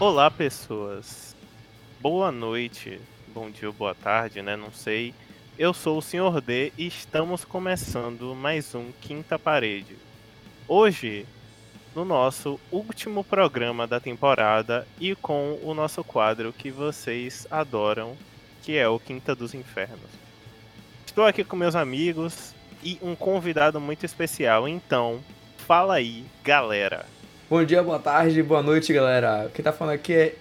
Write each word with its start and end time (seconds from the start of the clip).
Olá, 0.00 0.28
pessoas. 0.28 1.36
Boa 2.00 2.32
noite, 2.32 3.00
bom 3.28 3.48
dia 3.48 3.68
ou 3.68 3.72
boa 3.72 3.94
tarde, 3.94 4.42
né? 4.42 4.56
Não 4.56 4.72
sei. 4.72 5.14
Eu 5.56 5.72
sou 5.72 5.98
o 5.98 6.02
Sr. 6.02 6.40
D 6.44 6.72
e 6.76 6.88
estamos 6.88 7.44
começando 7.44 8.34
mais 8.34 8.74
um 8.74 8.90
Quinta 9.00 9.38
Parede. 9.38 9.96
Hoje, 10.66 11.24
no 11.94 12.04
nosso 12.04 12.58
último 12.72 13.22
programa 13.22 13.86
da 13.86 14.00
temporada 14.00 14.84
e 14.98 15.14
com 15.14 15.60
o 15.62 15.72
nosso 15.72 16.02
quadro 16.02 16.52
que 16.52 16.72
vocês 16.72 17.46
adoram, 17.48 18.16
que 18.64 18.76
é 18.76 18.88
o 18.88 18.98
Quinta 18.98 19.32
dos 19.32 19.54
Infernos. 19.54 20.10
Estou 21.06 21.24
aqui 21.24 21.44
com 21.44 21.54
meus 21.54 21.76
amigos 21.76 22.52
e 22.82 22.98
um 23.00 23.14
convidado 23.14 23.80
muito 23.80 24.04
especial, 24.04 24.66
então, 24.66 25.22
fala 25.56 25.94
aí, 25.94 26.24
galera. 26.42 27.13
Bom 27.50 27.62
dia, 27.62 27.82
boa 27.82 27.98
tarde, 27.98 28.42
boa 28.42 28.62
noite, 28.62 28.90
galera. 28.90 29.50
Quem 29.52 29.62
tá 29.62 29.70
falando 29.70 29.96
aqui 29.96 30.14
é 30.14 30.34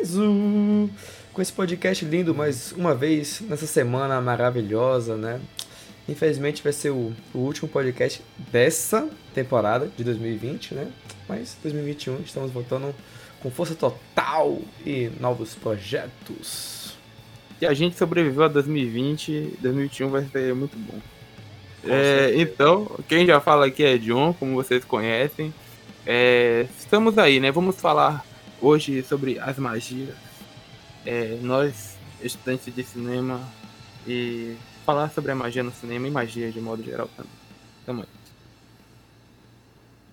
Enzo. 0.00 0.90
Com 1.32 1.40
esse 1.40 1.52
podcast 1.52 2.04
lindo 2.04 2.34
mais 2.34 2.72
uma 2.72 2.96
vez 2.96 3.40
nessa 3.42 3.64
semana 3.64 4.20
maravilhosa, 4.20 5.16
né? 5.16 5.40
Infelizmente 6.08 6.60
vai 6.60 6.72
ser 6.72 6.90
o, 6.90 7.12
o 7.32 7.38
último 7.38 7.68
podcast 7.68 8.20
dessa 8.50 9.08
temporada 9.32 9.88
de 9.96 10.02
2020, 10.02 10.74
né? 10.74 10.90
Mas 11.28 11.56
2021 11.62 12.22
estamos 12.22 12.50
voltando 12.50 12.92
com 13.40 13.48
força 13.48 13.76
total 13.76 14.60
e 14.84 15.12
novos 15.20 15.54
projetos. 15.54 16.96
E 17.60 17.66
a 17.66 17.72
gente 17.72 17.96
sobreviveu 17.96 18.42
a 18.42 18.48
2020, 18.48 19.58
2021 19.60 20.08
vai 20.08 20.24
ser 20.24 20.52
muito 20.56 20.76
bom. 20.76 20.98
É, 21.84 22.32
então, 22.34 22.90
quem 23.08 23.26
já 23.26 23.40
fala 23.40 23.66
aqui 23.66 23.84
é 23.84 23.96
John, 23.96 24.34
como 24.34 24.54
vocês 24.56 24.84
conhecem. 24.84 25.54
É, 26.04 26.66
estamos 26.78 27.16
aí, 27.16 27.38
né? 27.38 27.52
Vamos 27.52 27.80
falar 27.80 28.24
hoje 28.60 29.02
sobre 29.02 29.38
as 29.38 29.56
magias. 29.58 30.16
É, 31.06 31.38
nós, 31.42 31.96
estudantes 32.20 32.74
de 32.74 32.82
cinema, 32.82 33.40
e 34.06 34.56
falar 34.84 35.10
sobre 35.10 35.30
a 35.30 35.34
magia 35.34 35.62
no 35.62 35.70
cinema 35.70 36.08
e 36.08 36.10
magia 36.10 36.50
de 36.50 36.60
modo 36.60 36.82
geral 36.82 37.08
também. 37.16 37.32
Tamo 37.86 38.02
aí. 38.02 38.08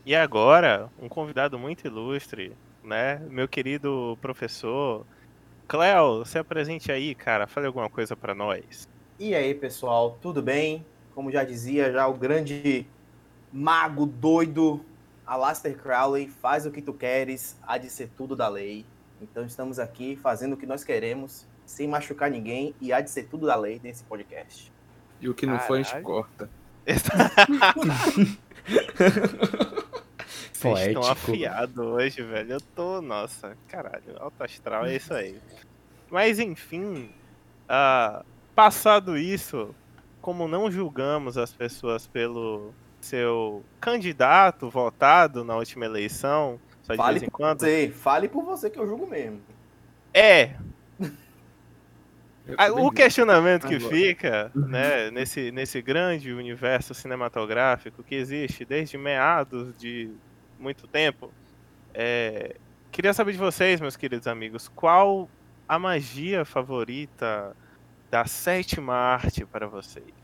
E 0.05 0.15
agora, 0.15 0.89
um 1.01 1.09
convidado 1.09 1.57
muito 1.57 1.85
ilustre, 1.85 2.53
né? 2.83 3.19
Meu 3.29 3.47
querido 3.47 4.17
professor 4.21 5.05
Cléo, 5.67 6.23
se 6.25 6.37
apresente 6.37 6.91
aí, 6.91 7.13
cara. 7.13 7.47
Fale 7.47 7.67
alguma 7.67 7.89
coisa 7.89 8.15
para 8.15 8.33
nós. 8.33 8.87
E 9.19 9.35
aí, 9.35 9.53
pessoal, 9.53 10.17
tudo 10.21 10.41
bem? 10.41 10.85
Como 11.13 11.31
já 11.31 11.43
dizia 11.43 11.91
já 11.91 12.07
o 12.07 12.13
grande 12.13 12.85
mago 13.51 14.05
doido 14.05 14.83
Alastair 15.29 15.77
Crowley, 15.77 16.27
faz 16.27 16.65
o 16.65 16.71
que 16.71 16.81
tu 16.81 16.91
queres, 16.91 17.55
há 17.61 17.77
de 17.77 17.87
ser 17.87 18.09
tudo 18.17 18.35
da 18.35 18.47
lei. 18.47 18.83
Então 19.21 19.45
estamos 19.45 19.77
aqui 19.77 20.15
fazendo 20.15 20.53
o 20.53 20.57
que 20.57 20.65
nós 20.65 20.83
queremos, 20.83 21.45
sem 21.67 21.87
machucar 21.87 22.31
ninguém, 22.31 22.73
e 22.81 22.91
há 22.91 22.99
de 22.99 23.11
ser 23.11 23.27
tudo 23.27 23.45
da 23.45 23.55
lei 23.55 23.79
nesse 23.83 24.03
podcast. 24.05 24.71
E 25.21 25.29
o 25.29 25.35
que 25.35 25.45
não 25.45 25.59
Caralho. 25.59 25.67
foi, 25.67 25.79
a 25.81 25.83
gente 25.83 26.01
corta. 26.01 26.49
Vocês 30.51 30.87
estão 30.87 31.03
afiados 31.03 31.77
hoje, 31.77 32.23
velho. 32.23 32.53
Eu 32.53 32.61
tô, 32.75 32.99
nossa, 32.99 33.55
caralho, 33.67 34.17
alto 34.19 34.43
astral 34.43 34.87
é 34.87 34.95
isso 34.95 35.13
aí. 35.13 35.39
Mas 36.09 36.39
enfim, 36.39 37.11
ah, 37.67 38.25
passado 38.55 39.15
isso, 39.15 39.75
como 40.21 40.47
não 40.47 40.71
julgamos 40.71 41.37
as 41.37 41.53
pessoas 41.53 42.07
pelo 42.07 42.73
seu 43.09 43.63
candidato 43.79 44.69
votado 44.69 45.43
na 45.43 45.55
última 45.55 45.85
eleição, 45.85 46.59
só 46.83 46.93
de 46.93 46.97
Fale 46.97 47.19
vez 47.19 47.23
em 47.23 47.29
por 47.29 47.31
quando, 47.31 47.59
você, 47.61 47.89
fale 47.89 48.29
por 48.29 48.43
você 48.43 48.69
que 48.69 48.79
eu 48.79 48.87
julgo 48.87 49.07
mesmo. 49.07 49.41
é 50.13 50.55
Ah, 52.57 52.71
O 52.71 52.91
questionamento 52.91 53.67
que 53.67 53.75
Agora. 53.75 53.95
fica, 53.95 54.51
né, 54.55 55.11
nesse, 55.11 55.51
nesse 55.51 55.81
grande 55.81 56.31
universo 56.33 56.93
cinematográfico 56.93 58.03
que 58.03 58.15
existe 58.15 58.65
desde 58.65 58.97
meados 58.97 59.77
de 59.77 60.11
muito 60.59 60.87
tempo, 60.87 61.31
é, 61.93 62.55
queria 62.91 63.13
saber 63.13 63.31
de 63.33 63.37
vocês, 63.37 63.79
meus 63.81 63.95
queridos 63.95 64.27
amigos, 64.27 64.67
qual 64.67 65.29
a 65.67 65.77
magia 65.79 66.43
favorita 66.45 67.55
da 68.09 68.25
sétima 68.25 68.93
arte 68.95 69.45
para 69.45 69.67
vocês? 69.67 70.18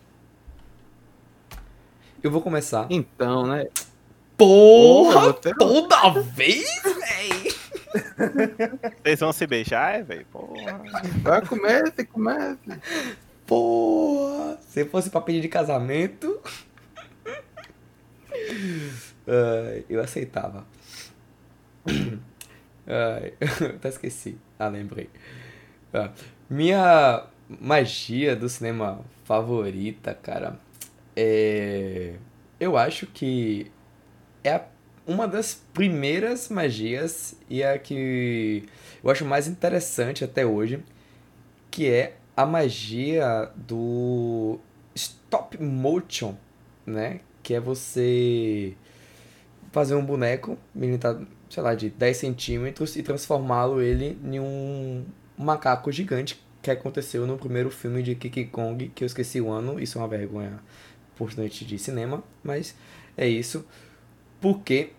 Eu 2.25 2.31
vou 2.31 2.41
começar. 2.41 2.87
Então, 2.89 3.45
né? 3.45 3.67
Porra! 4.35 5.31
você- 5.31 5.53
Toda 5.53 6.09
vez, 6.21 6.65
véi! 6.83 7.53
Vocês 9.03 9.19
vão 9.19 9.31
se 9.31 9.45
beijar, 9.45 9.99
é, 9.99 10.01
velho? 10.01 10.25
Porra. 10.31 10.81
Vai, 11.21 11.45
comece, 11.45 12.03
comece. 12.07 12.57
Porra! 13.45 14.57
Se 14.67 14.85
fosse 14.85 15.11
pra 15.11 15.21
pedir 15.21 15.39
de 15.41 15.47
casamento. 15.49 16.41
Ai, 19.27 19.85
eu 19.87 20.01
aceitava. 20.01 20.65
Ai, 22.87 23.33
até 23.75 23.89
esqueci. 23.89 24.35
Ah, 24.57 24.67
lembrei. 24.67 25.11
Ah, 25.93 26.09
minha 26.49 27.23
magia 27.47 28.35
do 28.35 28.49
cinema 28.49 28.99
favorita, 29.25 30.13
cara, 30.15 30.59
é. 31.15 32.15
Eu 32.59 32.77
acho 32.77 33.07
que 33.07 33.71
é 34.43 34.53
a- 34.53 34.67
uma 35.07 35.27
das 35.27 35.55
primeiras 35.73 36.49
magias 36.49 37.35
e 37.49 37.63
a 37.63 37.77
que 37.77 38.63
eu 39.03 39.09
acho 39.09 39.25
mais 39.25 39.47
interessante 39.47 40.23
até 40.23 40.45
hoje, 40.45 40.83
que 41.71 41.89
é 41.89 42.17
a 42.35 42.45
magia 42.45 43.51
do 43.55 44.59
stop 44.95 45.61
motion, 45.61 46.35
né? 46.85 47.21
Que 47.43 47.55
é 47.55 47.59
você 47.59 48.75
fazer 49.71 49.95
um 49.95 50.05
boneco, 50.05 50.57
militar, 50.73 51.19
sei 51.49 51.63
lá, 51.63 51.75
de 51.75 51.89
10 51.89 52.17
centímetros 52.17 52.95
e 52.95 53.03
transformá-lo 53.03 53.81
ele 53.81 54.17
em 54.23 54.39
um 54.39 55.05
macaco 55.37 55.91
gigante, 55.91 56.41
que 56.61 56.71
aconteceu 56.71 57.27
no 57.27 57.37
primeiro 57.37 57.69
filme 57.69 58.01
de 58.01 58.15
King 58.15 58.45
Kong, 58.45 58.91
que 58.95 59.03
eu 59.03 59.05
esqueci 59.05 59.39
o 59.41 59.51
ano, 59.51 59.79
isso 59.79 59.97
é 59.97 60.01
uma 60.01 60.07
vergonha 60.07 60.59
por 61.15 61.29
estudante 61.29 61.65
de 61.65 61.77
cinema, 61.79 62.23
mas 62.43 62.75
é 63.17 63.27
isso. 63.27 63.65
Porque 64.41 64.91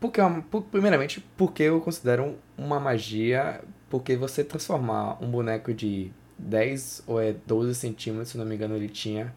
porque, 0.00 0.20
é 0.20 0.24
uma- 0.24 0.42
por- 0.42 0.62
primeiramente, 0.64 1.24
porque 1.36 1.62
eu 1.62 1.80
considero 1.80 2.36
uma 2.58 2.78
magia, 2.78 3.62
porque 3.88 4.16
você 4.16 4.44
transformar 4.44 5.16
um 5.22 5.30
boneco 5.30 5.72
de 5.72 6.10
10 6.38 7.02
ou 7.06 7.20
é 7.20 7.34
12 7.46 7.74
centímetros, 7.74 8.28
se 8.30 8.36
não 8.38 8.44
me 8.44 8.54
engano 8.54 8.76
ele 8.76 8.88
tinha, 8.88 9.34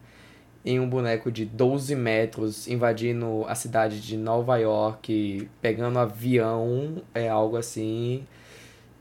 em 0.64 0.78
um 0.78 0.86
boneco 0.88 1.32
de 1.32 1.46
12 1.46 1.94
metros, 1.94 2.68
invadindo 2.68 3.44
a 3.46 3.54
cidade 3.54 4.00
de 4.00 4.16
Nova 4.18 4.58
York, 4.58 5.48
pegando 5.62 5.98
avião, 5.98 7.02
é 7.14 7.28
algo 7.28 7.56
assim 7.56 8.26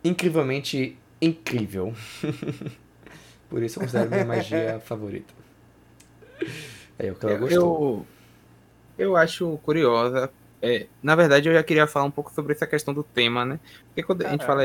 incrivelmente 0.04 0.98
incrível. 1.22 1.94
Por 3.50 3.62
isso 3.64 3.80
eu 3.80 3.84
considero 3.84 4.10
minha 4.10 4.26
magia 4.26 4.80
favorita. 4.86 5.34
É, 7.00 7.12
o 7.12 7.16
que 7.16 7.26
ela 7.26 7.38
gostou. 7.38 8.06
Eu, 8.98 9.06
eu 9.06 9.16
acho 9.16 9.58
curiosa. 9.60 10.32
É, 10.62 10.88
na 11.04 11.16
verdade, 11.16 11.48
eu 11.48 11.54
já 11.54 11.64
queria 11.64 11.86
falar 11.88 12.06
um 12.06 12.12
pouco 12.12 12.32
sobre 12.34 12.54
essa 12.54 12.66
questão 12.66 12.94
do 12.94 13.04
tema, 13.04 13.46
né? 13.46 13.60
Porque 13.88 14.04
quando 14.04 14.26
a 14.26 14.30
gente 14.30 14.46
fala 14.46 14.64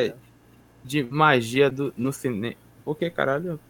de 0.85 1.05
magia 1.05 1.71
do, 1.71 1.93
no 1.97 2.13
cinema. 2.13 2.55
O 2.85 2.95
que, 2.95 3.09
caralho? 3.11 3.61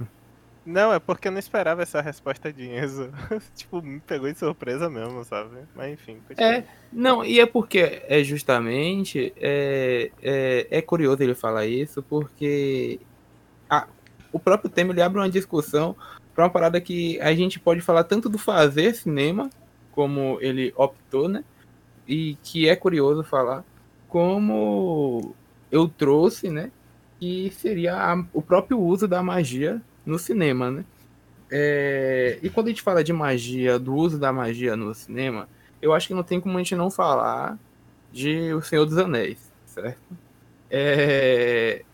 Não, 0.64 0.92
é 0.92 1.00
porque 1.00 1.26
eu 1.26 1.32
não 1.32 1.40
esperava 1.40 1.82
essa 1.82 2.00
resposta 2.00 2.52
de 2.52 2.64
Enzo. 2.64 3.10
tipo, 3.54 3.82
me 3.82 4.00
pegou 4.00 4.32
de 4.32 4.38
surpresa 4.38 4.88
mesmo, 4.88 5.24
sabe? 5.24 5.56
Mas 5.74 5.92
enfim, 5.92 6.18
continua. 6.26 6.50
É, 6.50 6.64
não, 6.92 7.24
e 7.24 7.40
é 7.40 7.46
porque 7.46 8.02
é 8.06 8.22
justamente 8.22 9.32
é, 9.36 10.10
é, 10.22 10.66
é 10.70 10.82
curioso 10.82 11.22
ele 11.22 11.34
falar 11.34 11.66
isso, 11.66 12.02
porque 12.04 13.00
a- 13.68 13.88
o 14.32 14.38
próprio 14.38 14.70
tema 14.70 14.92
ele 14.92 15.02
abre 15.02 15.18
uma 15.18 15.28
discussão 15.28 15.96
para 16.34 16.44
uma 16.44 16.50
parada 16.50 16.80
que 16.80 17.20
a 17.20 17.34
gente 17.34 17.60
pode 17.60 17.80
falar 17.80 18.04
tanto 18.04 18.28
do 18.28 18.38
fazer 18.38 18.94
cinema, 18.94 19.50
como 19.92 20.38
ele 20.40 20.72
optou, 20.76 21.28
né? 21.28 21.44
E 22.06 22.36
que 22.42 22.68
é 22.68 22.74
curioso 22.76 23.22
falar, 23.24 23.64
como 24.08 25.34
eu 25.70 25.88
trouxe, 25.88 26.50
né? 26.50 26.70
Que 27.20 27.50
seria 27.50 27.96
a- 27.96 28.24
o 28.32 28.42
próprio 28.42 28.80
uso 28.80 29.06
da 29.08 29.22
magia 29.22 29.80
no 30.04 30.18
cinema, 30.18 30.70
né? 30.70 30.84
É, 31.50 32.38
e 32.42 32.48
quando 32.50 32.68
a 32.68 32.70
gente 32.70 32.82
fala 32.82 33.04
de 33.04 33.12
magia, 33.12 33.78
do 33.78 33.94
uso 33.94 34.18
da 34.18 34.32
magia 34.32 34.74
no 34.76 34.94
cinema, 34.94 35.48
eu 35.82 35.92
acho 35.92 36.08
que 36.08 36.14
não 36.14 36.22
tem 36.22 36.40
como 36.40 36.56
a 36.56 36.62
gente 36.62 36.74
não 36.74 36.90
falar 36.90 37.58
de 38.10 38.52
O 38.54 38.62
Senhor 38.62 38.86
dos 38.86 38.96
Anéis, 38.98 39.50
certo? 39.66 39.98
É, 40.70 41.84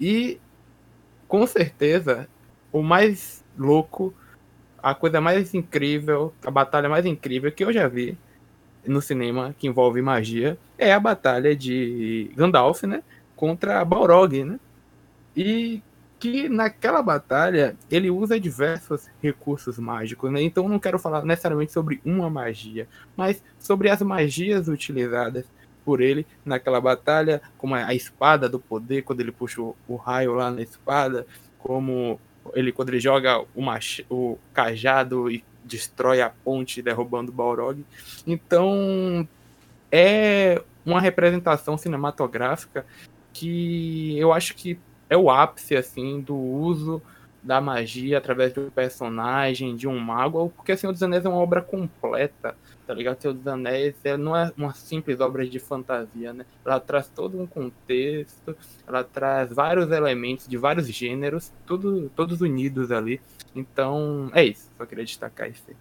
e 0.00 0.40
com 1.28 1.46
certeza 1.46 2.28
o 2.72 2.82
mais 2.82 3.41
louco, 3.56 4.14
a 4.82 4.94
coisa 4.94 5.20
mais 5.20 5.54
incrível, 5.54 6.32
a 6.44 6.50
batalha 6.50 6.88
mais 6.88 7.06
incrível 7.06 7.52
que 7.52 7.64
eu 7.64 7.72
já 7.72 7.86
vi 7.88 8.16
no 8.86 9.00
cinema 9.00 9.54
que 9.58 9.68
envolve 9.68 10.02
magia 10.02 10.58
é 10.76 10.92
a 10.92 10.98
batalha 10.98 11.54
de 11.54 12.32
Gandalf, 12.36 12.82
né? 12.82 13.02
contra 13.42 13.84
Balrog, 13.84 14.44
né? 14.44 14.60
E 15.36 15.82
que 16.20 16.48
naquela 16.48 17.02
batalha 17.02 17.76
ele 17.90 18.08
usa 18.08 18.38
diversos 18.38 19.08
recursos 19.20 19.80
mágicos, 19.80 20.30
né? 20.30 20.40
Então 20.40 20.68
não 20.68 20.78
quero 20.78 20.96
falar 20.96 21.24
necessariamente 21.24 21.72
sobre 21.72 22.00
uma 22.04 22.30
magia, 22.30 22.86
mas 23.16 23.42
sobre 23.58 23.90
as 23.90 24.00
magias 24.00 24.68
utilizadas 24.68 25.44
por 25.84 26.00
ele 26.00 26.24
naquela 26.44 26.80
batalha, 26.80 27.42
como 27.58 27.74
a 27.74 27.92
espada 27.92 28.48
do 28.48 28.60
poder, 28.60 29.02
quando 29.02 29.18
ele 29.18 29.32
puxa 29.32 29.60
o, 29.60 29.74
o 29.88 29.96
raio 29.96 30.34
lá 30.34 30.48
na 30.48 30.62
espada, 30.62 31.26
como 31.58 32.20
ele 32.54 32.72
quando 32.72 32.90
ele 32.90 33.00
joga 33.00 33.44
o, 33.54 33.62
mach, 33.62 34.04
o 34.10 34.38
cajado 34.52 35.30
e 35.30 35.44
destrói 35.64 36.20
a 36.20 36.30
ponte 36.30 36.82
derrubando 36.82 37.30
o 37.30 37.34
Balrog. 37.34 37.84
Então 38.26 39.26
é 39.90 40.62
uma 40.84 41.00
representação 41.00 41.78
cinematográfica 41.78 42.84
que 43.32 44.18
eu 44.18 44.32
acho 44.32 44.54
que 44.54 44.78
é 45.08 45.16
o 45.16 45.30
ápice 45.30 45.76
assim 45.76 46.20
do 46.20 46.34
uso 46.34 47.02
da 47.42 47.60
magia 47.60 48.18
através 48.18 48.52
do 48.52 48.70
personagem, 48.70 49.74
de 49.74 49.88
um 49.88 49.98
mago, 49.98 50.52
porque 50.54 50.76
Senhor 50.76 50.92
dos 50.92 51.02
Anéis 51.02 51.24
é 51.24 51.28
uma 51.28 51.38
obra 51.38 51.60
completa, 51.60 52.54
tá 52.86 52.94
ligado? 52.94 53.20
Senhor 53.20 53.34
dos 53.34 53.46
Anéis 53.46 53.96
é, 54.04 54.16
não 54.16 54.36
é 54.36 54.52
uma 54.56 54.72
simples 54.72 55.18
obra 55.20 55.44
de 55.44 55.58
fantasia, 55.58 56.32
né? 56.32 56.46
Ela 56.64 56.78
traz 56.78 57.08
todo 57.08 57.40
um 57.40 57.46
contexto, 57.46 58.56
ela 58.86 59.02
traz 59.02 59.52
vários 59.52 59.90
elementos 59.90 60.46
de 60.46 60.56
vários 60.56 60.86
gêneros, 60.86 61.52
tudo, 61.66 62.08
todos 62.14 62.40
unidos 62.40 62.92
ali. 62.92 63.20
Então, 63.54 64.30
é 64.32 64.44
isso, 64.44 64.70
só 64.78 64.86
queria 64.86 65.04
destacar 65.04 65.50
isso 65.50 65.64
aí. 65.68 65.76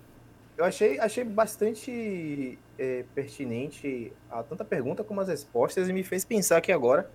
Eu 0.58 0.66
achei, 0.66 1.00
achei 1.00 1.24
bastante 1.24 2.58
é, 2.78 3.04
pertinente 3.16 4.12
a 4.30 4.44
tanta 4.44 4.66
pergunta 4.66 5.04
como 5.04 5.22
as 5.22 5.28
respostas 5.28 5.90
e 5.90 5.94
me 5.94 6.04
fez 6.04 6.26
pensar 6.26 6.58
aqui 6.58 6.72
agora 6.72 7.10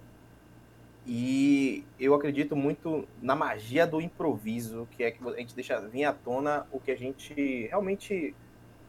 e 1.06 1.84
eu 2.00 2.14
acredito 2.14 2.56
muito 2.56 3.06
na 3.22 3.36
magia 3.36 3.86
do 3.86 4.00
improviso, 4.00 4.88
que 4.90 5.04
é 5.04 5.10
que 5.12 5.22
a 5.26 5.36
gente 5.36 5.54
deixa 5.54 5.80
vir 5.80 6.04
à 6.04 6.12
tona 6.12 6.66
o 6.72 6.80
que 6.80 6.90
a 6.90 6.96
gente 6.96 7.66
realmente 7.68 8.34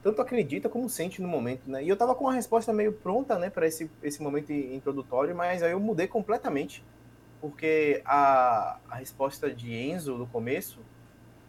tanto 0.01 0.21
acredita 0.21 0.67
como 0.67 0.89
sente 0.89 1.21
no 1.21 1.27
momento, 1.27 1.69
né? 1.69 1.83
E 1.83 1.89
eu 1.89 1.95
tava 1.95 2.15
com 2.15 2.23
uma 2.23 2.33
resposta 2.33 2.73
meio 2.73 2.91
pronta, 2.91 3.37
né, 3.37 3.49
para 3.49 3.67
esse, 3.67 3.91
esse 4.01 4.21
momento 4.21 4.51
introdutório, 4.51 5.35
mas 5.35 5.61
aí 5.61 5.71
eu 5.71 5.79
mudei 5.79 6.07
completamente, 6.07 6.83
porque 7.39 8.01
a, 8.03 8.79
a 8.89 8.95
resposta 8.95 9.53
de 9.53 9.73
Enzo 9.75 10.17
no 10.17 10.25
começo 10.25 10.79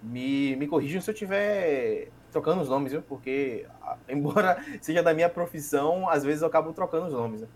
me, 0.03 0.55
me 0.57 0.67
corrijam 0.67 1.01
se 1.01 1.11
eu 1.11 1.15
tiver 1.15 2.09
trocando 2.31 2.61
os 2.61 2.69
nomes, 2.69 2.93
viu? 2.93 3.01
Porque, 3.01 3.67
embora 4.07 4.63
seja 4.83 5.03
da 5.03 5.15
minha 5.15 5.31
profissão, 5.31 6.09
às 6.11 6.25
vezes 6.25 6.43
eu 6.43 6.49
acabo 6.49 6.75
trocando 6.75 7.07
os 7.07 7.13
nomes, 7.15 7.41
né? 7.41 7.49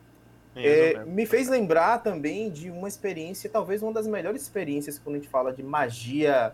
É, 0.54 1.04
me 1.04 1.24
fez 1.24 1.48
lembrar 1.48 1.98
também 2.02 2.50
de 2.50 2.70
uma 2.70 2.86
experiência, 2.86 3.48
talvez 3.48 3.82
uma 3.82 3.92
das 3.92 4.06
melhores 4.06 4.42
experiências 4.42 4.98
quando 4.98 5.16
a 5.16 5.18
gente 5.18 5.30
fala 5.30 5.52
de 5.52 5.62
magia 5.62 6.52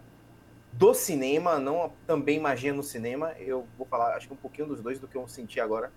do 0.72 0.94
cinema, 0.94 1.58
não 1.58 1.92
também 2.06 2.38
magia 2.38 2.72
no 2.72 2.82
cinema. 2.82 3.32
Eu 3.38 3.66
vou 3.76 3.86
falar, 3.86 4.14
acho 4.16 4.28
que 4.28 4.34
um 4.34 4.36
pouquinho 4.36 4.68
dos 4.68 4.80
dois 4.80 4.98
do 4.98 5.08
que 5.08 5.16
eu 5.16 5.26
senti 5.26 5.60
agora. 5.60 5.90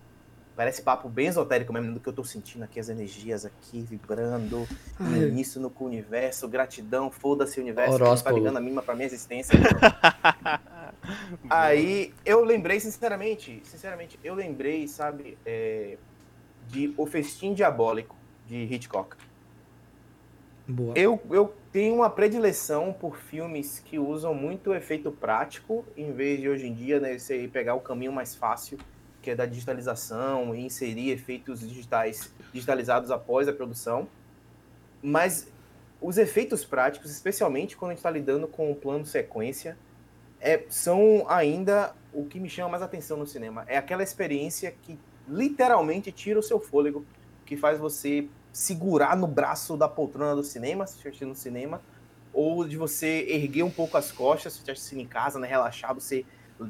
Parece 0.55 0.81
papo 0.81 1.07
bem 1.07 1.27
esotérico 1.27 1.71
mesmo 1.71 1.93
do 1.93 1.99
que 1.99 2.09
eu 2.09 2.13
tô 2.13 2.23
sentindo 2.25 2.63
aqui, 2.63 2.79
as 2.79 2.89
energias 2.89 3.45
aqui 3.45 3.81
vibrando, 3.81 4.67
início 4.99 5.61
no 5.61 5.71
universo, 5.79 6.47
gratidão, 6.47 7.09
foda-se 7.09 7.57
o 7.59 7.63
universo, 7.63 7.97
que 7.97 8.23
tá 8.23 8.31
ligando 8.31 8.57
a 8.57 8.61
mima 8.61 8.81
pra 8.81 8.93
minha 8.93 9.05
existência. 9.05 9.57
Aí 11.49 12.13
eu 12.25 12.43
lembrei, 12.43 12.79
sinceramente, 12.79 13.61
sinceramente, 13.63 14.19
eu 14.23 14.35
lembrei, 14.35 14.87
sabe, 14.87 15.37
é, 15.45 15.97
de 16.71 16.93
O 16.95 17.05
Festim 17.05 17.53
Diabólico, 17.53 18.15
de 18.47 18.55
Hitchcock. 18.63 19.17
Boa. 20.65 20.93
Eu, 20.97 21.21
eu 21.29 21.53
tenho 21.69 21.95
uma 21.95 22.09
predileção 22.09 22.93
por 22.93 23.17
filmes 23.17 23.79
que 23.79 23.99
usam 23.99 24.33
muito 24.33 24.73
efeito 24.73 25.11
prático, 25.11 25.85
em 25.97 26.13
vez 26.13 26.39
de 26.39 26.47
hoje 26.47 26.67
em 26.67 26.73
dia 26.73 26.99
né, 26.99 27.19
você 27.19 27.49
pegar 27.51 27.75
o 27.75 27.81
caminho 27.81 28.13
mais 28.13 28.33
fácil, 28.35 28.77
que 29.21 29.29
é 29.29 29.35
da 29.35 29.45
digitalização 29.45 30.55
e 30.55 30.65
inserir 30.65 31.11
efeitos 31.11 31.59
digitais 31.59 32.33
digitalizados 32.53 33.11
após 33.11 33.49
a 33.49 33.53
produção. 33.53 34.07
Mas 35.03 35.51
os 35.99 36.17
efeitos 36.17 36.63
práticos, 36.63 37.11
especialmente 37.11 37.75
quando 37.75 37.91
a 37.91 37.93
gente 37.93 37.99
está 37.99 38.09
lidando 38.09 38.47
com 38.47 38.71
o 38.71 38.75
plano 38.75 39.05
sequência, 39.05 39.77
é, 40.39 40.63
são 40.69 41.25
ainda 41.27 41.93
o 42.13 42.25
que 42.25 42.39
me 42.39 42.49
chama 42.49 42.69
mais 42.69 42.81
atenção 42.81 43.17
no 43.17 43.27
cinema. 43.27 43.65
É 43.67 43.77
aquela 43.77 44.03
experiência 44.03 44.73
que 44.81 44.97
literalmente 45.31 46.11
tira 46.11 46.37
o 46.39 46.43
seu 46.43 46.59
fôlego, 46.59 47.05
que 47.45 47.55
faz 47.55 47.79
você 47.79 48.27
segurar 48.51 49.15
no 49.15 49.27
braço 49.27 49.77
da 49.77 49.87
poltrona 49.87 50.35
do 50.35 50.43
cinema, 50.43 50.85
se 50.85 50.97
estiver 50.97 51.25
no 51.25 51.35
cinema, 51.35 51.81
ou 52.33 52.67
de 52.67 52.77
você 52.77 53.25
erguer 53.29 53.63
um 53.63 53.71
pouco 53.71 53.97
as 53.97 54.11
costas, 54.11 54.53
se 54.53 54.59
estiver 54.59 54.73
assistindo 54.73 54.99
em 54.99 55.07
casa, 55.07 55.39
né, 55.39 55.47
relaxado, 55.47 55.99
você 55.99 56.25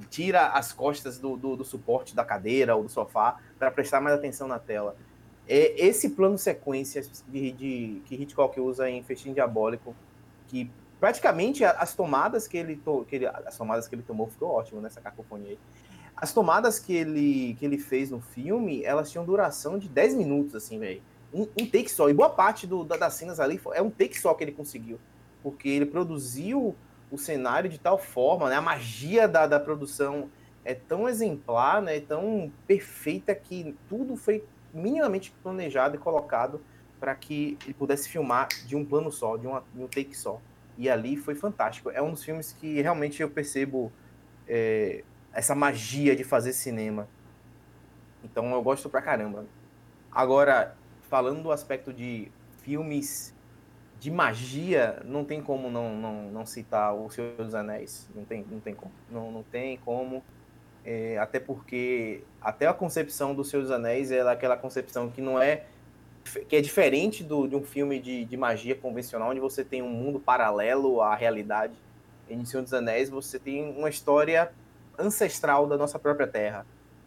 tira 0.10 0.48
as 0.48 0.72
costas 0.72 1.18
do, 1.18 1.36
do, 1.36 1.56
do 1.58 1.66
suporte 1.66 2.16
da 2.16 2.24
cadeira 2.24 2.76
ou 2.76 2.84
do 2.84 2.90
sofá 2.90 3.40
para 3.60 3.70
prestar 3.72 4.00
mais 4.00 4.16
atenção 4.16 4.48
na 4.48 4.60
tela. 4.60 4.96
É 5.48 5.86
esse 5.86 6.12
plano 6.12 6.38
sequência 6.38 7.02
de, 7.28 7.52
de, 7.52 8.02
que 8.06 8.16
Hitchcock 8.16 8.60
usa 8.60 8.90
em 8.90 9.04
Festim 9.04 9.34
Diabólico, 9.34 9.96
que 10.48 10.70
praticamente 11.00 11.66
as 11.66 11.94
tomadas 11.94 12.48
que 12.48 12.58
ele, 12.58 12.76
to, 12.78 13.06
que 13.10 13.18
ele 13.18 13.28
as 13.28 13.58
tomadas 13.58 13.88
que 13.88 13.96
ele 13.96 14.04
tomou 14.04 14.28
ficou 14.28 14.50
ótimo 14.50 14.80
nessa 14.80 15.02
cacofonia 15.02 15.50
aí. 15.50 15.60
As 16.16 16.34
tomadas 16.34 16.80
que 16.80 16.94
ele, 16.94 17.56
que 17.56 17.66
ele 17.66 17.78
fez 17.78 18.12
no 18.12 18.22
filme, 18.22 18.84
elas 18.84 19.10
tinham 19.10 19.26
duração 19.26 19.78
de 19.78 19.90
10 19.90 20.16
minutos, 20.16 20.56
assim, 20.56 20.78
velho. 20.80 21.02
Um, 21.34 21.44
um, 21.44 21.66
take 21.66 21.90
só. 21.90 22.10
E 22.10 22.14
boa 22.14 22.30
parte 22.30 22.68
do, 22.68 22.84
da, 22.84 22.98
das 22.98 23.14
cenas 23.14 23.40
ali 23.40 23.60
é 23.74 23.82
um 23.82 23.90
take 23.90 24.20
só 24.20 24.34
que 24.34 24.44
ele 24.44 24.52
conseguiu. 24.52 25.00
Porque 25.42 25.70
ele 25.70 25.86
produziu 25.86 26.76
o 27.10 27.18
cenário 27.18 27.70
de 27.70 27.80
tal 27.80 27.98
forma, 27.98 28.50
né? 28.50 28.56
A 28.56 28.62
magia 28.62 29.28
da, 29.28 29.48
da 29.48 29.60
produção 29.60 30.30
é 30.64 30.74
tão 30.74 31.10
exemplar, 31.10 31.82
né? 31.82 32.00
Tão 32.00 32.52
perfeita 32.68 33.34
que 33.34 33.76
tudo 33.90 34.16
foi 34.16 34.44
minimamente 34.74 35.34
planejado 35.44 35.96
e 35.96 36.00
colocado 36.00 36.62
para 37.00 37.16
que 37.16 37.58
ele 37.66 37.74
pudesse 37.74 38.08
filmar 38.08 38.48
de 38.68 38.76
um 38.76 38.86
plano 38.86 39.12
só, 39.12 39.36
de, 39.36 39.48
uma, 39.48 39.64
de 39.74 39.82
um 39.82 39.88
take 39.88 40.16
só. 40.16 40.40
E 40.78 40.90
ali 40.90 41.18
foi 41.18 41.36
fantástico. 41.36 41.90
É 41.90 42.02
um 42.02 42.12
dos 42.12 42.24
filmes 42.24 42.54
que 42.54 42.82
realmente 42.82 43.22
eu 43.22 43.30
percebo 43.30 43.92
é, 44.48 45.04
essa 45.34 45.56
magia 45.56 46.16
de 46.16 46.24
fazer 46.24 46.54
cinema. 46.54 47.08
Então 48.24 48.52
eu 48.52 48.62
gosto 48.62 48.90
pra 48.90 49.02
caramba. 49.02 49.46
Agora, 50.12 50.76
falando 51.10 51.44
do 51.44 51.52
aspecto 51.52 51.94
de 51.94 52.32
filmes 52.64 53.34
de 54.00 54.10
magia, 54.10 55.02
não 55.06 55.24
tem 55.24 55.42
como 55.42 55.70
não, 55.70 55.96
não, 55.96 56.24
não 56.32 56.46
citar 56.46 56.94
O 56.96 57.10
Senhor 57.10 57.36
dos 57.36 57.54
Anéis. 57.54 58.10
Não 58.16 58.26
tem, 58.26 58.46
não 58.50 58.60
tem 58.60 58.74
como. 58.74 58.92
Não, 59.10 59.32
não 59.32 59.44
tem 59.44 59.78
como. 59.78 60.24
É, 60.84 61.18
até 61.20 61.40
porque 61.40 62.24
até 62.42 62.66
a 62.66 62.74
concepção 62.74 63.36
do 63.36 63.44
Senhor 63.44 63.62
dos 63.62 63.72
Anéis 63.72 64.12
é 64.12 64.22
aquela 64.22 64.58
concepção 64.58 65.10
que 65.12 65.22
não 65.22 65.40
é 65.40 65.66
que 66.48 66.56
é 66.56 66.62
diferente 66.62 67.24
do, 67.24 67.48
de 67.48 67.56
um 67.56 67.64
filme 67.64 68.00
de, 68.00 68.26
de 68.26 68.38
magia 68.38 68.76
convencional 68.76 69.30
onde 69.30 69.40
você 69.40 69.64
tem 69.64 69.82
um 69.82 69.90
mundo 69.90 70.20
paralelo 70.20 71.02
à 71.02 71.16
realidade. 71.16 71.74
Em 72.30 72.44
Senhor 72.46 72.64
dos 72.64 72.74
Anéis 72.74 73.10
você 73.10 73.38
tem 73.38 73.70
uma 73.78 73.90
história 73.90 74.52
ancestral 75.02 75.68
da 75.68 75.78
nossa 75.78 76.00
própria 76.00 76.28
terra. 76.28 76.66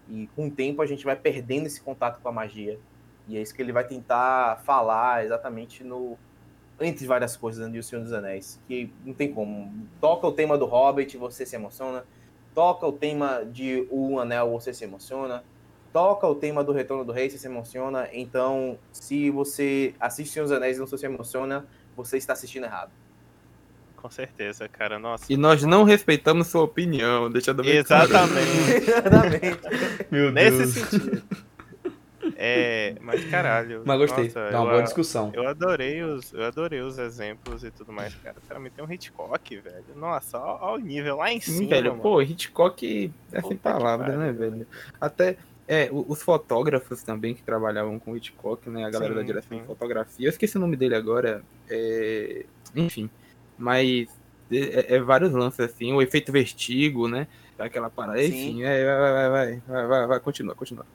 E 0.09 0.29
com 0.37 0.49
o 0.49 0.51
tempo 0.51 0.83
a 0.83 0.87
gente 0.87 1.05
vai 1.05 1.17
perdendo 1.17 1.67
esse 1.67 1.81
contato 1.81 2.21
com 2.21 2.29
a 2.29 2.33
magia. 2.33 2.79
E 3.27 3.37
é 3.37 3.43
isso 3.43 3.55
que 3.55 3.63
ele 3.63 3.73
vai 3.73 3.85
tentar 3.85 4.61
falar 4.65 5.25
exatamente 5.25 5.83
no 5.83 6.19
entre 6.81 7.07
várias 7.07 7.37
coisas 7.37 7.71
do 7.71 7.83
Senhor 7.83 8.03
dos 8.03 8.13
Anéis, 8.13 8.61
que 8.67 8.93
não 9.05 9.15
tem 9.15 9.33
como. 9.33 9.73
Toca 10.01 10.27
o 10.27 10.33
tema 10.33 10.59
do 10.59 10.67
Hobbit, 10.67 11.17
você 11.17 11.47
se 11.47 11.55
emociona. 11.55 12.05
Toca 12.53 12.87
o 12.87 12.93
tema 12.93 13.45
de 13.45 13.87
O 13.91 14.19
Anel, 14.19 14.51
você 14.51 14.75
se 14.75 14.85
emociona. 14.85 15.45
Toca 15.93 16.27
o 16.27 16.35
tema 16.35 16.65
do 16.65 16.73
Retorno 16.73 17.05
do 17.05 17.13
Rei, 17.13 17.31
você 17.31 17.39
se 17.39 17.47
emociona. 17.47 18.09
Então, 18.13 18.77
se 18.93 19.31
você 19.31 19.95
assiste 20.01 20.33
Senhor 20.33 20.47
dos 20.47 20.53
Anéis 20.53 20.77
e 20.77 20.81
não 20.81 20.87
se 20.87 21.07
emociona, 21.07 21.65
você 21.97 22.17
está 22.17 22.33
assistindo 22.33 22.65
errado 22.65 22.91
com 24.05 24.11
certeza, 24.11 24.69
cara. 24.69 24.99
Nossa. 24.99 25.33
E 25.33 25.37
nós 25.37 25.63
não 25.63 25.83
respeitamos 25.83 26.49
sua 26.49 26.63
opinião, 26.63 27.31
deixa 27.31 27.53
eu 27.53 27.65
Exatamente. 27.65 28.69
Exatamente. 28.85 29.61
Meu 30.11 30.31
Deus. 30.31 30.59
Nesse 30.59 30.73
sentido. 30.73 31.23
É, 32.37 32.97
mas 33.01 33.25
caralho. 33.31 33.83
Mas 33.87 33.99
gostei. 33.99 34.25
Nossa, 34.25 34.51
Dá 34.51 34.61
uma 34.61 34.71
boa 34.73 34.83
discussão. 34.83 35.33
Eu 35.33 35.49
adorei 35.49 36.03
os, 36.03 36.35
eu 36.35 36.45
adorei 36.45 36.83
os 36.83 36.99
exemplos 36.99 37.65
e 37.65 37.71
tudo 37.71 37.95
mais, 37.95 38.15
cara. 38.17 38.37
Também 38.47 38.71
tem 38.71 38.85
um 38.85 38.93
Hitchcock, 38.93 39.57
velho. 39.57 39.85
Nossa, 39.97 40.39
ó, 40.39 40.75
o 40.75 40.79
nível 40.79 41.17
lá 41.17 41.33
em 41.33 41.41
cima. 41.41 41.71
velho, 41.71 41.93
mano. 41.93 42.03
pô, 42.03 42.21
Hitchcock 42.21 43.11
é 43.33 43.41
sem 43.41 43.57
palavras, 43.57 44.19
né, 44.19 44.33
velho? 44.33 44.67
Até 45.01 45.39
é, 45.67 45.89
os 45.91 46.23
fotógrafos 46.23 47.03
também 47.03 47.35
que 47.35 47.43
trabalhavam 47.43 47.99
com 47.99 48.15
Hitchcock, 48.15 48.69
né? 48.69 48.85
A 48.85 48.91
galera 48.91 49.15
sim, 49.15 49.19
da 49.21 49.23
direção 49.25 49.57
sim. 49.57 49.63
de 49.63 49.67
fotografia. 49.67 50.27
Eu 50.27 50.31
esqueci 50.31 50.59
o 50.59 50.61
nome 50.61 50.77
dele 50.77 50.95
agora. 50.95 51.43
É... 51.71 52.45
Enfim. 52.77 53.09
Mas 53.59 54.09
é, 54.51 54.57
é, 54.57 54.95
é, 54.97 55.01
vários 55.01 55.33
lances 55.33 55.61
assim, 55.61 55.93
o 55.93 56.03
efeito 56.03 56.33
vertigo, 56.33 57.09
né? 57.09 57.27
Aquela 57.59 57.89
parada, 57.89 58.19
Sim. 58.19 58.27
enfim, 58.27 58.63
é, 58.65 58.85
vai, 58.85 59.13
vai, 59.13 59.31
vai, 59.31 59.61
vai, 59.67 59.87
vai, 59.87 60.07
vai, 60.07 60.21
continua, 60.21 60.55
continua. 60.55 60.87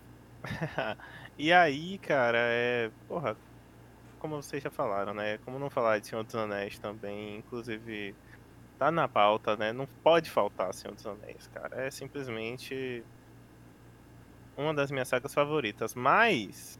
e 1.38 1.52
aí, 1.52 1.98
cara, 2.00 2.38
é. 2.38 2.92
Porra. 3.08 3.36
como 4.20 4.42
vocês 4.42 4.62
já 4.62 4.70
falaram, 4.70 5.14
né? 5.14 5.38
Como 5.46 5.58
não 5.58 5.70
falar 5.70 6.00
de 6.00 6.08
Senhor 6.08 6.24
dos 6.24 6.36
Anéis 6.36 6.78
também, 6.80 7.38
inclusive 7.38 8.14
tá 8.78 8.92
na 8.92 9.08
pauta, 9.08 9.58
né? 9.58 9.74
Não 9.74 9.88
pode 10.04 10.30
faltar 10.30 10.74
Senhor 10.74 10.94
dos 10.94 11.06
Anéis, 11.06 11.50
cara. 11.54 11.86
É 11.86 11.92
simplesmente 11.92 13.04
uma 14.58 14.74
das 14.74 14.92
minhas 14.92 15.08
sagas 15.08 15.34
favoritas. 15.34 15.96
Mas, 15.96 16.80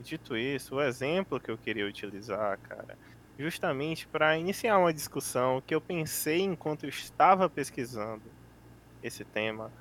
dito 0.00 0.36
isso, 0.36 0.76
o 0.76 0.82
exemplo 0.82 1.40
que 1.40 1.50
eu 1.50 1.58
queria 1.58 1.86
utilizar, 1.86 2.58
cara, 2.60 2.96
justamente 3.38 4.06
para 4.06 4.36
iniciar 4.36 4.78
uma 4.78 4.92
discussão 4.92 5.62
que 5.66 5.74
eu 5.74 5.80
pensei 5.80 6.40
enquanto 6.40 6.84
eu 6.84 6.88
estava 6.88 7.48
pesquisando 7.48 8.22
esse 9.02 9.24
tema, 9.24 9.72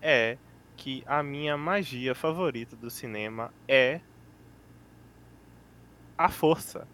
é 0.00 0.38
que 0.76 1.04
a 1.06 1.22
minha 1.22 1.56
magia 1.56 2.14
favorita 2.14 2.74
do 2.74 2.90
cinema 2.90 3.52
é 3.68 4.00
a 6.16 6.28
força. 6.28 6.86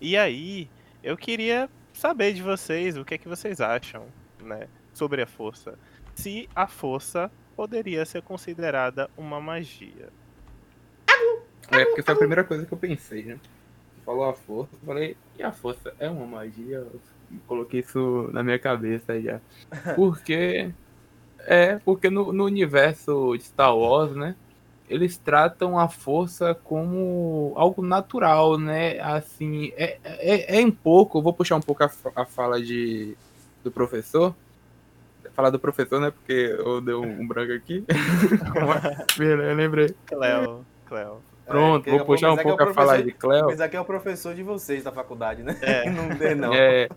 E 0.00 0.16
aí, 0.16 0.70
eu 1.02 1.16
queria 1.16 1.68
saber 1.92 2.32
de 2.32 2.42
vocês 2.42 2.96
o 2.96 3.04
que 3.04 3.14
é 3.14 3.18
que 3.18 3.28
vocês 3.28 3.60
acham, 3.60 4.06
né, 4.40 4.68
sobre 4.94 5.22
a 5.22 5.26
força. 5.26 5.78
Se 6.14 6.48
a 6.54 6.66
força 6.66 7.30
poderia 7.56 8.04
ser 8.04 8.22
considerada 8.22 9.10
uma 9.16 9.40
magia. 9.40 10.08
É, 11.70 11.84
porque 11.84 12.02
foi 12.02 12.14
a 12.14 12.16
primeira 12.16 12.44
coisa 12.44 12.64
que 12.64 12.72
eu 12.72 12.78
pensei, 12.78 13.24
né? 13.24 13.38
Falou 14.08 14.24
a 14.24 14.32
força, 14.32 14.70
eu 14.72 14.86
falei, 14.86 15.16
e 15.38 15.42
a 15.42 15.52
força 15.52 15.92
é 15.98 16.08
uma 16.08 16.24
magia? 16.24 16.76
Eu 16.78 16.98
coloquei 17.46 17.80
isso 17.80 18.30
na 18.32 18.42
minha 18.42 18.58
cabeça 18.58 19.20
já. 19.20 19.38
Porque. 19.94 20.72
É, 21.40 21.78
porque 21.84 22.08
no, 22.08 22.32
no 22.32 22.46
universo 22.46 23.36
de 23.36 23.44
Star 23.44 23.76
Wars, 23.76 24.16
né? 24.16 24.34
eles 24.88 25.18
tratam 25.18 25.78
a 25.78 25.88
força 25.88 26.54
como 26.54 27.52
algo 27.54 27.82
natural, 27.82 28.58
né? 28.58 28.98
Assim, 28.98 29.72
é, 29.76 29.98
é, 30.02 30.58
é 30.58 30.64
um 30.64 30.70
pouco, 30.70 31.20
vou 31.20 31.34
puxar 31.34 31.56
um 31.56 31.60
pouco 31.60 31.84
a, 31.84 31.90
a 32.16 32.24
fala 32.24 32.62
de, 32.62 33.14
do 33.62 33.70
professor. 33.70 34.34
Falar 35.34 35.50
do 35.50 35.58
professor, 35.58 36.00
né? 36.00 36.10
Porque 36.10 36.56
eu 36.58 36.80
dei 36.80 36.94
um, 36.94 37.20
um 37.20 37.28
branco 37.28 37.52
aqui. 37.52 37.84
eu 39.20 39.54
lembrei. 39.54 39.94
Cleo, 40.06 40.64
Cleo. 40.86 41.27
Pronto, 41.48 41.88
é, 41.88 41.90
vou 41.90 42.04
puxar 42.04 42.32
um 42.32 42.36
pouco 42.36 42.62
é 42.62 42.66
a 42.66 42.74
fala 42.74 43.02
de 43.02 43.12
Cleo. 43.12 43.46
Mas 43.46 43.60
aqui 43.60 43.76
é 43.76 43.80
o 43.80 43.84
professor 43.84 44.34
de 44.34 44.42
vocês 44.42 44.84
da 44.84 44.92
faculdade, 44.92 45.42
né? 45.42 45.58
É. 45.62 45.88
não 45.90 46.08
dê, 46.08 46.34
não. 46.34 46.52
É, 46.52 46.88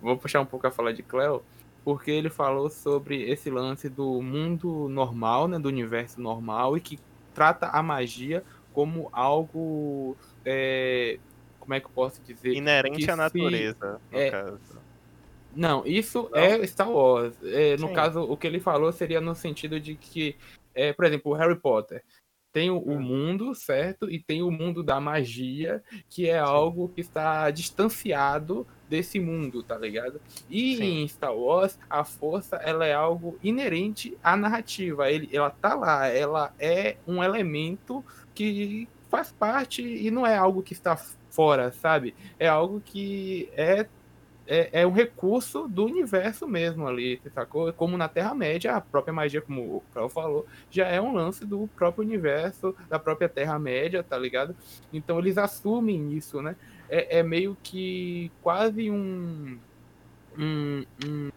vou 0.00 0.16
puxar 0.16 0.40
um 0.40 0.46
pouco 0.46 0.66
a 0.66 0.70
fala 0.70 0.92
de 0.92 1.02
Cleo 1.02 1.42
porque 1.84 2.10
ele 2.10 2.30
falou 2.30 2.70
sobre 2.70 3.22
esse 3.28 3.50
lance 3.50 3.88
do 3.88 4.22
mundo 4.22 4.88
normal, 4.88 5.48
né, 5.48 5.58
do 5.58 5.68
universo 5.68 6.20
normal, 6.20 6.76
e 6.76 6.80
que 6.80 6.98
trata 7.34 7.66
a 7.66 7.82
magia 7.82 8.44
como 8.72 9.08
algo. 9.12 10.16
É, 10.44 11.18
como 11.58 11.74
é 11.74 11.80
que 11.80 11.86
eu 11.86 11.90
posso 11.90 12.20
dizer? 12.22 12.52
Inerente 12.52 13.10
à 13.10 13.16
natureza, 13.16 14.00
no 14.10 14.18
é, 14.18 14.30
caso. 14.30 14.82
Não, 15.54 15.86
isso 15.86 16.28
não. 16.32 16.38
é 16.38 16.66
Star 16.66 16.90
Wars. 16.90 17.34
É, 17.42 17.76
no 17.76 17.92
caso, 17.92 18.22
o 18.22 18.36
que 18.36 18.46
ele 18.46 18.60
falou 18.60 18.90
seria 18.92 19.20
no 19.20 19.34
sentido 19.34 19.78
de 19.78 19.94
que, 19.94 20.36
é, 20.74 20.92
por 20.92 21.04
exemplo, 21.04 21.32
o 21.32 21.34
Harry 21.34 21.56
Potter 21.56 22.02
tem 22.52 22.70
o, 22.70 22.76
o, 22.76 22.92
hum. 22.92 23.00
mundo, 23.00 23.54
certo? 23.54 24.10
E 24.10 24.18
tem 24.18 24.42
o 24.42 24.50
mundo 24.50 24.82
da 24.82 25.00
magia, 25.00 25.82
que 26.08 26.28
é 26.28 26.34
Sim. 26.34 26.50
algo 26.50 26.88
que 26.88 27.00
está 27.00 27.50
distanciado 27.50 28.66
desse 28.88 29.18
mundo, 29.18 29.62
tá 29.62 29.78
ligado? 29.78 30.20
E 30.50 30.76
Sim. 30.76 31.02
em 31.02 31.08
Star 31.08 31.34
Wars, 31.34 31.78
a 31.88 32.04
força, 32.04 32.56
ela 32.56 32.86
é 32.86 32.92
algo 32.92 33.38
inerente 33.42 34.16
à 34.22 34.36
narrativa. 34.36 35.10
Ele, 35.10 35.28
ela 35.32 35.50
tá 35.50 35.74
lá, 35.74 36.06
ela 36.06 36.54
é 36.58 36.96
um 37.06 37.24
elemento 37.24 38.04
que 38.34 38.86
faz 39.08 39.32
parte 39.32 39.82
e 39.82 40.10
não 40.10 40.26
é 40.26 40.36
algo 40.36 40.62
que 40.62 40.74
está 40.74 40.96
fora, 41.30 41.72
sabe? 41.72 42.14
É 42.38 42.46
algo 42.48 42.82
que 42.84 43.48
é 43.56 43.86
é, 44.46 44.80
é, 44.82 44.86
um 44.86 44.92
recurso 44.92 45.68
do 45.68 45.84
universo 45.84 46.46
mesmo 46.46 46.86
ali, 46.86 47.20
sacou? 47.34 47.72
Como 47.72 47.96
na 47.96 48.08
Terra-média, 48.08 48.74
a 48.74 48.80
própria 48.80 49.12
magia, 49.12 49.40
como 49.40 49.76
o 49.76 49.82
Carl 49.94 50.08
falou, 50.08 50.46
já 50.70 50.86
é 50.88 51.00
um 51.00 51.14
lance 51.14 51.44
do 51.44 51.68
próprio 51.76 52.04
universo, 52.04 52.74
da 52.88 52.98
própria 52.98 53.28
Terra-média, 53.28 54.02
tá 54.02 54.18
ligado? 54.18 54.56
Então 54.92 55.18
eles 55.18 55.38
assumem 55.38 56.12
isso, 56.12 56.42
né? 56.42 56.56
É, 56.88 57.18
é 57.18 57.22
meio 57.22 57.56
que 57.62 58.30
quase 58.42 58.90
um, 58.90 59.58
um, 60.38 60.84
um, 61.04 61.30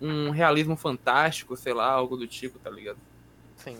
um 0.00 0.30
realismo 0.30 0.76
fantástico, 0.76 1.56
sei 1.56 1.72
lá, 1.72 1.90
algo 1.90 2.16
do 2.16 2.26
tipo, 2.26 2.58
tá 2.58 2.70
ligado? 2.70 2.98
Sim. 3.56 3.78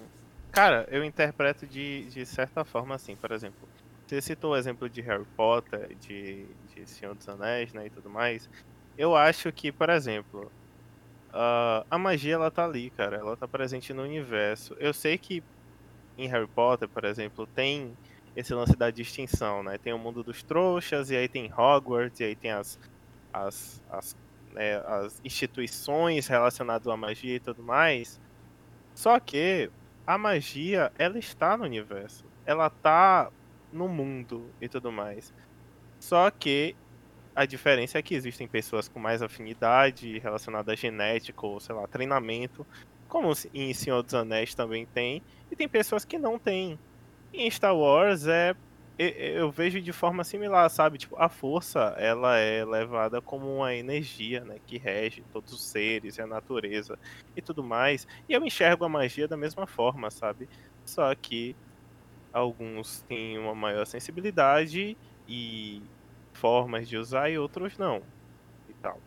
Cara, 0.50 0.88
eu 0.90 1.04
interpreto 1.04 1.66
de, 1.66 2.04
de 2.04 2.24
certa 2.24 2.64
forma 2.64 2.94
assim, 2.94 3.14
por 3.14 3.32
exemplo 3.32 3.68
você 4.08 4.22
citou 4.22 4.52
o 4.52 4.56
exemplo 4.56 4.88
de 4.88 5.00
Harry 5.02 5.26
Potter, 5.36 5.94
de, 5.96 6.46
de 6.74 6.88
Senhor 6.88 7.14
dos 7.14 7.28
Anéis, 7.28 7.72
né, 7.72 7.86
e 7.86 7.90
tudo 7.90 8.08
mais. 8.08 8.48
Eu 8.96 9.14
acho 9.14 9.52
que, 9.52 9.70
por 9.70 9.90
exemplo, 9.90 10.50
uh, 11.28 11.86
a 11.90 11.98
magia 11.98 12.34
ela 12.34 12.50
tá 12.50 12.64
ali, 12.64 12.90
cara. 12.90 13.16
Ela 13.16 13.36
tá 13.36 13.46
presente 13.46 13.92
no 13.92 14.02
universo. 14.02 14.74
Eu 14.78 14.92
sei 14.92 15.18
que 15.18 15.42
em 16.16 16.26
Harry 16.26 16.48
Potter, 16.48 16.88
por 16.88 17.04
exemplo, 17.04 17.46
tem 17.46 17.96
esse 18.34 18.52
lance 18.54 18.76
da 18.76 18.90
distinção, 18.90 19.62
né? 19.62 19.78
Tem 19.78 19.92
o 19.92 19.98
mundo 19.98 20.22
dos 20.22 20.42
trouxas, 20.42 21.10
e 21.10 21.16
aí 21.16 21.28
tem 21.28 21.52
Hogwarts, 21.52 22.20
e 22.20 22.24
aí 22.24 22.36
tem 22.36 22.50
as, 22.50 22.78
as, 23.32 23.82
as, 23.90 24.16
né, 24.52 24.76
as 24.86 25.20
instituições 25.24 26.26
relacionadas 26.26 26.88
à 26.88 26.96
magia 26.96 27.36
e 27.36 27.40
tudo 27.40 27.62
mais. 27.62 28.20
Só 28.94 29.20
que 29.20 29.70
a 30.06 30.16
magia, 30.16 30.92
ela 30.98 31.18
está 31.18 31.56
no 31.56 31.64
universo. 31.64 32.24
Ela 32.46 32.70
tá 32.70 33.30
no 33.72 33.88
mundo 33.88 34.50
e 34.60 34.68
tudo 34.68 34.90
mais. 34.92 35.32
Só 36.00 36.30
que 36.30 36.76
a 37.34 37.44
diferença 37.46 37.98
é 37.98 38.02
que 38.02 38.14
existem 38.14 38.48
pessoas 38.48 38.88
com 38.88 38.98
mais 38.98 39.22
afinidade 39.22 40.18
relacionada 40.18 40.72
a 40.72 40.76
genética 40.76 41.46
ou, 41.46 41.60
sei 41.60 41.74
lá, 41.74 41.86
treinamento, 41.86 42.66
como 43.08 43.32
em 43.54 43.72
Senhor 43.72 44.02
dos 44.02 44.14
Anéis 44.14 44.54
também 44.54 44.84
tem, 44.86 45.22
e 45.50 45.56
tem 45.56 45.68
pessoas 45.68 46.04
que 46.04 46.18
não 46.18 46.38
têm. 46.38 46.78
Em 47.32 47.50
Star 47.50 47.76
Wars 47.76 48.26
é 48.26 48.54
eu 48.98 49.48
vejo 49.48 49.80
de 49.80 49.92
forma 49.92 50.24
similar, 50.24 50.68
sabe? 50.68 50.98
Tipo, 50.98 51.14
a 51.16 51.28
força, 51.28 51.94
ela 51.98 52.36
é 52.36 52.64
levada 52.64 53.22
como 53.22 53.58
uma 53.58 53.72
energia, 53.72 54.44
né? 54.44 54.56
Que 54.66 54.76
rege 54.76 55.22
todos 55.32 55.52
os 55.52 55.62
seres 55.62 56.18
e 56.18 56.22
a 56.22 56.26
natureza 56.26 56.98
e 57.36 57.40
tudo 57.40 57.62
mais. 57.62 58.08
E 58.28 58.32
eu 58.32 58.44
enxergo 58.44 58.84
a 58.84 58.88
magia 58.88 59.28
da 59.28 59.36
mesma 59.36 59.68
forma, 59.68 60.10
sabe? 60.10 60.48
Só 60.84 61.14
que 61.14 61.54
alguns 62.32 63.00
têm 63.02 63.38
uma 63.38 63.54
maior 63.54 63.84
sensibilidade 63.86 64.96
e 65.28 65.82
formas 66.32 66.88
de 66.88 66.96
usar 66.96 67.30
e 67.30 67.38
outros 67.38 67.76
não. 67.78 68.02
E 68.68 68.74
tal. 68.74 68.98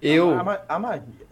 Eu. 0.00 0.30
A, 0.38 0.52
a, 0.52 0.76
a, 0.76 0.78
magia. 0.78 1.26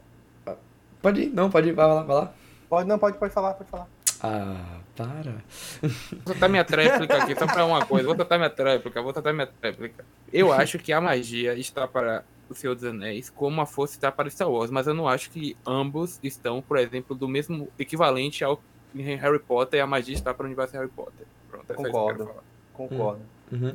Pode 1.01 1.23
ir, 1.23 1.31
não, 1.31 1.51
pode 1.51 1.69
ir, 1.69 1.73
vai 1.73 1.87
lá, 1.87 2.03
vai 2.03 2.17
lá. 2.17 2.35
Pode, 2.69 2.89
não, 2.89 2.99
pode, 2.99 3.19
pode 3.19 3.33
falar, 3.33 3.55
pode 3.55 3.71
falar. 3.71 3.87
Ah, 4.23 4.81
para. 4.97 5.43
Vou 5.83 6.21
tratar 6.25 6.49
minha 6.49 6.65
tréplica 6.65 7.19
aqui, 7.19 7.35
só 7.39 7.47
pra 7.47 7.67
uma 7.67 7.85
coisa. 7.85 8.07
Vou 8.07 8.15
tratar 8.15 8.39
minha 8.39 8.49
tréplica, 8.49 9.03
vou 9.03 9.13
tratar 9.13 9.33
minha 9.35 9.47
tréplica. 9.47 10.05
Eu 10.33 10.51
acho 10.51 10.79
que 10.79 10.93
a 10.93 11.01
magia 11.01 11.55
está 11.55 11.87
para 11.87 12.25
o 12.49 12.55
Senhor 12.55 12.75
dos 12.75 12.85
Anéis 12.85 13.29
como 13.31 13.61
a 13.61 13.67
força 13.67 13.95
está 13.95 14.11
para 14.11 14.31
Star 14.31 14.51
Wars, 14.51 14.71
mas 14.71 14.87
eu 14.87 14.95
não 14.95 15.07
acho 15.07 15.31
que 15.31 15.57
ambos 15.67 16.19
estão, 16.23 16.63
por 16.63 16.79
exemplo, 16.79 17.15
do 17.15 17.29
mesmo 17.29 17.69
equivalente 17.79 18.43
ao 18.43 18.63
em 18.95 19.17
Harry 19.17 19.39
Potter 19.39 19.79
e 19.79 19.83
a 19.83 19.87
magia 19.87 20.15
está 20.15 20.33
para 20.33 20.45
o 20.45 20.47
universo 20.47 20.75
Harry 20.75 20.89
Potter. 20.89 21.27
Pronto, 21.51 21.71
é 21.71 21.75
Concordo. 21.75 22.31
Concordo. 22.73 23.21
Uhum. 23.51 23.75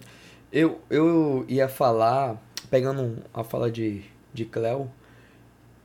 Eu, 0.51 0.81
eu 0.89 1.45
ia 1.47 1.67
falar, 1.67 2.41
pegando 2.69 3.17
a 3.33 3.43
fala 3.43 3.69
de, 3.69 4.03
de 4.33 4.45
Cleo, 4.45 4.89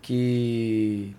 que 0.01 1.15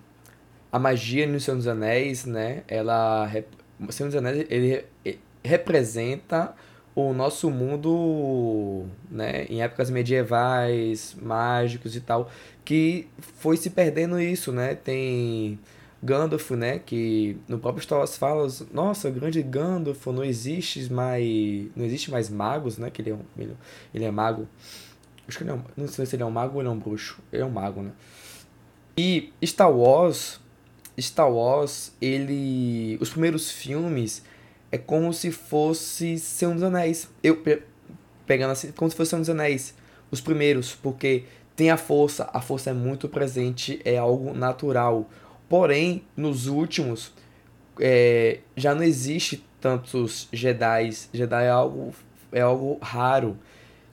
a 0.70 0.78
magia 0.78 1.26
no 1.26 1.38
Senhor 1.38 1.56
dos 1.56 1.68
Anéis, 1.68 2.24
né, 2.24 2.64
ela... 2.66 3.30
O 3.78 3.92
Senhor 3.92 4.08
dos 4.08 4.16
Anéis, 4.16 4.46
ele, 4.48 4.84
ele 5.04 5.20
representa 5.44 6.54
o 6.94 7.12
nosso 7.12 7.50
mundo, 7.50 8.86
né, 9.10 9.44
em 9.50 9.62
épocas 9.62 9.90
medievais, 9.90 11.14
mágicos 11.20 11.94
e 11.94 12.00
tal, 12.00 12.30
que 12.64 13.06
foi 13.18 13.58
se 13.58 13.68
perdendo 13.68 14.18
isso, 14.18 14.50
né? 14.50 14.74
Tem 14.74 15.58
Gandalf, 16.06 16.52
né, 16.52 16.78
que 16.78 17.36
no 17.48 17.58
próprio 17.58 17.82
Star 17.82 17.98
Wars 17.98 18.16
fala, 18.16 18.46
nossa, 18.72 19.10
grande 19.10 19.42
Gandalf, 19.42 20.06
não 20.06 20.22
existe 20.24 20.90
mais, 20.92 21.66
não 21.74 21.84
existe 21.84 22.10
mais 22.10 22.30
magos, 22.30 22.78
né, 22.78 22.88
que 22.90 23.02
ele 23.02 23.10
é, 23.10 23.14
um, 23.14 23.20
ele, 23.36 23.56
ele 23.92 24.04
é 24.04 24.10
mago. 24.10 24.48
Acho 25.28 25.38
que 25.38 25.44
ele 25.44 25.50
é 25.50 25.54
um, 25.54 25.62
não 25.76 25.88
sei 25.88 26.06
se 26.06 26.14
ele 26.14 26.22
é 26.22 26.26
um 26.26 26.30
mago 26.30 26.54
ou 26.54 26.62
ele 26.62 26.68
é 26.68 26.72
um 26.72 26.78
bruxo. 26.78 27.18
Ele 27.32 27.42
é 27.42 27.44
um 27.44 27.50
mago, 27.50 27.82
né? 27.82 27.90
E 28.96 29.32
Star 29.44 29.70
Wars, 29.70 30.40
Star 30.98 31.30
Wars, 31.30 31.92
ele, 32.00 32.96
os 33.00 33.10
primeiros 33.10 33.50
filmes 33.50 34.22
é 34.70 34.78
como 34.78 35.12
se 35.12 35.30
fosse 35.32 36.18
Senhor 36.18 36.54
dos 36.54 36.62
Anéis. 36.62 37.08
Eu 37.22 37.42
pegando 38.24 38.52
assim, 38.52 38.72
como 38.72 38.90
se 38.90 38.96
fosse 38.96 39.10
Senhor 39.10 39.20
dos 39.20 39.30
Anéis, 39.30 39.74
os 40.10 40.20
primeiros, 40.20 40.74
porque 40.74 41.24
tem 41.56 41.70
a 41.70 41.76
força, 41.76 42.28
a 42.32 42.40
força 42.40 42.70
é 42.70 42.72
muito 42.72 43.08
presente, 43.08 43.80
é 43.84 43.96
algo 43.96 44.32
natural. 44.32 45.08
Porém, 45.48 46.02
nos 46.16 46.46
últimos, 46.46 47.12
é, 47.80 48.40
já 48.56 48.74
não 48.74 48.82
existe 48.82 49.44
tantos 49.60 50.28
Jedi. 50.32 50.90
Jedi 51.12 51.44
é 51.44 51.50
algo 51.50 51.94
é 52.32 52.40
algo 52.40 52.78
raro. 52.82 53.38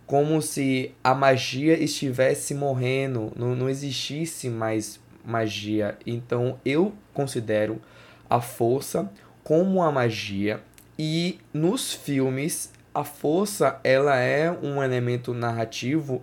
Como 0.05 0.41
se 0.41 0.93
a 1.03 1.15
magia 1.15 1.81
estivesse 1.81 2.53
morrendo, 2.53 3.31
não, 3.36 3.55
não 3.55 3.69
existisse 3.69 4.50
mais 4.50 5.00
magia. 5.24 5.98
Então 6.05 6.60
eu 6.65 6.93
considero 7.13 7.81
a 8.29 8.41
força 8.41 9.12
como 9.43 9.81
a 9.81 9.91
magia 9.91 10.62
e 10.98 11.39
nos 11.53 11.93
filmes 11.93 12.72
a 12.93 13.03
força 13.03 13.79
ela 13.83 14.17
é 14.17 14.51
um 14.51 14.83
elemento 14.83 15.33
narrativo 15.33 16.22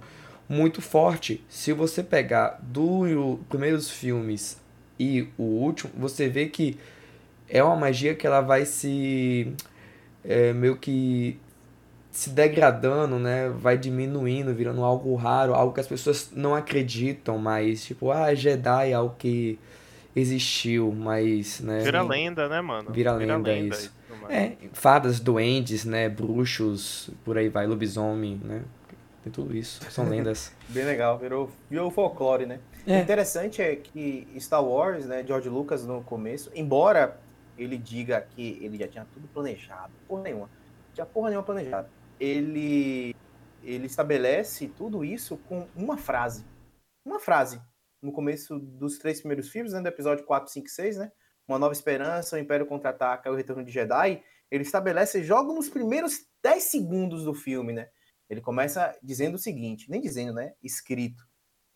muito 0.48 0.82
forte. 0.82 1.44
Se 1.48 1.72
você 1.72 2.02
pegar 2.02 2.58
dos 2.62 3.38
primeiros 3.48 3.90
filmes 3.90 4.59
e 5.00 5.26
o 5.38 5.42
último, 5.42 5.90
você 5.96 6.28
vê 6.28 6.44
que 6.44 6.78
é 7.48 7.64
uma 7.64 7.74
magia 7.74 8.14
que 8.14 8.26
ela 8.26 8.42
vai 8.42 8.66
se 8.66 9.50
é, 10.22 10.52
meio 10.52 10.76
que 10.76 11.40
se 12.10 12.28
degradando, 12.28 13.18
né? 13.18 13.48
Vai 13.48 13.78
diminuindo, 13.78 14.52
virando 14.52 14.84
algo 14.84 15.14
raro, 15.14 15.54
algo 15.54 15.72
que 15.72 15.80
as 15.80 15.86
pessoas 15.86 16.30
não 16.36 16.54
acreditam 16.54 17.38
mais. 17.38 17.82
Tipo, 17.82 18.10
ah, 18.10 18.34
Jedi 18.34 18.90
é 18.90 18.92
algo 18.92 19.14
que 19.18 19.58
existiu, 20.14 20.92
mas, 20.92 21.60
né? 21.60 21.80
Vira 21.80 22.02
lenda, 22.02 22.46
né, 22.46 22.60
mano? 22.60 22.92
Vira, 22.92 23.16
Vira 23.16 23.36
lenda, 23.36 23.50
lenda, 23.50 23.74
isso. 23.74 23.90
É, 24.28 24.52
fadas, 24.74 25.18
duendes, 25.18 25.86
né? 25.86 26.10
Bruxos, 26.10 27.08
por 27.24 27.38
aí 27.38 27.48
vai, 27.48 27.66
lobisomem, 27.66 28.38
né? 28.44 28.62
Tem 29.24 29.32
tudo 29.32 29.56
isso, 29.56 29.80
são 29.90 30.04
lendas. 30.10 30.52
Bem 30.68 30.84
legal, 30.84 31.18
virou, 31.18 31.50
virou 31.70 31.90
folclore, 31.90 32.44
né? 32.44 32.58
É. 32.86 32.98
O 32.98 33.02
interessante 33.02 33.60
é 33.62 33.76
que 33.76 34.26
Star 34.38 34.64
Wars, 34.64 35.06
né, 35.06 35.24
George 35.26 35.48
Lucas 35.48 35.84
no 35.84 36.02
começo, 36.02 36.50
embora 36.54 37.20
ele 37.58 37.76
diga 37.76 38.20
que 38.20 38.58
ele 38.62 38.78
já 38.78 38.88
tinha 38.88 39.06
tudo 39.12 39.28
planejado, 39.28 39.92
porra 40.08 40.22
nenhuma, 40.22 40.50
tinha 40.94 41.06
porra 41.06 41.28
nenhuma 41.28 41.44
planejada, 41.44 41.90
ele, 42.18 43.14
ele 43.62 43.86
estabelece 43.86 44.68
tudo 44.68 45.04
isso 45.04 45.36
com 45.48 45.68
uma 45.76 45.96
frase. 45.96 46.44
Uma 47.04 47.18
frase. 47.18 47.60
No 48.02 48.12
começo 48.12 48.58
dos 48.58 48.98
três 48.98 49.20
primeiros 49.20 49.50
filmes, 49.50 49.72
né, 49.72 49.80
do 49.80 49.88
episódio 49.88 50.24
4, 50.24 50.50
5 50.50 50.66
e 50.66 50.70
6, 50.70 50.96
né? 50.96 51.12
Uma 51.46 51.58
Nova 51.58 51.72
Esperança, 51.72 52.36
o 52.36 52.38
Império 52.38 52.66
Contra-Ataca 52.66 53.30
o 53.30 53.34
Retorno 53.34 53.64
de 53.64 53.72
Jedi, 53.72 54.22
ele 54.50 54.62
estabelece 54.62 55.22
joga 55.22 55.52
nos 55.52 55.68
primeiros 55.68 56.26
10 56.42 56.62
segundos 56.62 57.24
do 57.24 57.34
filme, 57.34 57.72
né? 57.72 57.88
Ele 58.28 58.40
começa 58.40 58.96
dizendo 59.02 59.34
o 59.34 59.38
seguinte, 59.38 59.90
nem 59.90 60.00
dizendo, 60.00 60.34
né? 60.34 60.54
Escrito. 60.62 61.28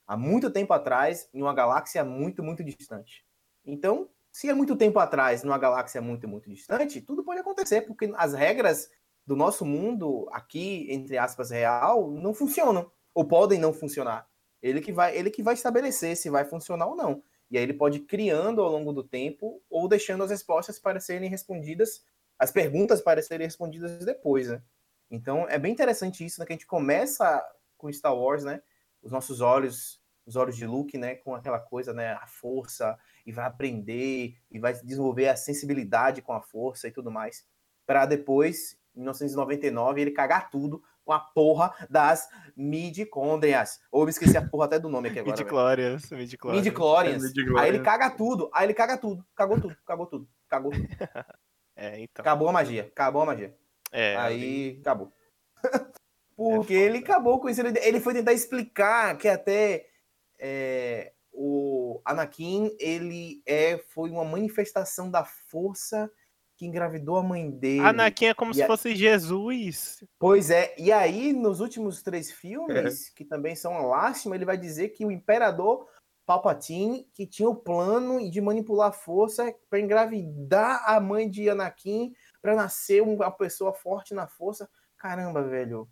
Há 0.07 0.17
muito 0.17 0.51
tempo 0.51 0.73
atrás, 0.73 1.29
em 1.33 1.41
uma 1.41 1.55
galáxia 1.55 2.05
muito, 2.05 2.43
muito 2.43 2.63
distante. 2.63 3.25
Então, 3.65 4.11
se 4.31 4.49
é 4.49 4.55
muito 4.55 4.77
tempo 4.77 4.99
atrás, 4.99 5.43
numa 5.43 5.57
galáxia 5.57 6.01
muito, 6.03 6.27
muito 6.29 6.51
distante, 6.51 7.01
tudo 7.01 7.25
pode 7.25 7.41
acontecer, 7.41 7.83
porque 7.83 8.13
as 8.17 8.35
regras 8.35 8.91
do 9.27 9.37
nosso 9.37 9.65
mundo 9.65 10.29
aqui, 10.33 10.87
entre 10.91 11.17
aspas, 11.17 11.51
real, 11.51 12.11
não 12.11 12.35
funcionam. 12.35 12.91
Ou 13.15 13.25
podem 13.25 13.59
não 13.59 13.73
funcionar. 13.73 14.29
Ele 14.61 14.81
que 14.81 14.93
vai, 14.93 15.17
ele 15.17 15.31
que 15.31 15.43
vai 15.43 15.55
estabelecer 15.55 16.17
se 16.17 16.29
vai 16.29 16.45
funcionar 16.45 16.87
ou 16.87 16.97
não. 16.97 17.23
E 17.51 17.57
aí 17.57 17.63
ele 17.63 17.75
pode 17.75 17.99
ir 17.99 18.07
criando 18.07 18.61
ao 18.61 18.71
longo 18.71 18.93
do 18.93 19.05
tempo 19.05 19.63
ou 19.71 19.87
deixando 19.87 20.25
as 20.25 20.31
respostas 20.31 20.79
para 20.81 20.99
serem 20.99 21.31
respondidas, 21.31 22.05
as 22.39 22.51
perguntas 22.51 23.01
para 23.01 23.23
serem 23.23 23.47
respondidas 23.47 24.05
depois, 24.05 24.49
né? 24.49 24.61
Então 25.11 25.49
é 25.49 25.59
bem 25.59 25.73
interessante 25.73 26.25
isso, 26.25 26.41
né? 26.41 26.47
Que 26.47 26.53
a 26.53 26.57
gente 26.57 26.67
começa 26.67 27.41
com 27.77 27.93
Star 27.93 28.17
Wars, 28.17 28.43
né? 28.43 28.61
Os 29.05 29.13
nossos 29.13 29.41
olhos, 29.41 30.03
os 30.27 30.35
olhos 30.35 30.57
de 30.57 30.67
Luke, 30.67 30.99
né? 30.99 31.15
Com 31.17 31.35
aquela 31.35 31.61
coisa, 31.61 31.93
né? 31.93 32.15
A 32.15 32.27
força, 32.27 32.99
e 33.27 33.31
vai 33.31 33.45
aprender, 33.45 34.35
e 34.51 34.59
vai 34.59 34.73
desenvolver 34.73 35.29
a 35.29 35.37
sensibilidade 35.37 36.23
com 36.23 36.33
a 36.33 36.41
força 36.41 36.89
e 36.89 36.91
tudo 36.91 37.11
mais. 37.11 37.47
Para 37.87 38.07
depois, 38.07 38.79
em 38.95 39.01
1999, 39.01 40.01
ele 40.01 40.11
cagar 40.11 40.51
tudo 40.51 40.83
com 41.05 41.13
a 41.13 41.21
porra 41.21 41.73
das 41.91 42.29
midicôndrias. 42.57 43.79
Ou 43.93 44.05
me 44.05 44.11
esqueci 44.11 44.37
a 44.37 44.49
porra 44.49 44.65
até 44.65 44.79
do 44.79 44.89
nome 44.89 45.11
aqui 45.11 45.19
agora. 45.19 45.37
Midichlorians. 45.37 46.11
Midichlorians. 46.11 47.23
Aí 47.59 47.69
ele 47.69 47.81
caga 47.81 48.11
tudo. 48.11 48.51
Aí 48.55 48.67
ele 48.67 48.75
caga 48.75 48.97
tudo. 48.97 49.25
Cagou 49.37 49.61
tudo. 49.61 49.77
Cagou 49.85 50.07
tudo. 50.07 50.29
Cagou 50.49 50.73
tudo. 50.73 50.89
é, 51.77 52.01
então. 52.01 52.23
Acabou 52.23 52.49
a 52.49 52.53
magia. 52.53 52.85
Acabou 52.85 53.23
a 53.23 53.27
magia. 53.27 53.55
É. 53.93 54.17
Aí 54.17 54.79
acabou. 54.81 55.13
Porque 56.37 56.75
é 56.75 56.79
ele 56.79 56.99
acabou 56.99 57.39
com 57.41 57.49
isso. 57.49 57.61
Ele 57.61 58.01
foi 58.01 58.15
tentar 58.15 58.33
explicar 58.33 59.17
que 59.17 59.29
até 59.29 59.87
é, 60.39 61.13
o 61.33 62.01
Anakin 62.05 62.75
ele 62.79 63.43
é, 63.47 63.79
foi 63.79 64.11
uma 64.11 64.25
manifestação 64.25 65.11
da 65.11 65.25
força 65.25 66.11
que 66.57 66.67
engravidou 66.67 67.17
a 67.17 67.23
mãe 67.23 67.51
dele. 67.51 67.81
Anakin 67.81 68.27
é 68.27 68.35
como 68.35 68.53
e 68.53 68.55
se 68.55 68.63
a... 68.63 68.67
fosse 68.67 68.95
Jesus. 68.95 70.05
Pois 70.19 70.51
é, 70.51 70.75
e 70.79 70.93
aí 70.93 71.33
nos 71.33 71.61
últimos 71.61 72.03
três 72.03 72.31
filmes, 72.31 73.09
é. 73.09 73.15
que 73.15 73.25
também 73.25 73.57
são 73.57 73.73
uma 73.73 73.87
lástima, 73.87 74.37
ele 74.37 74.45
vai 74.45 74.57
dizer 74.57 74.91
que 74.91 75.05
o 75.05 75.11
imperador 75.11 75.89
Palpatine, 76.27 77.07
que 77.13 77.27
tinha 77.27 77.49
o 77.49 77.57
plano 77.57 78.31
de 78.31 78.41
manipular 78.41 78.89
a 78.89 78.93
força 78.93 79.55
para 79.69 79.81
engravidar 79.81 80.83
a 80.87 80.99
mãe 80.99 81.29
de 81.29 81.51
Anakin, 81.51 82.15
para 82.41 82.55
nascer 82.55 83.03
uma 83.03 83.31
pessoa 83.31 83.75
forte 83.75 84.15
na 84.15 84.27
força. 84.27 84.69
Caramba, 84.97 85.43
velho. 85.43 85.89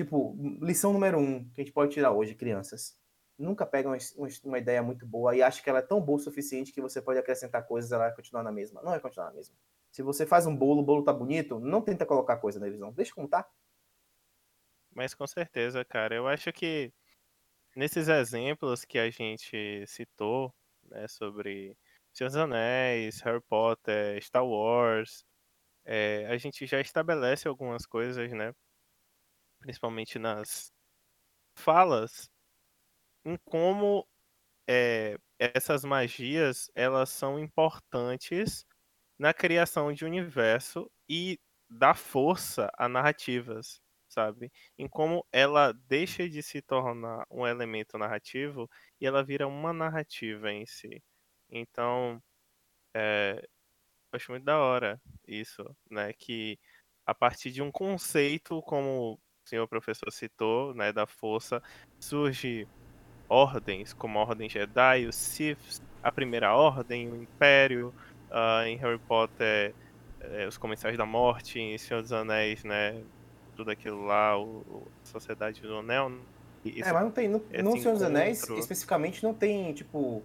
Tipo, 0.00 0.34
lição 0.62 0.94
número 0.94 1.18
um 1.18 1.44
que 1.50 1.60
a 1.60 1.64
gente 1.64 1.74
pode 1.74 1.92
tirar 1.92 2.10
hoje, 2.10 2.34
crianças. 2.34 2.98
Nunca 3.36 3.66
pega 3.66 3.86
uma, 3.86 4.58
ideia 4.58 4.82
muito 4.82 5.06
boa 5.06 5.36
e 5.36 5.42
acha 5.42 5.62
que 5.62 5.68
ela 5.68 5.80
é 5.80 5.82
tão 5.82 6.00
boa 6.00 6.16
o 6.16 6.18
suficiente 6.18 6.72
que 6.72 6.80
você 6.80 7.02
pode 7.02 7.18
acrescentar 7.18 7.66
coisas 7.66 7.90
e 7.90 7.94
ela 7.94 8.06
vai 8.06 8.16
continuar 8.16 8.42
na 8.42 8.50
mesma. 8.50 8.80
Não 8.80 8.92
vai 8.92 9.00
continuar 9.00 9.26
na 9.26 9.34
mesma. 9.34 9.54
Se 9.92 10.00
você 10.00 10.24
faz 10.24 10.46
um 10.46 10.56
bolo, 10.56 10.80
o 10.80 10.82
bolo 10.82 11.04
tá 11.04 11.12
bonito, 11.12 11.60
não 11.60 11.82
tenta 11.82 12.06
colocar 12.06 12.38
coisa 12.38 12.58
na 12.58 12.70
visão. 12.70 12.90
Deixa 12.92 13.14
como 13.14 13.28
tá. 13.28 13.46
Mas 14.94 15.12
com 15.12 15.26
certeza, 15.26 15.84
cara. 15.84 16.14
Eu 16.14 16.26
acho 16.26 16.50
que 16.50 16.90
nesses 17.76 18.08
exemplos 18.08 18.86
que 18.86 18.98
a 18.98 19.10
gente 19.10 19.84
citou, 19.86 20.50
né, 20.84 21.06
sobre 21.08 21.76
dos 22.18 22.36
Anéis, 22.36 23.20
Harry 23.20 23.42
Potter, 23.42 24.18
Star 24.24 24.46
Wars, 24.46 25.26
é, 25.84 26.26
a 26.30 26.38
gente 26.38 26.66
já 26.66 26.80
estabelece 26.80 27.46
algumas 27.46 27.84
coisas, 27.84 28.32
né? 28.32 28.54
Principalmente 29.60 30.18
nas 30.18 30.72
falas, 31.56 32.30
em 33.24 33.36
como 33.44 34.06
é, 34.68 35.18
essas 35.38 35.84
magias 35.84 36.70
elas 36.74 37.10
são 37.10 37.38
importantes 37.40 38.66
na 39.18 39.34
criação 39.34 39.92
de 39.92 40.04
universo 40.04 40.90
e 41.08 41.38
dá 41.70 41.94
força 41.94 42.70
a 42.78 42.88
narrativas, 42.88 43.80
sabe? 44.08 44.52
Em 44.78 44.88
como 44.88 45.26
ela 45.32 45.72
deixa 45.88 46.28
de 46.28 46.42
se 46.42 46.62
tornar 46.62 47.26
um 47.30 47.46
elemento 47.46 47.98
narrativo 47.98 48.70
e 49.00 49.06
ela 49.06 49.24
vira 49.24 49.48
uma 49.48 49.72
narrativa 49.72 50.52
em 50.52 50.66
si. 50.66 51.02
Então, 51.50 52.22
é, 52.94 53.42
acho 54.12 54.32
muito 54.32 54.44
da 54.44 54.58
hora 54.58 55.00
isso, 55.26 55.64
né? 55.90 56.12
Que 56.14 56.58
a 57.06 57.14
partir 57.14 57.50
de 57.52 57.62
um 57.62 57.72
conceito, 57.72 58.62
como 58.62 59.20
senhor 59.44 59.66
professor 59.66 60.10
citou, 60.12 60.74
né, 60.74 60.92
da 60.92 61.06
força, 61.06 61.62
surge 61.98 62.66
ordens, 63.28 63.92
como 63.92 64.18
a 64.18 64.22
Ordem 64.22 64.48
Jedi, 64.48 65.06
os 65.06 65.14
Sith, 65.14 65.80
a 66.02 66.10
Primeira 66.10 66.54
Ordem, 66.54 67.08
o 67.08 67.16
Império, 67.16 67.94
uh, 68.30 68.66
em 68.66 68.76
Harry 68.76 68.98
Potter, 68.98 69.74
é, 70.20 70.46
os 70.46 70.58
Comensais 70.58 70.96
da 70.96 71.06
Morte, 71.06 71.58
em 71.58 71.78
Senhor 71.78 72.02
dos 72.02 72.12
Anéis, 72.12 72.64
né? 72.64 73.00
Tudo 73.56 73.70
aquilo 73.70 74.04
lá, 74.04 74.38
o, 74.38 74.62
o 74.68 74.86
Sociedade 75.04 75.60
do 75.62 75.76
Anel. 75.76 76.12
Esse, 76.64 76.88
é, 76.88 76.92
mas 76.92 77.02
não 77.02 77.10
tem. 77.10 77.28
No, 77.28 77.38
no 77.38 77.78
Senhor 77.78 77.94
dos 77.94 78.02
Anéis, 78.02 78.46
especificamente, 78.48 79.22
não 79.22 79.32
tem, 79.32 79.72
tipo. 79.72 80.22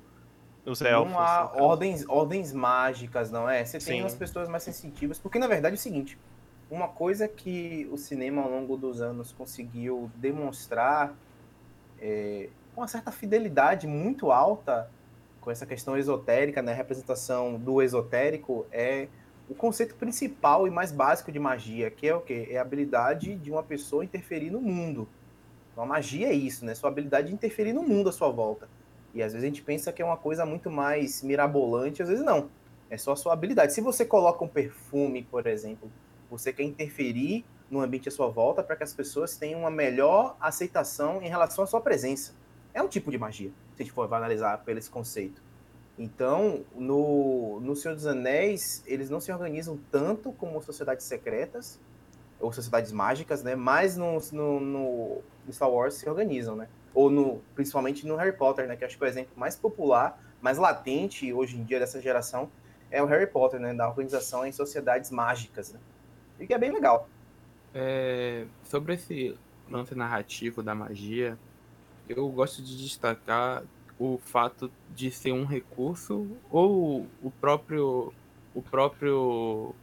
Os 0.65 0.81
elfos. 0.81 1.11
Não 1.11 1.19
há 1.19 1.51
ordens, 1.53 2.03
ordens 2.07 2.51
mágicas, 2.51 3.29
não 3.29 3.47
é? 3.47 3.63
Você 3.63 3.77
tem 3.77 3.97
Sim. 3.97 4.01
umas 4.01 4.15
pessoas 4.15 4.49
mais 4.49 4.63
sensitivas. 4.63 5.19
Porque, 5.19 5.37
na 5.37 5.47
verdade, 5.47 5.75
é 5.75 5.77
o 5.77 5.79
seguinte: 5.79 6.17
uma 6.69 6.87
coisa 6.87 7.27
que 7.27 7.87
o 7.91 7.97
cinema 7.97 8.41
ao 8.41 8.49
longo 8.49 8.75
dos 8.75 9.01
anos 9.01 9.31
conseguiu 9.31 10.09
demonstrar 10.15 11.15
é, 11.99 12.49
com 12.73 12.81
uma 12.81 12.87
certa 12.87 13.11
fidelidade 13.11 13.87
muito 13.87 14.31
alta 14.31 14.89
com 15.39 15.51
essa 15.51 15.65
questão 15.65 15.95
esotérica, 15.95 16.61
né, 16.61 16.73
representação 16.73 17.57
do 17.57 17.81
esotérico 17.81 18.65
é 18.71 19.07
o 19.47 19.53
conceito 19.53 19.93
principal 19.95 20.67
e 20.67 20.71
mais 20.71 20.91
básico 20.91 21.31
de 21.31 21.39
magia, 21.39 21.91
que 21.91 22.07
é 22.07 22.15
o 22.15 22.21
quê? 22.21 22.47
É 22.49 22.57
a 22.57 22.63
habilidade 22.63 23.35
de 23.35 23.51
uma 23.51 23.61
pessoa 23.61 24.03
interferir 24.03 24.49
no 24.49 24.59
mundo. 24.59 25.07
Então, 25.71 25.83
a 25.83 25.87
magia 25.87 26.29
é 26.29 26.33
isso, 26.33 26.65
né? 26.65 26.73
Sua 26.73 26.89
habilidade 26.89 27.27
de 27.27 27.33
interferir 27.33 27.73
no 27.73 27.83
mundo 27.83 28.09
à 28.09 28.11
sua 28.11 28.29
volta. 28.29 28.67
E 29.13 29.21
às 29.21 29.33
vezes 29.33 29.43
a 29.43 29.47
gente 29.47 29.61
pensa 29.61 29.93
que 29.93 30.01
é 30.01 30.05
uma 30.05 30.17
coisa 30.17 30.45
muito 30.45 30.71
mais 30.71 31.21
mirabolante, 31.21 32.01
às 32.01 32.09
vezes 32.09 32.25
não. 32.25 32.49
É 32.89 32.97
só 32.97 33.11
a 33.11 33.15
sua 33.15 33.33
habilidade. 33.33 33.73
Se 33.73 33.81
você 33.81 34.03
coloca 34.03 34.43
um 34.43 34.47
perfume, 34.47 35.23
por 35.23 35.45
exemplo, 35.45 35.91
você 36.29 36.51
quer 36.51 36.63
interferir 36.63 37.45
no 37.69 37.81
ambiente 37.81 38.09
à 38.09 38.11
sua 38.11 38.27
volta 38.27 38.63
para 38.63 38.75
que 38.75 38.83
as 38.83 38.93
pessoas 38.93 39.37
tenham 39.37 39.61
uma 39.61 39.71
melhor 39.71 40.35
aceitação 40.39 41.21
em 41.21 41.27
relação 41.27 41.63
à 41.63 41.67
sua 41.67 41.81
presença. 41.81 42.33
É 42.73 42.81
um 42.81 42.87
tipo 42.87 43.09
de 43.11 43.17
magia 43.17 43.51
se 43.75 43.81
a 43.81 43.85
gente 43.85 43.93
for 43.93 44.11
analisar 44.13 44.63
pelo 44.63 44.79
esse 44.79 44.89
conceito. 44.89 45.41
Então, 45.97 46.65
no, 46.75 47.59
no 47.61 47.75
Senhor 47.75 47.95
dos 47.95 48.05
Anéis, 48.05 48.83
eles 48.85 49.09
não 49.09 49.19
se 49.19 49.31
organizam 49.31 49.79
tanto 49.91 50.31
como 50.33 50.61
sociedades 50.61 51.05
secretas, 51.05 51.79
ou 52.39 52.51
sociedades 52.51 52.91
mágicas, 52.91 53.43
né? 53.43 53.55
Mas 53.55 53.95
no, 53.95 54.19
no, 54.31 55.21
no 55.45 55.53
Star 55.53 55.69
Wars 55.69 55.95
se 55.95 56.09
organizam, 56.09 56.55
né? 56.55 56.67
Ou 56.93 57.09
no, 57.09 57.41
principalmente 57.53 58.05
no 58.05 58.15
Harry 58.15 58.33
Potter, 58.33 58.67
né? 58.67 58.75
Que 58.75 58.85
acho 58.85 58.97
que 58.97 59.03
é 59.03 59.07
o 59.07 59.09
exemplo 59.09 59.31
mais 59.35 59.55
popular, 59.55 60.21
mais 60.41 60.57
latente 60.57 61.31
hoje 61.33 61.57
em 61.57 61.63
dia 61.63 61.79
dessa 61.79 62.01
geração 62.01 62.49
é 62.91 63.01
o 63.01 63.05
Harry 63.05 63.27
Potter, 63.27 63.59
né? 63.59 63.73
Da 63.73 63.87
organização 63.87 64.45
em 64.45 64.51
sociedades 64.51 65.11
mágicas, 65.11 65.73
né? 65.73 65.79
E 66.39 66.47
que 66.47 66.53
é 66.53 66.57
bem 66.57 66.71
legal. 66.71 67.07
É, 67.73 68.45
sobre 68.63 68.93
esse 68.93 69.37
lance 69.69 69.95
narrativo 69.95 70.61
da 70.61 70.75
magia, 70.75 71.37
eu 72.07 72.27
gosto 72.29 72.61
de 72.61 72.77
destacar 72.77 73.63
o 73.97 74.17
fato 74.17 74.71
de 74.93 75.09
ser 75.09 75.31
um 75.31 75.45
recurso 75.45 76.27
ou 76.51 77.07
o 77.21 77.31
próprio 77.31 78.13
o 78.53 78.61
próprio 78.61 79.73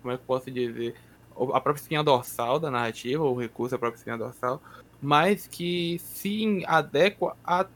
como 0.00 0.12
é 0.12 0.18
que 0.18 0.24
posso 0.24 0.50
dizer 0.50 0.94
a 1.30 1.60
própria 1.60 1.80
espinha 1.80 2.02
dorsal 2.02 2.58
da 2.58 2.70
narrativa 2.70 3.22
ou 3.22 3.34
o 3.34 3.40
recurso 3.40 3.74
à 3.74 3.78
própria 3.78 3.98
espinha 3.98 4.18
dorsal 4.18 4.60
mas 5.00 5.46
que 5.46 5.98
se 6.00 6.64
adequa 6.66 7.36
a 7.44 7.66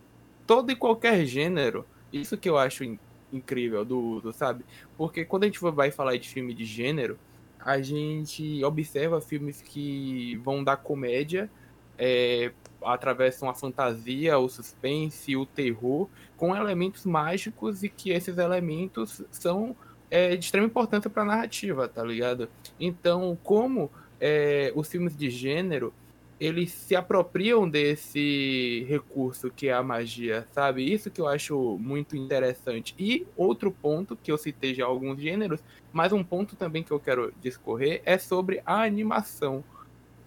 todo 0.46 0.70
e 0.70 0.76
qualquer 0.76 1.24
gênero 1.24 1.86
isso 2.12 2.36
que 2.36 2.48
eu 2.48 2.58
acho 2.58 2.84
incrível 3.32 3.84
do 3.84 3.98
uso 3.98 4.32
sabe 4.32 4.64
porque 4.96 5.24
quando 5.24 5.44
a 5.44 5.46
gente 5.46 5.60
vai 5.60 5.90
falar 5.90 6.16
de 6.16 6.28
filme 6.28 6.52
de 6.52 6.64
gênero 6.64 7.16
a 7.66 7.82
gente 7.82 8.62
observa 8.62 9.20
filmes 9.20 9.60
que 9.60 10.36
vão 10.36 10.62
da 10.62 10.76
comédia 10.76 11.50
é, 11.98 12.52
atravessam 12.80 13.50
a 13.50 13.54
fantasia, 13.54 14.38
o 14.38 14.48
suspense, 14.48 15.36
o 15.36 15.44
terror, 15.44 16.08
com 16.36 16.54
elementos 16.54 17.04
mágicos 17.04 17.82
e 17.82 17.88
que 17.88 18.10
esses 18.10 18.38
elementos 18.38 19.20
são 19.32 19.74
é, 20.08 20.36
de 20.36 20.44
extrema 20.44 20.68
importância 20.68 21.10
para 21.10 21.24
a 21.24 21.26
narrativa, 21.26 21.88
tá 21.88 22.04
ligado? 22.04 22.48
Então, 22.78 23.36
como 23.42 23.90
é, 24.20 24.72
os 24.76 24.86
filmes 24.86 25.16
de 25.16 25.28
gênero 25.28 25.92
eles 26.38 26.70
se 26.70 26.94
apropriam 26.94 27.68
desse 27.68 28.84
recurso 28.88 29.50
que 29.50 29.68
é 29.68 29.72
a 29.72 29.82
magia, 29.82 30.46
sabe? 30.52 30.84
Isso 30.90 31.10
que 31.10 31.20
eu 31.20 31.26
acho 31.26 31.78
muito 31.78 32.16
interessante. 32.16 32.94
E 32.98 33.26
outro 33.36 33.70
ponto 33.70 34.16
que 34.16 34.30
eu 34.30 34.36
citei 34.36 34.74
já 34.74 34.84
alguns 34.84 35.20
gêneros, 35.20 35.60
mas 35.92 36.12
um 36.12 36.22
ponto 36.22 36.54
também 36.56 36.82
que 36.82 36.90
eu 36.90 37.00
quero 37.00 37.32
discorrer 37.40 38.02
é 38.04 38.18
sobre 38.18 38.62
a 38.66 38.82
animação 38.82 39.64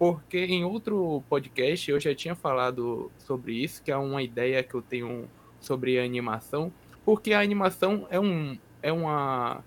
porque 0.00 0.38
em 0.38 0.64
outro 0.64 1.22
podcast 1.28 1.90
eu 1.90 2.00
já 2.00 2.14
tinha 2.14 2.34
falado 2.34 3.12
sobre 3.18 3.52
isso, 3.52 3.82
que 3.82 3.92
é 3.92 3.96
uma 3.98 4.22
ideia 4.22 4.62
que 4.62 4.74
eu 4.74 4.80
tenho 4.80 5.28
sobre 5.60 6.00
animação, 6.00 6.72
porque 7.04 7.34
a 7.34 7.40
animação 7.40 8.06
é, 8.10 8.18
um, 8.18 8.56
é, 8.82 8.90
uma, 8.90 9.62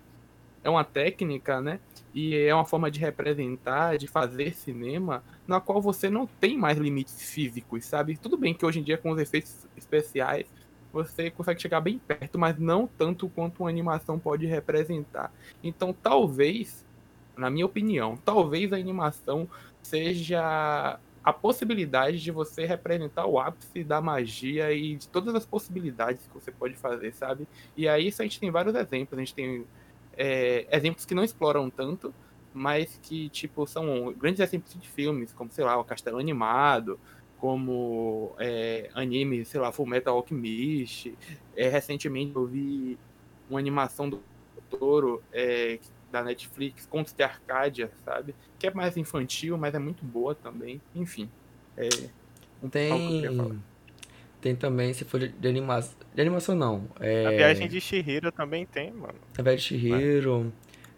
é 0.63 0.69
uma 0.71 0.83
técnica, 0.83 1.61
né? 1.61 1.79
E 2.15 2.35
é 2.35 2.51
uma 2.55 2.65
forma 2.65 2.89
de 2.89 2.99
representar, 2.99 3.99
de 3.99 4.07
fazer 4.07 4.55
cinema, 4.55 5.23
na 5.47 5.59
qual 5.59 5.81
você 5.81 6.09
não 6.09 6.25
tem 6.25 6.57
mais 6.57 6.77
limites 6.77 7.29
físicos, 7.29 7.85
sabe? 7.85 8.17
Tudo 8.17 8.37
bem 8.37 8.53
que 8.53 8.65
hoje 8.65 8.79
em 8.79 8.83
dia 8.83 8.97
com 8.97 9.11
os 9.11 9.19
efeitos 9.19 9.67
especiais 9.75 10.47
você 10.91 11.31
consegue 11.31 11.61
chegar 11.61 11.81
bem 11.81 11.97
perto, 11.97 12.37
mas 12.37 12.57
não 12.59 12.87
tanto 12.87 13.27
quanto 13.27 13.61
uma 13.61 13.69
animação 13.69 14.19
pode 14.19 14.45
representar. 14.45 15.33
Então, 15.63 15.91
talvez, 15.91 16.85
na 17.35 17.49
minha 17.49 17.65
opinião, 17.65 18.15
talvez 18.23 18.71
a 18.71 18.77
animação 18.77 19.49
seja 19.81 20.99
a 21.23 21.33
possibilidade 21.33 22.21
de 22.21 22.31
você 22.31 22.65
representar 22.65 23.25
o 23.25 23.39
ápice 23.39 23.83
da 23.83 24.01
magia 24.01 24.71
e 24.71 24.95
de 24.95 25.07
todas 25.07 25.33
as 25.33 25.45
possibilidades 25.45 26.27
que 26.27 26.33
você 26.33 26.51
pode 26.51 26.75
fazer, 26.75 27.13
sabe? 27.13 27.47
E 27.75 27.87
aí 27.87 28.07
isso 28.07 28.21
a 28.21 28.25
gente 28.25 28.39
tem 28.39 28.51
vários 28.51 28.75
exemplos. 28.75 29.17
A 29.17 29.21
gente 29.21 29.33
tem 29.33 29.65
é, 30.17 30.67
exemplos 30.69 31.05
que 31.05 31.15
não 31.15 31.23
exploram 31.23 31.69
tanto, 31.69 32.13
mas 32.53 32.99
que, 33.01 33.29
tipo, 33.29 33.65
são 33.65 34.13
grandes 34.13 34.39
exemplos 34.39 34.73
de 34.79 34.87
filmes, 34.87 35.33
como, 35.33 35.51
sei 35.51 35.63
lá, 35.63 35.77
o 35.77 35.83
Castelo 35.83 36.19
Animado, 36.19 36.99
como 37.37 38.33
é, 38.39 38.89
anime, 38.93 39.43
sei 39.43 39.59
lá, 39.59 39.71
Full 39.71 39.85
Metal 39.85 40.15
Alchemist. 40.15 41.13
É, 41.55 41.67
recentemente 41.67 42.35
eu 42.35 42.45
vi 42.45 42.97
uma 43.49 43.59
animação 43.59 44.09
do 44.09 44.23
Toro 44.69 45.21
é, 45.31 45.79
da 46.11 46.23
Netflix, 46.23 46.85
Contos 46.85 47.13
de 47.13 47.23
Arcádia, 47.23 47.91
sabe? 48.05 48.35
Que 48.57 48.67
é 48.67 48.73
mais 48.73 48.95
infantil, 48.97 49.57
mas 49.57 49.73
é 49.73 49.79
muito 49.79 50.05
boa 50.05 50.33
também. 50.35 50.81
Enfim, 50.95 51.29
é 51.75 51.89
um 52.61 52.69
tem 52.69 53.61
tem 54.43 54.55
também, 54.55 54.93
se 54.93 55.05
for 55.05 55.21
de, 55.21 55.29
de 55.29 55.47
animação, 55.47 55.95
de 56.13 56.21
animação 56.21 56.53
não. 56.53 56.89
É... 56.99 57.25
A 57.25 57.29
Viagem 57.29 57.67
de 57.67 57.79
Shihiro 57.79 58.29
também 58.29 58.65
tem, 58.65 58.91
mano. 58.91 59.15
A 59.37 59.41
Viagem 59.41 59.57
de 59.57 59.63
Shihiro. 59.63 60.53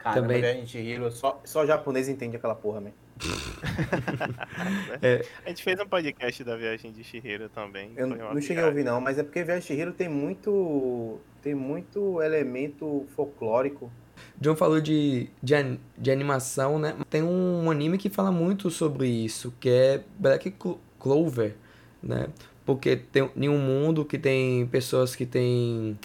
Cara, 0.05 0.21
também... 0.21 0.37
a 0.37 0.41
Viagem 0.41 0.63
de 0.65 0.69
Shihiro, 0.69 1.11
só, 1.11 1.41
só 1.43 1.65
japonês 1.65 2.07
entende 2.07 2.35
aquela 2.35 2.53
porra, 2.53 2.79
man. 2.79 2.91
é. 5.01 5.25
A 5.43 5.49
gente 5.49 5.63
fez 5.63 5.79
um 5.79 5.87
podcast 5.87 6.43
da 6.43 6.55
Viagem 6.55 6.91
de 6.91 7.03
Shihiro 7.03 7.49
também. 7.49 7.91
Eu 7.97 8.05
não 8.05 8.39
cheguei 8.39 8.63
a 8.63 8.67
ouvir 8.67 8.83
não, 8.83 9.01
mas 9.01 9.17
é 9.17 9.23
porque 9.23 9.43
Viagem 9.43 9.61
de 9.61 9.67
Shihiro 9.67 9.93
tem 9.93 10.07
muito 10.07 11.19
tem 11.41 11.55
muito 11.55 12.21
elemento 12.21 13.07
folclórico 13.15 13.91
John 14.39 14.55
falou 14.55 14.79
de, 14.79 15.27
de, 15.41 15.55
de, 15.97 16.11
animação, 16.11 16.77
né? 16.77 16.95
Tem 17.09 17.23
um 17.23 17.69
anime 17.71 17.97
que 17.97 18.09
fala 18.09 18.31
muito 18.31 18.69
sobre 18.69 19.07
isso, 19.07 19.53
que 19.59 19.69
é 19.69 20.03
Black 20.19 20.53
Clover, 20.99 21.55
né? 22.01 22.27
Porque 22.65 22.95
tem 22.95 23.29
em 23.35 23.49
um 23.49 23.57
mundo 23.57 24.05
que 24.05 24.17
tem 24.17 24.67
pessoas 24.67 25.15
que 25.15 25.25
têm 25.25 25.97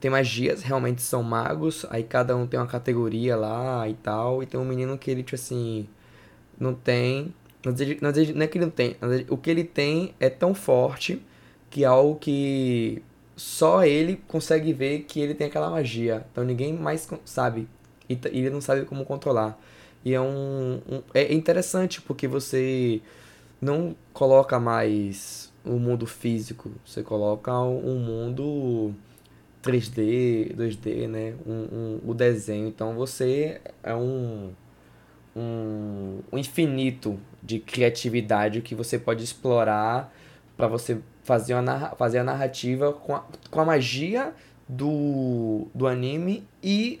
tem 0.00 0.10
magias, 0.10 0.62
realmente 0.62 1.02
são 1.02 1.22
magos, 1.22 1.86
aí 1.90 2.02
cada 2.02 2.36
um 2.36 2.46
tem 2.46 2.58
uma 2.58 2.66
categoria 2.66 3.36
lá 3.36 3.88
e 3.88 3.94
tal, 3.94 4.42
e 4.42 4.46
tem 4.46 4.58
um 4.58 4.64
menino 4.64 4.96
que 4.98 5.10
ele, 5.10 5.22
tipo 5.22 5.34
assim, 5.34 5.88
não 6.58 6.74
tem, 6.74 7.34
não, 7.64 7.72
não 8.02 8.42
é 8.42 8.46
que 8.46 8.58
ele 8.58 8.64
não 8.64 8.70
tem, 8.70 8.96
o 9.28 9.36
que 9.36 9.50
ele 9.50 9.64
tem 9.64 10.14
é 10.20 10.30
tão 10.30 10.54
forte 10.54 11.22
que 11.70 11.84
é 11.84 11.86
algo 11.86 12.18
que 12.18 13.02
só 13.36 13.84
ele 13.84 14.22
consegue 14.28 14.72
ver 14.72 15.00
que 15.00 15.20
ele 15.20 15.34
tem 15.34 15.46
aquela 15.46 15.70
magia. 15.70 16.24
Então 16.30 16.44
ninguém 16.44 16.72
mais 16.72 17.08
sabe. 17.24 17.66
E 18.08 18.18
ele 18.24 18.50
não 18.50 18.60
sabe 18.60 18.84
como 18.84 19.04
controlar. 19.04 19.58
E 20.04 20.12
é 20.14 20.20
um, 20.20 20.80
um, 20.88 21.02
é 21.14 21.32
interessante 21.32 22.00
porque 22.02 22.28
você 22.28 23.00
não 23.60 23.96
coloca 24.12 24.58
mais 24.60 25.52
o 25.64 25.78
mundo 25.78 26.06
físico, 26.06 26.72
você 26.84 27.02
coloca 27.02 27.52
um 27.58 27.98
mundo 27.98 28.94
3D, 29.62 30.54
2D, 30.56 31.08
né? 31.08 31.34
Um, 31.46 31.52
um, 31.52 32.10
o 32.10 32.14
desenho. 32.14 32.66
Então 32.68 32.94
você 32.94 33.60
é 33.82 33.94
um, 33.94 34.52
um, 35.36 36.18
um 36.30 36.38
infinito 36.38 37.18
de 37.42 37.58
criatividade 37.58 38.60
que 38.60 38.74
você 38.74 38.98
pode 38.98 39.22
explorar 39.22 40.12
para 40.56 40.66
você 40.66 40.98
fazer, 41.22 41.54
uma 41.54 41.90
fazer 41.90 42.18
a 42.18 42.24
narrativa 42.24 42.92
com 42.92 43.14
a, 43.14 43.24
com 43.50 43.60
a 43.60 43.64
magia 43.64 44.34
do, 44.68 45.68
do 45.74 45.86
anime 45.86 46.46
e 46.62 47.00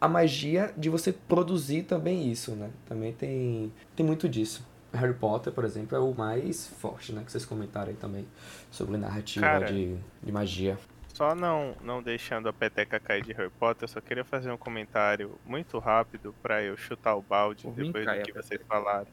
a 0.00 0.08
magia 0.08 0.72
de 0.76 0.88
você 0.88 1.12
produzir 1.12 1.82
também 1.82 2.30
isso, 2.30 2.52
né? 2.52 2.70
Também 2.86 3.12
tem, 3.12 3.72
tem 3.94 4.04
muito 4.04 4.28
disso. 4.28 4.64
Harry 4.92 5.14
Potter, 5.14 5.52
por 5.52 5.64
exemplo, 5.64 5.96
é 5.96 6.00
o 6.00 6.14
mais 6.14 6.66
forte, 6.66 7.12
né? 7.12 7.22
Que 7.24 7.32
vocês 7.32 7.44
comentaram 7.44 7.88
aí 7.88 7.96
também 7.96 8.26
sobre 8.70 8.96
narrativa 8.96 9.44
Cara, 9.44 9.66
de, 9.66 9.96
de 10.22 10.32
magia. 10.32 10.78
Só 11.16 11.34
não, 11.34 11.74
não 11.80 12.02
deixando 12.02 12.46
a 12.46 12.52
peteca 12.52 13.00
cair 13.00 13.24
de 13.24 13.32
Harry 13.32 13.48
Potter, 13.48 13.84
eu 13.84 13.88
só 13.88 14.02
queria 14.02 14.22
fazer 14.22 14.50
um 14.50 14.56
comentário 14.58 15.40
muito 15.46 15.78
rápido 15.78 16.34
para 16.42 16.62
eu 16.62 16.76
chutar 16.76 17.16
o 17.16 17.22
balde 17.22 17.66
depois 17.70 18.04
do 18.04 18.22
que 18.22 18.32
vocês 18.34 18.60
falaram. 18.68 19.06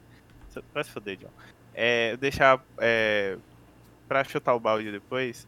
Vai 0.73 0.83
se 0.83 0.91
foder, 0.91 1.15
John. 1.15 1.29
É, 1.73 2.17
deixar 2.17 2.61
é, 2.77 3.37
para 4.05 4.21
chutar 4.25 4.53
o 4.53 4.59
balde 4.59 4.91
depois, 4.91 5.47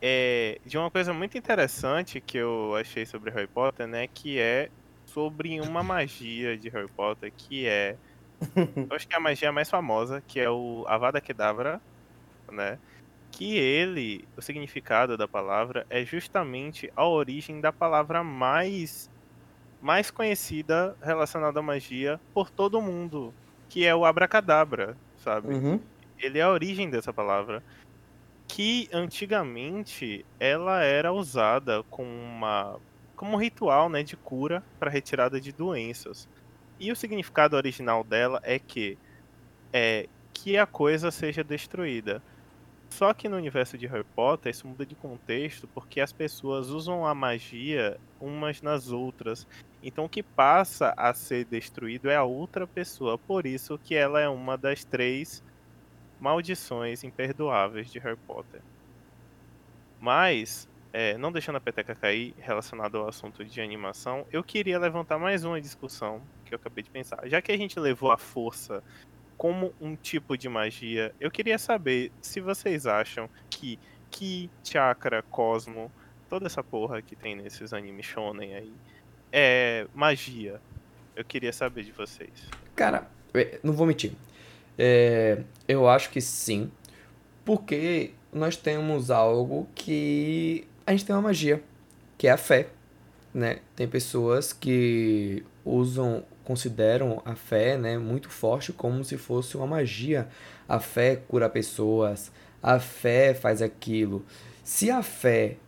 é 0.00 0.60
de 0.64 0.78
uma 0.78 0.88
coisa 0.88 1.12
muito 1.12 1.36
interessante 1.36 2.20
que 2.20 2.38
eu 2.38 2.76
achei 2.76 3.04
sobre 3.04 3.32
Harry 3.32 3.48
Potter, 3.48 3.88
né? 3.88 4.06
Que 4.06 4.38
é 4.38 4.70
sobre 5.04 5.60
uma 5.60 5.82
magia 5.82 6.56
de 6.56 6.68
Harry 6.68 6.88
Potter, 6.92 7.32
que 7.36 7.66
é. 7.66 7.96
eu 8.88 8.94
acho 8.94 9.08
que 9.08 9.14
é 9.14 9.18
a 9.18 9.20
magia 9.20 9.50
mais 9.50 9.68
famosa, 9.68 10.22
que 10.28 10.38
é 10.38 10.48
o 10.48 10.84
Avada 10.86 11.20
Kedavra, 11.20 11.80
né? 12.52 12.78
Que 13.30 13.56
ele, 13.56 14.26
o 14.36 14.42
significado 14.42 15.16
da 15.16 15.28
palavra 15.28 15.86
é 15.88 16.04
justamente 16.04 16.90
a 16.96 17.06
origem 17.06 17.60
da 17.60 17.72
palavra 17.72 18.24
mais 18.24 19.10
mais 19.80 20.10
conhecida 20.10 20.96
relacionada 21.00 21.60
à 21.60 21.62
magia 21.62 22.20
por 22.34 22.50
todo 22.50 22.82
mundo, 22.82 23.32
que 23.68 23.86
é 23.86 23.94
o 23.94 24.04
abracadabra, 24.04 24.96
sabe? 25.18 25.54
Uhum. 25.54 25.80
Ele 26.18 26.40
é 26.40 26.42
a 26.42 26.50
origem 26.50 26.90
dessa 26.90 27.12
palavra 27.12 27.62
que 28.48 28.88
antigamente 28.92 30.24
ela 30.40 30.82
era 30.82 31.12
usada 31.12 31.82
como 31.84 32.08
uma 32.08 32.80
como 33.14 33.34
um 33.34 33.36
ritual, 33.36 33.88
né, 33.88 34.04
de 34.04 34.16
cura 34.16 34.62
para 34.78 34.90
retirada 34.90 35.40
de 35.40 35.52
doenças. 35.52 36.28
E 36.78 36.92
o 36.92 36.96
significado 36.96 37.56
original 37.56 38.04
dela 38.04 38.40
é 38.44 38.58
que 38.58 38.96
é 39.72 40.08
que 40.32 40.56
a 40.56 40.66
coisa 40.66 41.10
seja 41.10 41.42
destruída. 41.42 42.22
Só 42.90 43.12
que 43.12 43.28
no 43.28 43.36
universo 43.36 43.76
de 43.76 43.86
Harry 43.86 44.04
Potter 44.14 44.50
isso 44.50 44.66
muda 44.66 44.84
de 44.84 44.94
contexto 44.94 45.68
porque 45.68 46.00
as 46.00 46.12
pessoas 46.12 46.70
usam 46.70 47.06
a 47.06 47.14
magia 47.14 47.98
umas 48.20 48.62
nas 48.62 48.90
outras. 48.90 49.46
Então 49.82 50.06
o 50.06 50.08
que 50.08 50.22
passa 50.22 50.94
a 50.96 51.12
ser 51.14 51.44
destruído 51.44 52.10
é 52.10 52.16
a 52.16 52.24
outra 52.24 52.66
pessoa. 52.66 53.18
Por 53.18 53.46
isso 53.46 53.78
que 53.78 53.94
ela 53.94 54.20
é 54.20 54.28
uma 54.28 54.56
das 54.56 54.84
três 54.84 55.42
maldições 56.20 57.04
imperdoáveis 57.04 57.90
de 57.90 57.98
Harry 57.98 58.18
Potter. 58.26 58.60
Mas, 60.00 60.68
é, 60.92 61.16
não 61.18 61.32
deixando 61.32 61.56
a 61.56 61.60
peteca 61.60 61.94
cair 61.94 62.34
relacionado 62.38 62.98
ao 62.98 63.08
assunto 63.08 63.44
de 63.44 63.60
animação, 63.60 64.26
eu 64.32 64.42
queria 64.42 64.78
levantar 64.78 65.18
mais 65.18 65.44
uma 65.44 65.60
discussão 65.60 66.22
que 66.44 66.54
eu 66.54 66.56
acabei 66.56 66.82
de 66.82 66.90
pensar. 66.90 67.28
Já 67.28 67.42
que 67.42 67.52
a 67.52 67.56
gente 67.56 67.78
levou 67.78 68.10
a 68.10 68.16
força 68.16 68.82
como 69.38 69.72
um 69.80 69.94
tipo 69.94 70.36
de 70.36 70.48
magia, 70.48 71.14
eu 71.20 71.30
queria 71.30 71.56
saber 71.56 72.10
se 72.20 72.40
vocês 72.40 72.86
acham 72.86 73.30
que 73.48 73.78
Ki, 74.10 74.50
Chakra, 74.64 75.22
Cosmo, 75.22 75.90
toda 76.28 76.46
essa 76.46 76.62
porra 76.62 77.00
que 77.00 77.14
tem 77.14 77.36
nesses 77.36 77.72
animes 77.72 78.04
shonen 78.04 78.54
aí, 78.54 78.72
é 79.32 79.86
magia. 79.94 80.60
Eu 81.14 81.24
queria 81.24 81.52
saber 81.52 81.84
de 81.84 81.92
vocês. 81.92 82.48
Cara, 82.74 83.08
é, 83.32 83.60
não 83.62 83.72
vou 83.72 83.86
mentir. 83.86 84.12
É, 84.76 85.42
eu 85.66 85.88
acho 85.88 86.10
que 86.10 86.20
sim, 86.20 86.70
porque 87.44 88.12
nós 88.32 88.56
temos 88.56 89.10
algo 89.10 89.68
que 89.74 90.66
a 90.86 90.90
gente 90.92 91.04
tem 91.04 91.14
uma 91.14 91.22
magia, 91.22 91.62
que 92.16 92.26
é 92.26 92.32
a 92.32 92.36
fé, 92.36 92.68
né? 93.32 93.60
Tem 93.76 93.88
pessoas 93.88 94.52
que 94.52 95.44
usam, 95.64 96.24
consideram 96.48 97.20
a 97.26 97.34
fé, 97.34 97.76
né, 97.76 97.98
muito 97.98 98.30
forte 98.30 98.72
como 98.72 99.04
se 99.04 99.18
fosse 99.18 99.54
uma 99.54 99.66
magia. 99.66 100.26
A 100.66 100.80
fé 100.80 101.14
cura 101.14 101.46
pessoas, 101.46 102.32
a 102.62 102.80
fé 102.80 103.34
faz 103.34 103.60
aquilo. 103.60 104.24
Se 104.64 104.90
a 104.90 105.02
fé 105.02 105.58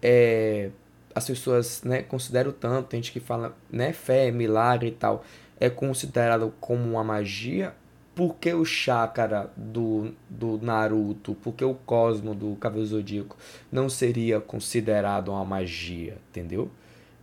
é 0.00 0.70
as 1.12 1.26
pessoas, 1.26 1.82
né, 1.82 2.02
consideram 2.04 2.52
tanto, 2.52 2.86
tem 2.86 3.02
gente 3.02 3.10
que 3.10 3.18
fala, 3.18 3.56
né, 3.68 3.92
fé, 3.92 4.30
milagre 4.30 4.90
e 4.90 4.92
tal, 4.92 5.24
é 5.58 5.68
considerado 5.68 6.54
como 6.60 6.88
uma 6.88 7.02
magia, 7.02 7.74
por 8.14 8.36
que 8.36 8.54
o 8.54 8.64
chakra 8.64 9.50
do, 9.56 10.14
do 10.28 10.58
Naruto, 10.62 11.34
por 11.34 11.52
que 11.54 11.64
o 11.64 11.74
cosmo 11.74 12.36
do 12.36 12.54
Cavaleiro 12.54 12.88
Zodíaco 12.88 13.36
não 13.72 13.88
seria 13.88 14.40
considerado 14.40 15.32
uma 15.32 15.44
magia, 15.44 16.18
entendeu? 16.28 16.70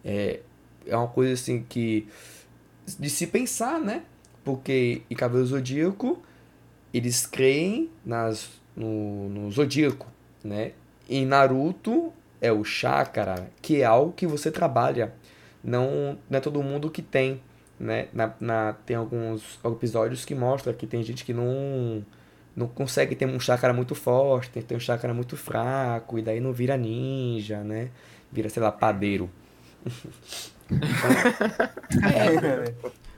É, 0.04 0.42
é 0.86 0.98
uma 0.98 1.08
coisa 1.08 1.34
assim 1.34 1.64
que 1.68 2.06
de 3.00 3.10
se 3.10 3.28
pensar, 3.28 3.80
né? 3.80 4.04
Porque 4.44 5.02
em 5.10 5.16
Cavaleiro 5.16 5.48
Zodíaco 5.48 6.22
eles 6.94 7.26
creem 7.26 7.90
nas, 8.06 8.50
no, 8.76 9.30
no 9.30 9.52
Zodíaco, 9.52 10.08
né? 10.44 10.72
Em 11.10 11.26
Naruto 11.26 12.14
é 12.42 12.52
o 12.52 12.64
chakra, 12.64 13.50
que 13.62 13.82
é 13.82 13.86
algo 13.86 14.14
que 14.14 14.26
você 14.26 14.52
trabalha. 14.52 15.14
Não, 15.64 16.18
não 16.30 16.38
é 16.38 16.42
todo 16.42 16.62
mundo 16.64 16.90
que 16.90 17.02
tem 17.02 17.42
né? 17.80 18.08
Na, 18.14 18.34
na, 18.40 18.74
tem 18.74 18.96
alguns 18.96 19.60
episódios 19.64 20.26
que 20.26 20.34
mostra 20.34 20.74
que 20.74 20.88
tem 20.88 21.04
gente 21.04 21.24
que 21.24 21.34
não 21.34 22.06
não 22.56 22.68
consegue 22.68 23.16
ter 23.16 23.28
um 23.28 23.40
chakra 23.40 23.72
muito 23.72 23.94
forte, 23.94 24.50
tem 24.50 24.64
ter 24.64 24.76
um 24.76 24.80
chakra 24.80 25.14
muito 25.14 25.38
fraco, 25.38 26.18
e 26.18 26.24
daí 26.24 26.40
não 26.40 26.52
vira 26.52 26.76
ninja, 26.76 27.64
né? 27.64 27.92
Vira, 28.32 28.50
sei 28.50 28.64
lá, 28.64 28.72
padeiro. 28.72 29.30
é, 32.14 32.74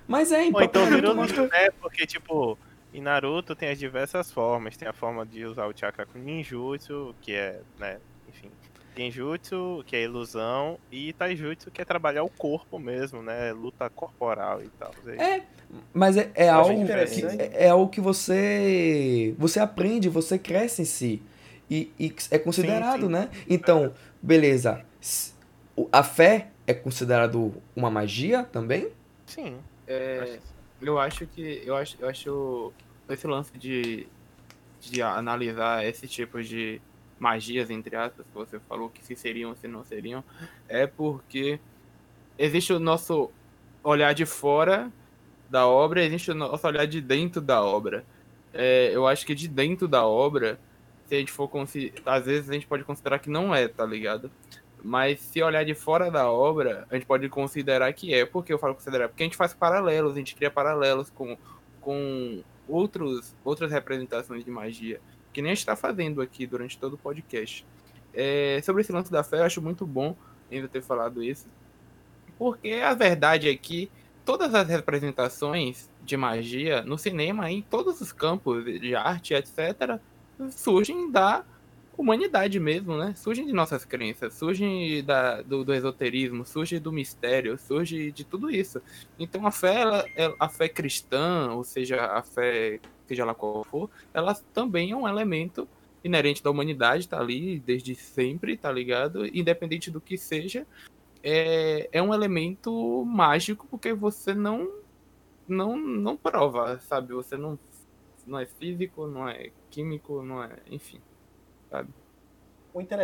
mas 0.07 0.31
é 0.31 0.49
Ou 0.51 0.61
então 0.61 0.85
vira 0.87 1.13
mostra... 1.13 1.47
né? 1.47 1.69
Porque, 1.79 2.05
tipo, 2.05 2.57
em 2.93 3.01
Naruto 3.01 3.55
tem 3.55 3.69
as 3.69 3.77
diversas 3.79 4.31
formas. 4.31 4.75
Tem 4.75 4.87
a 4.87 4.93
forma 4.93 5.25
de 5.25 5.45
usar 5.45 5.67
o 5.67 5.73
chakra 5.75 6.05
com 6.05 6.17
ninjutsu, 6.17 7.15
que 7.21 7.33
é, 7.33 7.59
né, 7.79 7.97
enfim, 8.27 8.49
Genjutsu, 8.95 9.83
que 9.85 9.95
é 9.95 10.03
ilusão, 10.03 10.77
e 10.91 11.13
Taijutsu, 11.13 11.71
que 11.71 11.81
é 11.81 11.85
trabalhar 11.85 12.23
o 12.23 12.29
corpo 12.29 12.77
mesmo, 12.77 13.21
né? 13.21 13.53
Luta 13.53 13.89
corporal 13.89 14.61
e 14.61 14.69
tal. 14.69 14.91
É, 15.07 15.43
mas 15.93 16.17
é, 16.17 16.31
é 16.35 16.49
algo 16.49 16.85
que, 16.85 16.91
é, 16.91 17.65
é, 17.65 17.69
algo 17.69 17.89
que 17.89 18.01
você 18.01 19.33
você 19.37 19.59
aprende, 19.59 20.09
você 20.09 20.37
cresce 20.37 20.81
em 20.81 20.85
si. 20.85 21.21
E, 21.69 21.91
e 21.99 22.13
é 22.31 22.39
considerado, 22.39 23.01
sim, 23.01 23.05
sim. 23.05 23.11
né? 23.11 23.29
Então, 23.47 23.93
beleza. 24.21 24.83
A 25.91 26.03
fé 26.03 26.47
é 26.69 26.73
considerado 26.75 27.51
uma 27.75 27.89
magia 27.89 28.43
também? 28.43 28.91
Sim. 29.25 29.57
É, 29.87 30.37
eu 30.79 30.99
acho 30.99 31.25
que. 31.25 31.63
Eu 31.65 31.75
acho, 31.75 31.97
eu 31.99 32.07
acho 32.07 32.73
esse 33.09 33.25
lance 33.25 33.57
de, 33.57 34.05
de 34.79 35.01
analisar 35.01 35.83
esse 35.83 36.07
tipo 36.07 36.43
de 36.43 36.79
magias, 37.17 37.71
entre 37.71 37.95
aspas, 37.95 38.23
que 38.23 38.33
você 38.35 38.59
falou 38.59 38.87
que 38.87 39.03
se 39.03 39.15
seriam 39.15 39.49
ou 39.49 39.55
se 39.55 39.67
não 39.67 39.83
seriam, 39.83 40.23
é 40.67 40.85
porque 40.85 41.59
existe 42.37 42.71
o 42.71 42.79
nosso 42.79 43.31
olhar 43.83 44.13
de 44.13 44.27
fora 44.27 44.91
da 45.49 45.67
obra, 45.67 46.05
existe 46.05 46.29
o 46.29 46.35
nosso 46.35 46.67
olhar 46.67 46.85
de 46.85 47.01
dentro 47.01 47.41
da 47.41 47.63
obra. 47.63 48.05
É, 48.53 48.91
eu 48.93 49.07
acho 49.07 49.25
que 49.25 49.33
de 49.33 49.47
dentro 49.47 49.87
da 49.87 50.05
obra, 50.05 50.59
se 51.07 51.15
a 51.15 51.17
gente 51.17 51.31
for 51.31 51.49
às 52.05 52.25
vezes 52.25 52.47
a 52.47 52.53
gente 52.53 52.67
pode 52.67 52.83
considerar 52.83 53.17
que 53.17 53.29
não 53.29 53.55
é, 53.55 53.67
tá 53.67 53.83
ligado? 53.87 54.29
Mas 54.83 55.19
se 55.19 55.41
olhar 55.41 55.65
de 55.65 55.73
fora 55.73 56.09
da 56.09 56.31
obra, 56.31 56.87
a 56.89 56.95
gente 56.95 57.05
pode 57.05 57.27
considerar 57.29 57.91
que 57.93 58.13
é. 58.13 58.25
Por 58.25 58.45
que 58.45 58.53
eu 58.53 58.59
falo 58.59 58.75
considerar? 58.75 59.09
Porque 59.09 59.23
a 59.23 59.25
gente 59.25 59.37
faz 59.37 59.53
paralelos, 59.53 60.13
a 60.13 60.17
gente 60.17 60.35
cria 60.35 60.49
paralelos 60.49 61.09
com, 61.09 61.37
com 61.81 62.41
outros, 62.67 63.35
outras 63.43 63.71
representações 63.71 64.45
de 64.45 64.51
magia 64.51 65.01
que 65.31 65.41
nem 65.41 65.51
a 65.51 65.55
gente 65.55 65.61
está 65.61 65.75
fazendo 65.75 66.21
aqui 66.21 66.45
durante 66.45 66.77
todo 66.77 66.93
o 66.93 66.97
podcast. 66.97 67.65
É, 68.13 68.59
sobre 68.63 68.81
esse 68.81 68.91
lance 68.91 69.11
da 69.11 69.23
fé, 69.23 69.39
eu 69.39 69.43
acho 69.43 69.61
muito 69.61 69.85
bom 69.85 70.15
ainda 70.51 70.67
ter 70.67 70.81
falado 70.81 71.23
isso, 71.23 71.47
porque 72.37 72.73
a 72.73 72.93
verdade 72.93 73.47
é 73.47 73.55
que 73.55 73.89
todas 74.25 74.53
as 74.55 74.67
representações 74.67 75.89
de 76.03 76.17
magia 76.17 76.81
no 76.81 76.97
cinema, 76.97 77.51
em 77.51 77.61
todos 77.61 78.01
os 78.01 78.11
campos 78.11 78.65
de 78.65 78.95
arte, 78.95 79.33
etc., 79.33 79.99
surgem 80.49 81.11
da 81.11 81.45
humanidade 81.99 82.59
mesmo, 82.59 82.97
né? 82.97 83.13
Surgem 83.15 83.45
de 83.45 83.51
nossas 83.51 83.83
crenças, 83.83 84.33
surgem 84.33 85.03
da, 85.03 85.41
do, 85.41 85.65
do, 85.65 85.73
esoterismo, 85.73 86.45
surgem 86.45 86.79
do 86.79 86.91
mistério, 86.93 87.57
surge 87.57 88.11
de 88.11 88.23
tudo 88.23 88.49
isso. 88.49 88.81
Então 89.17 89.45
a 89.45 89.51
fé, 89.51 89.81
ela, 89.81 90.35
a 90.39 90.47
fé 90.47 90.69
cristã, 90.69 91.51
ou 91.51 91.63
seja, 91.63 92.05
a 92.05 92.23
fé 92.23 92.79
seja 93.05 93.25
lá 93.25 93.35
qual 93.35 93.63
for, 93.63 93.89
ela 94.13 94.33
também 94.53 94.91
é 94.91 94.95
um 94.95 95.07
elemento 95.07 95.67
inerente 96.03 96.41
da 96.41 96.49
humanidade, 96.49 97.07
tá 97.07 97.19
ali 97.19 97.59
desde 97.59 97.93
sempre, 97.95 98.55
tá 98.55 98.71
ligado? 98.71 99.25
Independente 99.25 99.91
do 99.91 99.99
que 99.99 100.17
seja, 100.17 100.65
é, 101.21 101.89
é 101.91 102.01
um 102.01 102.13
elemento 102.13 103.03
mágico 103.05 103.67
porque 103.69 103.93
você 103.93 104.33
não 104.33 104.69
não 105.47 105.77
não 105.77 106.15
prova, 106.15 106.79
sabe? 106.79 107.13
Você 107.13 107.35
não 107.35 107.59
não 108.25 108.39
é 108.39 108.45
físico, 108.45 109.07
não 109.07 109.27
é 109.27 109.51
químico, 109.69 110.21
não 110.21 110.43
é, 110.43 110.57
enfim, 110.69 111.01
sabe? 111.69 111.89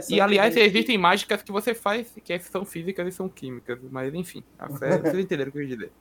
e 0.09 0.21
aliás, 0.21 0.55
é 0.55 0.61
existem 0.61 0.97
mágicas 0.97 1.41
que 1.41 1.51
você 1.51 1.73
faz 1.73 2.13
que 2.23 2.39
são 2.39 2.63
físicas 2.63 3.07
e 3.07 3.11
são 3.11 3.27
químicas, 3.27 3.79
mas 3.89 4.13
enfim, 4.13 4.43
a 4.59 4.69
fé, 4.69 4.97
vocês 5.01 5.19
entenderam 5.19 5.49
o 5.49 5.51
que 5.51 5.59
eu 5.59 5.67
quis 5.67 5.77
dizer. 5.77 5.91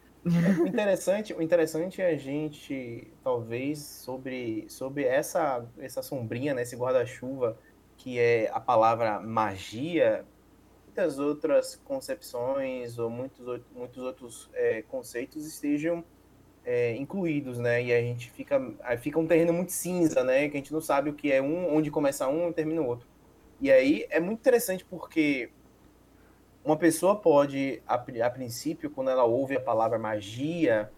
O 0.61 0.66
interessante, 0.66 1.35
o 1.35 1.42
interessante 1.42 2.00
é 2.00 2.11
a 2.11 2.16
gente, 2.16 3.09
talvez, 3.22 3.79
sobre, 3.79 4.64
sobre 4.68 5.05
essa, 5.05 5.66
essa 5.79 6.03
sombrinha, 6.03 6.55
né, 6.55 6.62
esse 6.62 6.77
guarda-chuva, 6.77 7.59
que 7.96 8.18
é 8.18 8.50
a 8.53 8.61
palavra 8.61 9.20
magia, 9.20 10.24
muitas 10.87 11.18
outras 11.18 11.77
concepções 11.85 12.98
ou 12.98 13.11
muitos, 13.11 13.61
muitos 13.74 14.03
outros 14.03 14.50
é, 14.55 14.83
conceitos 14.83 15.46
estejam 15.46 16.05
é, 16.64 16.96
incluídos, 16.96 17.59
né? 17.59 17.83
E 17.83 17.92
a 17.92 18.00
gente 18.00 18.31
fica, 18.31 18.61
fica 18.98 19.18
um 19.18 19.27
terreno 19.27 19.53
muito 19.53 19.72
cinza, 19.72 20.24
né? 20.24 20.48
Que 20.48 20.57
a 20.57 20.61
gente 20.61 20.72
não 20.72 20.81
sabe 20.81 21.11
o 21.11 21.14
que 21.14 21.31
é 21.31 21.42
um, 21.42 21.77
onde 21.77 21.90
começa 21.90 22.27
um 22.29 22.48
e 22.48 22.53
termina 22.53 22.81
o 22.81 22.87
outro. 22.87 23.07
E 23.61 23.70
aí 23.70 24.07
é 24.11 24.18
muito 24.18 24.40
interessante 24.40 24.85
porque 24.85 25.50
uma 26.64 26.77
pessoa 26.77 27.14
pode, 27.14 27.83
a, 27.87 27.94
a, 27.94 28.31
princípio, 28.31 28.90
quando 28.90 29.11
ela 29.11 29.24
ouve 29.24 29.57
a 29.57 29.61
palavra 29.61 29.98
magia, 29.98 30.90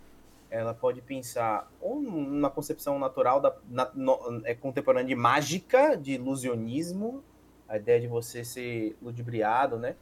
ela 0.49 0.73
pode 0.73 1.03
pensar 1.03 1.71
ou 1.81 2.01
na 2.01 2.49
concepção 2.49 2.99
natural 2.99 3.41
da 3.41 3.57
na, 3.69 3.91
no, 3.93 4.43
é, 4.45 4.55
contemporânea 4.55 5.09
de 5.09 5.15
mágica, 5.17 5.97
de 5.97 6.13
ilusionismo, 6.13 7.23
a 7.69 7.77
ideia 7.77 8.01
de 8.01 8.07
você 8.07 8.45
ser 8.45 8.97
ludibriado, 9.03 9.77
né? 9.77 9.97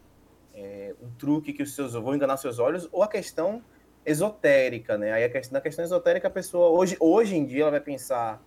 É, 0.52 0.94
um 1.02 1.10
truque 1.18 1.52
que 1.52 1.62
os 1.62 1.74
seus 1.74 1.94
vão 1.94 2.14
enganar 2.14 2.36
seus 2.36 2.58
olhos, 2.58 2.88
ou 2.92 3.02
a 3.02 3.08
questão 3.08 3.62
esotérica, 4.04 4.98
né? 4.98 5.12
Aí 5.12 5.24
a 5.24 5.30
questão, 5.30 5.54
na 5.54 5.60
questão 5.60 5.84
esotérica, 5.84 6.28
a 6.28 6.30
pessoa 6.30 6.68
hoje, 6.68 6.96
hoje 7.00 7.36
em 7.36 7.44
dia 7.44 7.62
ela 7.62 7.70
vai 7.72 7.80
pensar 7.80 8.42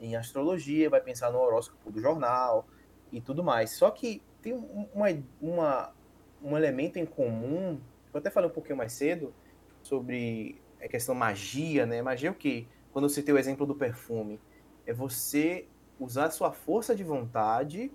em 0.00 0.16
astrologia, 0.16 0.90
vai 0.90 1.00
pensar 1.00 1.30
no 1.30 1.38
horóscopo 1.38 1.90
do 1.90 2.00
jornal 2.00 2.66
e 3.12 3.20
tudo 3.20 3.42
mais. 3.42 3.70
Só 3.70 3.90
que 3.90 4.22
tem 4.42 4.52
uma, 4.52 5.08
uma 5.40 5.94
um 6.42 6.56
elemento 6.56 6.98
em 6.98 7.06
comum, 7.06 7.80
eu 8.12 8.18
até 8.18 8.30
falei 8.30 8.48
um 8.48 8.52
pouquinho 8.52 8.76
mais 8.76 8.92
cedo 8.92 9.34
sobre 9.82 10.60
a 10.80 10.88
questão 10.88 11.14
magia, 11.14 11.86
né? 11.86 12.02
Magia 12.02 12.28
é 12.28 12.32
o 12.32 12.34
quê? 12.34 12.66
Quando 12.92 13.06
eu 13.06 13.08
citei 13.08 13.34
o 13.34 13.38
exemplo 13.38 13.66
do 13.66 13.74
perfume, 13.74 14.40
é 14.86 14.92
você 14.92 15.66
usar 15.98 16.26
a 16.26 16.30
sua 16.30 16.52
força 16.52 16.94
de 16.94 17.02
vontade 17.02 17.92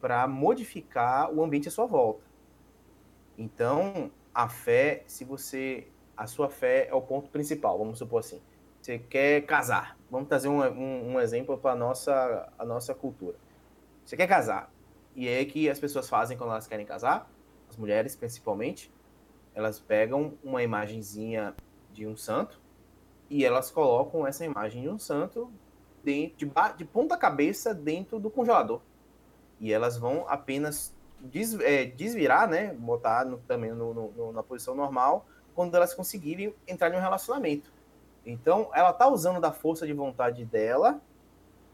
para 0.00 0.26
modificar 0.26 1.32
o 1.32 1.42
ambiente 1.42 1.68
à 1.68 1.70
sua 1.70 1.86
volta. 1.86 2.24
Então, 3.36 4.10
a 4.34 4.48
fé, 4.48 5.02
se 5.06 5.24
você. 5.24 5.88
A 6.16 6.26
sua 6.26 6.48
fé 6.48 6.88
é 6.88 6.94
o 6.94 7.02
ponto 7.02 7.28
principal, 7.30 7.76
vamos 7.78 7.98
supor 7.98 8.20
assim. 8.20 8.40
Você 8.80 8.98
quer 8.98 9.40
casar. 9.46 9.98
Vamos 10.10 10.28
trazer 10.28 10.48
um, 10.48 10.62
um, 10.62 11.14
um 11.14 11.20
exemplo 11.20 11.56
para 11.56 11.74
nossa, 11.74 12.52
a 12.58 12.64
nossa 12.64 12.94
cultura. 12.94 13.36
Você 14.04 14.16
quer 14.16 14.26
casar. 14.26 14.70
E 15.16 15.26
é 15.26 15.44
que 15.44 15.70
as 15.70 15.78
pessoas 15.78 16.08
fazem 16.08 16.36
quando 16.36 16.50
elas 16.50 16.66
querem 16.66 16.84
casar, 16.84 17.30
as 17.68 17.76
mulheres 17.76 18.14
principalmente, 18.14 18.92
elas 19.54 19.80
pegam 19.80 20.34
uma 20.42 20.62
imagenzinha 20.62 21.54
de 21.92 22.06
um 22.06 22.16
santo 22.16 22.60
e 23.30 23.44
elas 23.44 23.70
colocam 23.70 24.26
essa 24.26 24.44
imagem 24.44 24.82
de 24.82 24.88
um 24.88 24.98
santo 24.98 25.50
dentro, 26.02 26.36
de, 26.36 26.76
de 26.76 26.84
ponta 26.84 27.16
cabeça 27.16 27.72
dentro 27.72 28.18
do 28.18 28.28
congelador. 28.30 28.80
E 29.58 29.72
elas 29.72 29.96
vão 29.96 30.28
apenas 30.28 30.94
des, 31.20 31.58
é, 31.60 31.86
desvirar, 31.86 32.48
né? 32.48 32.74
Botar 32.74 33.24
no, 33.24 33.38
também 33.38 33.72
no, 33.72 33.94
no, 33.94 34.32
na 34.32 34.42
posição 34.42 34.74
normal 34.74 35.26
quando 35.54 35.74
elas 35.74 35.94
conseguirem 35.94 36.54
entrar 36.66 36.92
em 36.92 36.96
um 36.96 37.00
relacionamento. 37.00 37.72
Então, 38.26 38.70
ela 38.74 38.92
tá 38.92 39.08
usando 39.08 39.40
da 39.40 39.52
força 39.52 39.86
de 39.86 39.92
vontade 39.92 40.44
dela 40.44 41.00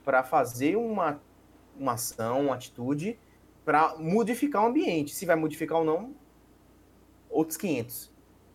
para 0.04 0.22
fazer 0.22 0.76
uma, 0.76 1.20
uma 1.78 1.92
ação, 1.92 2.46
uma 2.46 2.54
atitude 2.54 3.18
para 3.64 3.96
modificar 3.96 4.64
o 4.64 4.66
ambiente. 4.66 5.14
Se 5.14 5.24
vai 5.24 5.36
modificar 5.36 5.78
ou 5.78 5.84
não, 5.84 6.14
outros 7.28 7.56
500. 7.56 8.10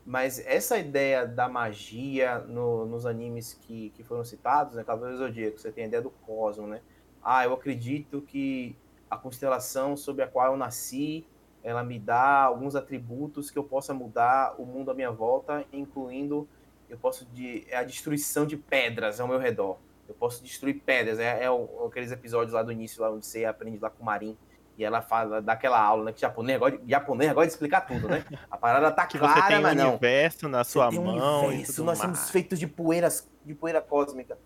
Mas 0.06 0.40
essa 0.46 0.78
ideia 0.78 1.26
da 1.26 1.50
magia 1.50 2.40
no, 2.40 2.86
nos 2.86 3.06
animes 3.06 3.54
que, 3.54 3.90
que 3.92 4.04
foram 4.04 4.24
citados, 4.24 4.76
né? 4.76 4.84
Cavaleiros 4.84 5.20
do 5.20 5.26
Zodíaco, 5.26 5.60
você 5.60 5.72
tem 5.72 5.86
a 5.86 5.88
ideia 5.88 6.04
do 6.04 6.12
cosmo, 6.12 6.68
né? 6.68 6.82
Ah, 7.24 7.44
eu 7.44 7.54
acredito 7.54 8.22
que 8.22 8.76
a 9.10 9.18
constelação 9.18 9.98
sobre 9.98 10.24
a 10.24 10.28
qual 10.28 10.52
eu 10.52 10.58
nasci, 10.58 11.26
ela 11.66 11.84
me 11.84 12.00
dá 12.00 12.44
alguns 12.44 12.76
atributos 12.76 13.50
que 13.50 13.58
eu 13.58 13.64
possa 13.64 13.94
mudar 13.94 14.54
o 14.58 14.66
mundo 14.66 14.92
à 14.92 14.94
minha 14.94 15.12
volta, 15.12 15.66
incluindo 15.74 16.48
eu 16.88 16.98
posso 16.98 17.26
de 17.26 17.66
é 17.68 17.78
a 17.78 17.84
destruição 17.84 18.46
de 18.46 18.56
pedras 18.56 19.20
ao 19.20 19.28
meu 19.28 19.40
redor. 19.40 19.80
Eu 20.08 20.14
posso 20.14 20.44
destruir 20.44 20.82
pedras. 20.86 21.18
É, 21.18 21.44
é 21.44 21.50
o, 21.50 21.88
aqueles 21.88 22.12
episódios 22.12 22.54
lá 22.54 22.62
do 22.62 22.72
início, 22.72 23.02
lá 23.02 23.12
onde 23.12 23.26
você 23.26 23.44
aprende 23.44 23.80
lá 23.80 23.90
com 23.90 24.04
o 24.04 24.06
Marin 24.06 24.38
e 24.78 24.84
ela 24.84 25.02
fala 25.02 25.42
daquela 25.42 25.80
aula, 25.82 26.06
né? 26.06 26.14
Que 26.14 26.22
japonês 26.22 26.60
gosta, 26.60 26.78
de, 26.78 26.90
japonês 26.90 27.34
gosta 27.34 27.48
de 27.48 27.54
explicar 27.54 27.82
tudo, 27.82 28.08
né? 28.08 28.24
A 28.52 28.58
parada 28.58 28.92
tá 28.92 29.08
que 29.08 29.18
clara, 29.18 29.42
você 29.42 29.48
tem 29.48 29.62
mas 29.62 29.74
um 29.74 29.78
não. 29.78 29.90
universo 29.90 30.48
na 30.48 30.64
sua 30.64 30.92
Você 30.92 31.00
um 31.00 31.04
mão. 31.04 31.44
e 31.46 31.48
universo, 31.48 31.84
nós 31.84 31.98
mais. 31.98 32.12
somos 32.18 32.30
feitos 32.30 32.60
de 32.60 32.68
poeiras, 32.68 33.28
de 33.44 33.56
poeira 33.56 33.82
cósmica. 33.82 34.38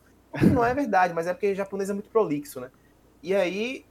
Não 0.54 0.64
é 0.64 0.74
verdade, 0.74 1.14
mas 1.14 1.28
é 1.28 1.34
porque 1.34 1.52
o 1.52 1.56
japonês 1.56 1.90
é 1.90 1.94
muito 1.94 2.10
prolixo, 2.10 2.62
né? 2.62 2.70
E 3.22 3.36
aí, 3.36 3.86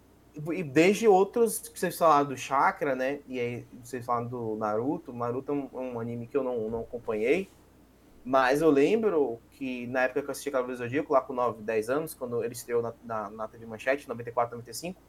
e 0.52 0.62
desde 0.62 1.08
outros 1.08 1.58
que 1.68 1.78
vocês 1.78 1.98
falaram 1.98 2.28
do 2.28 2.36
Chakra, 2.36 2.94
né? 2.94 3.20
E 3.26 3.40
aí 3.40 3.66
vocês 3.82 4.04
falaram 4.04 4.28
do 4.28 4.56
Naruto. 4.56 5.12
Naruto 5.12 5.52
é 5.52 5.54
um, 5.54 5.94
um 5.94 6.00
anime 6.00 6.26
que 6.26 6.36
eu 6.36 6.44
não, 6.44 6.70
não 6.70 6.80
acompanhei. 6.80 7.50
Mas 8.24 8.60
eu 8.60 8.70
lembro 8.70 9.40
que 9.52 9.86
na 9.86 10.02
época 10.02 10.22
que 10.22 10.28
eu 10.28 10.32
assisti 10.32 10.50
Cavaleiros 10.50 10.80
do 10.80 10.84
Zodíaco, 10.84 11.12
lá 11.12 11.20
com 11.20 11.32
9, 11.32 11.62
10 11.62 11.90
anos, 11.90 12.14
quando 12.14 12.44
ele 12.44 12.52
estreou 12.52 12.82
na, 12.82 12.92
na, 13.02 13.30
na 13.30 13.48
TV 13.48 13.64
Manchete, 13.64 14.06
94, 14.06 14.54
95, 14.54 15.00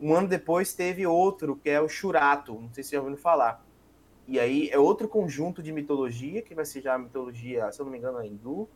um 0.00 0.14
ano 0.14 0.28
depois 0.28 0.74
teve 0.74 1.06
outro, 1.06 1.56
que 1.56 1.70
é 1.70 1.80
o 1.80 1.88
Shurato, 1.88 2.60
não 2.60 2.72
sei 2.72 2.82
se 2.82 2.92
já 2.92 2.98
ouviram 2.98 3.16
falar. 3.16 3.64
E 4.26 4.40
aí 4.40 4.68
é 4.70 4.78
outro 4.78 5.08
conjunto 5.08 5.62
de 5.62 5.72
mitologia, 5.72 6.42
que 6.42 6.54
vai 6.54 6.64
ser 6.64 6.82
já 6.82 6.94
a 6.94 6.98
mitologia, 6.98 7.70
se 7.70 7.80
eu 7.80 7.84
não 7.84 7.92
me 7.92 7.98
engano, 7.98 8.18
é 8.18 8.26
hindu. 8.26 8.68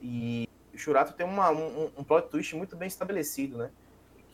E 0.00 0.48
o 0.72 0.78
Shurato 0.78 1.12
tem 1.12 1.26
uma, 1.26 1.50
um, 1.50 1.90
um 1.96 2.04
plot 2.04 2.28
twist 2.28 2.54
muito 2.54 2.76
bem 2.76 2.86
estabelecido, 2.86 3.58
né? 3.58 3.70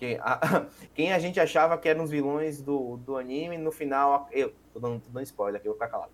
Que 0.03 0.19
a, 0.21 0.67
quem 0.95 1.12
a 1.12 1.19
gente 1.21 1.38
achava 1.38 1.79
que 1.79 1.88
eram 1.88 2.03
os 2.03 2.11
vilões 2.11 2.61
do, 2.61 2.97
do 2.97 3.17
anime, 3.17 3.57
no 3.57 3.71
final. 3.71 4.27
Eu 4.33 4.53
tô 4.73 4.81
dando, 4.81 5.01
tô 5.01 5.11
dando 5.12 5.23
spoiler 5.23 5.61
aqui, 5.61 5.69
vou 5.69 5.77
ficar 5.77 5.87
calado. 5.87 6.11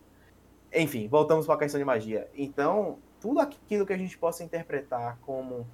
Enfim, 0.74 1.08
voltamos 1.08 1.46
para 1.46 1.54
a 1.54 1.58
questão 1.58 1.78
de 1.78 1.86
magia. 1.86 2.28
Então, 2.34 2.98
tudo 3.18 3.40
aquilo 3.40 3.86
que 3.86 3.92
a 3.94 3.96
gente 3.96 4.18
possa 4.18 4.44
interpretar 4.44 5.18
como 5.22 5.66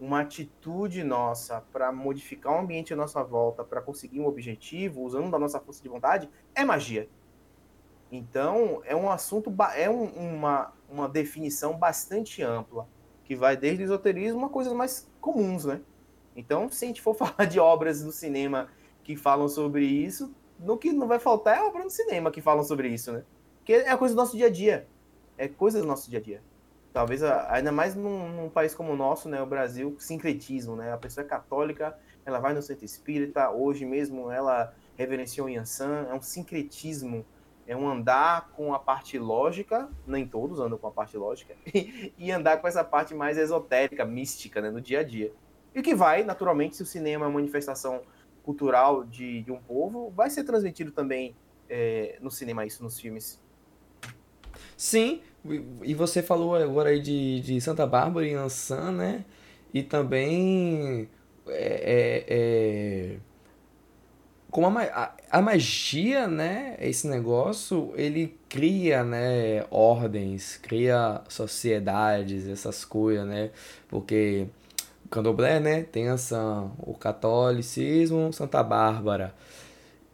uma 0.00 0.20
atitude 0.20 1.04
nossa 1.04 1.60
para 1.70 1.92
modificar 1.92 2.54
o 2.54 2.58
ambiente 2.58 2.94
à 2.94 2.96
nossa 2.96 3.22
volta, 3.22 3.62
para 3.62 3.82
conseguir 3.82 4.18
um 4.20 4.26
objetivo, 4.26 5.02
usando 5.02 5.30
da 5.30 5.38
nossa 5.38 5.60
força 5.60 5.82
de 5.82 5.90
vontade, 5.90 6.30
é 6.54 6.64
magia. 6.64 7.06
Então, 8.10 8.80
é 8.86 8.96
um 8.96 9.10
assunto, 9.10 9.54
é 9.76 9.90
um- 9.90 10.06
uma, 10.06 10.72
uma 10.88 11.06
definição 11.06 11.76
bastante 11.76 12.42
ampla, 12.42 12.88
que 13.24 13.36
vai 13.36 13.58
desde 13.58 13.82
o 13.82 13.84
esoterismo 13.84 14.46
a 14.46 14.48
coisas 14.48 14.72
mais 14.72 15.06
comuns, 15.20 15.66
né? 15.66 15.82
Então, 16.38 16.68
se 16.70 16.84
a 16.84 16.88
gente 16.88 17.02
for 17.02 17.14
falar 17.18 17.46
de 17.46 17.58
obras 17.58 18.02
do 18.02 18.12
cinema 18.12 18.68
que 19.02 19.16
falam 19.16 19.48
sobre 19.48 19.84
isso, 19.84 20.32
no 20.58 20.78
que 20.78 20.92
não 20.92 21.08
vai 21.08 21.18
faltar 21.18 21.58
é 21.58 21.62
obra 21.62 21.82
do 21.82 21.90
cinema 21.90 22.30
que 22.30 22.40
falam 22.40 22.62
sobre 22.62 22.88
isso, 22.88 23.12
né? 23.12 23.24
Porque 23.58 23.72
é 23.72 23.96
coisa 23.96 24.14
do 24.14 24.18
nosso 24.18 24.36
dia 24.36 24.46
a 24.46 24.50
dia. 24.50 24.86
É 25.36 25.48
coisa 25.48 25.80
do 25.80 25.86
nosso 25.86 26.08
dia 26.08 26.18
a 26.18 26.22
dia. 26.22 26.42
Talvez, 26.92 27.22
a- 27.22 27.52
ainda 27.52 27.70
mais 27.72 27.94
num, 27.94 28.28
num 28.30 28.48
país 28.48 28.74
como 28.74 28.92
o 28.92 28.96
nosso, 28.96 29.28
né? 29.28 29.42
O 29.42 29.46
Brasil, 29.46 29.96
sincretismo, 29.98 30.76
né? 30.76 30.92
A 30.92 30.96
pessoa 30.98 31.24
é 31.24 31.28
católica, 31.28 31.96
ela 32.24 32.38
vai 32.38 32.54
no 32.54 32.62
centro 32.62 32.84
espírita, 32.84 33.50
hoje 33.50 33.84
mesmo 33.84 34.30
ela 34.30 34.74
reverenciou 34.96 35.48
Yansan, 35.48 36.06
é 36.10 36.14
um 36.14 36.20
sincretismo, 36.22 37.24
é 37.66 37.76
um 37.76 37.88
andar 37.88 38.50
com 38.50 38.72
a 38.74 38.78
parte 38.78 39.18
lógica, 39.18 39.88
nem 40.06 40.26
todos 40.26 40.58
andam 40.60 40.78
com 40.78 40.86
a 40.86 40.90
parte 40.90 41.16
lógica, 41.16 41.54
e 42.18 42.30
andar 42.32 42.58
com 42.60 42.66
essa 42.66 42.82
parte 42.82 43.14
mais 43.14 43.38
esotérica, 43.38 44.04
mística, 44.04 44.60
né? 44.60 44.70
No 44.70 44.80
dia 44.80 45.00
a 45.00 45.02
dia. 45.04 45.32
E 45.78 45.82
que 45.82 45.94
vai, 45.94 46.24
naturalmente, 46.24 46.74
se 46.76 46.82
o 46.82 46.86
cinema 46.86 47.24
é 47.24 47.28
uma 47.28 47.34
manifestação 47.34 48.02
cultural 48.42 49.04
de, 49.04 49.42
de 49.42 49.52
um 49.52 49.60
povo, 49.62 50.10
vai 50.10 50.28
ser 50.28 50.42
transmitido 50.42 50.90
também 50.90 51.36
é, 51.68 52.18
no 52.20 52.30
cinema, 52.32 52.66
isso, 52.66 52.82
nos 52.82 52.98
filmes. 52.98 53.40
Sim, 54.76 55.20
e- 55.84 55.94
você 55.94 56.22
falou 56.22 56.54
agora 56.54 56.90
aí 56.90 57.00
de, 57.00 57.40
de 57.40 57.60
Santa 57.60 57.86
Bárbara 57.86 58.26
e 58.26 58.34
Ansan, 58.34 58.92
né? 58.92 59.24
E 59.72 59.82
também 59.82 61.08
é, 61.46 62.24
é, 62.28 63.14
é, 63.14 63.18
como 64.50 64.66
a, 64.78 64.82
a, 64.82 65.38
a 65.38 65.42
magia, 65.42 66.26
né? 66.26 66.76
Esse 66.80 67.06
negócio, 67.06 67.92
ele 67.96 68.38
cria, 68.48 69.04
né? 69.04 69.64
Ordens, 69.70 70.56
cria 70.56 71.20
sociedades, 71.28 72.48
essas 72.48 72.84
coisas, 72.84 73.26
né? 73.26 73.50
Porque 73.88 74.46
candomblé, 75.10 75.60
né? 75.60 75.82
Tem 75.82 76.08
Ansan, 76.08 76.70
o 76.78 76.94
catolicismo, 76.94 78.32
Santa 78.32 78.62
Bárbara 78.62 79.34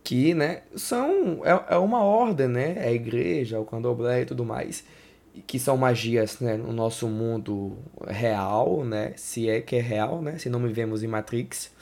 que, 0.04 0.34
né, 0.34 0.60
são 0.76 1.40
é, 1.44 1.74
é 1.74 1.78
uma 1.78 2.04
ordem, 2.04 2.46
né? 2.46 2.74
É 2.76 2.88
a 2.88 2.92
igreja, 2.92 3.58
o 3.58 3.64
candomblé 3.64 4.20
e 4.20 4.26
tudo 4.26 4.44
mais, 4.44 4.84
que 5.46 5.58
são 5.58 5.78
magias, 5.78 6.38
né, 6.40 6.58
no 6.58 6.72
nosso 6.72 7.08
mundo 7.08 7.78
real, 8.06 8.84
né? 8.84 9.14
Se 9.16 9.48
é 9.48 9.62
que 9.62 9.76
é 9.76 9.80
real, 9.80 10.20
né? 10.20 10.38
Se 10.38 10.50
não 10.50 10.60
vivemos 10.60 11.02
em 11.02 11.08
Matrix. 11.08 11.72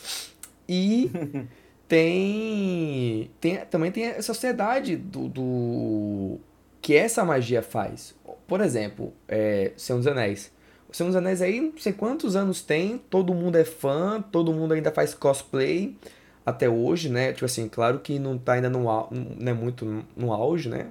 E 0.68 1.10
tem, 1.88 3.30
tem 3.40 3.56
também 3.66 3.90
tem 3.90 4.06
a 4.10 4.22
sociedade 4.22 4.96
do, 4.96 5.28
do 5.28 6.38
que 6.80 6.94
essa 6.94 7.24
magia 7.24 7.60
faz. 7.60 8.14
Por 8.46 8.60
exemplo, 8.60 9.12
é, 9.26 9.72
Senhor 9.76 9.98
dos 9.98 10.06
Anéis. 10.06 10.52
O 10.92 10.96
Senhor 10.96 11.08
dos 11.08 11.16
Anéis 11.16 11.40
aí, 11.40 11.60
não 11.60 11.78
sei 11.78 11.92
quantos 11.92 12.36
anos 12.36 12.60
tem, 12.62 12.98
todo 12.98 13.32
mundo 13.32 13.56
é 13.56 13.64
fã, 13.64 14.20
todo 14.20 14.52
mundo 14.52 14.74
ainda 14.74 14.90
faz 14.92 15.14
cosplay 15.14 15.96
até 16.44 16.68
hoje, 16.68 17.08
né? 17.08 17.32
Tipo 17.32 17.46
assim, 17.46 17.68
claro 17.68 18.00
que 18.00 18.18
não 18.18 18.36
tá 18.36 18.54
ainda 18.54 18.68
no, 18.68 18.82
não 18.82 19.50
é 19.50 19.54
muito 19.54 20.04
no- 20.16 20.32
auge, 20.32 20.68
né? 20.68 20.88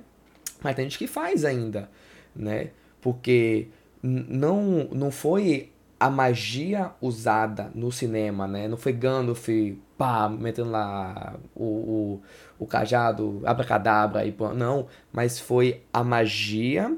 Mas 0.62 0.76
tem 0.76 0.86
gente 0.86 0.98
que 0.98 1.08
faz 1.08 1.46
ainda, 1.46 1.90
né? 2.36 2.70
Porque 3.02 3.68
não, 4.02 4.88
não 4.92 5.12
foi 5.12 5.72
a 6.00 6.10
magia 6.10 6.92
usada 7.00 7.72
no 7.76 7.92
cinema, 7.92 8.48
né? 8.48 8.68
Não 8.68 8.78
foi 8.78 8.94
Gandalf, 8.94 9.48
pá, 9.98 10.28
metendo 10.28 10.72
lá 10.72 11.36
o, 11.56 11.64
o, 11.64 12.22
o 12.60 12.66
cajado, 12.66 13.42
abracadabra 13.46 14.26
e 14.26 14.32
pô, 14.32 14.50
não. 14.54 14.88
Mas 15.14 15.40
foi 15.40 15.82
a 15.94 16.04
magia 16.04 16.98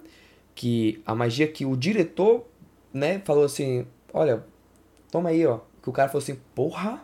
que 0.55 1.01
a 1.05 1.13
magia 1.15 1.47
que 1.47 1.65
o 1.65 1.75
diretor, 1.75 2.45
né, 2.93 3.21
falou 3.25 3.43
assim, 3.43 3.85
olha, 4.13 4.45
toma 5.11 5.29
aí, 5.29 5.45
ó. 5.45 5.59
Que 5.81 5.89
o 5.89 5.93
cara 5.93 6.07
falou 6.09 6.21
assim, 6.21 6.37
porra, 6.55 7.03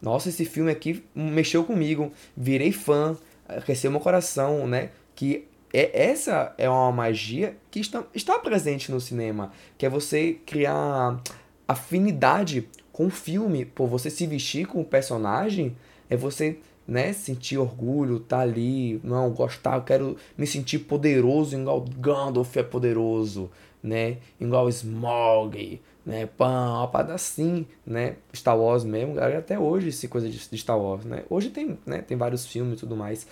nossa, 0.00 0.28
esse 0.28 0.44
filme 0.44 0.70
aqui 0.70 1.04
mexeu 1.14 1.64
comigo, 1.64 2.12
virei 2.36 2.72
fã, 2.72 3.16
aqueceu 3.46 3.90
meu 3.90 4.00
coração, 4.00 4.66
né? 4.66 4.90
Que 5.14 5.48
é, 5.72 6.08
essa 6.10 6.54
é 6.58 6.68
uma 6.68 6.92
magia 6.92 7.56
que 7.70 7.80
está, 7.80 8.04
está 8.14 8.38
presente 8.38 8.90
no 8.92 9.00
cinema, 9.00 9.52
que 9.78 9.86
é 9.86 9.88
você 9.88 10.34
criar 10.44 11.20
afinidade 11.66 12.68
com 12.92 13.06
o 13.06 13.10
filme, 13.10 13.64
por 13.64 13.86
você 13.86 14.10
se 14.10 14.26
vestir 14.26 14.66
com 14.66 14.80
o 14.80 14.84
personagem, 14.84 15.74
é 16.10 16.16
você, 16.16 16.58
né, 16.86 17.12
sentir 17.14 17.56
orgulho, 17.56 18.20
tá 18.20 18.40
ali, 18.40 19.00
não, 19.02 19.30
gostar, 19.30 19.76
eu 19.76 19.82
quero 19.82 20.16
me 20.36 20.46
sentir 20.46 20.80
poderoso 20.80 21.56
igual 21.56 21.80
Gandalf 21.80 22.54
é 22.56 22.62
poderoso, 22.62 23.50
né? 23.82 24.18
Igual 24.40 24.68
Smog, 24.68 25.80
né? 26.04 26.26
Pã, 26.26 26.78
uma 26.78 26.88
parada 26.88 27.14
assim, 27.14 27.66
né? 27.86 28.16
Star 28.34 28.58
Wars 28.58 28.84
mesmo, 28.84 29.14
galera, 29.14 29.38
até 29.38 29.58
hoje 29.58 29.88
esse 29.88 30.08
coisa 30.08 30.28
de, 30.28 30.38
de 30.38 30.58
Star 30.58 30.78
Wars, 30.78 31.04
né? 31.04 31.24
Hoje 31.28 31.50
tem, 31.50 31.78
né? 31.84 32.02
Tem 32.02 32.16
vários 32.16 32.46
filmes 32.46 32.74
e 32.74 32.80
tudo 32.80 32.96
mais. 32.96 33.26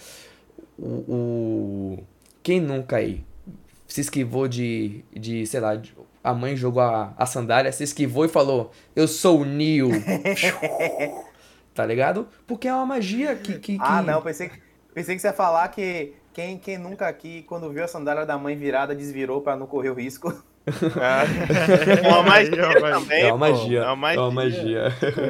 O, 0.79 0.89
o... 0.89 1.99
Quem 2.43 2.61
nunca 2.61 2.97
aí 2.97 3.25
se 3.87 4.01
esquivou 4.01 4.47
de, 4.47 5.05
de 5.13 5.47
sei 5.47 5.61
lá, 5.61 5.75
de, 5.75 5.95
a 6.23 6.33
mãe 6.33 6.57
jogou 6.57 6.83
a, 6.83 7.13
a 7.17 7.27
sandália, 7.27 7.73
se 7.73 7.83
esquivou 7.83 8.25
e 8.25 8.29
falou, 8.29 8.71
eu 8.95 9.09
sou 9.09 9.41
o 9.41 9.45
Neo. 9.45 9.91
tá 11.75 11.85
ligado? 11.85 12.29
Porque 12.47 12.69
é 12.69 12.75
uma 12.75 12.87
magia 12.87 13.35
que... 13.37 13.55
que, 13.55 13.77
que... 13.77 13.79
Ah, 13.81 14.01
não, 14.01 14.23
pensei 14.23 14.49
que, 14.49 14.61
pensei 14.95 15.17
que 15.17 15.21
você 15.21 15.29
ia 15.29 15.33
falar 15.33 15.69
que 15.69 16.15
quem, 16.41 16.59
quem 16.59 16.79
nunca 16.79 17.07
aqui, 17.07 17.43
quando 17.43 17.71
viu 17.71 17.85
a 17.85 17.89
sandália 17.89 18.25
da 18.25 18.39
mãe 18.39 18.57
virada, 18.57 18.95
desvirou 18.95 19.43
para 19.43 19.57
não 19.57 19.67
correr 19.67 19.91
o 19.91 19.95
risco. 19.95 20.33
É 20.67 22.09
uma 22.09 22.23
magia 22.23 22.81
também, 22.81 23.23
é 23.23 23.33
uma 23.33 23.51
magia. 23.51 23.81
É 23.81 23.87
uma 23.87 23.97
magia. 23.97 24.19
É 24.19 24.21
uma 24.21 24.31
magia. 24.31 24.83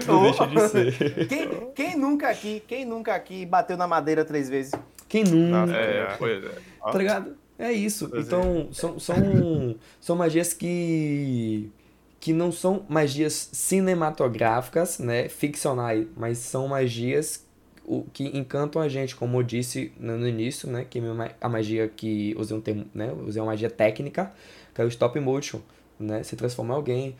Não 0.07 0.23
deixa 0.23 0.47
de 0.47 0.69
ser. 0.69 1.29
Quem, 1.29 1.73
quem 1.75 1.97
nunca 1.97 2.29
aqui, 2.29 2.63
quem 2.67 2.85
nunca 2.85 3.15
aqui 3.15 3.47
bateu 3.47 3.77
na 3.77 3.87
madeira 3.87 4.25
três 4.25 4.49
vezes? 4.49 4.73
Quem 5.09 5.25
nunca? 5.25 5.73
É, 5.73 6.15
pois 6.19 6.45
é. 6.45 6.51
Tá 6.83 6.99
ligado? 6.99 7.37
É 7.59 7.73
isso. 7.73 8.09
Pois 8.09 8.27
então, 8.27 8.69
são, 8.73 8.99
são, 8.99 9.77
são 10.01 10.17
magias 10.17 10.53
que 10.53 11.71
que 12.19 12.35
não 12.35 12.53
são 12.53 12.85
magias 12.87 13.49
cinematográficas, 13.51 14.99
né, 14.99 15.27
ficcionais, 15.31 16.07
mas 16.15 16.37
são 16.37 16.69
magias 16.69 17.47
o, 17.91 18.05
que 18.12 18.24
encantam 18.38 18.80
a 18.80 18.88
gente, 18.88 19.16
como 19.16 19.38
eu 19.38 19.43
disse 19.43 19.93
no, 19.99 20.26
início, 20.26 20.70
né, 20.70 20.86
que 20.88 21.03
a 21.41 21.49
magia 21.49 21.88
que 21.88 22.32
usei 22.38 22.57
um 22.57 22.61
termo, 22.61 22.86
né, 22.95 23.12
usei 23.26 23.43
uma 23.43 23.51
magia 23.51 23.68
técnica, 23.68 24.32
que 24.72 24.80
é 24.80 24.84
o 24.84 24.88
stop 24.88 25.18
motion, 25.18 25.61
né, 25.99 26.22
se 26.22 26.36
transformar 26.36 26.74
em 26.74 26.76
alguém, 26.76 27.16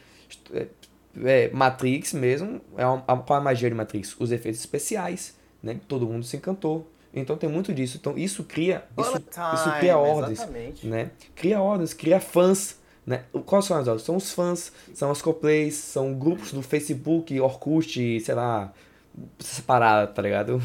é, 0.55 0.69
é, 1.25 1.51
Matrix 1.53 2.13
mesmo, 2.13 2.61
é 2.77 2.87
uma, 2.87 3.01
qual 3.01 3.39
é 3.39 3.41
a 3.41 3.45
magia 3.45 3.69
de 3.69 3.75
Matrix? 3.75 4.15
Os 4.21 4.31
efeitos 4.31 4.61
especiais, 4.61 5.37
né, 5.61 5.81
todo 5.89 6.07
mundo 6.07 6.25
se 6.25 6.37
encantou, 6.37 6.89
então 7.13 7.37
tem 7.37 7.51
muito 7.51 7.75
disso. 7.75 7.99
Então 8.01 8.17
isso 8.17 8.45
cria 8.45 8.85
isso, 8.97 9.17
isso 9.17 9.79
cria 9.81 9.99
ordens, 9.99 10.39
exatamente. 10.39 10.87
né? 10.87 11.11
Cria 11.35 11.61
ordens, 11.61 11.93
cria 11.93 12.21
fãs, 12.21 12.79
né? 13.05 13.25
Quais 13.45 13.65
são 13.65 13.77
as 13.77 13.89
ordens? 13.89 14.07
São 14.07 14.15
os 14.15 14.31
fãs, 14.31 14.71
são 14.95 15.11
as 15.11 15.21
coplays, 15.21 15.75
são 15.75 16.15
grupos 16.15 16.53
do 16.53 16.63
Facebook, 16.63 17.39
Orkut, 17.41 18.21
sei 18.21 18.35
lá, 18.37 18.73
essa 19.39 19.63
parada, 19.63 20.07
tá 20.13 20.23
ligado? 20.23 20.61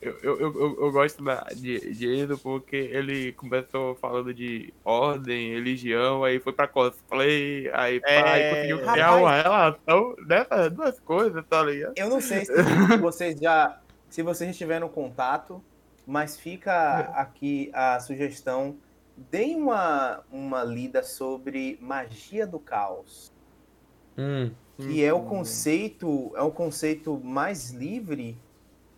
Eu, 0.00 0.16
eu, 0.22 0.40
eu, 0.40 0.76
eu 0.82 0.92
gosto 0.92 1.24
da, 1.24 1.42
de, 1.54 1.92
de 1.92 2.06
Enzo 2.06 2.38
porque 2.38 2.76
ele 2.76 3.32
começou 3.32 3.96
falando 3.96 4.32
de 4.32 4.72
ordem, 4.84 5.52
religião, 5.54 6.22
aí 6.22 6.38
foi 6.38 6.52
pra 6.52 6.68
cosplay, 6.68 7.68
aí 7.72 8.00
É, 8.04 8.22
pá, 8.22 8.30
aí 8.30 8.54
conseguiu 8.54 8.78
criar 8.78 9.06
rapaz. 9.06 9.22
uma 9.22 9.42
relação 9.42 10.16
dessas 10.26 10.72
duas 10.72 11.00
coisas, 11.00 11.44
tá 11.48 11.62
ligado? 11.62 11.94
Eu 11.96 12.08
não 12.08 12.20
sei 12.20 12.44
se 12.44 12.52
vocês 13.00 13.38
já, 13.40 13.80
se 14.08 14.22
vocês 14.22 14.50
já 14.50 14.56
tiveram 14.56 14.88
contato, 14.88 15.62
mas 16.06 16.38
fica 16.38 17.00
aqui 17.14 17.70
a 17.72 17.98
sugestão. 17.98 18.76
Deem 19.16 19.56
uma, 19.56 20.22
uma 20.30 20.62
lida 20.62 21.02
sobre 21.02 21.78
magia 21.80 22.46
do 22.46 22.60
caos. 22.60 23.32
Hum, 24.16 24.50
que 24.76 25.02
é 25.04 25.12
o 25.12 25.22
conceito 25.22 26.32
é 26.36 26.42
o 26.42 26.50
conceito 26.50 27.18
mais 27.18 27.70
livre 27.70 28.38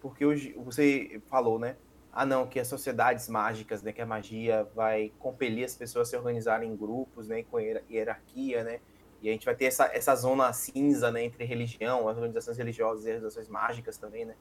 porque 0.01 0.24
hoje 0.24 0.55
você 0.64 1.20
falou 1.29 1.59
né 1.59 1.76
ah 2.12 2.26
não 2.26 2.47
que 2.47 2.59
as 2.59 2.66
sociedades 2.66 3.29
mágicas 3.29 3.83
né 3.83 3.93
que 3.93 4.01
a 4.01 4.07
magia 4.07 4.66
vai 4.74 5.12
compelir 5.18 5.64
as 5.64 5.74
pessoas 5.76 6.09
a 6.09 6.11
se 6.11 6.16
organizarem 6.16 6.70
em 6.70 6.76
grupos 6.76 7.29
né 7.29 7.43
com 7.45 7.59
hier- 7.61 7.85
hierarquia 7.91 8.64
né 8.64 8.81
e 9.20 9.29
a 9.29 9.33
gente 9.33 9.45
vai 9.45 9.55
ter 9.55 9.64
essa, 9.66 9.87
essa 9.93 10.14
zona 10.14 10.53
cinza 10.53 11.11
né 11.11 11.24
entre 11.24 11.45
religião 11.45 12.09
as 12.09 12.16
organizações 12.16 12.57
religiosas 12.59 13.05
e 13.05 13.11
as 13.11 13.16
organizações 13.16 13.49
mágicas 13.49 13.97
também 13.99 14.24
né 14.24 14.35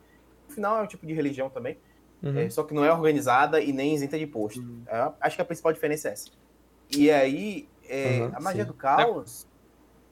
no 0.48 0.54
final 0.54 0.80
é 0.80 0.82
um 0.84 0.88
tipo 0.88 1.06
de 1.06 1.14
religião 1.14 1.50
também 1.50 1.78
uhum. 2.24 2.38
é, 2.40 2.50
só 2.50 2.64
que 2.64 2.74
não 2.74 2.84
é 2.84 2.92
organizada 2.92 3.62
e 3.62 3.72
nem 3.72 3.94
isenta 3.94 4.18
de 4.18 4.24
imposto 4.24 4.62
É, 4.88 5.12
acho 5.22 5.36
que 5.36 5.42
a 5.42 5.46
principal 5.46 5.74
diferença 5.74 6.10
é 6.10 6.14
essa. 6.14 6.32
E 6.90 7.12
aí, 7.12 7.68
é, 7.84 8.22
Uhum, 8.22 8.32
a 8.34 8.40
magia 8.40 8.64
sim. 8.64 8.68
do 8.68 8.74
caos 8.74 9.46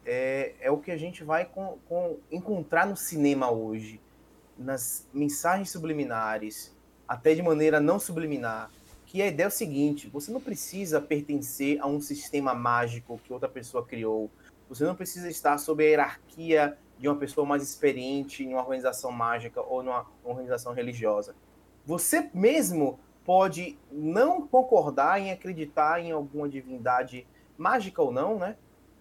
é, 0.06 0.54
é 0.60 0.72
o 0.72 0.78
que 0.78 0.92
a 0.92 0.98
gente 0.98 1.24
vai 1.24 1.46
com- 1.46 1.78
com- 1.88 2.18
encontrar 2.32 2.86
no 2.86 2.96
cinema 2.96 3.52
hoje, 3.52 4.00
nas 4.58 5.08
mensagens 5.14 5.72
subliminares, 5.72 6.76
até 7.08 7.34
de 7.34 7.42
maneira 7.42 7.80
não 7.80 8.00
subliminar. 8.00 8.72
Que 9.06 9.22
a 9.22 9.28
ideia 9.28 9.46
é 9.46 9.48
o 9.48 9.52
seguinte: 9.52 10.10
você 10.10 10.32
não 10.32 10.42
precisa 10.42 11.02
pertencer 11.02 11.80
a 11.82 11.88
um 11.88 12.00
sistema 12.02 12.54
mágico 12.54 13.20
que 13.24 13.34
outra 13.34 13.50
pessoa 13.50 13.86
criou. 13.86 14.30
Você 14.70 14.84
não 14.84 14.96
precisa 14.96 15.30
estar 15.30 15.58
sob 15.58 15.84
a 15.84 15.88
hierarquia 15.88 16.78
de 16.98 17.08
uma 17.08 17.18
pessoa 17.18 17.46
mais 17.46 17.62
experiente 17.62 18.44
em 18.44 18.54
uma 18.54 18.62
organização 18.62 19.12
mágica 19.12 19.62
ou 19.62 19.84
numa 19.84 20.06
organização 20.24 20.74
religiosa. 20.74 21.36
Você 21.86 22.30
mesmo 22.34 23.00
pode 23.24 23.78
não 23.92 24.48
concordar 24.48 25.20
em 25.20 25.32
acreditar 25.32 26.00
em 26.00 26.12
alguma 26.12 26.48
divindade 26.48 27.28
mágica 27.58 28.02
ou 28.02 28.12
não, 28.12 28.38
né? 28.40 28.56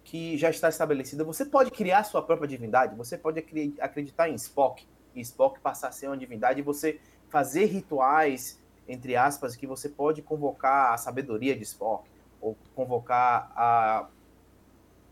Que 0.05 0.37
já 0.37 0.49
está 0.49 0.69
estabelecida. 0.69 1.23
Você 1.25 1.43
pode 1.43 1.71
criar 1.71 2.05
sua 2.05 2.21
própria 2.21 2.47
divindade. 2.47 2.95
Você 2.95 3.17
pode 3.17 3.39
acre- 3.39 3.75
acreditar 3.81 4.29
em 4.29 4.35
Spock 4.35 4.87
e 5.13 5.19
Spock 5.19 5.59
passar 5.59 5.89
a 5.89 5.91
ser 5.91 6.07
uma 6.07 6.17
divindade 6.17 6.59
e 6.59 6.63
você 6.63 7.01
fazer 7.27 7.65
rituais, 7.65 8.61
entre 8.87 9.15
aspas, 9.15 9.55
que 9.55 9.67
você 9.67 9.89
pode 9.89 10.21
convocar 10.21 10.93
a 10.93 10.97
sabedoria 10.97 11.55
de 11.55 11.63
Spock 11.63 12.07
ou 12.39 12.55
convocar 12.73 13.51
a 13.55 14.07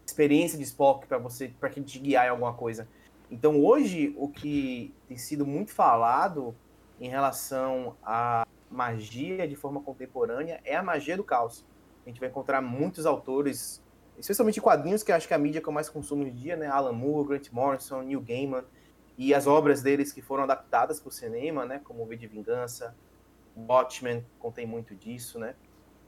experiência 0.05 0.57
de 0.57 0.63
Spock 0.63 1.07
para 1.07 1.17
você 1.17 1.51
para 1.59 1.69
que 1.69 1.81
te 1.81 1.99
guiar 1.99 2.27
em 2.27 2.29
alguma 2.29 2.53
coisa. 2.53 2.87
Então 3.31 3.61
hoje 3.61 4.13
o 4.15 4.29
que 4.29 4.93
tem 5.07 5.17
sido 5.17 5.45
muito 5.45 5.71
falado 5.71 6.55
em 7.01 7.09
relação 7.09 7.97
à 8.03 8.45
magia 8.69 9.47
de 9.47 9.55
forma 9.55 9.81
contemporânea 9.81 10.61
é 10.63 10.75
a 10.75 10.83
magia 10.83 11.17
do 11.17 11.23
caos. 11.23 11.65
A 12.05 12.09
gente 12.09 12.19
vai 12.19 12.29
encontrar 12.29 12.61
muitos 12.61 13.05
autores, 13.05 13.81
especialmente 14.17 14.61
quadrinhos, 14.61 15.03
que 15.03 15.11
eu 15.11 15.15
acho 15.15 15.27
que 15.27 15.33
é 15.33 15.35
a 15.35 15.39
mídia 15.39 15.61
que 15.61 15.67
eu 15.67 15.73
mais 15.73 15.89
consumo 15.89 16.23
hoje 16.23 16.31
em 16.31 16.35
dia, 16.35 16.55
né? 16.55 16.67
Alan 16.67 16.93
Moore, 16.93 17.27
Grant 17.27 17.49
Morrison, 17.51 18.01
Neil 18.01 18.21
Gaiman, 18.21 18.63
e 19.17 19.33
as 19.33 19.47
obras 19.47 19.81
deles 19.81 20.11
que 20.11 20.21
foram 20.21 20.43
adaptadas 20.43 20.99
para 20.99 21.09
o 21.09 21.11
cinema, 21.11 21.65
né? 21.65 21.81
Como 21.83 22.03
o 22.03 22.05
V 22.05 22.15
de 22.15 22.27
Vingança, 22.27 22.95
Watchmen, 23.55 24.25
contém 24.39 24.65
muito 24.65 24.95
disso, 24.95 25.39
né? 25.39 25.55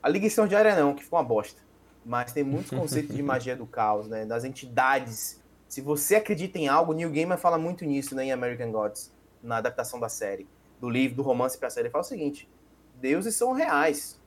A 0.01 0.09
Liga 0.09 0.27
Extraordinária 0.27 0.75
não, 0.75 0.93
que 0.93 1.03
ficou 1.03 1.19
uma 1.19 1.25
bosta. 1.25 1.61
Mas 2.05 2.31
tem 2.31 2.43
muitos 2.43 2.71
conceitos 2.77 3.15
de 3.15 3.21
magia 3.21 3.55
do 3.55 3.65
caos, 3.65 4.07
né? 4.07 4.25
Das 4.25 4.43
entidades. 4.43 5.43
Se 5.67 5.81
você 5.81 6.15
acredita 6.15 6.57
em 6.57 6.67
algo, 6.67 6.93
Neil 6.93 7.11
Gaiman 7.11 7.37
fala 7.37 7.57
muito 7.57 7.85
nisso, 7.85 8.15
né? 8.15 8.25
Em 8.25 8.31
American 8.31 8.71
Gods, 8.71 9.11
na 9.41 9.57
adaptação 9.57 9.99
da 9.99 10.09
série 10.09 10.47
do 10.79 10.89
livro, 10.89 11.17
do 11.17 11.23
romance 11.23 11.57
para 11.57 11.67
a 11.67 11.71
série, 11.71 11.87
ele 11.87 11.91
fala 11.91 12.03
o 12.03 12.07
seguinte: 12.07 12.49
deuses 12.95 13.35
são 13.35 13.53
reais, 13.53 14.19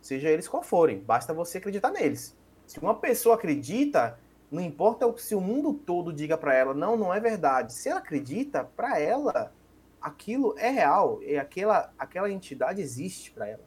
seja 0.00 0.28
eles 0.28 0.48
qual 0.48 0.62
forem, 0.62 0.98
basta 0.98 1.32
você 1.34 1.58
acreditar 1.58 1.90
neles. 1.90 2.35
Se 2.66 2.78
uma 2.80 2.94
pessoa 2.94 3.34
acredita, 3.36 4.18
não 4.50 4.62
importa 4.62 5.06
o- 5.06 5.16
se 5.18 5.34
o 5.34 5.40
mundo 5.40 5.74
todo 5.74 6.12
diga 6.12 6.36
para 6.38 6.54
ela, 6.54 6.74
não, 6.74 6.96
não 6.96 7.14
é 7.14 7.20
verdade. 7.20 7.72
Se 7.72 7.88
ela 7.88 8.00
acredita, 8.00 8.64
para 8.64 8.98
ela, 9.00 9.52
aquilo 10.00 10.54
é 10.58 10.70
real, 10.70 11.22
e 11.22 11.36
aquela, 11.38 11.92
aquela 11.98 12.30
entidade 12.30 12.80
existe 12.80 13.30
para 13.32 13.48
ela. 13.48 13.64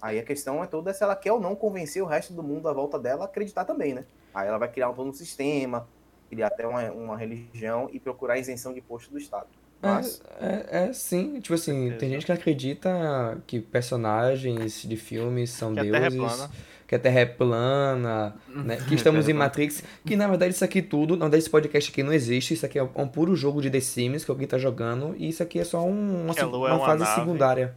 Aí 0.00 0.18
a 0.18 0.24
questão 0.24 0.62
é 0.64 0.66
toda 0.66 0.94
se 0.94 1.02
ela 1.02 1.14
quer 1.16 1.32
ou 1.32 1.40
não 1.40 1.54
convencer 1.54 2.02
o 2.02 2.06
resto 2.06 2.32
do 2.32 2.42
mundo 2.42 2.68
à 2.68 2.72
volta 2.72 2.98
dela 2.98 3.24
a 3.24 3.26
acreditar 3.26 3.64
também, 3.64 3.94
né? 3.94 4.06
Aí 4.32 4.48
ela 4.48 4.58
vai 4.58 4.70
criar 4.70 4.88
um 4.90 4.94
todo 4.94 5.10
um 5.10 5.12
sistema, 5.12 5.86
criar 6.28 6.46
até 6.48 6.66
uma, 6.66 6.90
uma 6.92 7.16
religião 7.18 7.88
e 7.92 8.00
procurar 8.00 8.34
a 8.34 8.38
isenção 8.38 8.72
de 8.72 8.78
imposto 8.80 9.10
do 9.10 9.18
Estado. 9.18 9.48
Mas, 9.82 10.22
É, 10.40 10.46
é, 10.46 10.84
é 10.88 10.92
sim, 10.92 11.40
tipo 11.40 11.54
assim, 11.54 11.92
tem 11.98 12.10
gente 12.10 12.26
que 12.26 12.32
acredita 12.32 13.42
que 13.46 13.60
personagens 13.60 14.82
de 14.82 14.96
filmes 14.96 15.50
são 15.50 15.72
Que 15.72 15.80
a 15.80 15.84
Terra 15.84 16.06
é 16.06 16.10
deuses, 16.10 16.18
plana. 16.18 16.50
Que 16.90 16.96
a 16.96 16.98
Terra 16.98 17.20
é 17.20 17.24
plana, 17.24 18.34
né? 18.48 18.76
Que 18.88 18.96
estamos 18.96 19.28
em 19.30 19.32
Matrix, 19.32 19.84
que 20.04 20.16
na 20.16 20.26
verdade 20.26 20.52
isso 20.54 20.64
aqui 20.64 20.82
tudo, 20.82 21.16
na 21.16 21.26
verdade 21.26 21.38
esse 21.44 21.48
podcast 21.48 21.88
aqui 21.88 22.02
não 22.02 22.12
existe, 22.12 22.52
isso 22.52 22.66
aqui 22.66 22.80
é 22.80 22.82
um 22.82 23.06
puro 23.06 23.36
jogo 23.36 23.62
de 23.62 23.70
The 23.70 23.78
Sims 23.78 24.24
que 24.24 24.30
alguém 24.32 24.48
tá 24.48 24.58
jogando, 24.58 25.14
e 25.16 25.28
isso 25.28 25.40
aqui 25.40 25.60
é 25.60 25.64
só 25.64 25.84
um- 25.84 26.24
uma, 26.24 26.34
Que 26.34 26.40
a 26.40 26.44
se- 26.44 26.50
Lua 26.50 26.68
é 26.68 26.72
uma 26.72 26.78
uma 26.80 26.86
fase 26.86 27.04
nave. 27.04 27.20
secundária. 27.20 27.76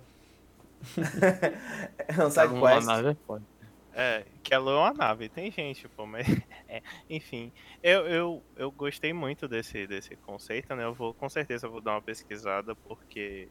é 2.07 2.25
um 2.25 2.29
side 2.31 2.47
Uma 2.53 2.69
quest. 2.73 2.87
nave 2.87 3.09
é. 3.09 3.53
É, 3.95 4.23
que 4.41 4.51
a 4.55 4.57
Lua 4.57 4.73
é 4.73 4.77
uma 4.77 4.93
nave, 4.93 5.29
tem 5.29 5.51
gente, 5.51 5.87
pô, 5.89 6.07
mas. 6.07 6.25
é, 6.67 6.81
enfim, 7.07 7.51
eu, 7.83 8.07
eu, 8.07 8.43
eu 8.57 8.71
gostei 8.71 9.13
muito 9.13 9.47
desse, 9.47 9.85
desse 9.85 10.15
conceito, 10.15 10.75
né? 10.75 10.83
Eu 10.85 10.93
vou, 10.95 11.13
com 11.13 11.29
certeza, 11.29 11.67
vou 11.67 11.79
dar 11.81 11.91
uma 11.91 12.01
pesquisada, 12.01 12.75
porque 12.75 13.47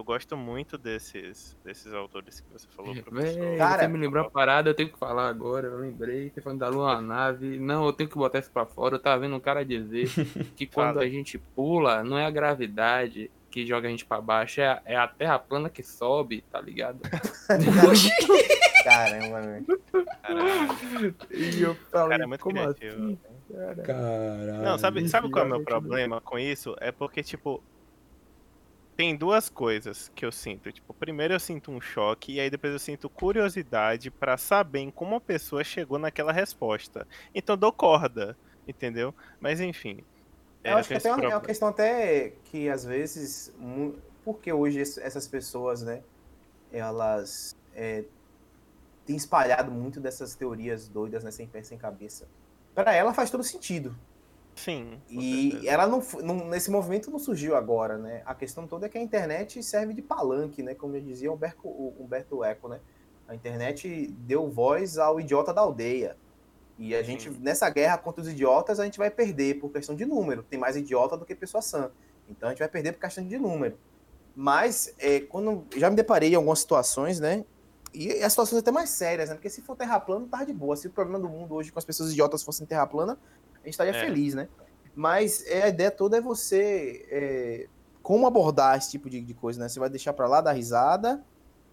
eu 0.00 0.04
gosto 0.04 0.34
muito 0.34 0.78
desses, 0.78 1.54
desses 1.62 1.92
autores 1.92 2.40
que 2.40 2.50
você 2.50 2.66
falou, 2.68 2.94
professor. 2.94 3.38
Véi, 3.38 3.58
Cara, 3.58 3.82
você 3.82 3.88
me 3.88 3.98
lembrou 3.98 4.26
a 4.26 4.30
parada, 4.30 4.70
eu 4.70 4.74
tenho 4.74 4.88
que 4.90 4.98
falar 4.98 5.28
agora, 5.28 5.66
eu 5.66 5.76
lembrei, 5.76 6.30
você 6.30 6.40
falando 6.40 6.60
da 6.60 6.68
lua 6.70 7.02
nave. 7.02 7.58
Não, 7.58 7.84
eu 7.84 7.92
tenho 7.92 8.08
que 8.08 8.16
botar 8.16 8.38
isso 8.38 8.50
pra 8.50 8.64
fora. 8.64 8.94
Eu 8.94 8.98
tava 8.98 9.20
vendo 9.20 9.36
um 9.36 9.40
cara 9.40 9.62
dizer 9.62 10.08
que 10.56 10.66
quando 10.66 10.94
Fala. 10.94 11.02
a 11.02 11.08
gente 11.08 11.36
pula, 11.36 12.02
não 12.02 12.16
é 12.16 12.24
a 12.24 12.30
gravidade, 12.30 13.30
que 13.50 13.66
joga 13.66 13.88
a 13.88 13.90
gente 13.90 14.06
pra 14.06 14.22
baixo, 14.22 14.62
é 14.62 14.68
a, 14.68 14.82
é 14.86 14.96
a 14.96 15.06
terra 15.06 15.38
plana 15.38 15.68
que 15.68 15.82
sobe, 15.82 16.42
tá 16.50 16.58
ligado? 16.60 17.00
Caramba, 18.82 19.42
velho. 19.42 19.66
E 21.30 21.60
eu 21.60 21.74
falei, 21.90 22.10
Cara, 22.10 22.24
é 22.24 22.26
muito 22.26 22.40
como 22.42 22.54
criativo. 22.56 22.94
assim? 22.94 23.18
Cara, 23.52 23.76
Caralho. 23.82 24.62
Não, 24.62 24.78
sabe, 24.78 25.06
sabe 25.10 25.30
qual 25.30 25.44
é 25.44 25.46
o 25.46 25.50
meu 25.50 25.58
realmente 25.58 25.66
problema 25.68 26.20
com 26.22 26.38
isso? 26.38 26.74
É 26.80 26.90
porque, 26.90 27.22
tipo, 27.22 27.62
tem 29.00 29.16
duas 29.16 29.48
coisas 29.48 30.12
que 30.14 30.26
eu 30.26 30.30
sinto. 30.30 30.70
Tipo, 30.70 30.92
primeiro 30.92 31.32
eu 31.32 31.40
sinto 31.40 31.72
um 31.72 31.80
choque 31.80 32.34
e 32.34 32.40
aí 32.40 32.50
depois 32.50 32.70
eu 32.70 32.78
sinto 32.78 33.08
curiosidade 33.08 34.10
pra 34.10 34.36
saber 34.36 34.92
como 34.92 35.16
a 35.16 35.20
pessoa 35.20 35.64
chegou 35.64 35.98
naquela 35.98 36.32
resposta. 36.32 37.08
Então 37.34 37.54
eu 37.54 37.56
dou 37.56 37.72
corda, 37.72 38.36
entendeu? 38.68 39.14
Mas 39.40 39.58
enfim. 39.58 40.04
Eu 40.62 40.76
acho 40.76 40.88
que 40.88 40.96
até 40.96 41.08
é 41.08 41.12
uma, 41.12 41.14
é 41.14 41.16
uma 41.16 41.20
problema. 41.20 41.46
questão 41.46 41.68
até 41.68 42.34
que 42.44 42.68
às 42.68 42.84
vezes, 42.84 43.54
porque 44.22 44.52
hoje 44.52 44.82
essas 44.82 45.26
pessoas, 45.26 45.80
né, 45.80 46.02
elas 46.70 47.56
é, 47.74 48.04
têm 49.06 49.16
espalhado 49.16 49.70
muito 49.70 49.98
dessas 49.98 50.34
teorias 50.34 50.88
doidas, 50.88 51.24
né, 51.24 51.30
sem 51.30 51.46
pé, 51.46 51.62
sem 51.62 51.78
cabeça. 51.78 52.28
Para 52.74 52.92
ela 52.92 53.14
faz 53.14 53.30
todo 53.30 53.42
sentido. 53.42 53.96
Sim. 54.54 55.00
E 55.08 55.66
ela 55.66 55.86
não, 55.86 56.02
não- 56.22 56.48
nesse 56.48 56.70
movimento 56.70 57.10
não 57.10 57.18
surgiu 57.18 57.56
agora, 57.56 57.96
né? 57.96 58.22
A 58.26 58.34
questão 58.34 58.66
toda 58.66 58.86
é 58.86 58.88
que 58.88 58.98
a 58.98 59.00
internet 59.00 59.62
serve 59.62 59.94
de 59.94 60.02
palanque, 60.02 60.62
né? 60.62 60.74
Como 60.74 60.94
já 60.94 61.00
dizia 61.00 61.32
Humberto, 61.32 61.66
o 61.66 61.96
Humberto 61.98 62.44
Eco, 62.44 62.68
né? 62.68 62.80
A 63.26 63.34
internet 63.34 64.08
deu 64.18 64.50
voz 64.50 64.98
ao 64.98 65.20
idiota 65.20 65.54
da 65.54 65.60
aldeia. 65.60 66.16
E 66.78 66.94
a 66.94 67.02
gente, 67.02 67.30
Sim. 67.30 67.38
nessa 67.40 67.68
guerra 67.70 67.96
contra 67.98 68.22
os 68.22 68.28
idiotas, 68.28 68.80
a 68.80 68.84
gente 68.84 68.98
vai 68.98 69.10
perder 69.10 69.60
por 69.60 69.70
questão 69.70 69.94
de 69.94 70.04
número. 70.04 70.42
Tem 70.42 70.58
mais 70.58 70.76
idiota 70.76 71.16
do 71.16 71.24
que 71.24 71.34
pessoa 71.34 71.62
sã. 71.62 71.90
Então 72.28 72.48
a 72.48 72.52
gente 72.52 72.58
vai 72.58 72.68
perder 72.68 72.92
por 72.92 73.00
questão 73.00 73.26
de 73.26 73.38
número. 73.38 73.78
Mas, 74.34 74.94
é, 74.98 75.20
quando 75.20 75.66
já 75.76 75.90
me 75.90 75.96
deparei 75.96 76.32
em 76.32 76.34
algumas 76.34 76.60
situações, 76.60 77.20
né? 77.20 77.44
E 77.92 78.10
as 78.22 78.32
situações 78.32 78.60
até 78.60 78.70
mais 78.70 78.88
sérias, 78.90 79.28
né? 79.28 79.34
Porque 79.34 79.50
se 79.50 79.60
for 79.62 79.76
terra 79.76 79.98
plana, 80.00 80.26
tá 80.30 80.44
de 80.44 80.52
boa. 80.52 80.76
Se 80.76 80.86
o 80.86 80.90
problema 80.90 81.18
do 81.18 81.28
mundo 81.28 81.54
hoje 81.54 81.72
com 81.72 81.78
as 81.78 81.84
pessoas 81.84 82.12
idiotas 82.12 82.42
fossem 82.42 82.66
terra 82.66 82.86
plana, 82.86 83.18
a 83.62 83.66
gente 83.66 83.74
estaria 83.74 83.92
É. 83.94 84.00
feliz, 84.04 84.34
né? 84.34 84.48
Mas 84.94 85.46
é, 85.46 85.62
a 85.64 85.68
ideia 85.68 85.90
toda 85.90 86.16
é 86.16 86.20
você. 86.20 87.06
é, 87.10 87.66
como 88.02 88.26
abordar 88.26 88.76
esse 88.78 88.90
tipo 88.90 89.08
de, 89.10 89.20
de 89.20 89.34
coisa, 89.34 89.60
né? 89.60 89.68
Você 89.68 89.78
vai 89.78 89.88
deixar 89.90 90.12
pra 90.12 90.26
lá 90.26 90.40
dar 90.40 90.52
risada 90.52 91.22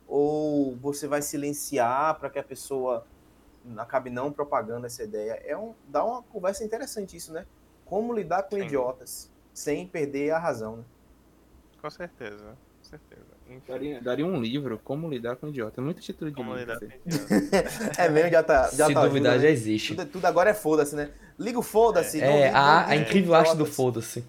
ou 0.08 0.76
você 0.78 1.08
vai 1.08 1.22
silenciar 1.22 2.18
para 2.20 2.30
que 2.30 2.38
a 2.40 2.44
pessoa 2.44 3.06
acabe 3.78 4.10
não 4.10 4.32
propagando 4.32 4.86
essa 4.86 5.04
ideia? 5.04 5.42
É 5.46 5.58
um, 5.58 5.74
dá 5.88 6.04
uma 6.04 6.22
conversa 6.24 6.64
interessante 6.64 7.16
isso, 7.18 7.32
né? 7.34 7.46
Como 7.86 8.14
lidar 8.14 8.44
com 8.44 8.56
Sim. 8.58 8.64
idiotas 8.64 9.32
sem 9.54 9.88
perder 9.88 10.32
a 10.32 10.38
razão, 10.40 10.78
né? 10.78 10.84
Com 11.82 11.90
certeza. 11.90 12.58
Com 12.80 12.84
certeza. 12.90 13.22
Daria, 13.68 14.02
daria 14.02 14.26
um 14.26 14.40
livro, 14.42 14.80
Como 14.84 15.10
Lidar 15.10 15.38
com 15.38 15.48
Idiota. 15.48 15.82
Muito 15.82 16.02
título 16.02 16.30
de 16.30 16.36
como 16.36 16.54
livro. 16.56 16.74
lidar 16.74 16.80
com 16.80 16.86
assim. 16.86 17.00
idiotas. 17.06 17.98
É 17.98 18.10
mesmo, 18.10 18.30
já 18.32 18.44
tá. 18.44 18.64
Já 18.72 18.88
Se 18.88 18.94
tá 18.94 19.06
duvidar, 19.06 19.32
ajuda, 19.34 19.40
já 19.40 19.48
né? 19.48 19.52
existe. 19.52 19.96
tudo, 19.96 20.10
tudo 20.12 20.26
agora 20.26 20.50
é 20.50 20.54
foda-se, 20.54 20.96
né? 20.96 21.12
Liga 21.40 21.60
o 21.60 21.64
foda-se. 21.64 22.20
É, 22.22 22.46
liga- 22.48 22.58
a, 22.58 22.82
não 22.82 22.90
a 22.90 22.96
incrível 22.96 23.34
arte 23.36 23.56
do 23.56 23.66
foda-se. 23.66 24.24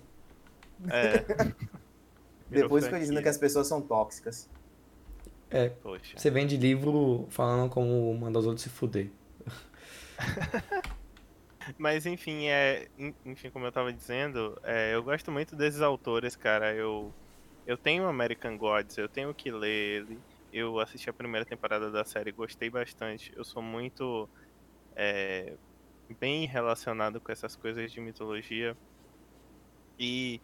É. 0.90 1.24
Depois 2.50 2.84
fica 2.84 2.98
dizendo 2.98 3.22
que 3.22 3.28
as 3.28 3.38
pessoas 3.38 3.66
são 3.66 3.80
tóxicas. 3.80 4.48
Poxa. 5.82 6.16
Você 6.18 6.30
vende 6.30 6.56
livro 6.56 7.26
falando 7.30 7.70
como 7.70 8.12
mandar 8.14 8.38
os 8.40 8.46
outros 8.46 8.62
se 8.62 8.68
fuder. 8.68 9.11
Mas 11.76 12.06
enfim, 12.06 12.46
é, 12.48 12.88
en- 12.98 13.14
enfim, 13.24 13.50
como 13.50 13.66
eu 13.66 13.72
tava 13.72 13.92
dizendo, 13.92 14.59
é, 14.62 14.94
eu 14.94 15.02
gosto 15.02 15.30
muito 15.30 15.54
desses 15.54 15.80
autores, 15.82 16.34
cara. 16.36 16.74
Eu, 16.74 17.12
eu 17.66 17.76
tenho 17.76 18.06
American 18.09 18.56
Gods, 18.56 18.96
eu 18.96 19.09
tenho 19.09 19.34
que 19.34 19.50
ler 19.50 20.02
ele. 20.02 20.18
Eu 20.52 20.80
assisti 20.80 21.11
a 21.11 21.12
primeira 21.12 21.44
temporada 21.44 21.90
da 21.90 22.04
série, 22.04 22.32
gostei 22.32 22.70
bastante. 22.70 23.32
Eu 23.36 23.44
sou 23.44 23.62
muito 23.62 24.26
é, 24.96 25.52
bem 26.14 26.46
relacionado 26.46 27.20
com 27.20 27.30
essas 27.32 27.56
coisas 27.56 27.90
de 27.92 28.00
mitologia. 28.00 28.76
E 29.98 30.40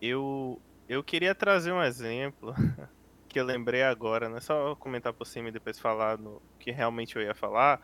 eu, 0.00 0.60
eu 0.88 1.02
queria 1.02 1.34
trazer 1.34 1.72
um 1.72 1.82
exemplo 1.82 2.54
que 3.28 3.38
eu 3.38 3.44
lembrei 3.44 3.82
agora, 3.82 4.28
não 4.28 4.36
é 4.36 4.40
só 4.40 4.74
comentar 4.76 5.12
por 5.12 5.26
cima 5.26 5.48
e 5.48 5.52
depois 5.52 5.78
falar 5.78 6.18
no 6.18 6.42
que 6.58 6.70
realmente 6.70 7.16
eu 7.16 7.22
ia 7.22 7.34
falar 7.34 7.80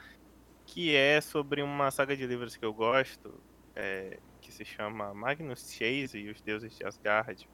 que 0.66 0.94
é 0.94 1.20
sobre 1.20 1.62
uma 1.62 1.90
saga 1.90 2.16
de 2.16 2.26
livros 2.26 2.56
que 2.56 2.64
eu 2.64 2.72
gosto, 2.72 3.38
é, 3.76 4.18
que 4.40 4.52
se 4.52 4.64
chama 4.64 5.12
Magnus 5.12 5.70
Chase 5.70 6.18
e 6.18 6.30
os 6.30 6.40
Deuses 6.40 6.76
de 6.76 6.86
Asgard. 6.86 7.48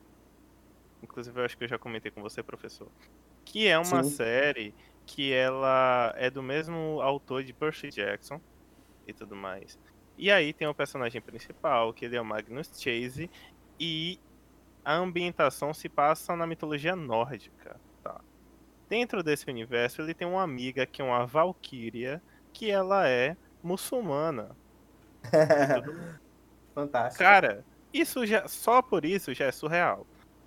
Inclusive, 1.03 1.41
eu 1.41 1.45
acho 1.45 1.57
que 1.57 1.65
eu 1.65 1.69
já 1.69 1.79
comentei 1.79 2.11
com 2.11 2.23
você, 2.23 2.43
professor. 2.43 2.89
Que 3.45 3.67
é 3.67 3.79
uma 3.79 4.05
Sim. 4.05 4.11
série 4.11 4.75
que 5.07 5.33
ela 5.33 6.15
é 6.17 6.31
do 6.31 6.43
mesmo 6.43 7.01
autor 7.01 7.43
de 7.43 7.53
Percy 7.53 7.89
Jackson 7.91 8.41
e 9.07 9.13
tudo 9.13 9.37
mais. 9.37 9.79
E 10.17 10.31
aí 10.31 10.53
tem 10.53 10.69
o 10.69 10.75
personagem 10.75 11.21
principal, 11.21 11.93
que 11.93 12.05
ele 12.05 12.17
é 12.17 12.21
o 12.21 12.25
Magnus 12.25 12.71
Chase, 12.75 13.31
e 13.79 14.21
a 14.85 14.95
ambientação 14.95 15.73
se 15.73 15.89
passa 15.89 16.37
na 16.37 16.47
mitologia 16.47 16.95
nórdica, 16.95 17.81
tá? 18.03 18.21
Dentro 18.89 19.23
desse 19.23 19.49
universo, 19.49 20.03
ele 20.03 20.15
tem 20.15 20.27
uma 20.27 20.43
amiga 20.43 20.85
que 20.85 21.01
é 21.01 21.05
uma 21.05 21.25
valquíria, 21.27 22.23
que 22.53 22.71
ela 22.71 23.09
é 23.09 23.37
muçulmana. 23.63 24.57
Fantástico. 26.75 27.23
Cara, 27.23 27.65
isso 27.93 28.27
já 28.27 28.47
só 28.49 28.83
por 28.83 29.05
isso 29.05 29.33
já 29.35 29.47
é 29.47 29.53
surreal. 29.53 30.07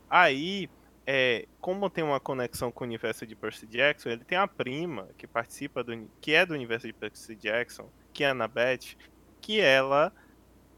Aí, 0.09 0.69
é, 1.05 1.47
como 1.59 1.89
tem 1.89 2.03
uma 2.03 2.19
conexão 2.19 2.71
com 2.71 2.83
o 2.83 2.87
universo 2.87 3.25
de 3.25 3.35
Percy 3.35 3.65
Jackson, 3.65 4.09
ele 4.09 4.23
tem 4.23 4.37
a 4.37 4.47
prima 4.47 5.09
que 5.17 5.27
participa 5.27 5.83
do 5.83 6.09
que 6.21 6.33
é 6.33 6.45
do 6.45 6.53
universo 6.53 6.87
de 6.87 6.93
Percy 6.93 7.35
Jackson, 7.35 7.89
que 8.13 8.23
é 8.23 8.29
Annabeth, 8.29 8.95
que 9.41 9.59
ela 9.59 10.13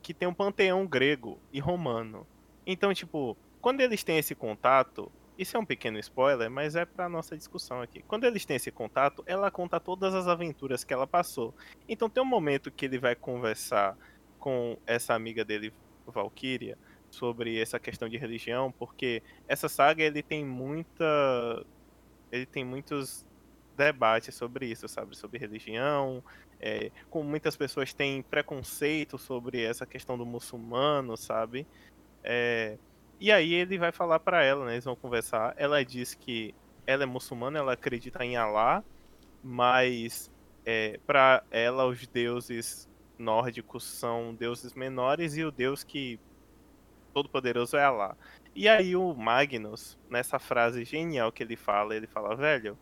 que 0.01 0.13
tem 0.13 0.27
um 0.27 0.33
panteão 0.33 0.86
grego 0.86 1.39
e 1.51 1.59
romano. 1.59 2.27
Então, 2.65 2.93
tipo, 2.93 3.36
quando 3.59 3.81
eles 3.81 4.03
têm 4.03 4.19
esse 4.19 4.36
contato, 4.36 5.11
isso 5.38 5.57
é 5.57 5.59
um 5.59 5.65
pequeno 5.65 5.97
spoiler, 5.97 6.49
mas 6.49 6.75
é 6.75 6.86
pra 6.86 7.09
nossa 7.09 7.36
discussão 7.36 7.81
aqui. 7.81 8.03
Quando 8.03 8.23
eles 8.23 8.45
têm 8.45 8.55
esse 8.55 8.71
contato, 8.71 9.23
ela 9.25 9.49
conta 9.49 9.79
todas 9.79 10.13
as 10.13 10.27
aventuras 10.27 10.83
que 10.83 10.93
ela 10.93 11.07
passou. 11.07 11.53
Então 11.89 12.09
tem 12.09 12.21
um 12.21 12.25
momento 12.27 12.71
que 12.71 12.86
ele 12.86 12.99
vai 12.99 13.15
conversar 13.15 13.97
com 14.39 14.77
essa 14.86 15.15
amiga 15.15 15.43
dele, 15.43 15.73
Valkyria, 16.05 16.77
sobre 17.09 17.59
essa 17.59 17.79
questão 17.79 18.07
de 18.07 18.17
religião, 18.17 18.71
porque 18.71 19.23
essa 19.47 19.67
saga 19.67 20.03
ele 20.03 20.21
tem 20.21 20.45
muita 20.45 21.65
ele 22.31 22.45
tem 22.45 22.63
muitos 22.63 23.25
debates 23.75 24.36
sobre 24.36 24.67
isso, 24.67 24.88
sabe, 24.88 25.17
sobre 25.17 25.38
religião, 25.38 26.23
é, 26.59 26.91
como 27.09 27.29
muitas 27.29 27.55
pessoas 27.55 27.93
têm 27.93 28.21
preconceito 28.21 29.17
sobre 29.17 29.63
essa 29.63 29.85
questão 29.85 30.17
do 30.17 30.25
muçulmano, 30.25 31.17
sabe? 31.17 31.67
É, 32.23 32.77
e 33.19 33.31
aí 33.31 33.53
ele 33.53 33.77
vai 33.77 33.91
falar 33.91 34.19
pra 34.19 34.43
ela, 34.43 34.65
né? 34.65 34.73
Eles 34.73 34.85
vão 34.85 34.95
conversar. 34.95 35.53
Ela 35.57 35.83
diz 35.83 36.13
que 36.13 36.53
ela 36.85 37.03
é 37.03 37.05
muçulmana, 37.05 37.59
ela 37.59 37.73
acredita 37.73 38.23
em 38.23 38.35
Alá, 38.35 38.83
mas 39.43 40.31
é, 40.65 40.99
para 41.05 41.43
ela 41.51 41.85
os 41.85 42.05
deuses 42.07 42.89
nórdicos 43.17 43.83
são 43.83 44.35
deuses 44.35 44.73
menores 44.73 45.37
e 45.37 45.43
o 45.43 45.51
deus 45.51 45.83
que 45.83 46.19
todo 47.13 47.29
poderoso 47.29 47.77
é 47.77 47.83
Alá. 47.83 48.17
E 48.53 48.67
aí 48.67 48.95
o 48.95 49.13
Magnus, 49.13 49.97
nessa 50.09 50.39
frase 50.39 50.83
genial 50.83 51.31
que 51.31 51.43
ele 51.43 51.55
fala, 51.55 51.95
ele 51.95 52.07
fala, 52.07 52.35
velho, 52.35 52.77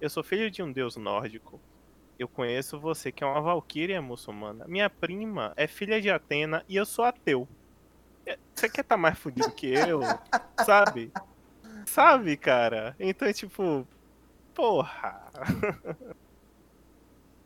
eu 0.00 0.10
sou 0.10 0.22
filho 0.22 0.50
de 0.50 0.62
um 0.62 0.70
deus 0.70 0.96
nórdico. 0.96 1.60
Eu 2.18 2.28
conheço 2.28 2.78
você 2.80 3.10
que 3.12 3.24
é 3.24 3.26
uma 3.26 3.40
valquíria 3.40 4.00
muçulmana. 4.02 4.66
Minha 4.68 4.88
prima 4.88 5.52
é 5.56 5.66
filha 5.66 6.00
de 6.00 6.10
Atena 6.10 6.64
e 6.68 6.76
eu 6.76 6.86
sou 6.86 7.04
ateu. 7.04 7.48
É, 8.26 8.38
Você 8.54 8.68
quer 8.68 8.82
estar 8.82 8.96
mais 8.96 9.18
fudido 9.18 9.50
que 9.52 9.66
eu? 9.72 10.00
Sabe? 10.64 11.12
Sabe, 11.86 12.36
cara? 12.36 12.96
Então, 12.98 13.32
tipo, 13.32 13.86
porra. 14.54 15.30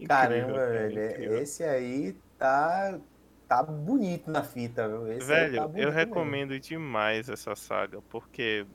Caramba, 0.06 0.66
cara, 0.66 0.90
velho. 0.90 1.36
Esse 1.38 1.64
aí 1.64 2.14
tá, 2.38 3.00
tá 3.48 3.62
bonito 3.62 4.30
na 4.30 4.42
fita, 4.44 4.88
viu? 4.88 5.10
Esse 5.12 5.36
aí 5.36 5.50
Velho, 5.50 5.56
tá 5.56 5.68
eu 5.76 5.92
mesmo. 5.92 5.92
recomendo 5.92 6.58
demais 6.60 7.28
essa 7.28 7.54
saga, 7.56 8.00
porque 8.02 8.66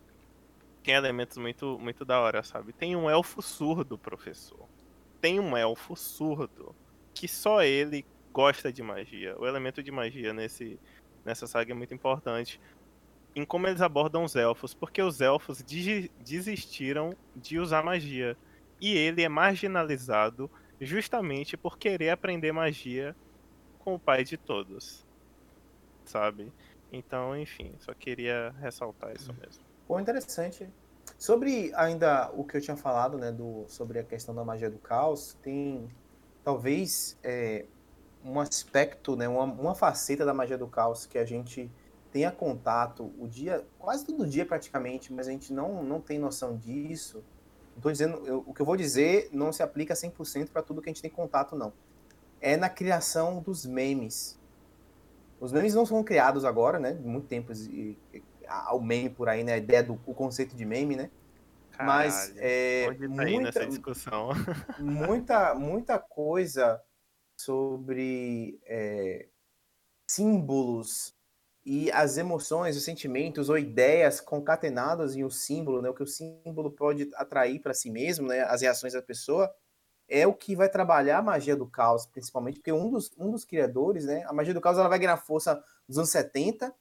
tem 0.83 0.95
elementos 0.95 1.37
muito, 1.37 1.79
muito 1.79 2.05
da 2.05 2.19
hora, 2.21 2.43
sabe? 2.43 2.73
Tem 2.73 2.95
um 2.95 3.09
elfo 3.09 3.41
surdo, 3.41 3.97
professor. 3.97 4.69
Tem 5.24 5.39
um 5.39 5.55
elfo 5.55 5.95
surdo 5.95 6.76
que 7.13 7.30
só 7.30 7.63
ele 7.63 8.05
gosta 8.34 8.74
de 8.74 8.84
magia. 8.84 9.39
O 9.39 9.47
elemento 9.47 9.82
de 9.82 9.89
magia 9.89 10.34
nesse, 10.34 10.78
nessa 11.24 11.47
saga 11.47 11.71
é 11.71 11.74
muito 11.74 11.93
importante 11.93 12.59
em 13.34 13.45
como 13.45 13.65
eles 13.65 13.82
abordam 13.82 14.26
os 14.26 14.36
elfos, 14.36 14.74
porque 14.74 15.01
os 15.01 15.21
elfos 15.21 15.63
desistiram 16.19 17.15
de 17.34 17.57
usar 17.57 17.82
magia. 17.86 18.36
E 18.82 18.97
ele 18.97 19.24
é 19.24 19.30
marginalizado 19.30 20.51
justamente 20.82 21.55
por 21.55 21.78
querer 21.78 22.09
aprender 22.09 22.51
magia 22.51 23.15
com 23.80 23.95
o 23.95 23.99
pai 23.99 24.26
de 24.26 24.36
todos. 24.36 25.05
Sabe? 26.03 26.51
Então, 26.91 27.39
enfim, 27.39 27.74
só 27.80 27.93
queria 27.93 28.53
ressaltar 28.59 29.15
isso 29.15 29.34
mesmo. 29.39 29.63
Pô, 29.88 29.97
interessante. 29.97 30.67
Sobre 31.24 31.71
ainda 31.76 32.30
o 32.34 32.43
que 32.43 32.57
eu 32.57 32.59
tinha 32.59 32.76
falado, 32.76 33.17
né, 33.17 33.32
do, 33.32 33.63
sobre 33.69 33.97
a 33.97 34.03
questão 34.03 34.36
da 34.36 34.43
magia 34.43 34.69
do 34.69 34.78
caos, 34.78 35.38
tem 35.41 35.88
talvez 36.43 37.17
é, 37.24 37.63
um 38.26 38.41
aspecto, 38.41 39.15
né, 39.15 39.26
uma, 39.26 39.45
uma 39.45 39.74
faceta 39.74 40.26
da 40.26 40.34
magia 40.34 40.57
do 40.57 40.67
caos 40.67 41.05
que 41.05 41.17
a 41.17 41.24
gente 41.24 41.71
tenha 42.11 42.30
contato 42.30 43.09
o 43.17 43.26
dia, 43.26 43.65
quase 43.80 44.05
todo 44.05 44.28
dia 44.28 44.45
praticamente, 44.45 45.13
mas 45.13 45.30
a 45.30 45.32
gente 45.32 45.53
não, 45.53 45.82
não 45.82 46.01
tem 46.01 46.19
noção 46.19 46.57
disso. 46.57 47.24
Estou 47.78 47.89
dizendo, 47.89 48.21
eu, 48.28 48.43
o 48.45 48.53
que 48.53 48.61
eu 48.61 48.65
vou 48.65 48.76
dizer 48.76 49.30
não 49.32 49.53
se 49.53 49.63
aplica 49.63 49.93
100% 49.93 50.49
para 50.49 50.61
tudo 50.61 50.82
que 50.82 50.89
a 50.89 50.91
gente 50.91 51.01
tem 51.01 51.09
contato, 51.09 51.55
não. 51.55 51.71
É 52.41 52.57
na 52.57 52.67
criação 52.67 53.41
dos 53.41 53.65
memes. 53.65 54.38
Os 55.39 55.53
memes 55.53 55.74
não 55.74 55.86
são 55.86 56.03
criados 56.03 56.43
agora, 56.43 56.80
né? 56.80 56.91
Muito 57.01 57.28
tempo 57.28 57.53
e, 58.47 58.75
o 58.75 58.81
meme 58.81 59.09
por 59.09 59.29
aí, 59.29 59.43
né? 59.43 59.53
A 59.53 59.57
ideia 59.57 59.83
do 59.83 59.99
o 60.05 60.13
conceito 60.13 60.55
de 60.55 60.65
meme, 60.65 60.95
né? 60.95 61.09
Caralho, 61.71 61.87
Mas 61.87 62.33
é, 62.37 62.85
tá 62.93 63.07
muita, 63.07 63.67
muita, 64.79 65.55
muita 65.55 65.99
coisa 65.99 66.81
sobre 67.35 68.59
é, 68.65 69.27
símbolos 70.07 71.15
e 71.65 71.91
as 71.91 72.17
emoções, 72.17 72.75
os 72.75 72.83
sentimentos 72.83 73.49
ou 73.49 73.57
ideias 73.57 74.19
concatenadas 74.19 75.15
em 75.15 75.23
um 75.23 75.29
símbolo, 75.29 75.81
né, 75.81 75.89
o 75.89 75.93
que 75.93 76.03
o 76.03 76.07
símbolo 76.07 76.69
pode 76.71 77.09
atrair 77.15 77.59
para 77.59 77.73
si 77.73 77.89
mesmo, 77.89 78.27
né, 78.27 78.41
as 78.41 78.61
reações 78.61 78.93
da 78.93 79.01
pessoa, 79.01 79.53
é 80.07 80.27
o 80.27 80.33
que 80.33 80.55
vai 80.55 80.69
trabalhar 80.69 81.19
a 81.19 81.23
magia 81.23 81.55
do 81.55 81.65
caos, 81.65 82.05
principalmente, 82.05 82.59
porque 82.59 82.71
um 82.71 82.91
dos, 82.91 83.11
um 83.17 83.31
dos 83.31 83.45
criadores, 83.45 84.05
né, 84.05 84.23
a 84.27 84.33
magia 84.33 84.53
do 84.53 84.61
caos 84.61 84.77
ela 84.77 84.89
vai 84.89 84.99
ganhar 84.99 85.17
força 85.17 85.63
nos 85.87 85.97
anos 85.97 86.09
70, 86.09 86.73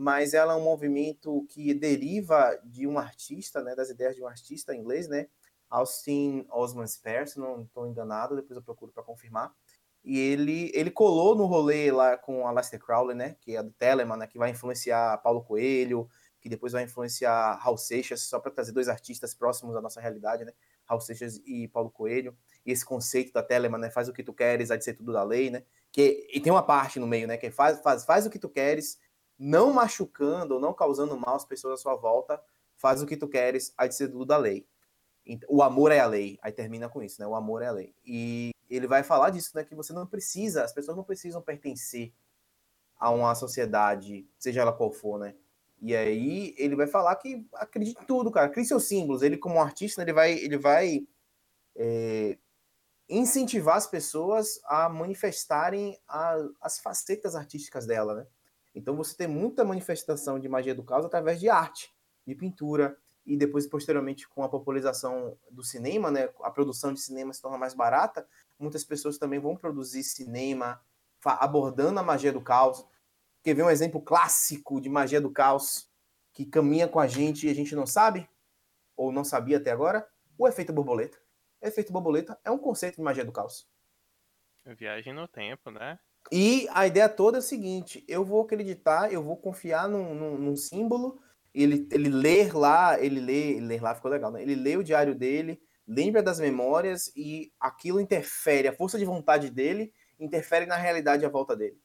mas 0.00 0.32
ela 0.32 0.54
é 0.54 0.56
um 0.56 0.64
movimento 0.64 1.44
que 1.50 1.74
deriva 1.74 2.58
de 2.64 2.86
um 2.86 2.98
artista, 2.98 3.62
né, 3.62 3.74
das 3.74 3.90
ideias 3.90 4.16
de 4.16 4.22
um 4.22 4.26
artista 4.26 4.74
inglês, 4.74 5.06
né, 5.06 5.28
Austin 5.68 6.46
Osman 6.48 6.86
Spare, 6.86 7.28
se 7.28 7.38
não 7.38 7.64
estou 7.64 7.86
enganado, 7.86 8.34
depois 8.34 8.56
eu 8.56 8.62
procuro 8.62 8.90
para 8.92 9.02
confirmar, 9.02 9.54
e 10.02 10.18
ele, 10.18 10.72
ele 10.74 10.90
colou 10.90 11.34
no 11.34 11.44
rolê 11.44 11.92
lá 11.92 12.16
com 12.16 12.46
a 12.46 12.50
Lester 12.50 12.80
Crowley, 12.80 13.14
né? 13.14 13.36
Que 13.42 13.54
é 13.54 13.62
do 13.62 13.70
Telemann, 13.70 14.16
né, 14.16 14.26
que 14.26 14.38
vai 14.38 14.48
influenciar 14.48 15.18
Paulo 15.18 15.42
Coelho, 15.42 16.08
que 16.40 16.48
depois 16.48 16.72
vai 16.72 16.84
influenciar 16.84 17.56
Raul 17.56 17.76
Seixas, 17.76 18.22
só 18.22 18.40
para 18.40 18.50
trazer 18.50 18.72
dois 18.72 18.88
artistas 18.88 19.34
próximos 19.34 19.74
da 19.74 19.82
nossa 19.82 20.00
realidade, 20.00 20.46
né? 20.46 20.52
Raul 20.86 21.02
Seixas 21.02 21.36
e 21.44 21.68
Paulo 21.68 21.90
Coelho. 21.90 22.34
E 22.64 22.72
esse 22.72 22.84
conceito 22.84 23.34
da 23.34 23.42
Telemann, 23.42 23.78
né? 23.78 23.90
Faz 23.90 24.08
o 24.08 24.12
que 24.14 24.22
tu 24.22 24.32
queres, 24.32 24.70
há 24.70 24.76
de 24.76 24.84
ser 24.84 24.94
tudo 24.94 25.12
da 25.12 25.22
lei, 25.22 25.50
né? 25.50 25.62
Que, 25.92 26.26
e 26.32 26.40
tem 26.40 26.50
uma 26.50 26.62
parte 26.62 26.98
no 26.98 27.06
meio, 27.06 27.28
né? 27.28 27.36
Que 27.36 27.50
faz, 27.50 27.78
faz, 27.82 28.06
faz 28.06 28.24
o 28.24 28.30
que 28.30 28.38
tu 28.38 28.48
queres, 28.48 28.98
não 29.42 29.72
machucando 29.72 30.56
ou 30.56 30.60
não 30.60 30.74
causando 30.74 31.16
mal 31.16 31.34
às 31.34 31.46
pessoas 31.46 31.80
à 31.80 31.82
sua 31.82 31.96
volta, 31.96 32.38
faz 32.76 33.00
o 33.00 33.06
que 33.06 33.16
tu 33.16 33.26
queres, 33.26 33.72
há 33.74 33.86
de 33.86 33.94
ser 33.94 34.08
tudo 34.08 34.26
da 34.26 34.36
lei. 34.36 34.66
O 35.48 35.62
amor 35.62 35.92
é 35.92 35.98
a 35.98 36.06
lei. 36.06 36.38
Aí 36.42 36.52
termina 36.52 36.90
com 36.90 37.02
isso, 37.02 37.18
né? 37.18 37.26
O 37.26 37.34
amor 37.34 37.62
é 37.62 37.68
a 37.68 37.72
lei. 37.72 37.94
E 38.04 38.50
ele 38.68 38.86
vai 38.86 39.02
falar 39.02 39.30
disso, 39.30 39.52
né? 39.54 39.64
Que 39.64 39.74
você 39.74 39.94
não 39.94 40.06
precisa, 40.06 40.62
as 40.62 40.74
pessoas 40.74 40.96
não 40.96 41.04
precisam 41.04 41.40
pertencer 41.40 42.12
a 42.98 43.10
uma 43.10 43.34
sociedade, 43.34 44.28
seja 44.38 44.60
ela 44.60 44.74
qual 44.74 44.92
for, 44.92 45.18
né? 45.18 45.34
E 45.80 45.96
aí 45.96 46.54
ele 46.58 46.76
vai 46.76 46.86
falar 46.86 47.16
que 47.16 47.46
acredite 47.54 48.02
em 48.02 48.06
tudo, 48.06 48.30
cara. 48.30 48.50
Crie 48.50 48.66
seus 48.66 48.84
símbolos. 48.84 49.22
Ele, 49.22 49.38
como 49.38 49.60
artista, 49.60 50.02
ele 50.02 50.12
vai, 50.12 50.32
ele 50.32 50.58
vai 50.58 51.06
é, 51.74 52.36
incentivar 53.08 53.76
as 53.76 53.86
pessoas 53.86 54.60
a 54.64 54.86
manifestarem 54.90 55.98
a, 56.06 56.36
as 56.60 56.78
facetas 56.78 57.34
artísticas 57.34 57.86
dela, 57.86 58.14
né? 58.14 58.26
Então 58.74 58.96
você 58.96 59.16
tem 59.16 59.26
muita 59.26 59.64
manifestação 59.64 60.38
de 60.38 60.48
magia 60.48 60.74
do 60.74 60.82
caos 60.82 61.04
através 61.04 61.40
de 61.40 61.48
arte, 61.48 61.92
de 62.26 62.34
pintura, 62.34 62.96
e 63.26 63.36
depois, 63.36 63.66
posteriormente, 63.66 64.28
com 64.28 64.42
a 64.42 64.48
popularização 64.48 65.38
do 65.50 65.62
cinema, 65.62 66.10
né, 66.10 66.28
a 66.42 66.50
produção 66.50 66.92
de 66.92 67.00
cinema 67.00 67.32
se 67.32 67.40
torna 67.40 67.58
mais 67.58 67.74
barata, 67.74 68.26
muitas 68.58 68.82
pessoas 68.82 69.18
também 69.18 69.38
vão 69.38 69.56
produzir 69.56 70.02
cinema 70.02 70.82
abordando 71.24 72.00
a 72.00 72.02
magia 72.02 72.32
do 72.32 72.40
caos. 72.40 72.84
Quer 73.42 73.54
ver 73.54 73.62
um 73.62 73.70
exemplo 73.70 74.00
clássico 74.00 74.80
de 74.80 74.88
magia 74.88 75.20
do 75.20 75.30
caos 75.30 75.88
que 76.32 76.44
caminha 76.44 76.88
com 76.88 76.98
a 76.98 77.06
gente 77.06 77.46
e 77.46 77.50
a 77.50 77.54
gente 77.54 77.74
não 77.74 77.86
sabe? 77.86 78.28
Ou 78.96 79.12
não 79.12 79.24
sabia 79.24 79.58
até 79.58 79.70
agora? 79.70 80.08
O 80.38 80.48
efeito 80.48 80.72
borboleta. 80.72 81.18
O 81.60 81.66
efeito 81.66 81.92
borboleta 81.92 82.38
é 82.42 82.50
um 82.50 82.58
conceito 82.58 82.96
de 82.96 83.02
magia 83.02 83.24
do 83.24 83.32
caos. 83.32 83.68
Viagem 84.64 85.12
no 85.12 85.28
tempo, 85.28 85.70
né? 85.70 85.98
E 86.32 86.68
a 86.70 86.86
ideia 86.86 87.08
toda 87.08 87.38
é 87.38 87.40
o 87.40 87.42
seguinte: 87.42 88.04
eu 88.08 88.24
vou 88.24 88.42
acreditar, 88.42 89.12
eu 89.12 89.22
vou 89.22 89.36
confiar 89.36 89.88
num, 89.88 90.14
num, 90.14 90.38
num 90.38 90.56
símbolo 90.56 91.20
ele, 91.54 91.88
ele 91.90 92.08
ler 92.08 92.54
lá, 92.54 92.98
ele 93.00 93.20
lê, 93.20 93.52
ele 93.52 93.66
ler 93.66 93.82
lá 93.82 93.94
ficou 93.94 94.10
legal, 94.10 94.30
né? 94.30 94.42
Ele 94.42 94.54
lê 94.54 94.76
o 94.76 94.84
diário 94.84 95.14
dele, 95.14 95.60
lembra 95.86 96.22
das 96.22 96.38
memórias 96.38 97.12
e 97.16 97.52
aquilo 97.58 98.00
interfere, 98.00 98.68
a 98.68 98.72
força 98.72 98.98
de 98.98 99.04
vontade 99.04 99.50
dele 99.50 99.92
interfere 100.18 100.66
na 100.66 100.76
realidade 100.76 101.24
à 101.24 101.28
volta 101.28 101.56
dele. 101.56 101.78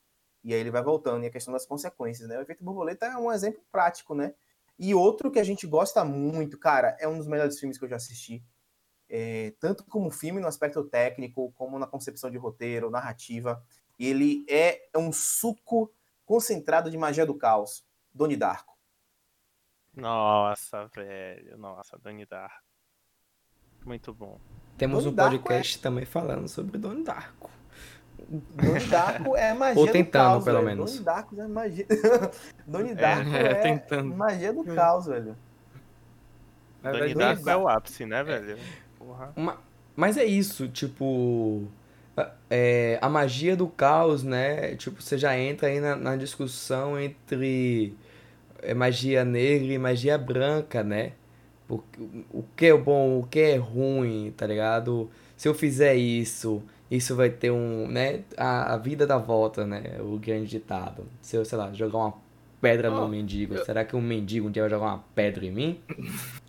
E 0.44 0.54
aí 0.54 0.60
ele 0.60 0.70
vai 0.70 0.84
voltando, 0.84 1.24
e 1.24 1.28
a 1.28 1.32
questão 1.32 1.52
das 1.54 1.66
consequências, 1.66 2.28
né? 2.30 2.38
O 2.38 2.42
efeito 2.42 2.64
borboleta 2.64 3.08
é 3.08 3.18
um 3.18 3.32
exemplo 3.32 3.64
prático, 3.72 4.14
né? 4.14 4.34
E 4.78 4.94
outro 4.94 5.32
que 5.32 5.40
a 5.40 5.44
gente 5.44 5.66
gosta 5.66 6.04
muito, 6.06 6.60
cara, 6.60 6.96
é 7.00 7.08
um 7.08 7.18
dos 7.18 7.28
melhores 7.28 7.60
filmes 7.60 7.78
que 7.78 7.86
eu 7.86 7.90
já 7.90 7.96
assisti. 7.96 8.44
É, 9.10 9.54
tanto 9.60 9.86
como 9.86 10.12
filme 10.12 10.40
no 10.42 10.48
aspecto 10.48 10.84
técnico, 10.84 11.52
como 11.54 11.80
na 11.80 11.88
concepção 11.88 12.30
de 12.30 12.38
roteiro, 12.38 12.90
narrativa. 12.92 13.64
Ele 14.00 14.46
é 14.50 14.90
um 14.96 15.12
suco 15.12 15.92
concentrado 16.26 16.90
de 16.92 16.98
magia 16.98 17.26
do 17.26 17.36
caos. 17.36 17.86
Doni 18.14 18.36
Darko. 18.36 18.76
Nossa, 19.96 20.88
velho. 20.94 21.58
Nossa, 21.58 21.98
Donnie 21.98 22.26
Darko. 22.26 22.64
Muito 23.86 24.14
bom. 24.14 24.40
Temos 24.78 25.04
Donnie 25.06 25.14
um 25.14 25.16
Darko 25.16 25.38
podcast 25.40 25.80
também 25.80 26.06
falando 26.06 26.48
sobre 26.50 26.78
Donnie 26.78 27.04
Darko. 27.04 27.50
Donnie 28.18 28.86
Darko 28.90 29.36
é 29.38 29.54
magia 29.54 29.80
Ou 29.82 29.88
tentando, 29.92 30.06
do 30.06 30.12
caos, 30.12 30.44
pelo 30.44 30.58
velho. 30.58 30.68
menos. 30.68 30.92
Donnie 30.92 31.06
Darko 31.06 31.42
é 31.42 31.48
magia. 31.48 31.88
Donnie 32.68 32.96
Darko 32.96 33.30
é, 33.30 33.42
é, 33.46 33.54
tentando. 33.56 34.16
magia 34.16 34.52
do 34.54 34.64
caos, 34.66 35.06
velho. 35.06 35.38
Donnie 36.82 37.00
verdade, 37.00 37.36
Darko 37.44 37.50
é 37.50 37.58
o 37.58 37.68
ápice, 37.70 38.06
né, 38.06 38.24
velho? 38.24 38.58
Porra. 38.98 39.32
Uma- 39.36 39.62
Mas 39.96 40.18
é 40.18 40.26
isso, 40.26 40.68
tipo. 40.68 41.66
É, 42.50 42.98
a 43.02 43.10
magia 43.10 43.56
do 43.56 43.68
caos, 43.68 44.24
né? 44.24 44.76
Tipo, 44.76 45.02
você 45.02 45.18
já 45.18 45.38
entra 45.38 45.68
aí 45.68 45.80
na, 45.80 45.96
na 45.96 46.16
discussão 46.16 47.00
entre 47.00 47.96
é, 48.62 48.74
magia 48.74 49.26
negra 49.26 49.74
e 49.74 49.78
magia 49.78 50.18
branca, 50.18 50.84
né? 50.84 51.14
Porque, 51.68 52.00
o 52.32 52.44
que 52.56 52.68
é 52.68 52.78
bom, 52.78 53.20
o 53.20 53.26
que 53.26 53.40
é 53.40 53.56
ruim, 53.56 54.34
tá 54.36 54.46
ligado? 54.46 55.10
Se 55.36 55.48
eu 55.48 55.54
fizer 55.54 55.96
isso, 55.96 56.62
isso 56.90 57.16
vai 57.16 57.30
ter 57.30 57.52
um, 57.52 57.88
né? 57.88 58.22
A, 58.38 58.76
a 58.76 58.78
vida 58.78 59.08
dá 59.08 59.18
volta, 59.18 59.66
né? 59.66 59.98
O 60.00 60.18
grande 60.18 60.48
ditado. 60.48 61.06
Se 61.22 61.36
eu, 61.36 61.44
sei 61.44 61.58
lá, 61.58 61.74
jogar 61.74 61.98
uma 61.98 62.14
pedra 62.62 62.90
no 62.90 63.04
Oh, 63.04 63.08
mendigo, 63.08 63.58
será 63.64 63.84
que 63.84 63.96
um 63.96 64.02
mendigo 64.02 64.48
um 64.48 64.52
dia 64.52 64.64
vai 64.64 64.70
jogar 64.70 64.86
uma 64.86 65.04
pedra 65.14 65.46
em 65.46 65.52
mim? 65.52 65.80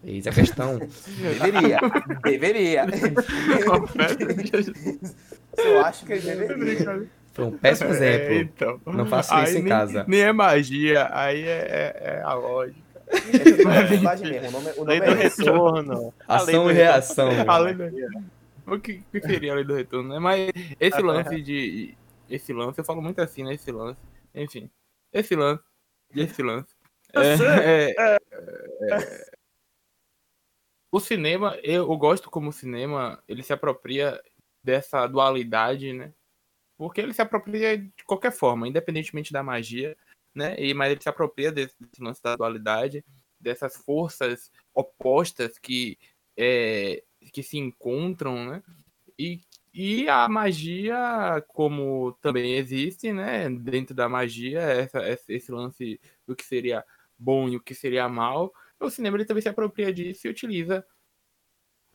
Eis 0.05 0.27
a 0.27 0.31
questão. 0.31 0.79
Deveria. 1.43 1.81
deveria. 2.23 2.87
Eu 5.59 5.81
acho 5.85 6.05
que 6.07 6.13
ele 6.13 6.21
deveria. 6.37 7.09
Foi 7.33 7.45
um 7.45 7.59
péssimo 7.59 7.91
É, 7.95 7.97
exemplo. 7.97 8.35
então. 8.35 8.81
Não 8.87 9.07
faça 9.07 9.37
Aí 9.37 9.45
isso 9.45 9.59
em 9.59 9.63
nem- 9.63 9.69
casa. 9.69 10.05
Nem 10.09 10.21
é 10.23 10.33
magia, 10.33 11.09
aí 11.13 11.43
é, 11.43 11.49
é- 11.69 12.03
é 12.19 12.23
a 12.23 12.35
lógica. 12.35 12.87
É 13.09 13.83
verdade 13.85 14.23
mesmo. 14.25 14.49
O 14.49 14.61
nome, 14.61 14.71
o 14.79 14.85
Lei 14.85 14.99
nome 15.01 15.15
do 15.15 15.21
é 15.23 15.27
esse. 15.27 15.43
retorno. 15.45 16.01
Lei 16.01 16.13
Ação 16.27 16.65
do 16.65 16.71
e 16.71 16.75
reação. 16.75 17.29
A 17.47 17.59
lei 17.59 17.75
do- 17.75 17.85
O 18.67 18.81
que, 18.81 19.03
que 19.13 19.21
seria 19.21 19.53
a 19.53 19.55
lei 19.55 19.65
do 19.65 19.75
retorno, 19.75 20.09
né? 20.09 20.19
Mas 20.19 20.51
esse 20.81 21.01
lance 21.01 21.41
de. 21.41 21.95
Esse 22.29 22.53
lance, 22.53 22.81
eu 22.81 22.85
falo 22.85 23.01
muito 23.01 23.21
assim, 23.21 23.45
né? 23.45 23.55
Esse 23.55 23.71
lance. 23.71 24.01
Enfim. 24.35 24.69
Esse 25.13 25.37
lance. 25.37 25.63
Esse 26.15 26.43
lance. 26.43 26.75
É, 27.15 27.95
é, 27.97 28.17
é, 28.17 29.27
o 30.91 31.01
cinema, 31.01 31.57
eu, 31.63 31.83
eu 31.91 31.97
gosto 31.97 32.31
como 32.31 32.51
o 32.51 32.53
cinema, 32.53 33.23
ele 33.29 33.43
se 33.43 33.53
apropria 33.53 34.21
dessa 34.67 35.07
dualidade, 35.07 35.93
né? 35.93 36.13
Porque 36.77 37.01
ele 37.01 37.15
se 37.15 37.23
apropria 37.23 37.79
de 37.79 38.05
qualquer 38.05 38.33
forma, 38.33 38.67
independentemente 38.67 39.33
da 39.33 39.43
magia, 39.43 39.97
né? 40.35 40.57
E, 40.59 40.75
mas 40.75 40.91
ele 40.91 41.01
se 41.01 41.09
apropria 41.09 41.53
desse, 41.53 41.75
desse 41.79 42.03
lance 42.03 42.21
da 42.21 42.35
dualidade, 42.35 43.05
dessas 43.41 43.77
forças 43.77 44.51
opostas 44.75 45.57
que, 45.57 45.97
é, 46.37 47.05
que 47.33 47.45
se 47.45 47.57
encontram, 47.59 48.45
né? 48.51 48.63
E, 49.17 49.41
e 49.73 50.09
a 50.09 50.29
magia, 50.29 51.43
como 51.49 52.13
também 52.21 52.57
existe, 52.57 53.13
né? 53.13 53.49
Dentro 53.49 53.95
da 53.95 54.09
magia, 54.09 54.61
essa, 54.61 55.01
esse 55.29 55.53
lance 55.53 56.01
do 56.27 56.35
que 56.35 56.45
seria 56.45 56.85
bom 57.17 57.49
e 57.49 57.57
o 57.57 57.63
que 57.63 57.75
seria 57.75 58.09
mal, 58.09 58.53
o 58.81 58.91
cinema 58.91 59.17
ele 59.17 59.25
também 59.25 59.43
se 59.43 59.49
apropria 59.49 59.93
disso 59.93 60.27
e 60.27 60.31
utiliza 60.31 60.85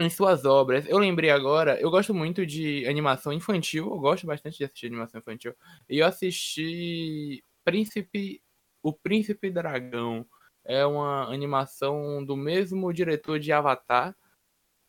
em 0.01 0.09
suas 0.09 0.45
obras. 0.45 0.85
Eu 0.87 0.97
lembrei 0.97 1.29
agora, 1.29 1.79
eu 1.79 1.89
gosto 1.91 2.13
muito 2.13 2.45
de 2.45 2.85
animação 2.87 3.31
infantil, 3.31 3.85
eu 3.85 3.99
gosto 3.99 4.25
bastante 4.25 4.57
de 4.57 4.65
assistir 4.65 4.87
animação 4.87 5.19
infantil. 5.19 5.55
E 5.89 5.99
eu 5.99 6.05
assisti 6.05 7.43
Príncipe, 7.63 8.41
o 8.81 8.93
Príncipe 8.93 9.49
Dragão, 9.51 10.25
é 10.63 10.85
uma 10.85 11.31
animação 11.31 12.23
do 12.23 12.35
mesmo 12.35 12.91
diretor 12.93 13.39
de 13.39 13.51
Avatar, 13.51 14.15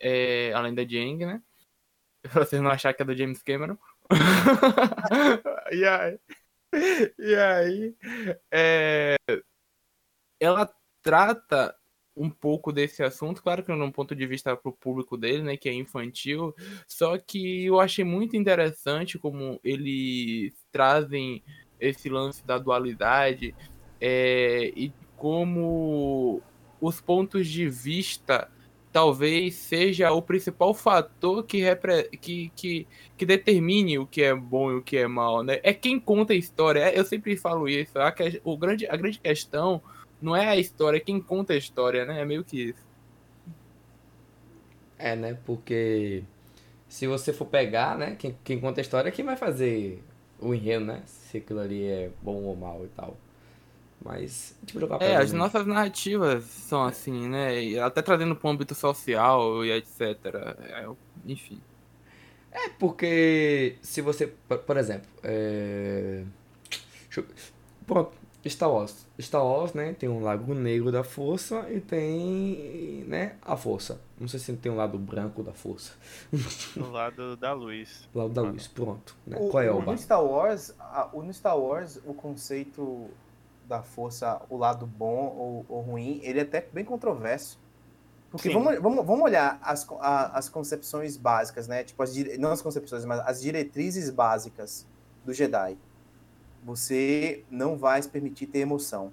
é, 0.00 0.52
além 0.52 0.74
da 0.74 0.82
Jang, 0.82 1.24
né? 1.24 1.42
Pra 2.22 2.44
vocês 2.44 2.62
não 2.62 2.70
acharem 2.70 2.96
que 2.96 3.02
é 3.02 3.06
do 3.06 3.16
James 3.16 3.42
Cameron. 3.42 3.76
e 5.72 5.84
aí, 5.84 6.18
e 7.18 7.34
aí 7.34 7.96
é, 8.50 9.16
ela 10.40 10.72
trata 11.02 11.74
um 12.16 12.28
pouco 12.28 12.72
desse 12.72 13.02
assunto, 13.02 13.42
claro 13.42 13.64
que 13.64 13.72
num 13.72 13.90
ponto 13.90 14.14
de 14.14 14.26
vista 14.26 14.56
para 14.56 14.68
o 14.68 14.72
público 14.72 15.16
dele, 15.16 15.42
né, 15.42 15.56
que 15.56 15.68
é 15.68 15.72
infantil, 15.72 16.54
só 16.86 17.16
que 17.18 17.64
eu 17.64 17.80
achei 17.80 18.04
muito 18.04 18.36
interessante 18.36 19.18
como 19.18 19.58
eles 19.64 20.52
trazem 20.70 21.42
esse 21.80 22.08
lance 22.08 22.46
da 22.46 22.58
dualidade 22.58 23.54
é, 24.00 24.72
e 24.76 24.92
como 25.16 26.42
os 26.80 27.00
pontos 27.00 27.48
de 27.48 27.68
vista 27.68 28.50
talvez 28.92 29.54
seja 29.54 30.12
o 30.12 30.20
principal 30.20 30.74
fator 30.74 31.42
que, 31.44 31.60
repre... 31.60 32.10
que, 32.20 32.52
que, 32.54 32.86
que 33.16 33.24
determine 33.24 33.98
o 33.98 34.06
que 34.06 34.22
é 34.22 34.34
bom 34.34 34.70
e 34.70 34.74
o 34.74 34.82
que 34.82 34.98
é 34.98 35.06
mal, 35.08 35.42
né? 35.42 35.60
É 35.62 35.72
quem 35.72 35.98
conta 35.98 36.34
a 36.34 36.36
história. 36.36 36.80
É, 36.80 36.98
eu 36.98 37.04
sempre 37.04 37.34
falo 37.36 37.66
isso. 37.68 37.98
A, 37.98 38.14
o 38.44 38.56
grande, 38.56 38.86
a 38.86 38.94
grande 38.94 39.18
questão 39.18 39.80
não 40.22 40.36
é 40.36 40.48
a 40.48 40.56
história, 40.56 40.98
é 40.98 41.00
quem 41.00 41.20
conta 41.20 41.52
a 41.54 41.56
história, 41.56 42.04
né? 42.04 42.20
É 42.22 42.24
meio 42.24 42.44
que 42.44 42.70
isso. 42.70 42.86
É, 44.98 45.16
né? 45.16 45.34
Porque 45.44 46.24
se 46.88 47.06
você 47.06 47.32
for 47.32 47.46
pegar, 47.46 47.98
né? 47.98 48.16
Quem, 48.16 48.38
quem 48.44 48.60
conta 48.60 48.80
a 48.80 48.82
história 48.82 49.08
é 49.10 49.12
quem 49.12 49.24
vai 49.24 49.36
fazer 49.36 50.04
o 50.40 50.54
enredo, 50.54 50.84
né? 50.86 51.02
Se 51.06 51.38
aquilo 51.38 51.60
ali 51.60 51.84
é 51.86 52.12
bom 52.22 52.42
ou 52.44 52.56
mal 52.56 52.84
e 52.84 52.88
tal. 52.90 53.16
Mas, 54.04 54.58
tipo, 54.66 54.80
jogar 54.80 55.00
É, 55.02 55.16
as 55.16 55.32
nossas 55.32 55.66
narrativas 55.66 56.44
são 56.44 56.84
assim, 56.84 57.28
né? 57.28 57.62
E 57.62 57.78
até 57.78 58.02
trazendo 58.02 58.36
para 58.36 58.48
o 58.48 58.50
âmbito 58.50 58.74
social 58.74 59.64
e 59.64 59.72
etc. 59.72 60.00
É, 60.60 60.88
enfim. 61.26 61.60
É, 62.50 62.68
porque 62.68 63.78
se 63.82 64.00
você, 64.02 64.26
por 64.66 64.76
exemplo, 64.76 65.08
é... 65.22 66.24
Pronto, 67.86 68.12
Star 68.50 68.70
Wars. 68.70 69.06
Star 69.20 69.44
Wars, 69.44 69.72
né, 69.72 69.92
tem 69.92 70.08
um 70.08 70.20
lago 70.20 70.52
negro 70.54 70.90
da 70.90 71.04
força 71.04 71.70
e 71.70 71.80
tem, 71.80 73.04
né, 73.06 73.36
a 73.42 73.56
força. 73.56 74.00
Não 74.18 74.26
sei 74.26 74.40
se 74.40 74.52
tem 74.56 74.70
um 74.70 74.76
lado 74.76 74.98
branco 74.98 75.42
da 75.42 75.52
força. 75.52 75.92
O 76.76 76.90
lado 76.90 77.36
da 77.36 77.52
luz. 77.52 78.08
O 78.12 78.18
lado 78.18 78.30
da 78.32 78.42
luz, 78.42 78.66
pronto. 78.66 79.16
Né? 79.26 79.36
O, 79.38 79.48
Qual 79.48 79.62
é 79.62 79.70
o, 79.70 79.80
no 79.80 79.96
Star 79.96 80.24
Wars, 80.24 80.74
a, 80.78 81.08
o, 81.12 81.22
no 81.22 81.32
Star 81.32 81.56
Wars, 81.56 82.00
o 82.04 82.12
conceito 82.12 83.08
da 83.68 83.82
força, 83.82 84.42
o 84.50 84.56
lado 84.56 84.86
bom 84.86 85.34
ou, 85.36 85.66
ou 85.68 85.80
ruim, 85.82 86.20
ele 86.22 86.40
é 86.40 86.42
até 86.42 86.66
bem 86.72 86.84
controverso. 86.84 87.60
Porque 88.30 88.48
vamos, 88.48 88.78
vamos, 88.80 89.04
vamos 89.04 89.22
olhar 89.22 89.60
as, 89.62 89.86
a, 90.00 90.38
as 90.38 90.48
concepções 90.48 91.16
básicas, 91.16 91.68
né? 91.68 91.84
Tipo, 91.84 92.02
as, 92.02 92.16
não 92.38 92.50
as 92.50 92.62
concepções, 92.62 93.04
mas 93.04 93.20
as 93.20 93.40
diretrizes 93.40 94.10
básicas 94.10 94.86
do 95.24 95.32
Jedi 95.32 95.76
você 96.62 97.44
não 97.50 97.76
vai 97.76 98.00
se 98.00 98.08
permitir 98.08 98.46
ter 98.46 98.60
emoção. 98.60 99.12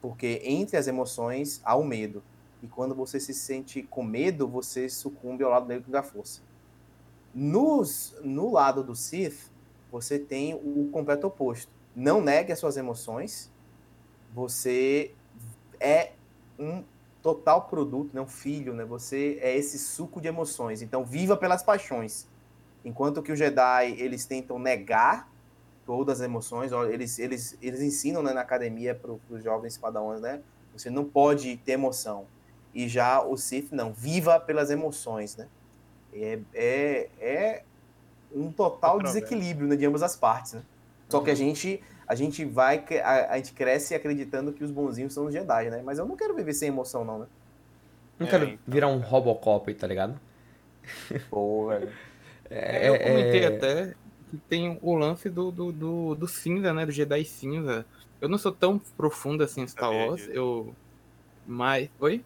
Porque 0.00 0.40
entre 0.44 0.76
as 0.76 0.86
emoções 0.86 1.60
há 1.64 1.76
o 1.76 1.84
medo. 1.84 2.22
E 2.62 2.66
quando 2.66 2.94
você 2.94 3.20
se 3.20 3.32
sente 3.32 3.82
com 3.82 4.02
medo, 4.02 4.48
você 4.48 4.88
sucumbe 4.88 5.44
ao 5.44 5.50
lado 5.50 5.66
negro 5.66 5.90
da 5.90 6.02
força. 6.02 6.42
Nos, 7.34 8.16
no 8.22 8.50
lado 8.52 8.82
do 8.82 8.94
Sith, 8.96 9.50
você 9.90 10.18
tem 10.18 10.54
o 10.54 10.88
completo 10.92 11.26
oposto. 11.26 11.70
Não 11.94 12.20
negue 12.20 12.52
as 12.52 12.58
suas 12.58 12.76
emoções. 12.76 13.50
Você 14.34 15.14
é 15.78 16.12
um 16.58 16.84
total 17.22 17.62
produto, 17.62 18.14
né? 18.14 18.20
um 18.20 18.26
filho, 18.26 18.74
né? 18.74 18.84
Você 18.84 19.38
é 19.40 19.56
esse 19.56 19.78
suco 19.78 20.20
de 20.20 20.28
emoções. 20.28 20.82
Então, 20.82 21.04
viva 21.04 21.36
pelas 21.36 21.62
paixões. 21.62 22.26
Enquanto 22.84 23.22
que 23.22 23.32
os 23.32 23.38
Jedi, 23.38 23.94
eles 23.98 24.24
tentam 24.24 24.58
negar 24.58 25.30
todas 25.90 26.20
as 26.20 26.24
emoções. 26.24 26.70
Eles, 26.70 27.18
eles, 27.18 27.58
eles 27.60 27.80
ensinam 27.80 28.22
né, 28.22 28.32
na 28.32 28.42
academia 28.42 28.94
para 28.94 29.10
os 29.28 29.42
jovens 29.42 29.76
padawans, 29.76 30.20
né? 30.20 30.40
Você 30.72 30.88
não 30.88 31.04
pode 31.04 31.56
ter 31.56 31.72
emoção. 31.72 32.26
E 32.72 32.86
já 32.88 33.20
o 33.20 33.36
Sith, 33.36 33.72
não. 33.72 33.92
Viva 33.92 34.38
pelas 34.38 34.70
emoções, 34.70 35.36
né? 35.36 35.48
É, 36.14 36.38
é, 36.54 37.08
é 37.20 37.62
um 38.32 38.52
total 38.52 39.02
desequilíbrio 39.02 39.66
né, 39.66 39.74
de 39.74 39.84
ambas 39.84 40.04
as 40.04 40.14
partes, 40.14 40.52
né? 40.52 40.62
Só 41.08 41.20
que 41.20 41.30
a 41.32 41.34
gente, 41.34 41.82
a 42.06 42.14
gente 42.14 42.44
vai, 42.44 42.84
a, 43.02 43.32
a, 43.32 43.36
gente 43.38 43.52
cresce 43.52 43.92
acreditando 43.92 44.52
que 44.52 44.62
os 44.62 44.70
bonzinhos 44.70 45.12
são 45.12 45.26
os 45.26 45.32
Jedi, 45.32 45.70
né? 45.70 45.82
Mas 45.84 45.98
eu 45.98 46.06
não 46.06 46.16
quero 46.16 46.36
viver 46.36 46.54
sem 46.54 46.68
emoção, 46.68 47.04
não, 47.04 47.18
né? 47.18 47.26
Não 48.16 48.28
é, 48.28 48.30
quero 48.30 48.44
então... 48.44 48.58
virar 48.64 48.86
um 48.86 49.00
Robocop, 49.00 49.74
tá 49.74 49.88
ligado? 49.88 50.20
Pô, 51.28 51.66
velho. 51.66 51.90
É, 52.52 52.88
eu 52.88 52.98
comentei 52.98 53.44
é... 53.44 53.46
até 53.46 53.94
tem 54.38 54.78
o 54.82 54.94
lance 54.94 55.28
do, 55.28 55.50
do, 55.50 55.72
do, 55.72 56.14
do, 56.14 56.28
cinza, 56.28 56.72
né? 56.72 56.84
Do 56.86 56.92
Jedi 56.92 57.24
cinza. 57.24 57.86
Eu 58.20 58.28
não 58.28 58.38
sou 58.38 58.52
tão 58.52 58.78
profundo 58.96 59.42
assim 59.42 59.62
em 59.62 59.68
Star 59.68 59.92
Wars, 59.92 60.28
eu. 60.32 60.74
Mas. 61.46 61.88
Oi? 61.98 62.24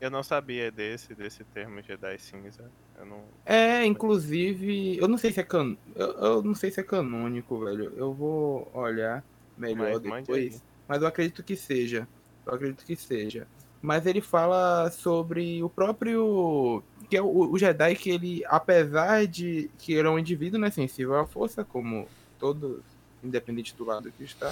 Eu 0.00 0.10
não 0.10 0.22
sabia 0.22 0.70
desse, 0.70 1.14
desse 1.14 1.44
termo 1.44 1.80
Jedi 1.82 2.18
cinza. 2.18 2.70
Eu 2.98 3.06
não... 3.06 3.24
É, 3.46 3.84
inclusive. 3.84 4.98
Eu 4.98 5.08
não 5.08 5.16
sei 5.16 5.32
se 5.32 5.40
é 5.40 5.44
can... 5.44 5.76
eu, 5.94 6.10
eu 6.10 6.42
não 6.42 6.54
sei 6.54 6.70
se 6.70 6.80
é 6.80 6.82
canônico, 6.82 7.64
velho. 7.64 7.92
Eu 7.96 8.12
vou 8.12 8.70
olhar 8.74 9.24
melhor 9.56 10.00
mas, 10.04 10.24
depois. 10.24 10.64
Mas 10.88 11.02
eu 11.02 11.08
acredito 11.08 11.42
que 11.42 11.56
seja. 11.56 12.08
Eu 12.44 12.54
acredito 12.54 12.84
que 12.84 12.96
seja. 12.96 13.46
Mas 13.80 14.06
ele 14.06 14.20
fala 14.20 14.90
sobre 14.90 15.62
o 15.62 15.68
próprio 15.68 16.82
que 17.12 17.16
é 17.18 17.20
o, 17.20 17.26
o, 17.26 17.58
Jedi 17.58 17.94
que 17.94 18.08
ele, 18.08 18.42
apesar 18.46 19.26
de 19.26 19.70
que 19.76 19.92
ele 19.92 20.08
é 20.08 20.10
um 20.10 20.18
indivíduo 20.18 20.58
né, 20.58 20.70
sensível 20.70 21.14
à 21.16 21.26
força, 21.26 21.62
como 21.62 22.08
todo, 22.38 22.82
independente 23.22 23.76
do 23.76 23.84
lado 23.84 24.10
que 24.16 24.24
está, 24.24 24.50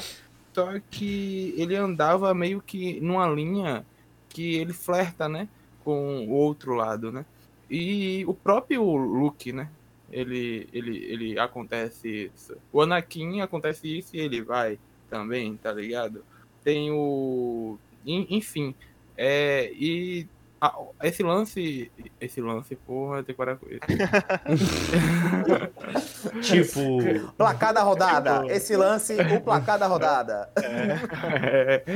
só 0.52 0.78
que 0.90 1.54
ele 1.56 1.74
andava 1.74 2.34
meio 2.34 2.60
que 2.60 3.00
numa 3.00 3.26
linha 3.26 3.82
que 4.28 4.56
ele 4.56 4.74
flerta, 4.74 5.26
né, 5.26 5.48
com 5.82 6.26
o 6.26 6.32
outro 6.32 6.74
lado, 6.74 7.10
né? 7.10 7.24
E 7.70 8.26
o 8.26 8.34
próprio 8.34 8.84
Luke, 8.84 9.54
né? 9.54 9.70
Ele, 10.12 10.68
ele, 10.70 10.98
ele 10.98 11.38
acontece 11.38 12.30
isso. 12.34 12.58
O 12.70 12.82
Anakin 12.82 13.40
acontece 13.40 13.88
isso 13.88 14.14
e 14.14 14.20
ele 14.20 14.42
vai 14.42 14.78
também, 15.08 15.56
tá 15.56 15.72
ligado? 15.72 16.22
Tem 16.62 16.90
o. 16.90 17.78
Enfim. 18.04 18.74
É, 19.16 19.72
e 19.72 20.26
ah, 20.60 20.76
esse 21.02 21.22
lance. 21.22 21.90
Esse 22.20 22.40
lance, 22.40 22.76
porra, 22.76 23.22
tem 23.22 23.34
que 23.34 23.38
parar 23.38 23.56
com 23.56 23.66
isso. 23.66 23.80
tipo. 26.42 27.32
Placar 27.36 27.72
da 27.72 27.82
rodada. 27.82 28.40
Tipo... 28.40 28.50
Esse 28.50 28.76
lance, 28.76 29.14
o 29.14 29.40
placar 29.40 29.78
da 29.78 29.86
rodada. 29.86 30.50
É. 30.56 31.82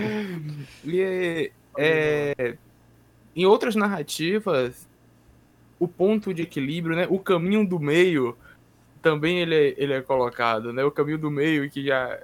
E, 0.85 1.51
é, 1.77 2.57
em 3.35 3.45
outras 3.45 3.75
narrativas, 3.75 4.87
o 5.79 5.89
ponto 5.89 6.33
de 6.33 6.43
equilíbrio, 6.43 6.97
né? 6.97 7.07
O 7.11 7.19
caminho 7.19 7.67
do 7.67 7.79
meio 7.79 8.37
também 9.03 9.41
ele 9.41 9.55
é, 9.55 9.75
ele 9.77 9.93
é 9.93 10.01
colocado, 10.01 10.73
né? 10.73 10.83
O 10.85 10.91
caminho 10.91 11.19
do 11.19 11.31
meio 11.31 11.69
que 11.69 11.87
já 11.87 12.19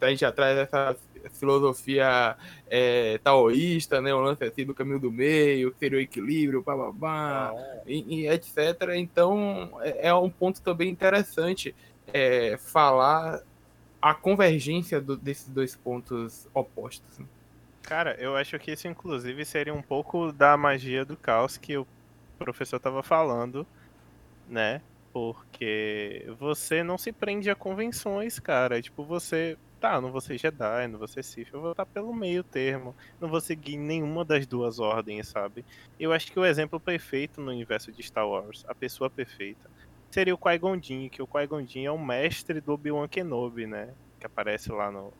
a 0.00 0.08
gente 0.08 0.20
já 0.20 0.30
traz 0.30 0.58
essa 0.58 0.96
filosofia 1.32 2.36
é, 2.68 3.18
taoísta, 3.18 4.00
né? 4.00 4.14
O 4.14 4.20
lance 4.20 4.44
assim 4.44 4.64
do 4.64 4.74
caminho 4.74 4.98
do 4.98 5.10
meio, 5.10 5.72
que 5.72 5.78
seria 5.78 5.98
o 5.98 6.00
equilíbrio, 6.00 6.62
bababá, 6.62 7.52
ah. 7.54 7.82
e, 7.86 8.22
e, 8.22 8.28
etc. 8.28 8.56
Então, 8.96 9.70
é, 9.80 10.08
é, 10.08 10.14
um 10.14 10.30
ponto 10.30 10.60
também 10.62 10.88
interessante 10.88 11.74
é, 12.12 12.56
falar 12.56 13.42
a 14.00 14.14
convergência 14.14 15.00
do, 15.00 15.16
desses 15.16 15.48
dois 15.48 15.74
pontos 15.74 16.48
opostos. 16.54 17.18
Né? 17.18 17.26
Cara, 17.82 18.16
eu 18.18 18.36
acho 18.36 18.58
que 18.58 18.72
isso, 18.72 18.88
inclusive, 18.88 19.44
seria 19.44 19.74
um 19.74 19.82
pouco 19.82 20.32
da 20.32 20.56
magia 20.56 21.04
do 21.04 21.16
caos 21.16 21.56
que 21.56 21.76
o 21.76 21.86
professor 22.38 22.76
estava 22.76 23.02
falando, 23.02 23.66
né? 24.48 24.82
Porque 25.12 26.26
você 26.38 26.82
não 26.82 26.98
se 26.98 27.10
prende 27.10 27.48
a 27.48 27.54
convenções, 27.54 28.38
cara. 28.38 28.82
Tipo, 28.82 29.04
você 29.04 29.56
tá, 29.80 30.00
não 30.00 30.10
vou 30.10 30.20
ser 30.20 30.38
Jedi, 30.38 30.88
não 30.88 30.98
vou 30.98 31.08
ser 31.08 31.22
Sith, 31.22 31.48
eu 31.52 31.60
vou 31.60 31.70
estar 31.70 31.86
pelo 31.86 32.12
meio 32.14 32.42
termo, 32.42 32.94
não 33.20 33.28
vou 33.28 33.40
seguir 33.40 33.76
nenhuma 33.76 34.24
das 34.24 34.46
duas 34.46 34.78
ordens, 34.78 35.28
sabe? 35.28 35.64
Eu 35.98 36.12
acho 36.12 36.30
que 36.32 36.38
o 36.38 36.44
exemplo 36.44 36.80
perfeito 36.80 37.40
no 37.40 37.50
universo 37.50 37.92
de 37.92 38.02
Star 38.02 38.28
Wars, 38.28 38.64
a 38.68 38.74
pessoa 38.74 39.08
perfeita, 39.08 39.70
seria 40.10 40.34
o 40.34 40.38
Qui-Gon 40.38 40.80
Jinn, 40.80 41.08
que 41.08 41.22
o 41.22 41.26
Qui-Gon 41.26 41.66
Jinn 41.66 41.84
é 41.84 41.90
o 41.90 41.98
mestre 41.98 42.60
do 42.60 42.72
Obi-Wan 42.72 43.08
Kenobi, 43.08 43.66
né? 43.66 43.92
Que 44.18 44.26
aparece 44.26 44.72
lá 44.72 44.90
no 44.90 45.12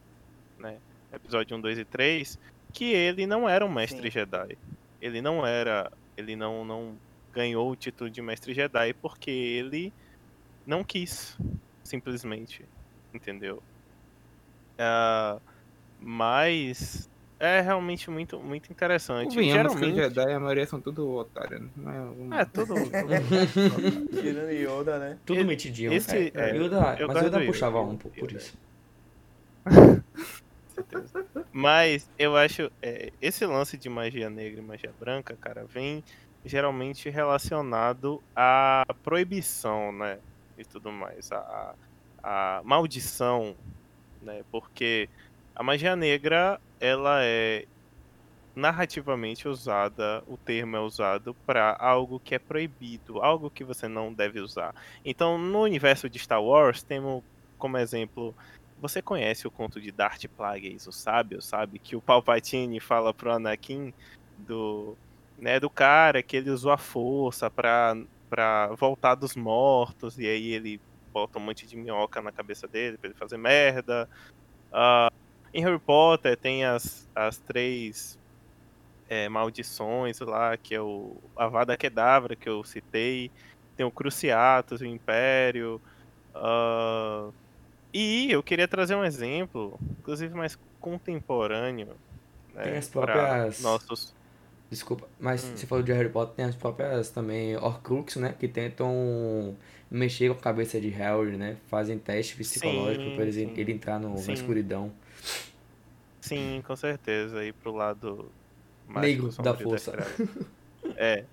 né, 0.59 0.79
episódio 1.13 1.57
1, 1.57 1.61
2 1.61 1.79
e 1.79 1.85
3, 1.85 2.39
que 2.73 2.93
ele 2.93 3.27
não 3.27 3.49
era 3.49 3.65
um 3.65 3.73
mestre 3.73 4.07
Sim. 4.07 4.11
Jedi. 4.11 4.59
Ele 5.01 5.21
não 5.21 5.47
era, 5.47 5.93
ele 6.17 6.35
não, 6.35 6.65
não 6.65 6.97
ganhou 7.33 7.71
o 7.71 7.77
título 7.77 8.09
de 8.09 8.23
mestre 8.23 8.55
Jedi 8.55 8.95
porque 8.95 9.31
ele 9.31 9.93
não 10.67 10.83
quis, 10.83 11.39
simplesmente, 11.85 12.65
entendeu? 13.13 13.63
Uh, 14.79 15.41
mas 16.01 17.09
é 17.39 17.61
realmente 17.61 18.11
muito, 18.11 18.39
muito 18.39 18.71
interessante. 18.71 19.29
Convenhamos 19.29 19.75
que 19.75 19.85
os 19.85 19.95
Geralmente, 19.95 20.15
Jedi, 20.15 20.33
a 20.33 20.41
maioria 20.41 20.67
são 20.67 20.81
tudo 20.81 21.11
otários. 21.17 21.61
né? 21.61 21.69
Não 21.77 21.93
é, 21.93 22.01
um... 22.01 22.35
é 22.35 22.45
tudo. 22.45 22.75
Tirando 24.21 24.51
Yoda, 24.51 24.99
né? 24.99 25.19
Tudo 25.25 25.45
metidinho. 25.45 25.93
esse- 25.93 26.33
é, 26.35 26.51
é, 26.51 26.57
Yoda, 26.57 26.97
eu 26.99 27.09
mas 27.09 27.23
Yoda 27.23 27.41
puxava 27.45 27.79
Yoda, 27.79 27.91
um 27.91 27.97
pouco 27.97 28.19
por 28.19 28.33
isso. 28.33 28.57
Mas 31.53 32.11
eu 32.19 32.37
acho 32.37 32.71
é, 32.83 33.11
esse 33.21 33.47
lance 33.47 33.79
de 33.79 33.89
magia 33.89 34.29
negra 34.29 34.61
e 34.61 34.63
magia 34.63 34.93
branca, 35.01 35.35
cara, 35.41 35.65
vem 35.65 36.05
geralmente 36.45 37.09
relacionado 37.09 38.23
à 38.35 38.85
proibição, 39.03 39.91
né? 39.91 40.19
E 40.59 40.65
tudo 40.65 40.93
mais. 40.93 41.33
A, 41.33 41.75
a 42.23 42.61
maldição, 42.63 43.57
né? 44.27 44.43
Porque 44.51 45.09
a 45.55 45.63
magia 45.63 45.97
negra, 45.97 46.61
ela 46.79 47.21
é 47.23 47.65
narrativamente 48.55 49.47
usada, 49.47 50.25
o 50.27 50.37
termo 50.37 50.77
é 50.77 50.81
usado 50.81 51.35
para 51.47 51.77
algo 51.79 52.19
que 52.19 52.35
é 52.35 52.39
proibido, 52.39 53.23
algo 53.23 53.51
que 53.51 53.63
você 53.63 53.87
não 53.87 54.13
deve 54.13 54.41
usar. 54.41 54.75
Então, 55.05 55.39
no 55.39 55.63
universo 55.63 56.09
de 56.09 56.19
Star 56.19 56.43
Wars, 56.43 56.83
temos 56.83 57.23
como 57.59 57.79
exemplo 57.79 58.35
você 58.81 59.01
conhece 59.01 59.47
o 59.47 59.51
conto 59.51 59.81
de 59.81 59.91
Darth 59.91 60.27
Plagueis, 60.37 60.87
o 60.87 60.93
sábio, 60.93 61.41
sabe? 61.41 61.79
Que 61.79 61.97
o 61.97 62.01
Palpatine 62.01 62.79
fala 62.79 63.15
pro 63.15 63.33
Anakin 63.33 63.93
do, 64.39 64.97
né, 65.39 65.59
do 65.59 65.71
cara 65.71 66.23
que 66.23 66.37
ele 66.37 66.51
usou 66.51 66.71
a 66.71 66.79
força 66.79 67.51
pra, 67.51 67.97
pra 68.29 68.69
voltar 68.75 69.15
dos 69.15 69.35
mortos, 69.35 70.19
e 70.19 70.27
aí 70.27 70.53
ele 70.53 70.81
bota 71.17 71.39
um 71.39 71.43
monte 71.43 71.67
de 71.67 71.77
minhoca 71.79 72.21
na 72.21 72.31
cabeça 72.31 72.69
dele 72.69 72.99
pra 72.99 73.09
ele 73.09 73.19
fazer 73.19 73.39
merda. 73.39 74.07
Ah, 74.71 75.11
em 75.55 75.63
Harry 75.65 75.79
Potter 75.79 76.37
tem 76.37 76.63
as, 76.67 77.09
as 77.15 77.39
três 77.39 78.19
é, 79.09 79.27
maldições 79.27 80.21
lá, 80.21 80.59
que 80.59 80.75
é 80.75 80.81
o 80.81 81.17
Avada 81.35 81.75
Kedavra, 81.75 82.37
que 82.37 82.47
eu 82.47 82.63
citei. 82.65 83.31
Tem 83.75 83.87
o 83.87 83.91
Cruciatus, 83.91 84.83
o 84.83 84.85
Império. 84.85 85.81
ah, 86.35 87.31
e 87.95 88.31
eu 88.31 88.43
queria 88.43 88.69
trazer 88.69 88.95
um 88.95 89.05
exemplo, 89.05 89.79
inclusive 90.01 90.35
mais 90.35 90.59
contemporâneo, 90.79 91.97
né, 92.53 92.63
Tem 92.63 92.77
as 92.77 92.89
próprias- 92.91 93.63
nossos. 93.63 94.15
Desculpa, 94.69 95.09
mas 95.19 95.45
Hum. 95.45 95.57
você 95.57 95.67
falou 95.67 95.83
de 95.83 95.93
Harry 95.93 96.11
Potter, 96.11 96.35
tem 96.37 96.45
as 96.45 96.55
próprias 96.57 97.09
também 97.09 97.57
Horcrux, 97.57 98.17
né? 98.17 98.35
Que 98.39 98.49
tentam 98.49 99.57
mexer 99.91 100.29
com 100.33 100.39
a 100.39 100.43
cabeça 100.43 100.81
de 100.81 100.89
Harry, 100.89 101.37
né? 101.37 101.57
Fazem 101.69 101.99
teste 101.99 102.37
psicológico 102.37 103.15
pra 103.15 103.25
ele, 103.25 103.53
ele 103.57 103.73
entrar 103.73 103.99
no, 103.99 104.15
na 104.15 104.33
escuridão. 104.33 104.93
Sim, 106.21 106.63
com 106.67 106.75
certeza, 106.75 107.45
ir 107.45 107.53
pro 107.53 107.73
lado 107.73 108.31
Negro 108.89 109.31
da 109.43 109.55
força. 109.55 109.93
É. 110.97 111.25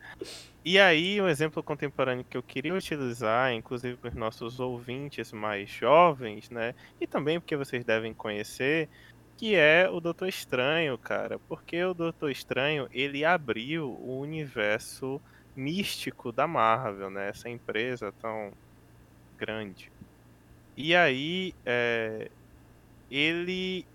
E 0.66 0.80
aí, 0.80 1.22
um 1.22 1.28
exemplo 1.28 1.62
contemporâneo 1.62 2.26
que 2.28 2.36
eu 2.36 2.42
queria 2.42 2.74
utilizar, 2.74 3.54
inclusive 3.54 3.96
para 3.98 4.10
os 4.10 4.16
nossos 4.16 4.60
ouvintes 4.60 5.32
mais 5.32 5.70
jovens, 5.70 6.50
né? 6.50 6.74
E 7.00 7.06
também 7.06 7.40
porque 7.40 7.56
vocês 7.56 7.86
devem 7.86 8.16
conhecer, 8.16 8.90
que 9.38 9.54
é 9.54 9.88
o 9.88 10.00
Doutor 10.00 10.28
Estranho, 10.28 10.98
cara. 10.98 11.38
Porque 11.48 11.84
o 11.84 11.94
Doutor 11.94 12.32
Estranho, 12.32 12.88
ele 12.92 13.24
abriu 13.24 13.92
o 13.92 14.20
universo 14.20 15.22
místico 15.56 16.32
da 16.32 16.48
Marvel, 16.48 17.10
né? 17.10 17.30
Essa 17.30 17.50
empresa 17.50 18.12
tão 18.14 18.52
grande. 19.38 19.92
E 20.76 20.96
aí, 20.96 21.54
é, 21.66 22.30
ele 23.10 23.86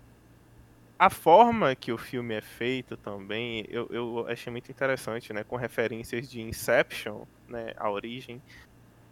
a 0.99 1.09
forma 1.09 1.73
que 1.77 1.93
o 1.93 1.97
filme 1.97 2.35
é 2.35 2.41
feito 2.41 2.97
também, 2.97 3.65
eu, 3.69 3.87
eu 3.89 4.27
achei 4.27 4.51
muito 4.51 4.69
interessante, 4.69 5.31
né? 5.31 5.45
Com 5.45 5.55
referências 5.55 6.29
de 6.29 6.41
Inception, 6.41 7.23
né? 7.47 7.73
A 7.77 7.89
origem. 7.89 8.41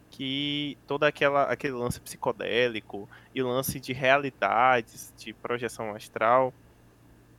Que 0.10 0.78
todo 0.86 1.04
aquela, 1.06 1.43
aquele 1.43 1.74
lance 1.74 2.02
psicodélico 2.02 3.10
e 3.34 3.41
lance 3.41 3.80
de 3.80 3.93
realidades, 3.93 5.14
de 5.18 5.32
projeção 5.34 5.95
astral. 5.95 6.54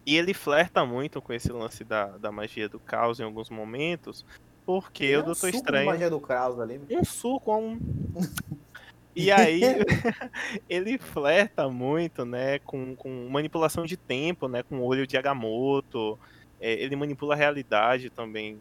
E 0.07 0.17
ele 0.17 0.33
flerta 0.33 0.85
muito 0.87 1.21
com 1.21 1.35
esse 1.35 1.53
lance 1.53 1.85
da, 1.85 2.07
da 2.17 2.33
magia 2.33 2.71
do 2.71 2.81
caos 2.81 3.21
em 3.21 3.25
alguns 3.25 3.51
momentos, 3.51 4.25
porque 4.69 5.07
é 5.07 5.19
o 5.19 5.23
Doutor 5.23 5.49
Estranho 5.49 5.87
magia 5.87 6.11
do 6.11 6.21
Kraus 6.21 6.61
ali. 6.61 6.79
um 6.91 7.03
suco, 7.03 7.57
um. 7.57 7.79
E 9.17 9.33
aí 9.33 9.63
ele 10.69 10.99
flerta 10.99 11.69
muito, 11.71 12.25
né, 12.27 12.59
com, 12.61 12.95
com 12.95 13.29
manipulação 13.31 13.85
de 13.87 13.97
tempo, 13.97 14.47
né, 14.47 14.63
com 14.63 14.79
o 14.79 14.85
olho 14.85 15.07
de 15.07 15.17
Agamotto. 15.17 16.19
É, 16.61 16.75
ele 16.75 16.95
manipula 16.95 17.35
a 17.35 17.37
realidade 17.37 18.11
também, 18.11 18.61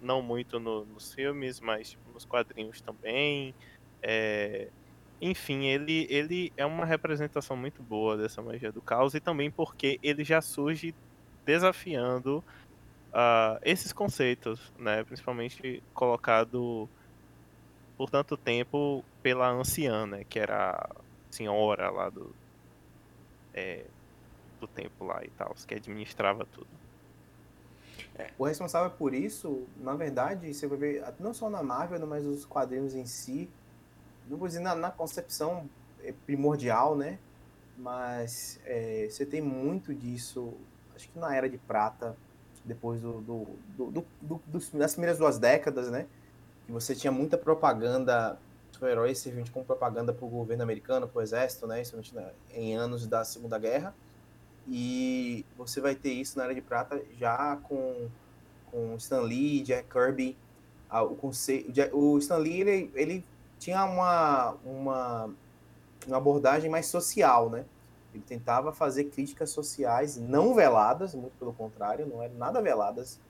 não 0.00 0.22
muito 0.22 0.58
no- 0.58 0.86
nos 0.86 1.12
filmes, 1.12 1.60
mas 1.60 1.90
tipo, 1.90 2.10
nos 2.10 2.24
quadrinhos 2.24 2.80
também. 2.80 3.54
É, 4.02 4.68
enfim, 5.20 5.66
ele, 5.66 6.06
ele 6.10 6.52
é 6.56 6.64
uma 6.64 6.86
representação 6.86 7.56
muito 7.56 7.82
boa 7.82 8.16
dessa 8.16 8.40
magia 8.42 8.72
do 8.72 8.80
caos 8.80 9.14
e 9.14 9.20
também 9.20 9.48
porque 9.50 10.00
ele 10.02 10.24
já 10.24 10.40
surge 10.40 10.92
desafiando 11.44 12.42
ah, 13.12 13.58
esses 13.62 13.92
conceitos, 13.92 14.72
né, 14.78 15.04
principalmente 15.04 15.82
colocado 15.94 16.88
por 17.98 18.08
tanto 18.08 18.36
tempo 18.36 19.04
pela 19.20 19.50
anciã, 19.50 20.06
né? 20.06 20.24
Que 20.24 20.38
era 20.38 20.70
a 20.70 21.02
senhora 21.32 21.90
lá 21.90 22.08
do. 22.08 22.32
é, 23.52 23.84
do 24.60 24.68
tempo 24.68 25.04
lá 25.04 25.24
e 25.24 25.30
tal, 25.30 25.54
que 25.66 25.74
administrava 25.74 26.46
tudo. 26.46 26.68
O 28.36 28.44
responsável 28.44 28.90
por 28.90 29.14
isso, 29.14 29.64
na 29.76 29.94
verdade, 29.94 30.52
você 30.52 30.66
vai 30.66 30.78
ver, 30.78 31.04
não 31.20 31.32
só 31.32 31.48
na 31.48 31.62
Marvel, 31.62 32.04
mas 32.06 32.26
os 32.26 32.44
quadrinhos 32.44 32.94
em 32.94 33.06
si, 33.06 33.48
não 34.28 34.36
vou 34.36 34.48
dizer 34.48 34.60
na, 34.60 34.74
na 34.74 34.90
concepção 34.90 35.68
é, 36.02 36.12
primordial, 36.26 36.96
né? 36.96 37.18
Mas 37.76 38.60
é, 38.64 39.06
você 39.08 39.24
tem 39.24 39.40
muito 39.40 39.94
disso, 39.94 40.52
acho 40.96 41.08
que 41.08 41.18
na 41.18 41.34
Era 41.34 41.48
de 41.48 41.58
Prata, 41.58 42.16
depois 42.68 43.00
do, 43.00 43.20
do, 43.20 43.48
do- 44.22 44.46
das 44.74 44.92
primeiras 44.92 45.18
duas 45.18 45.38
décadas, 45.38 45.90
né? 45.90 46.06
Que 46.66 46.72
você 46.72 46.94
tinha 46.94 47.10
muita 47.10 47.36
propaganda, 47.38 48.38
super-heróis 48.70 49.18
servindo 49.18 49.50
como 49.50 49.64
propaganda 49.64 50.12
para 50.12 50.24
o 50.24 50.28
governo 50.28 50.62
americano, 50.62 51.08
para 51.08 51.18
o 51.18 51.22
exército, 51.22 51.66
né? 51.66 51.82
Em 52.54 52.76
anos 52.76 53.06
da 53.06 53.24
Segunda 53.24 53.58
Guerra. 53.58 53.94
E 54.68 55.44
você 55.56 55.80
vai 55.80 55.94
ter 55.94 56.12
isso 56.12 56.36
na 56.38 56.44
Era 56.44 56.54
de 56.54 56.60
Prata 56.60 57.02
já 57.18 57.56
com, 57.62 58.08
com 58.70 58.94
Stan 58.96 59.22
Lee, 59.22 59.62
Jack 59.62 59.88
Kirby. 59.88 60.36
O, 60.90 61.14
conceito, 61.16 61.70
o 61.96 62.18
Stan 62.18 62.36
Lee 62.36 62.60
ele, 62.60 62.90
ele 62.94 63.24
tinha 63.58 63.84
uma, 63.84 64.56
uma, 64.64 65.30
uma 66.06 66.16
abordagem 66.16 66.70
mais 66.70 66.86
social, 66.86 67.50
né? 67.50 67.64
Ele 68.18 68.24
tentava 68.26 68.72
fazer 68.72 69.04
críticas 69.04 69.50
sociais 69.50 70.16
não 70.16 70.54
veladas, 70.54 71.14
muito 71.14 71.34
pelo 71.38 71.52
contrário, 71.52 72.04
não 72.04 72.20
eram 72.20 72.34
nada 72.34 72.60
veladas, 72.60 73.20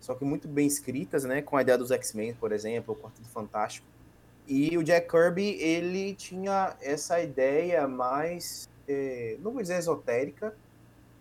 só 0.00 0.14
que 0.14 0.24
muito 0.24 0.48
bem 0.48 0.66
escritas, 0.66 1.24
né? 1.24 1.40
Com 1.40 1.56
a 1.56 1.62
ideia 1.62 1.78
dos 1.78 1.92
X-Men, 1.92 2.34
por 2.34 2.50
exemplo, 2.50 2.94
o 2.94 2.96
Quarteto 2.96 3.28
Fantástico. 3.28 3.86
E 4.46 4.76
o 4.76 4.82
Jack 4.82 5.08
Kirby, 5.08 5.52
ele 5.60 6.14
tinha 6.14 6.76
essa 6.82 7.20
ideia 7.22 7.86
mais, 7.86 8.68
eh, 8.88 9.38
não 9.40 9.52
vou 9.52 9.62
dizer 9.62 9.78
esotérica, 9.78 10.54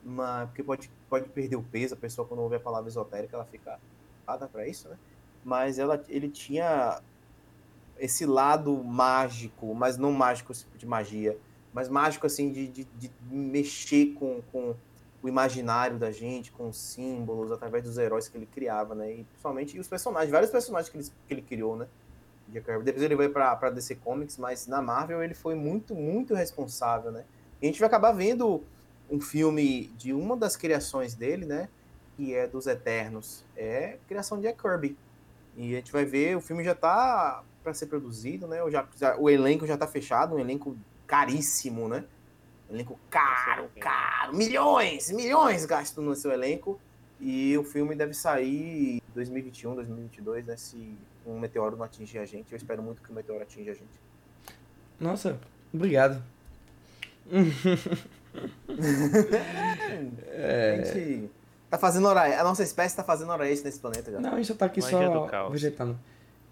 mas 0.03 0.47
porque 0.49 0.64
pode, 0.64 0.91
pode 1.07 1.30
perder 1.30 1.55
o 1.55 1.64
peso, 1.64 1.93
a 1.93 1.97
pessoa 1.97 2.28
quando 2.28 2.41
ouve 2.41 2.55
a 2.55 2.59
palavra 2.59 2.89
esotérica, 2.89 3.38
ela 3.38 3.45
fica 3.45 3.80
nada 4.28 4.47
para 4.47 4.68
isso, 4.68 4.89
né? 4.89 4.97
Mas 5.45 5.78
ela, 5.78 6.03
ele 6.09 6.30
tinha 6.30 6.99
esse 7.97 8.26
lado 8.26 8.84
mágico, 8.84 9.74
mas 9.76 9.97
não 9.97 10.11
mágico 10.11 10.51
tipo 10.51 10.78
de 10.78 10.86
magia, 10.86 11.38
mas 11.74 11.89
mágico 11.89 12.26
assim 12.28 12.51
de, 12.51 12.67
de, 12.67 12.88
de 12.97 13.11
mexer 13.30 14.13
com, 14.13 14.41
com 14.51 14.76
o 15.21 15.28
imaginário 15.28 15.97
da 15.97 16.11
gente, 16.11 16.51
com 16.51 16.67
os 16.67 16.78
símbolos, 16.78 17.51
através 17.51 17.84
dos 17.84 17.97
heróis 17.97 18.28
que 18.28 18.38
ele 18.38 18.45
criava, 18.45 18.93
né? 18.93 19.11
E 19.11 19.24
principalmente 19.24 19.78
e 19.78 19.80
os 19.80 19.88
personagens, 19.88 20.32
vários 20.32 20.51
personagens 20.51 20.89
que 20.89 20.97
ele, 20.97 21.07
que 21.28 21.34
ele 21.34 21.41
criou, 21.41 21.78
né? 21.78 21.88
Depois 22.47 23.01
ele 23.01 23.15
veio 23.15 23.32
para 23.32 23.69
DC 23.69 23.95
Comics, 23.95 24.38
mas 24.38 24.67
na 24.67 24.82
Marvel 24.82 25.24
ele 25.24 25.34
foi 25.34 25.55
muito, 25.55 25.95
muito 25.95 26.36
responsável, 26.36 27.11
né? 27.11 27.24
E 27.61 27.65
a 27.65 27.69
gente 27.69 27.80
vai 27.80 27.88
acabar 27.88 28.11
vendo 28.11 28.63
um 29.09 29.19
filme 29.19 29.88
de 29.97 30.13
uma 30.13 30.36
das 30.36 30.55
criações 30.57 31.15
dele, 31.15 31.45
né? 31.45 31.69
Que 32.15 32.36
é 32.36 32.45
dos 32.45 32.67
Eternos. 32.67 33.45
É 33.55 33.97
criação 34.07 34.38
de 34.38 34.43
Jack 34.43 34.61
Kirby. 34.61 34.97
E 35.55 35.74
a 35.74 35.78
gente 35.78 35.91
vai 35.91 36.03
ver, 36.03 36.36
o 36.36 36.41
filme 36.41 36.63
já 36.63 36.76
tá 36.76 37.43
para 37.63 37.74
ser 37.74 37.86
produzido, 37.86 38.45
né? 38.45 38.61
O, 38.61 38.69
já, 38.69 38.86
o 39.17 39.30
elenco 39.30 39.65
já 39.65 39.78
tá 39.78 39.88
fechado, 39.88 40.36
um 40.36 40.39
elenco 40.39 40.76
caríssimo, 41.08 41.88
né? 41.88 42.04
Um 42.70 42.76
elenco 42.76 42.99
caro, 43.10 43.70
caro. 43.80 44.36
Milhões, 44.36 45.12
milhões 45.12 45.66
gastos 45.66 46.04
no 46.04 46.16
seu 46.16 46.32
elenco. 46.32 46.80
E 47.20 47.58
o 47.58 47.64
filme 47.64 47.95
deve 47.95 48.14
sair 48.14 48.97
em 48.97 49.01
2021, 49.14 49.76
2022, 49.76 50.45
né? 50.45 50.58
Se 50.58 50.97
um 51.26 51.39
meteoro 51.39 51.78
não 51.78 51.86
atingir 51.86 52.20
a 52.20 52.26
gente. 52.26 52.51
Eu 52.51 52.58
espero 52.58 52.84
muito 52.84 53.01
que 53.01 53.12
o 53.12 53.14
meteoro 53.14 53.41
atinja 53.41 53.72
a 53.72 53.76
gente. 53.76 53.88
Nossa, 54.99 55.39
obrigado. 55.74 56.22
A 58.34 60.84
gente 60.84 61.30
tá 61.70 61.78
fazendo 61.78 62.08
hora 62.08 62.39
A 62.39 62.43
nossa 62.43 62.64
espécie 62.64 62.95
tá 62.95 63.04
fazendo 63.04 63.32
hora 63.32 63.47
extra 63.49 63.70
nesse 63.70 63.80
planeta 63.80 64.12
já. 64.12 64.20
Não, 64.20 64.34
a 64.34 64.38
gente 64.38 64.47
já 64.47 64.56
tá 64.56 64.66
aqui 64.66 64.82
Magia 64.82 65.28
só 65.30 65.49
vegetando. 65.49 65.99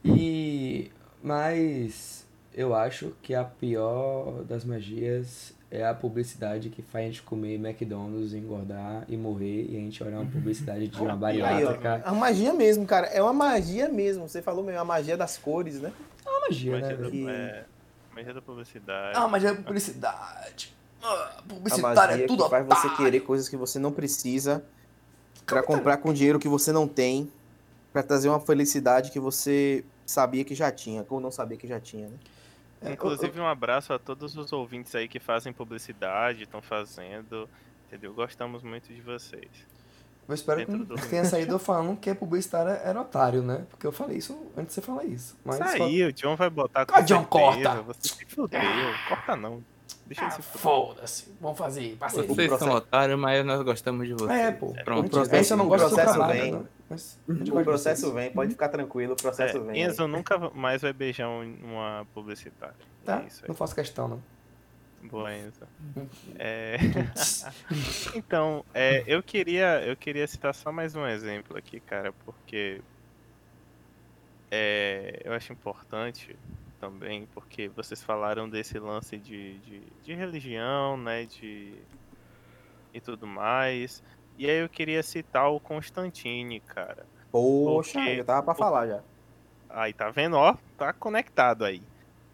E. 0.04 0.92
Mas. 1.24 2.21
Eu 2.54 2.76
acho 2.76 3.14
que 3.22 3.34
a 3.34 3.44
pior 3.46 4.44
das 4.44 4.66
magias 4.66 5.54
é 5.70 5.86
a 5.86 5.94
publicidade 5.94 6.70
que 6.70 6.82
faz 6.82 7.06
a 7.06 7.08
gente 7.08 7.22
comer 7.24 7.56
McDonald's, 7.56 8.34
engordar 8.34 9.06
e 9.08 9.16
morrer. 9.16 9.68
E 9.70 9.78
a 9.78 9.80
gente 9.80 10.04
olha 10.04 10.18
uma 10.20 10.30
publicidade 10.30 10.88
de 10.90 11.02
uma 11.02 11.16
bariátrica. 11.16 12.02
é 12.06 12.10
uma 12.12 12.20
magia 12.20 12.54
mesmo, 12.54 12.86
cara. 12.86 13.08
É 13.08 13.22
uma 13.22 13.32
magia 13.32 13.88
mesmo. 13.88 14.28
Você 14.28 14.42
falou 14.42 14.64
mesmo, 14.66 14.82
a 14.82 14.86
magia 14.86 15.16
das 15.16 15.38
cores, 15.38 15.80
né? 15.80 15.94
É 16.26 16.30
uma 16.30 16.40
magia, 16.42 16.74
né? 16.80 16.94
Magia, 16.94 17.10
Que- 17.10 17.30
é, 17.30 17.66
magia 18.14 18.34
da 18.34 18.42
publicidade. 18.42 19.16
É 19.16 19.20
uma 19.20 19.28
magia 19.30 19.54
da 19.54 19.62
publicidade. 19.64 20.76
Ah, 21.02 21.36
A 21.40 21.42
publicitário 21.44 22.12
magia 22.12 22.26
é 22.26 22.28
tudo 22.28 22.44
que 22.44 22.50
faz 22.50 22.66
você 22.68 22.90
querer 22.96 23.22
coisas 23.22 23.48
que 23.48 23.56
você 23.58 23.80
não 23.80 23.92
precisa 23.94 24.64
pra 25.46 25.64
comprar 25.64 25.98
com 25.98 26.14
dinheiro 26.14 26.38
que 26.38 26.50
você 26.50 26.72
não 26.74 26.86
tem, 26.88 27.32
pra 27.94 28.04
trazer 28.04 28.28
uma 28.30 28.40
felicidade 28.42 29.10
que 29.10 29.20
você 29.20 29.84
sabia 30.06 30.44
que 30.44 30.54
já 30.54 30.70
tinha, 30.72 31.06
ou 31.10 31.20
não 31.22 31.32
sabia 31.32 31.58
que 31.58 31.66
já 31.66 31.80
tinha, 31.80 32.08
né? 32.10 32.16
É, 32.82 32.92
Inclusive, 32.94 33.40
um 33.40 33.46
abraço 33.48 33.94
a 33.94 34.00
todos 34.00 34.36
os 34.36 34.52
ouvintes 34.52 34.94
aí 34.96 35.08
que 35.08 35.20
fazem 35.20 35.54
publicidade, 35.54 36.44
estão 36.44 36.62
fazendo. 36.62 37.48
Entendeu? 37.88 38.14
Gostamos 38.14 38.64
muito 38.64 38.92
de 38.94 39.02
vocês. 39.02 39.50
Eu 40.28 40.34
espero 40.36 40.66
que 40.66 40.72
não 40.72 40.86
tenha 41.10 41.26
saído 41.26 41.54
eu 41.56 41.60
falando 41.60 41.98
que 42.00 42.14
publicitário 42.16 42.72
era 42.72 43.02
otário, 43.02 43.42
né? 43.42 43.66
Porque 43.70 43.86
eu 43.86 43.92
falei 43.92 44.18
isso 44.18 44.34
antes 44.56 44.68
de 44.68 44.74
você 44.76 44.82
falar 44.82 45.04
isso. 45.04 45.36
Mas 45.44 45.60
Isso 45.60 45.84
aí, 45.84 46.04
o 46.06 46.14
John 46.14 46.36
vai 46.38 46.50
botar 46.50 46.86
com 46.86 46.96
Ah, 46.96 47.02
John, 47.02 47.20
certeza, 47.30 47.30
corta! 47.30 47.82
Você 47.82 48.08
se 48.08 48.26
fudeu. 48.28 48.60
Corta 49.10 49.36
não. 49.36 49.62
Deixa 50.06 50.22
ele 50.22 50.28
Ah, 50.30 50.32
se 50.36 50.42
fuder. 50.42 50.62
foda-se. 50.62 51.36
Vamos 51.42 51.58
fazer, 51.58 51.98
parceria. 51.98 52.28
Vocês 52.28 52.60
são 52.60 52.72
otários, 52.72 53.20
mas 53.20 53.46
nós 53.46 53.62
gostamos 53.62 54.08
de 54.08 54.14
vocês. 54.14 54.30
É, 54.32 54.52
pô. 54.52 54.74
Pronto. 54.86 55.08
O 55.08 55.10
processo- 55.10 55.36
Esse 55.36 55.54
eu 55.54 55.58
não 55.58 55.68
gosto 55.68 55.90
do 55.90 55.96
processo 55.96 56.14
trabalho, 56.18 56.42
vem. 56.42 56.52
né? 56.54 56.64
Mas 56.92 57.18
a 57.30 57.34
gente 57.34 57.50
O 57.52 57.64
processo 57.64 58.14
vem, 58.14 58.32
pode 58.34 58.52
ficar 58.52 58.68
tranquilo, 58.68 59.14
o 59.14 59.16
processo 59.16 59.58
É, 59.58 59.62
vem. 59.62 59.82
Enzo 59.82 60.08
nunca 60.10 60.38
mais 60.50 60.82
vai 60.82 60.92
beijar 60.92 61.30
um- 61.30 61.58
uma 61.64 62.06
publicitária. 62.14 62.76
Tá? 63.06 63.22
É 63.24 63.28
isso 63.28 63.44
aí. 63.44 63.48
Não 63.48 63.56
faço 63.56 63.74
questão, 63.74 64.08
não. 64.10 64.24
Boa, 65.10 65.34
Enzo. 65.34 65.66
É, 66.38 66.76
Então, 68.14 68.66
é, 68.74 69.04
eu 69.08 69.24
queria 69.24 69.82
eu 69.86 69.96
queria 69.96 70.28
citar 70.28 70.54
só 70.54 70.70
mais 70.70 70.94
um 70.94 71.08
exemplo 71.08 71.58
aqui, 71.58 71.80
cara, 71.80 72.12
porque 72.26 72.82
é, 74.52 75.22
eu 75.24 75.34
acho 75.34 75.54
importante 75.54 76.36
também, 76.80 77.26
porque 77.34 77.70
vocês 77.70 78.04
falaram 78.04 78.50
desse 78.50 78.78
lance 78.80 79.18
de, 79.18 79.58
de, 79.60 79.82
de 80.04 80.14
religião, 80.14 80.98
né, 80.98 81.26
de 81.26 81.74
e 82.94 83.00
tudo 83.00 83.26
mais. 83.26 84.04
E 84.42 84.50
aí 84.50 84.58
eu 84.64 84.68
queria 84.70 85.04
citar 85.04 85.52
o 85.52 85.60
Constantine, 85.60 86.60
cara. 86.62 87.06
Poxa, 87.32 88.00
Porque- 88.00 88.20
eu 88.22 88.26
tava 88.26 88.42
pra 88.42 88.56
falar 88.56 88.88
já. 88.88 89.00
Aí 89.70 89.94
tá 89.94 90.10
vendo, 90.10 90.36
ó, 90.36 90.56
tá 90.80 90.92
conectado 90.92 91.64
aí. 91.64 91.80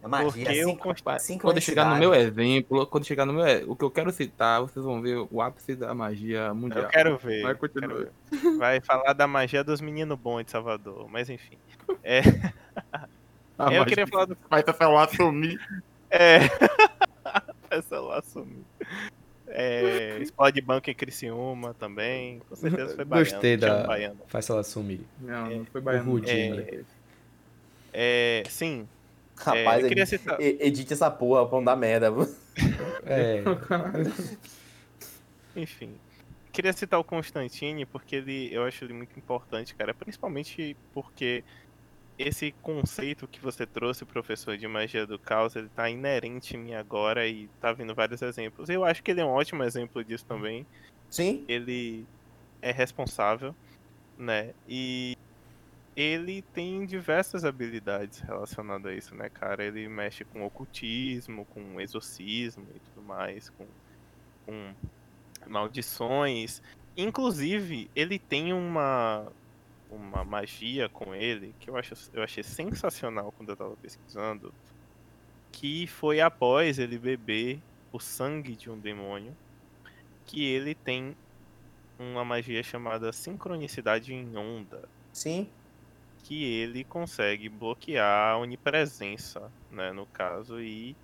É 0.02 0.08
magia, 0.08 0.32
Porque 0.46 0.58
eu 0.60 0.70
cinco- 0.70 0.88
Rapaz, 0.90 1.24
sincronicidade. 1.24 1.42
Quando 1.42 1.62
chegar 1.62 1.86
no 1.90 1.98
meu 1.98 2.14
exemplo, 2.14 2.88
quando 2.88 3.04
chegar 3.06 3.26
no 3.26 3.34
meu, 3.34 3.70
o 3.72 3.76
que 3.76 3.84
eu 3.84 3.92
quero 3.92 4.10
citar, 4.14 4.62
vocês 4.62 4.86
vão 4.86 5.02
ver 5.02 5.28
o 5.30 5.42
ápice 5.42 5.76
da 5.76 5.94
magia 5.94 6.54
mundial. 6.54 6.86
Eu 6.86 6.90
quero 6.90 7.18
ver. 7.18 7.42
Vai, 7.44 7.52
eu 7.52 7.58
quero 7.58 7.74
continua. 7.74 8.12
ver. 8.32 8.58
Vai 8.58 8.80
falar 8.80 9.12
da 9.12 9.28
magia 9.28 9.62
dos 9.66 9.82
meninos 9.82 10.18
bons 10.18 10.46
de 10.46 10.52
Salvador, 10.52 11.08
mas 11.10 11.30
enfim. 11.30 11.58
A 13.60 13.66
eu 13.66 13.80
magia 13.80 13.86
queria 13.86 14.08
falar 14.08 14.26
do 14.26 14.38
Vai 14.50 14.64
ter 14.64 14.74
celular 14.76 15.10
sumir. 15.10 15.60
É. 16.10 16.38
Essa 17.70 18.00
lá 18.00 18.22
sumiu. 18.22 18.64
É, 19.60 20.20
explode 20.22 20.62
banco 20.62 20.88
em 20.90 20.94
Criciúma 20.94 21.74
também. 21.74 22.40
Com 22.48 22.56
certeza 22.56 22.96
foi 22.96 23.06
baiano. 23.06 23.32
Gostei 23.32 23.58
da- 23.58 23.88
baiano. 23.88 24.20
Faz 24.28 24.48
ela 24.50 24.64
sumir. 24.64 25.02
Não, 25.20 25.50
não 25.50 25.66
foi 25.66 25.82
o 25.82 25.84
baiano. 25.84 26.12
Rudy, 26.12 26.30
É, 26.30 26.50
né? 26.54 26.84
É, 27.92 28.44
sim, 28.50 28.88
é, 29.36 29.44
Rapaz, 29.44 29.88
queria 29.88 30.04
edite, 30.04 30.18
citar. 30.20 30.40
edite 30.40 30.94
essa 30.94 31.10
porra 31.10 31.48
pra 31.48 31.58
não 31.58 31.66
dar 31.66 31.76
merda. 31.76 32.12
É. 33.06 33.42
Enfim. 35.56 35.92
Queria 36.52 36.74
citar 36.74 37.00
o 37.00 37.04
Constantine 37.04 37.86
porque 37.86 38.16
ele, 38.18 38.50
eu 38.54 38.64
acho 38.64 38.84
ele 38.84 38.94
muito 38.94 39.18
importante, 39.18 39.76
cara. 39.76 39.94
Principalmente 39.94 40.76
porque 40.94 41.44
esse 42.18 42.52
conceito 42.62 43.28
que 43.28 43.40
você 43.40 43.66
trouxe, 43.66 44.04
professor, 44.04 44.58
de 44.58 44.68
magia 44.68 45.06
do 45.06 45.20
caos, 45.20 45.56
ele 45.56 45.70
tá 45.70 45.90
inerente 45.90 46.56
em 46.56 46.60
mim 46.60 46.74
agora 46.74 47.28
e 47.28 47.48
tá 47.62 47.72
vindo 47.72 47.94
vários 47.94 48.22
exemplos. 48.22 48.70
Eu 48.70 48.84
acho 48.84 49.04
que 49.04 49.12
ele 49.12 49.22
é 49.22 49.26
um 49.26 49.30
ótimo 49.30 49.64
exemplo 49.64 50.04
disso 50.04 50.26
também. 50.26 50.66
Sim, 51.10 51.46
ele 51.48 52.06
é 52.62 52.72
responsável, 52.72 53.56
né? 54.18 54.54
E 54.68 55.16
ele 55.96 56.42
tem 56.54 56.86
diversas 56.86 57.46
habilidades 57.46 58.20
relacionadas 58.20 58.92
a 58.92 58.96
isso, 58.96 59.16
né, 59.16 59.30
cara? 59.30 59.64
Ele 59.64 59.88
mexe 59.88 60.26
com 60.26 60.44
ocultismo, 60.44 61.46
com 61.46 61.80
exorcismo 61.80 62.66
e 62.76 62.80
tudo 62.80 63.06
mais, 63.06 63.50
com, 63.52 63.66
com 64.46 64.74
maldições. 65.48 66.62
Inclusive, 66.96 67.90
ele 67.96 68.18
tem 68.18 68.54
uma 68.54 69.32
uma 69.90 70.24
magia 70.24 70.90
com 70.90 71.16
ele 71.16 71.56
que 71.60 71.70
eu 71.70 71.78
acho 71.78 71.94
eu 72.14 72.24
achei 72.24 72.44
sensacional 72.44 73.32
quando 73.32 73.50
eu 73.50 73.56
tava 73.56 73.76
pesquisando, 73.78 74.54
que 75.52 75.88
foi 75.88 76.20
após 76.22 76.78
ele 76.80 76.98
beber 76.98 77.62
o 77.92 78.00
sangue 78.00 78.56
de 78.56 78.70
um 78.70 78.78
demônio, 78.78 79.36
que 80.26 80.46
ele 80.46 80.76
tem 80.76 81.16
uma 81.98 82.24
magia 82.24 82.62
chamada 82.62 83.12
sincronicidade 83.12 84.14
em 84.14 84.36
onda, 84.38 84.88
sim. 85.12 85.50
que 86.24 86.44
ele 86.44 86.84
consegue 86.84 87.50
bloquear 87.50 88.34
a 88.34 88.38
onipresença, 88.38 89.52
né, 89.72 89.92
no 89.92 90.06
caso, 90.06 90.60
e 90.62 90.96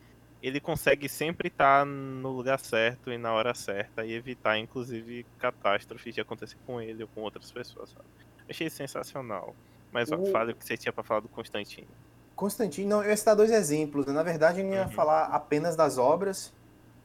ele 0.42 0.60
consegue 0.60 1.08
sempre 1.08 1.48
estar 1.48 1.86
no 1.86 2.30
lugar 2.30 2.60
certo 2.60 3.10
e 3.12 3.18
na 3.18 3.32
hora 3.32 3.54
certa 3.54 4.06
e 4.06 4.12
evitar, 4.12 4.58
inclusive, 4.58 5.26
catástrofes 5.40 6.14
de 6.14 6.22
acontecer 6.22 6.58
com 6.66 6.82
ele 6.82 7.04
ou 7.04 7.10
com 7.10 7.22
outras 7.22 7.50
pessoas, 7.50 7.92
sabe? 7.92 8.06
Achei 8.54 8.70
sensacional. 8.70 9.56
Mas 9.92 10.12
ó, 10.12 10.18
O- 10.18 10.26
fale 10.32 10.52
o 10.52 10.56
que 10.56 10.64
você 10.64 10.78
tinha 10.78 10.94
pra 10.94 11.04
falar 11.04 11.22
do 11.22 11.30
Constantino. 11.30 11.88
Constantino, 12.36 12.88
não, 12.90 13.04
eu 13.04 13.10
ia 13.10 13.18
citar 13.18 13.36
dois 13.36 13.50
exemplos. 13.52 14.06
né? 14.06 14.14
Na 14.14 14.22
verdade, 14.22 14.60
eu 14.62 14.66
não 14.66 14.74
ia 14.74 14.84
Uhum. 14.86 14.92
falar 14.92 15.26
apenas 15.26 15.76
das 15.76 15.98
obras, 15.98 16.54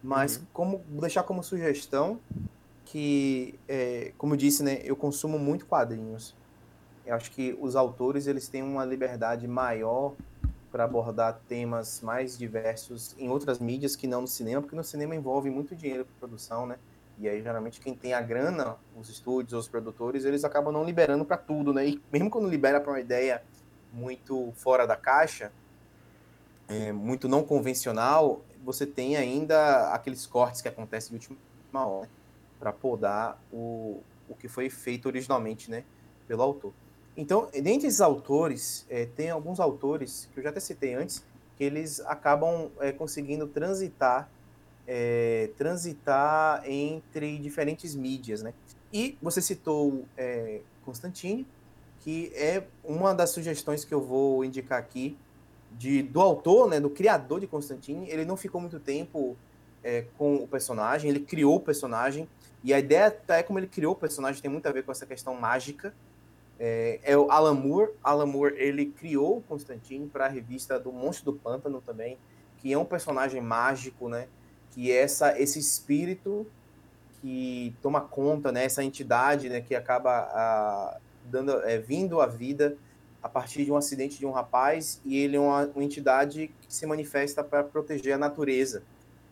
mas 0.02 0.36
Uhum. 0.36 0.46
como 0.52 0.78
deixar 1.00 1.22
como 1.22 1.42
sugestão 1.42 2.20
que, 2.84 3.58
é, 3.66 4.12
como 4.18 4.34
eu 4.34 4.36
disse, 4.38 4.62
né, 4.62 4.80
eu 4.84 4.94
consumo 4.96 5.38
muito 5.38 5.66
quadrinhos. 5.66 6.34
Eu 7.04 7.14
acho 7.14 7.30
que 7.30 7.56
os 7.60 7.76
autores 7.76 8.26
eles 8.26 8.48
têm 8.48 8.62
uma 8.62 8.84
liberdade 8.84 9.46
maior 9.48 10.16
para 10.70 10.84
abordar 10.84 11.40
temas 11.48 12.02
mais 12.02 12.36
diversos 12.36 13.14
em 13.18 13.30
outras 13.30 13.58
mídias 13.58 13.96
que 13.96 14.06
não 14.06 14.22
no 14.22 14.26
cinema, 14.28 14.60
porque 14.60 14.76
no 14.76 14.84
cinema 14.84 15.14
envolve 15.14 15.48
muito 15.50 15.74
dinheiro 15.74 16.04
para 16.04 16.14
produção, 16.18 16.66
né? 16.66 16.78
E 17.20 17.28
aí 17.28 17.42
geralmente 17.42 17.80
quem 17.80 17.94
tem 17.94 18.14
a 18.14 18.20
grana, 18.20 18.76
os 18.96 19.08
estúdios, 19.08 19.52
os 19.52 19.68
produtores, 19.68 20.24
eles 20.24 20.44
acabam 20.44 20.72
não 20.72 20.84
liberando 20.84 21.24
para 21.24 21.36
tudo, 21.36 21.72
né? 21.72 21.86
E 21.88 22.02
mesmo 22.12 22.30
quando 22.30 22.48
libera 22.48 22.80
para 22.80 22.92
uma 22.92 23.00
ideia 23.00 23.42
muito 23.92 24.52
fora 24.54 24.86
da 24.86 24.96
caixa, 24.96 25.50
é, 26.68 26.92
muito 26.92 27.28
não 27.28 27.42
convencional, 27.42 28.42
você 28.64 28.86
tem 28.86 29.16
ainda 29.16 29.92
aqueles 29.92 30.26
cortes 30.26 30.60
que 30.60 30.68
acontecem 30.68 31.16
de 31.18 31.28
última 31.28 31.86
hora 31.86 32.08
para 32.58 32.72
podar 32.72 33.40
o, 33.52 34.02
o 34.28 34.34
que 34.34 34.48
foi 34.48 34.68
feito 34.68 35.06
originalmente, 35.06 35.70
né, 35.70 35.84
pelo 36.26 36.42
autor. 36.42 36.72
Então, 37.16 37.48
dentre 37.52 37.88
esses 37.88 38.00
autores, 38.00 38.86
é, 38.88 39.06
tem 39.06 39.30
alguns 39.30 39.58
autores 39.58 40.28
que 40.32 40.38
eu 40.38 40.44
já 40.44 40.50
até 40.50 40.60
citei 40.60 40.94
antes, 40.94 41.24
que 41.56 41.64
eles 41.64 41.98
acabam 42.00 42.70
é, 42.78 42.92
conseguindo 42.92 43.46
transitar, 43.48 44.28
é, 44.90 45.50
transitar 45.58 46.62
entre 46.64 47.38
diferentes 47.38 47.94
mídias, 47.94 48.42
né? 48.42 48.54
E 48.90 49.18
você 49.20 49.42
citou 49.42 50.06
é, 50.16 50.62
Constantine, 50.82 51.46
que 52.00 52.32
é 52.34 52.64
uma 52.82 53.14
das 53.14 53.30
sugestões 53.30 53.84
que 53.84 53.92
eu 53.92 54.00
vou 54.00 54.42
indicar 54.42 54.78
aqui 54.78 55.18
de, 55.72 56.02
do 56.02 56.22
autor, 56.22 56.70
né, 56.70 56.80
do 56.80 56.88
criador 56.88 57.38
de 57.38 57.46
Constantine. 57.46 58.08
Ele 58.08 58.24
não 58.24 58.34
ficou 58.34 58.58
muito 58.62 58.80
tempo 58.80 59.36
é, 59.84 60.06
com 60.16 60.36
o 60.36 60.48
personagem, 60.48 61.10
ele 61.10 61.20
criou 61.20 61.56
o 61.56 61.60
personagem, 61.60 62.26
e 62.64 62.72
a 62.72 62.78
ideia 62.78 63.08
até 63.08 63.42
como 63.42 63.58
ele 63.58 63.66
criou 63.66 63.92
o 63.92 63.96
personagem 63.96 64.40
tem 64.40 64.50
muito 64.50 64.66
a 64.66 64.72
ver 64.72 64.84
com 64.84 64.90
essa 64.90 65.04
questão 65.04 65.34
mágica. 65.34 65.94
É, 66.58 66.98
é 67.04 67.16
o 67.16 67.30
Alan 67.30 67.54
Moore. 67.54 67.92
Alan 68.02 68.26
Moore, 68.26 68.54
ele 68.56 68.86
criou 68.86 69.36
o 69.36 69.42
Constantine 69.42 70.08
para 70.08 70.24
a 70.24 70.28
revista 70.28 70.80
do 70.80 70.90
Monstro 70.90 71.32
do 71.32 71.38
Pântano 71.38 71.80
também, 71.80 72.18
que 72.56 72.72
é 72.72 72.78
um 72.78 72.86
personagem 72.86 73.40
mágico, 73.40 74.08
né, 74.08 74.26
que 74.78 74.92
essa, 74.92 75.36
esse 75.36 75.58
espírito 75.58 76.46
que 77.20 77.74
toma 77.82 78.00
conta, 78.00 78.52
né, 78.52 78.64
essa 78.64 78.84
entidade, 78.84 79.48
né, 79.48 79.60
que 79.60 79.74
acaba 79.74 80.10
a, 80.10 80.98
dando, 81.24 81.60
é, 81.64 81.78
vindo 81.78 82.20
à 82.20 82.26
vida 82.28 82.76
a 83.20 83.28
partir 83.28 83.64
de 83.64 83.72
um 83.72 83.76
acidente 83.76 84.20
de 84.20 84.24
um 84.24 84.30
rapaz 84.30 85.00
e 85.04 85.18
ele 85.18 85.36
é 85.36 85.40
uma, 85.40 85.66
uma 85.74 85.82
entidade 85.82 86.54
que 86.60 86.72
se 86.72 86.86
manifesta 86.86 87.42
para 87.42 87.64
proteger 87.64 88.12
a 88.12 88.18
natureza. 88.18 88.84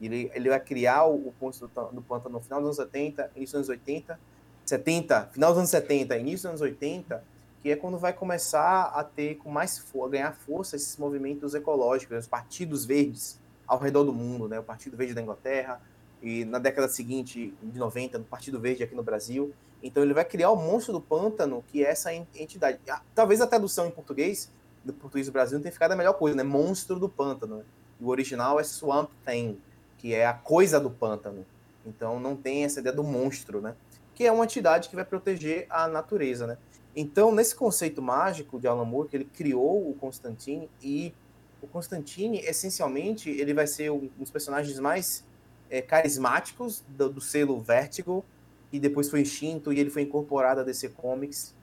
Ele, 0.03 0.29
ele 0.35 0.49
vai 0.49 0.59
criar 0.59 1.05
o, 1.05 1.15
o 1.15 1.35
monstro 1.41 1.71
do, 1.73 2.01
do 2.01 2.29
no 2.29 2.41
final 2.41 2.61
dos 2.61 2.77
anos 2.77 2.77
70, 2.79 3.31
início 3.37 3.57
dos 3.57 3.69
anos 3.69 3.69
80, 3.69 4.19
70, 4.65 5.27
final 5.27 5.51
dos 5.51 5.59
anos 5.59 5.71
70, 5.71 6.19
início 6.19 6.39
dos 6.39 6.47
anos 6.47 6.61
80, 6.61 7.23
que 7.63 7.71
é 7.71 7.77
quando 7.77 7.99
vai 7.99 8.13
começar 8.13 8.87
a 8.87 9.05
ter 9.05 9.37
com 9.37 9.49
mais 9.49 9.81
a 9.95 10.09
ganhar 10.09 10.33
força 10.33 10.75
esses 10.75 10.97
movimentos 10.97 11.55
ecológicos, 11.55 12.19
os 12.19 12.27
partidos 12.27 12.85
verdes 12.85 13.46
ao 13.67 13.79
redor 13.79 14.05
do 14.05 14.13
mundo, 14.13 14.49
né? 14.49 14.59
O 14.59 14.63
Partido 14.63 14.97
Verde 14.97 15.15
da 15.15 15.23
Inglaterra 15.23 15.81
e 16.23 16.45
na 16.45 16.59
década 16.59 16.89
seguinte, 16.89 17.55
de 17.63 17.79
90, 17.79 18.19
no 18.19 18.25
Partido 18.25 18.59
Verde 18.59 18.83
aqui 18.83 18.95
no 18.95 19.03
Brasil. 19.03 19.53
Então 19.83 20.03
ele 20.03 20.15
vai 20.15 20.25
criar 20.25 20.51
o 20.51 20.57
monstro 20.57 20.93
do 20.93 21.01
pântano, 21.01 21.63
que 21.69 21.85
é 21.85 21.91
essa 21.91 22.13
entidade. 22.13 22.79
Ah, 22.89 23.03
talvez 23.15 23.41
a 23.41 23.47
tradução 23.47 23.87
em 23.87 23.91
português, 23.91 24.51
do 24.85 24.93
português 24.93 25.27
do 25.27 25.33
Brasil, 25.33 25.59
não 25.59 25.63
tenha 25.63 25.73
ficado 25.73 25.93
a 25.93 25.97
melhor 25.97 26.15
coisa, 26.15 26.37
né? 26.37 26.43
Monstro 26.43 26.99
do 26.99 27.09
pântano. 27.09 27.65
O 28.01 28.09
original 28.09 28.59
é 28.59 28.65
Swamp 28.65 29.11
Thing, 29.25 29.59
que 29.99 30.15
é 30.15 30.27
a 30.27 30.35
coisa 30.35 30.81
do 30.81 30.91
pântano. 30.91 31.45
Então 31.85 32.19
não 32.19 32.35
tem 32.35 32.65
essa 32.65 32.81
ideia 32.81 32.95
do 32.95 33.05
monstro, 33.05 33.61
né? 33.61 33.75
Que 34.15 34.25
é 34.25 34.33
uma 34.33 34.45
entidade 34.45 34.89
que 34.89 34.97
vai 34.97 35.05
proteger 35.05 35.67
a 35.69 35.87
natureza, 35.87 36.47
né? 36.47 36.59
Então, 36.99 37.31
nesse 37.31 37.55
conceito 37.55 38.01
mágico 38.01 38.59
de 38.59 38.67
Alan 38.67 38.87
Moore, 38.87 39.09
que 39.11 39.17
ele 39.19 39.27
criou 39.27 39.91
o 39.91 39.95
Constantine, 39.95 40.71
e 40.83 41.13
o 41.61 41.67
Constantine, 41.67 42.39
essencialmente, 42.39 43.31
ele 43.31 43.55
vai 43.55 43.67
ser 43.67 43.91
um 43.91 44.09
dos 44.19 44.31
personagens 44.31 44.79
mais 44.79 45.25
é, 45.71 45.81
carismáticos 45.81 46.85
do, 46.89 47.09
do, 47.09 47.21
selo 47.21 47.61
Vertigo, 47.61 48.25
que 48.71 48.79
depois 48.79 49.09
foi 49.09 49.23
extinto 49.23 49.73
e 49.73 49.81
ele 49.81 49.91
foi 49.91 50.03
incorporado 50.03 50.61
a 50.61 50.65
DC 50.65 50.91
Comics, 50.91 51.55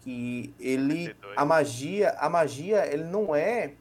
que 0.00 0.54
ele 0.58 1.14
a 1.36 1.44
magia, 1.44 2.10
a 2.18 2.28
magia, 2.28 2.86
ele 2.86 3.04
não 3.04 3.34
é 3.34 3.74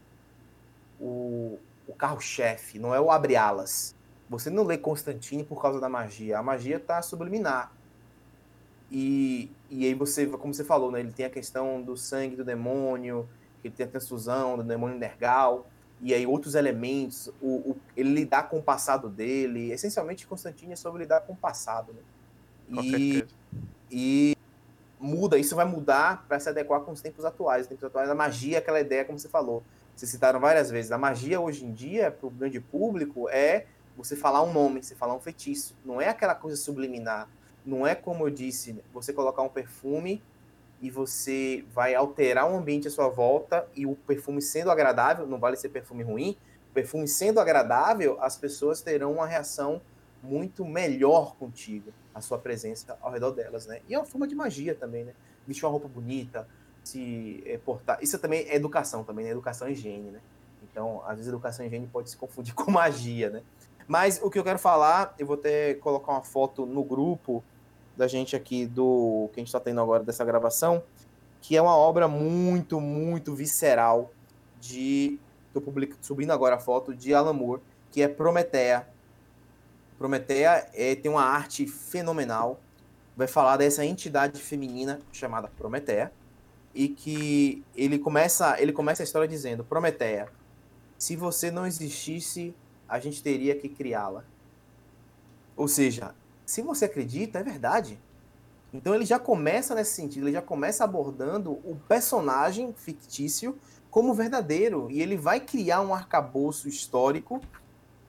o, 0.99 1.59
o 1.87 1.93
carro-chefe, 1.93 2.79
não 2.79 2.93
é 2.93 2.99
o 2.99 3.11
abre-alas. 3.11 3.95
Você 4.29 4.49
não 4.49 4.63
lê 4.63 4.77
Constantine 4.77 5.43
por 5.43 5.61
causa 5.61 5.79
da 5.79 5.89
magia, 5.89 6.39
a 6.39 6.43
magia 6.43 6.77
está 6.77 7.01
subliminar. 7.01 7.71
E, 8.91 9.51
e 9.69 9.85
aí 9.85 9.93
você, 9.93 10.27
como 10.27 10.53
você 10.53 10.63
falou, 10.63 10.91
né, 10.91 10.99
ele 10.99 11.11
tem 11.11 11.25
a 11.25 11.29
questão 11.29 11.81
do 11.81 11.97
sangue 11.97 12.35
do 12.35 12.43
demônio, 12.43 13.27
ele 13.67 13.73
tem 13.75 13.85
a 13.85 13.89
transfusão 13.89 14.57
do 14.57 14.63
demônio 14.63 14.97
Nergal, 14.97 15.67
e 16.01 16.13
aí 16.13 16.27
outros 16.27 16.55
elementos, 16.55 17.27
o, 17.41 17.71
o, 17.71 17.77
ele 17.95 18.13
lidar 18.13 18.49
com 18.49 18.57
o 18.57 18.63
passado 18.63 19.09
dele. 19.09 19.71
Essencialmente, 19.71 20.27
Constantine 20.27 20.73
é 20.73 20.75
sobre 20.75 21.03
lidar 21.03 21.21
com 21.21 21.31
o 21.31 21.35
passado. 21.35 21.93
Né? 21.93 22.81
E, 22.83 23.25
e 23.89 24.37
muda, 24.99 25.37
isso 25.37 25.55
vai 25.55 25.65
mudar 25.65 26.25
para 26.27 26.39
se 26.39 26.49
adequar 26.49 26.81
com 26.81 26.91
os 26.91 27.01
tempos 27.01 27.23
atuais. 27.23 27.61
Os 27.61 27.67
tempos 27.69 27.85
atuais, 27.85 28.09
a 28.09 28.15
magia, 28.15 28.57
aquela 28.57 28.81
ideia, 28.81 29.05
como 29.05 29.17
você 29.17 29.29
falou, 29.29 29.63
vocês 29.95 30.11
citaram 30.11 30.39
várias 30.39 30.69
vezes, 30.69 30.91
a 30.91 30.97
magia 30.97 31.39
hoje 31.39 31.65
em 31.65 31.71
dia, 31.71 32.11
para 32.11 32.27
o 32.27 32.29
grande 32.29 32.59
público, 32.59 33.29
é 33.29 33.67
você 33.95 34.15
falar 34.15 34.43
um 34.43 34.51
nome, 34.51 34.83
você 34.83 34.95
falar 34.95 35.15
um 35.15 35.19
feitiço. 35.19 35.75
Não 35.85 36.01
é 36.01 36.09
aquela 36.09 36.35
coisa 36.35 36.57
subliminar. 36.57 37.29
Não 37.65 37.87
é 37.87 37.95
como 37.95 38.25
eu 38.25 38.29
disse, 38.29 38.83
você 38.91 39.13
colocar 39.13 39.41
um 39.41 39.49
perfume 39.49 40.21
e 40.83 40.89
você 40.89 41.63
vai 41.73 41.95
alterar 41.95 42.51
o 42.51 42.57
ambiente 42.57 42.89
à 42.89 42.91
sua 42.91 43.07
volta 43.07 43.65
e 43.73 43.85
o 43.85 43.95
perfume 43.95 44.41
sendo 44.41 44.69
agradável, 44.69 45.25
não 45.25 45.39
vale 45.39 45.55
ser 45.55 45.69
perfume 45.69 46.03
ruim, 46.03 46.37
o 46.69 46.73
perfume 46.73 47.07
sendo 47.07 47.39
agradável, 47.39 48.17
as 48.19 48.35
pessoas 48.35 48.81
terão 48.81 49.13
uma 49.13 49.25
reação 49.25 49.81
muito 50.21 50.65
melhor 50.65 51.37
contigo, 51.37 51.93
a 52.13 52.19
sua 52.19 52.37
presença 52.37 52.97
ao 53.01 53.13
redor 53.13 53.31
delas, 53.31 53.65
né? 53.65 53.79
E 53.87 53.95
é 53.95 53.97
uma 53.97 54.03
forma 54.03 54.27
de 54.27 54.35
magia 54.35 54.75
também, 54.75 55.05
né? 55.05 55.13
Vestir 55.47 55.63
uma 55.63 55.71
roupa 55.71 55.87
bonita, 55.87 56.45
se 56.83 57.41
é, 57.45 57.57
portar. 57.57 57.99
Isso 58.01 58.19
também 58.19 58.41
é 58.49 58.55
educação 58.55 59.05
também, 59.05 59.23
né? 59.23 59.31
Educação 59.31 59.69
e 59.69 59.71
higiene, 59.71 60.11
né? 60.11 60.19
Então, 60.69 61.01
às 61.05 61.15
vezes 61.15 61.29
educação 61.29 61.63
e 61.63 61.69
higiene 61.69 61.87
pode 61.87 62.09
se 62.09 62.17
confundir 62.17 62.53
com 62.55 62.69
magia, 62.69 63.29
né? 63.29 63.41
Mas 63.87 64.19
o 64.21 64.29
que 64.29 64.37
eu 64.37 64.43
quero 64.43 64.59
falar, 64.59 65.15
eu 65.17 65.25
vou 65.25 65.37
até 65.37 65.75
colocar 65.75 66.11
uma 66.11 66.23
foto 66.23 66.65
no 66.65 66.83
grupo 66.83 67.41
da 67.95 68.07
gente 68.07 68.35
aqui 68.35 68.65
do 68.65 69.29
que 69.33 69.39
a 69.39 69.41
gente 69.41 69.47
está 69.47 69.59
tendo 69.59 69.81
agora 69.81 70.03
dessa 70.03 70.25
gravação, 70.25 70.83
que 71.41 71.55
é 71.55 71.61
uma 71.61 71.75
obra 71.75 72.07
muito, 72.07 72.79
muito 72.79 73.35
visceral 73.35 74.11
de 74.59 75.19
tô 75.53 75.61
subindo 76.01 76.31
agora 76.31 76.55
a 76.55 76.59
foto 76.59 76.95
de 76.95 77.13
Alan 77.13 77.33
Moore, 77.33 77.61
que 77.91 78.01
é 78.01 78.07
Prometeia. 78.07 78.87
Prometeia 79.97 80.67
é, 80.73 80.95
tem 80.95 81.11
uma 81.11 81.23
arte 81.23 81.67
fenomenal. 81.67 82.59
Vai 83.15 83.27
falar 83.27 83.57
dessa 83.57 83.85
entidade 83.85 84.41
feminina 84.41 84.99
chamada 85.11 85.47
Prometeia 85.47 86.11
e 86.73 86.87
que 86.87 87.63
ele 87.75 87.99
começa, 87.99 88.59
ele 88.59 88.73
começa 88.73 89.03
a 89.03 89.05
história 89.05 89.27
dizendo: 89.27 89.63
Prometeia, 89.63 90.27
se 90.97 91.15
você 91.15 91.51
não 91.51 91.67
existisse, 91.67 92.55
a 92.87 92.99
gente 92.99 93.21
teria 93.21 93.55
que 93.55 93.69
criá-la. 93.69 94.23
Ou 95.55 95.67
seja, 95.67 96.15
se 96.53 96.61
você 96.61 96.85
acredita, 96.85 97.39
é 97.39 97.43
verdade. 97.43 97.99
Então 98.71 98.93
ele 98.93 99.05
já 99.05 99.17
começa 99.17 99.73
nesse 99.73 99.95
sentido, 99.95 100.27
ele 100.27 100.33
já 100.33 100.41
começa 100.41 100.83
abordando 100.83 101.51
o 101.51 101.75
personagem 101.87 102.71
fictício 102.77 103.57
como 103.89 104.13
verdadeiro. 104.13 104.87
E 104.91 105.01
ele 105.01 105.17
vai 105.17 105.39
criar 105.39 105.81
um 105.81 105.95
arcabouço 105.95 106.69
histórico 106.69 107.41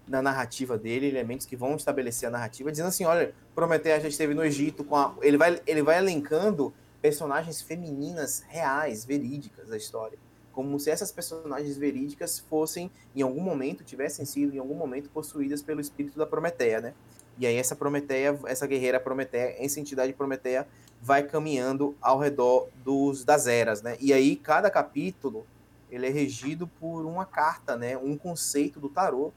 na 0.07 0.21
narrativa 0.21 0.77
dele, 0.77 1.09
elementos 1.09 1.47
que 1.47 1.57
vão 1.57 1.75
estabelecer 1.77 2.29
a 2.29 2.33
narrativa, 2.33 2.71
dizendo 2.71 2.89
assim: 2.89 3.07
olha, 3.07 3.35
Prometeu 3.55 3.99
já 3.99 4.09
esteve 4.09 4.35
no 4.35 4.45
Egito 4.45 4.85
com 4.85 4.95
a. 4.95 5.15
Ele 5.23 5.39
vai, 5.39 5.63
ele 5.67 5.83
vai 5.83 5.97
elencando 5.97 6.73
personagens 7.01 7.63
femininas 7.63 8.45
reais, 8.47 9.07
verídicas 9.07 9.69
da 9.69 9.77
história. 9.79 10.19
Como 10.53 10.79
se 10.79 10.91
essas 10.91 11.11
personagens 11.11 11.79
verídicas 11.79 12.39
fossem, 12.39 12.91
em 13.17 13.23
algum 13.23 13.41
momento, 13.41 13.83
tivessem 13.83 14.27
sido, 14.27 14.55
em 14.55 14.59
algum 14.59 14.75
momento, 14.75 15.09
possuídas 15.09 15.63
pelo 15.63 15.81
espírito 15.81 16.19
da 16.19 16.27
Prometeia, 16.27 16.81
né? 16.83 16.95
E 17.39 17.47
aí 17.47 17.57
essa 17.57 17.75
Prometeia, 17.75 18.39
essa 18.47 18.67
guerreira 18.67 19.01
Prometeia, 19.01 19.57
essa 19.59 19.81
entidade 19.81 20.13
Prometeia 20.13 20.67
vai 21.01 21.23
caminhando 21.23 21.95
ao 22.01 22.19
redor 22.19 22.69
dos 22.85 23.25
das 23.25 23.47
eras, 23.47 23.83
né? 23.83 23.97
E 24.01 24.13
aí 24.13 24.37
cada 24.37 24.71
capítulo 24.71 25.47
ele 25.91 26.07
é 26.07 26.11
regido 26.11 26.67
por 26.67 27.05
uma 27.05 27.25
carta, 27.25 27.77
né? 27.77 27.97
Um 27.97 28.17
conceito 28.17 28.81
do 28.81 28.89
tarô 28.89 29.33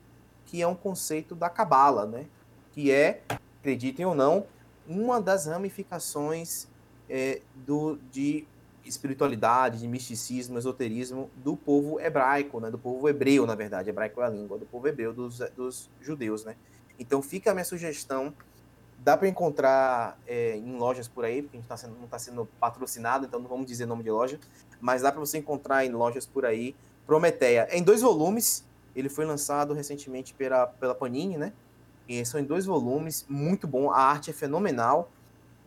que 0.45 0.61
é 0.61 0.67
um 0.67 0.75
conceito 0.75 1.35
da 1.35 1.49
cabala, 1.49 2.05
né? 2.05 2.25
Que 2.71 2.91
é, 2.91 3.21
acreditem 3.59 4.05
ou 4.05 4.15
não, 4.15 4.45
uma 4.87 5.21
das 5.21 5.45
ramificações 5.45 6.67
é, 7.09 7.41
do 7.53 7.99
de 8.11 8.47
espiritualidade, 8.85 9.79
de 9.79 9.87
misticismo, 9.87 10.57
esoterismo 10.57 11.29
do 11.35 11.57
povo 11.57 11.99
hebraico, 11.99 12.59
né? 12.59 12.71
Do 12.71 12.77
povo 12.77 13.07
hebreu, 13.09 13.45
na 13.45 13.53
verdade, 13.53 13.89
hebraico 13.89 14.21
é 14.21 14.25
a 14.25 14.29
língua 14.29 14.57
do 14.57 14.65
povo 14.65 14.87
hebreu 14.87 15.13
dos, 15.13 15.39
dos 15.55 15.89
judeus, 16.01 16.45
né? 16.45 16.55
Então 16.99 17.21
fica 17.21 17.51
a 17.51 17.53
minha 17.53 17.65
sugestão. 17.65 18.33
Dá 18.99 19.15
para 19.15 19.27
encontrar 19.27 20.19
é, 20.25 20.57
em 20.57 20.75
lojas 20.77 21.07
por 21.07 21.23
aí, 21.23 21.41
porque 21.41 21.57
a 21.57 21.59
gente 21.59 21.69
tá 21.69 21.77
sendo, 21.77 21.95
não 21.95 22.05
está 22.05 22.19
sendo 22.19 22.45
patrocinado, 22.59 23.25
então 23.25 23.39
não 23.39 23.47
vamos 23.47 23.65
dizer 23.67 23.85
nome 23.85 24.03
de 24.03 24.09
loja, 24.09 24.39
mas 24.81 25.01
dá 25.01 25.11
para 25.11 25.19
você 25.19 25.37
encontrar 25.37 25.85
em 25.85 25.91
lojas 25.91 26.25
por 26.25 26.45
aí. 26.45 26.75
Prometeia. 27.05 27.67
É 27.69 27.77
em 27.77 27.83
dois 27.83 28.01
volumes. 28.01 28.65
Ele 28.95 29.09
foi 29.09 29.25
lançado 29.25 29.73
recentemente 29.73 30.33
pela, 30.33 30.65
pela 30.65 30.95
Panini, 30.95 31.37
né? 31.37 31.53
E 32.07 32.25
são 32.25 32.39
em 32.39 32.43
dois 32.43 32.65
volumes, 32.65 33.25
muito 33.29 33.67
bom. 33.67 33.91
A 33.91 33.99
arte 33.99 34.31
é 34.31 34.33
fenomenal. 34.33 35.11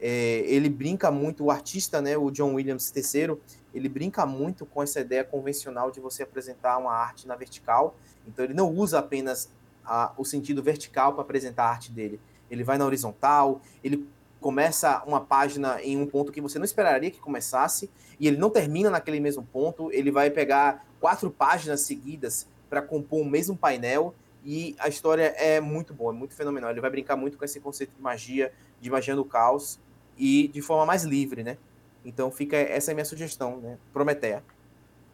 É, 0.01 0.43
ele 0.47 0.69
brinca 0.71 1.11
muito, 1.11 1.45
o 1.45 1.51
artista, 1.51 2.01
né, 2.01 2.17
o 2.17 2.31
John 2.31 2.55
Williams 2.55 2.91
III, 2.95 3.37
ele 3.75 3.89
brinca 3.89 4.25
muito 4.25 4.65
com 4.65 4.83
essa 4.83 5.01
ideia 5.01 5.23
convencional 5.23 5.91
de 5.91 6.01
você 6.01 6.23
apresentar 6.23 6.79
uma 6.79 6.93
arte 6.93 7.29
na 7.29 7.37
vertical. 7.37 7.95
Então 8.27 8.45
ele 8.45 8.55
não 8.55 8.71
usa 8.71 8.99
apenas 8.99 9.51
a, 9.91 10.13
o 10.17 10.25
sentido 10.25 10.63
vertical 10.63 11.15
para 11.15 11.23
apresentar 11.23 11.65
a 11.65 11.71
arte 11.71 11.91
dele. 11.91 12.21
Ele 12.49 12.63
vai 12.63 12.79
na 12.79 12.87
horizontal, 12.87 13.61
ele 13.83 14.09
começa 14.41 15.03
uma 15.05 15.21
página 15.21 15.83
em 15.83 15.97
um 15.97 16.07
ponto 16.07 16.31
que 16.31 16.41
você 16.41 16.59
não 16.61 16.65
esperaria 16.65 17.11
que 17.11 17.19
começasse, 17.19 17.91
e 18.19 18.29
ele 18.29 18.37
não 18.37 18.51
termina 18.51 18.89
naquele 18.89 19.19
mesmo 19.19 19.43
ponto, 19.43 19.91
ele 19.93 20.13
vai 20.13 20.31
pegar 20.31 20.87
quatro 21.01 21.29
páginas 21.29 21.81
seguidas 21.81 22.49
para 22.69 22.81
compor 22.81 23.21
o 23.21 23.25
mesmo 23.25 23.57
painel, 23.57 24.15
e 24.45 24.77
a 24.79 24.89
história 24.89 25.35
é 25.37 25.61
muito 25.61 25.93
boa, 25.93 26.15
é 26.15 26.17
muito 26.17 26.35
fenomenal. 26.35 26.71
Ele 26.71 26.81
vai 26.81 26.91
brincar 26.91 27.17
muito 27.17 27.37
com 27.37 27.45
esse 27.45 27.61
conceito 27.61 27.93
de 27.95 28.01
magia, 28.01 28.53
de 28.81 28.89
magia 28.89 29.17
do 29.17 29.25
caos, 29.25 29.81
e 30.17 30.49
de 30.49 30.63
forma 30.63 30.87
mais 30.87 31.03
livre, 31.03 31.43
né? 31.43 31.59
Então 32.05 32.31
fica 32.31 32.57
essa 32.57 32.91
é 32.91 32.93
a 32.93 32.95
minha 32.95 33.05
sugestão, 33.05 33.59
né? 33.59 33.77
Prometeia. 33.93 34.45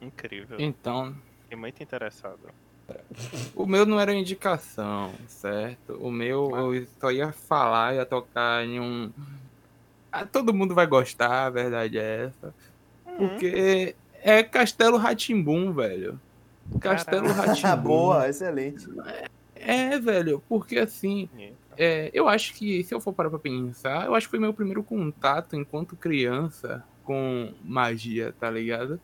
Incrível. 0.01 0.59
Então. 0.61 1.17
Fiquei 1.43 1.57
muito 1.57 1.83
interessado. 1.83 2.53
O 3.55 3.67
meu 3.67 3.85
não 3.87 3.99
era 3.99 4.15
indicação, 4.15 5.13
certo? 5.27 5.95
O 6.01 6.11
meu 6.11 6.51
eu 6.57 6.87
só 7.01 7.11
ia 7.11 7.33
falar, 7.33 7.95
ia 7.95 8.07
tocar 8.07 8.65
em 8.65 8.79
um. 8.79 9.11
Ah, 10.13 10.25
todo 10.25 10.55
mundo 10.55 10.75
vai 10.75 10.87
gostar, 10.87 11.47
a 11.47 11.51
verdade 11.51 11.99
é 11.99 12.27
essa. 12.27 12.55
Uhum. 13.07 13.29
Porque 13.29 13.95
é 14.23 14.43
Castelo 14.43 14.97
Ratimbum, 14.97 15.73
velho. 15.73 16.21
Castelo 16.81 17.33
Ratimbum. 17.33 17.77
Boa, 17.83 18.29
excelente. 18.29 18.87
É, 19.55 19.99
velho, 19.99 20.43
porque 20.49 20.79
assim. 20.79 21.29
É, 21.79 22.11
eu 22.15 22.27
acho 22.27 22.55
que, 22.55 22.83
se 22.85 22.95
eu 22.95 23.01
for 23.01 23.13
parar 23.13 23.29
pra 23.29 23.39
pensar, 23.39 24.07
eu 24.07 24.15
acho 24.15 24.27
que 24.27 24.31
foi 24.31 24.39
meu 24.39 24.55
primeiro 24.55 24.83
contato 24.83 25.55
enquanto 25.55 25.95
criança 25.95 26.83
com 27.05 27.53
magia, 27.63 28.35
tá 28.41 28.51
ligado? 28.51 28.99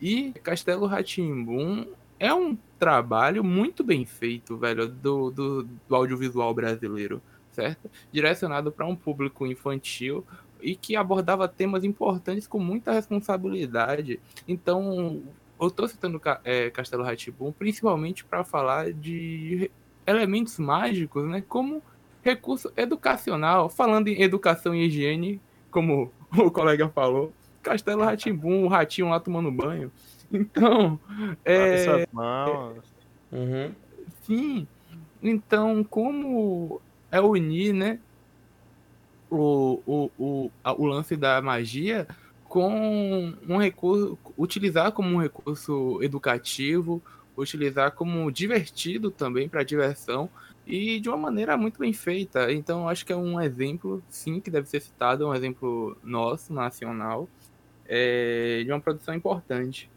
E 0.00 0.32
Castelo 0.42 0.86
Ratimbum 0.86 1.86
é 2.18 2.32
um 2.32 2.56
trabalho 2.78 3.42
muito 3.42 3.82
bem 3.82 4.04
feito, 4.04 4.56
velho, 4.56 4.88
do, 4.88 5.30
do, 5.30 5.62
do 5.62 5.94
audiovisual 5.94 6.52
brasileiro, 6.54 7.22
certo? 7.52 7.90
Direcionado 8.12 8.70
para 8.72 8.86
um 8.86 8.96
público 8.96 9.46
infantil 9.46 10.24
e 10.60 10.74
que 10.74 10.96
abordava 10.96 11.46
temas 11.46 11.84
importantes 11.84 12.46
com 12.46 12.58
muita 12.58 12.92
responsabilidade. 12.92 14.18
Então, 14.48 15.22
eu 15.60 15.68
estou 15.68 15.86
citando 15.86 16.20
é, 16.42 16.70
Castelo 16.70 17.04
Ratibum 17.04 17.52
principalmente 17.52 18.24
para 18.24 18.44
falar 18.44 18.92
de 18.92 19.70
elementos 20.06 20.58
mágicos, 20.58 21.24
né? 21.28 21.42
Como 21.46 21.82
recurso 22.22 22.72
educacional. 22.76 23.68
Falando 23.68 24.08
em 24.08 24.22
educação 24.22 24.74
e 24.74 24.86
higiene, 24.86 25.40
como 25.70 26.10
o 26.36 26.50
colega 26.50 26.88
falou, 26.88 27.32
Castelo 27.62 28.04
Ratimbum, 28.04 28.64
o 28.64 28.68
ratinho 28.68 29.08
lá 29.08 29.18
tomando 29.18 29.50
banho. 29.50 29.90
Então, 30.32 30.98
é... 31.44 32.06
Uhum. 33.30 33.72
Sim. 34.22 34.66
Então, 35.22 35.82
como 35.84 36.80
é 37.10 37.20
unir, 37.20 37.72
né, 37.72 37.98
o, 39.30 39.80
o, 39.86 40.10
o, 40.18 40.50
o 40.76 40.86
lance 40.86 41.16
da 41.16 41.40
magia 41.40 42.06
com 42.48 43.34
um 43.48 43.56
recurso, 43.56 44.18
utilizar 44.38 44.92
como 44.92 45.08
um 45.08 45.20
recurso 45.20 46.00
educativo, 46.02 47.02
utilizar 47.36 47.92
como 47.92 48.30
divertido 48.30 49.10
também 49.10 49.48
para 49.48 49.64
diversão 49.64 50.30
e 50.66 51.00
de 51.00 51.08
uma 51.08 51.18
maneira 51.18 51.56
muito 51.56 51.78
bem 51.78 51.92
feita. 51.92 52.52
Então, 52.52 52.88
acho 52.88 53.04
que 53.04 53.12
é 53.12 53.16
um 53.16 53.40
exemplo, 53.40 54.02
sim, 54.08 54.40
que 54.40 54.50
deve 54.50 54.68
ser 54.68 54.80
citado, 54.80 55.26
um 55.26 55.34
exemplo 55.34 55.96
nosso, 56.02 56.52
nacional, 56.52 57.28
é, 57.86 58.62
de 58.64 58.70
uma 58.70 58.80
produção 58.80 59.14
importante. 59.14 59.90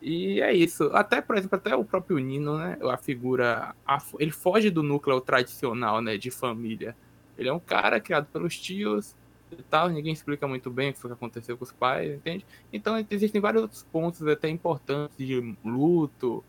E 0.00 0.40
é 0.40 0.52
isso. 0.52 0.90
Até, 0.92 1.20
por 1.20 1.36
exemplo, 1.36 1.56
até 1.56 1.74
o 1.74 1.84
próprio 1.84 2.18
Nino, 2.18 2.58
né? 2.58 2.78
A 2.82 2.96
figura. 2.96 3.74
A, 3.86 3.98
ele 4.18 4.30
foge 4.30 4.70
do 4.70 4.82
núcleo 4.82 5.20
tradicional, 5.20 6.00
né? 6.00 6.16
De 6.16 6.30
família. 6.30 6.96
Ele 7.36 7.48
é 7.48 7.52
um 7.52 7.60
cara 7.60 8.00
criado 8.00 8.26
pelos 8.32 8.58
tios 8.58 9.14
e 9.50 9.62
tal. 9.62 9.88
Ninguém 9.88 10.12
explica 10.12 10.46
muito 10.46 10.70
bem 10.70 10.90
o 10.90 10.94
que 10.94 11.06
aconteceu 11.06 11.56
com 11.56 11.64
os 11.64 11.72
pais, 11.72 12.14
entende? 12.14 12.46
Então 12.72 13.04
existem 13.10 13.40
vários 13.40 13.62
outros 13.62 13.82
pontos 13.82 14.26
até 14.26 14.48
importantes 14.48 15.16
de 15.16 15.56
luto 15.64 16.44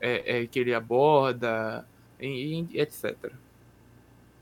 é, 0.00 0.42
é, 0.42 0.46
que 0.46 0.58
ele 0.58 0.74
aborda 0.74 1.86
e, 2.20 2.66
e, 2.72 2.80
etc. 2.80 3.32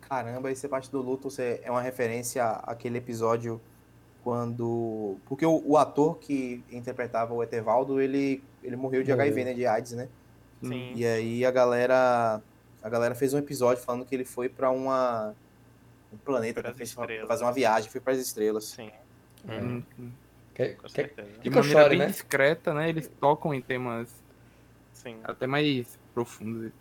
Caramba, 0.03 0.51
esse 0.51 0.69
parte 0.69 0.91
do 0.91 1.01
luto 1.01 1.29
é 1.39 1.71
uma 1.71 1.83
referência 1.83 2.45
àquele 2.45 2.99
episódio 2.99 3.61
quando. 4.27 5.19
Porque 5.27 5.47
o, 5.47 5.63
o, 5.65 5.77
ator 5.77 6.19
que 6.19 6.61
interpretava 6.73 7.33
o 7.33 7.45
Etevaldo, 7.45 8.01
ele, 8.01 8.43
ele 8.61 8.75
morreu 8.75 9.05
de 9.05 9.13
HIV, 9.13 9.45
né? 9.45 9.55
De 9.55 9.65
AIDS, 9.65 9.93
né? 9.93 10.09
Sim. 10.61 10.95
E 10.97 11.07
aí 11.07 11.47
a 11.47 11.51
galera. 11.53 12.43
A 12.83 12.89
galera 12.89 13.15
fez 13.15 13.33
um 13.35 13.39
episódio 13.39 13.85
falando 13.85 14.05
que 14.05 14.13
ele 14.13 14.25
foi 14.25 14.49
para 14.49 14.69
uma. 14.69 15.33
Um 16.13 16.17
planeta 16.17 16.61
para 16.61 16.75
fazer 17.29 17.45
uma 17.45 17.53
viagem, 17.53 17.89
foi 17.89 18.01
para 18.01 18.15
as 18.15 18.19
estrelas. 18.19 18.65
Sim. 18.65 18.91
Hum. 19.49 19.85
Quer, 20.53 20.77
quer, 20.93 21.15
de 21.41 21.49
maneira 21.49 21.83
chore, 21.83 21.89
bem 21.91 21.99
né? 21.99 22.07
discreta, 22.07 22.75
né? 22.75 22.89
Eles 22.89 23.09
tocam 23.21 23.55
em 23.55 23.61
temas 23.61 24.09
Sim. 24.93 25.19
até 25.23 25.47
mais 25.47 25.97
profundos. 26.13 26.73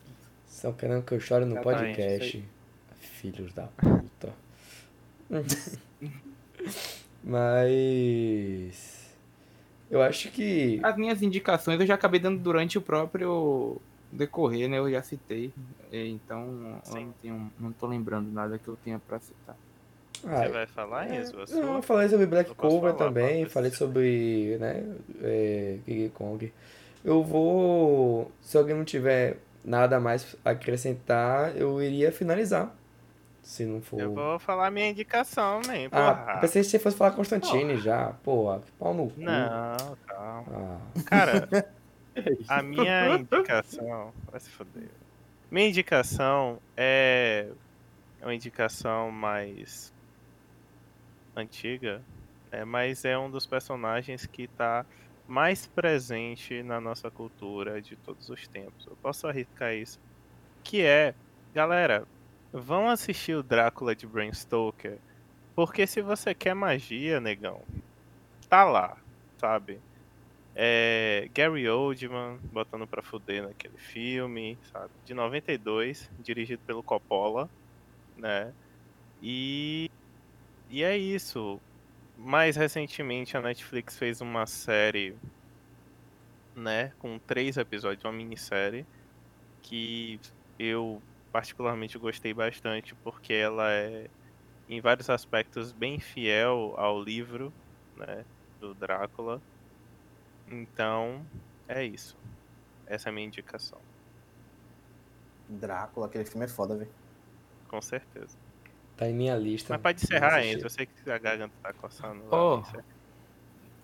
Estão 0.49 0.73
querendo 0.73 1.03
que 1.03 1.13
eu 1.13 1.19
chore 1.19 1.45
no 1.45 1.61
podcast. 1.61 2.43
Filhos 2.97 3.53
da 3.53 3.67
puta. 3.67 4.33
Mas. 7.25 9.15
Eu 9.89 10.01
acho 10.01 10.29
que. 10.31 10.79
As 10.83 10.95
minhas 10.95 11.23
indicações 11.23 11.79
eu 11.79 11.87
já 11.87 11.95
acabei 11.95 12.19
dando 12.19 12.39
durante 12.39 12.77
o 12.77 12.81
próprio 12.81 13.81
decorrer, 14.11 14.69
né? 14.69 14.77
Eu 14.77 14.91
já 14.91 15.01
citei. 15.01 15.51
Então, 15.91 16.81
eu 16.87 16.95
não, 16.95 17.11
tenho, 17.21 17.51
não 17.59 17.71
tô 17.71 17.87
lembrando 17.87 18.31
nada 18.31 18.59
que 18.59 18.67
eu 18.67 18.77
tenha 18.83 18.99
pra 18.99 19.19
citar. 19.19 19.57
Ah, 20.23 20.43
Você 20.43 20.49
vai 20.49 20.67
falar 20.67 21.09
é, 21.09 21.21
isso? 21.21 21.35
Não, 21.55 21.75
eu 21.75 21.81
falei 21.81 22.07
sobre 22.09 22.25
Black 22.25 22.53
Cobra 22.55 22.93
também, 22.93 23.45
falei 23.45 23.71
sobre, 23.71 24.57
né, 24.59 24.83
é, 25.21 25.77
King 25.85 26.09
Kong. 26.09 26.51
Eu 27.03 27.23
vou, 27.23 28.31
se 28.41 28.57
alguém 28.57 28.75
não 28.75 28.85
tiver 28.85 29.37
nada 29.63 29.99
mais 29.99 30.35
a 30.43 30.51
acrescentar, 30.51 31.55
eu 31.55 31.81
iria 31.81 32.11
finalizar. 32.11 32.75
Se 33.45 33.63
não 33.63 33.79
for. 33.79 33.99
Eu 33.99 34.11
vou 34.11 34.39
falar 34.39 34.71
minha 34.71 34.89
indicação, 34.89 35.61
man. 35.67 35.87
Ah, 35.91 36.39
pensei 36.41 36.63
que 36.63 36.67
você 36.67 36.79
fosse 36.79 36.97
falar 36.97 37.11
Constantine 37.11 37.77
já. 37.77 38.11
Pô, 38.23 38.59
que 38.59 38.71
pau 38.71 38.91
no 38.91 39.07
cu. 39.07 39.21
Não, 39.21 39.95
calma. 40.07 40.81
Ah. 40.97 41.03
Cara, 41.05 41.47
a 42.49 42.63
minha 42.63 43.17
indicação. 43.17 44.11
Vai 44.31 44.39
se 44.39 44.49
foder. 44.49 44.89
Minha 45.51 45.67
indicação 45.67 46.59
é 46.75 47.49
uma 48.19 48.33
indicação 48.33 49.11
mais 49.11 49.93
antiga, 51.35 52.01
é, 52.51 52.65
mas 52.65 53.05
é 53.05 53.15
um 53.15 53.29
dos 53.29 53.45
personagens 53.45 54.25
que 54.25 54.45
está 54.45 54.83
mais 55.27 55.67
presente 55.67 56.63
na 56.63 56.81
nossa 56.81 57.11
cultura 57.11 57.79
de 57.79 57.95
todos 57.95 58.27
os 58.27 58.47
tempos. 58.47 58.87
Eu 58.87 58.97
posso 59.03 59.27
arriscar 59.27 59.75
isso. 59.75 59.99
Que 60.63 60.81
é, 60.81 61.13
galera, 61.53 62.07
vão 62.55 62.89
assistir 62.89 63.35
o 63.35 63.43
Drácula 63.43 63.93
de 63.93 64.07
Bram 64.07 64.31
Stoker, 64.31 64.97
porque 65.53 65.85
se 65.85 66.01
você 66.01 66.33
quer 66.33 66.53
magia, 66.53 67.19
negão, 67.19 67.61
tá 68.49 68.63
lá, 68.63 68.97
sabe? 69.37 69.79
É, 70.55 71.29
Gary 71.33 71.67
Oldman 71.67 72.39
botando 72.53 72.87
pra 72.87 73.01
fuder 73.01 73.43
naquele 73.43 73.77
filme, 73.77 74.57
sabe? 74.71 74.89
De 75.03 75.13
92, 75.13 76.09
dirigido 76.19 76.61
pelo 76.65 76.81
Coppola, 76.81 77.49
né? 78.15 78.53
E, 79.21 79.91
e 80.69 80.81
é 80.81 80.97
isso. 80.97 81.59
Mais 82.17 82.55
recentemente 82.55 83.35
a 83.35 83.41
Netflix 83.41 83.97
fez 83.97 84.21
uma 84.21 84.45
série, 84.45 85.13
né? 86.55 86.93
Com 86.99 87.19
três 87.19 87.57
episódios, 87.57 88.05
uma 88.05 88.13
minissérie, 88.13 88.85
que 89.61 90.17
eu 90.57 91.01
particularmente 91.35 91.97
gostei 91.97 92.33
bastante 92.33 92.95
porque 93.03 93.33
ela 93.33 93.69
é 93.69 94.09
em 94.69 94.79
vários 94.79 95.09
aspectos 95.09 95.73
bem 95.73 95.99
fiel 95.99 96.73
ao 96.77 97.03
livro, 97.03 97.51
né, 97.97 98.23
do 98.61 98.73
Drácula. 98.73 99.41
Então, 100.49 101.25
é 101.67 101.83
isso. 101.83 102.17
Essa 102.87 103.09
é 103.09 103.11
a 103.11 103.13
minha 103.13 103.27
indicação. 103.27 103.79
Drácula, 105.49 106.05
aquele 106.05 106.23
filme 106.23 106.45
é 106.45 106.47
foda, 106.47 106.77
velho. 106.77 106.91
Com 107.67 107.81
certeza. 107.81 108.37
Tá 108.95 109.09
em 109.09 109.13
minha 109.13 109.35
lista. 109.35 109.73
Mas 109.73 109.81
pode 109.81 110.05
encerrar, 110.05 110.35
ainda. 110.35 110.63
Eu 110.63 110.69
sei 110.69 110.85
que 110.85 111.11
a 111.11 111.17
garganta 111.17 111.53
tá 111.61 111.73
coçando. 111.73 112.23
Oh, 112.31 112.63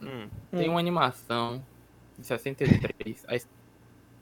hum. 0.02 0.30
Tem 0.52 0.70
uma 0.70 0.80
animação 0.80 1.62
de 2.18 2.26
63. 2.26 3.26
a, 3.28 3.36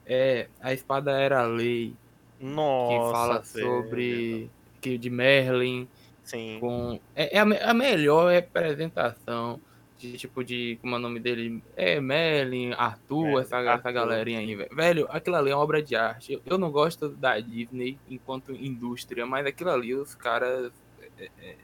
é, 0.08 0.50
a 0.60 0.74
espada 0.74 1.12
era 1.12 1.42
a 1.42 1.46
lei. 1.46 1.96
Nossa, 2.40 2.94
que 2.94 3.12
fala 3.12 3.44
sobre 3.44 4.50
que 4.80 4.98
de 4.98 5.10
Merlin. 5.10 5.88
Sim. 6.24 6.58
Com, 6.60 7.00
é, 7.16 7.38
é 7.38 7.40
a, 7.40 7.72
a, 7.72 7.74
melhor 7.74 8.32
representação 8.32 9.60
de 9.98 10.14
tipo 10.18 10.44
de. 10.44 10.78
Como 10.82 10.96
é 10.96 10.98
o 10.98 11.02
nome 11.02 11.20
dele? 11.20 11.62
É 11.76 12.00
Merlin, 12.00 12.72
Arthur, 12.74 13.24
Merlin, 13.24 13.42
essa, 13.42 13.58
Arthur, 13.58 13.80
essa 13.80 13.92
galerinha 13.92 14.40
aí, 14.40 14.56
velho. 14.56 14.76
Velho, 14.76 15.08
aquilo 15.10 15.36
ali 15.36 15.52
é 15.52 15.56
uma 15.56 15.64
obra 15.64 15.82
de 15.82 15.96
arte. 15.96 16.34
Eu, 16.34 16.42
eu, 16.46 16.58
não 16.58 16.72
gosto 16.72 17.10
da 17.10 17.40
Disney 17.40 17.98
enquanto 18.10 18.52
indústria, 18.52 19.26
mas 19.26 19.46
aquilo 19.46 19.72
ali 19.72 19.94
os 19.94 20.16
caras. 20.16 20.72
É, 21.18 21.30
é, 21.42 21.56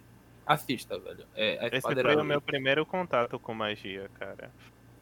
assista, 0.45 0.97
velho. 0.99 1.26
É, 1.35 1.69
Esse 1.77 1.81
foi 1.81 2.15
o 2.15 2.23
meu 2.23 2.41
primeiro 2.41 2.85
contato 2.85 3.39
com 3.39 3.53
magia, 3.53 4.10
cara. 4.19 4.52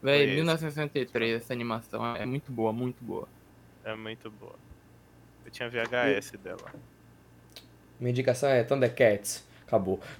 Velho, 0.02 0.34
1963, 0.36 1.42
essa 1.42 1.54
animação 1.54 2.16
é 2.16 2.26
muito 2.26 2.52
boa, 2.52 2.74
muito 2.74 3.02
boa. 3.02 3.28
É 3.86 3.96
muito 3.96 4.30
boa 4.30 4.56
tinha 5.52 5.70
VHS 5.70 6.32
dela. 6.44 6.74
Minha 8.00 8.12
indicação 8.12 8.50
é 8.50 8.64
Thundercats. 8.64 9.44
Acabou. 9.66 10.00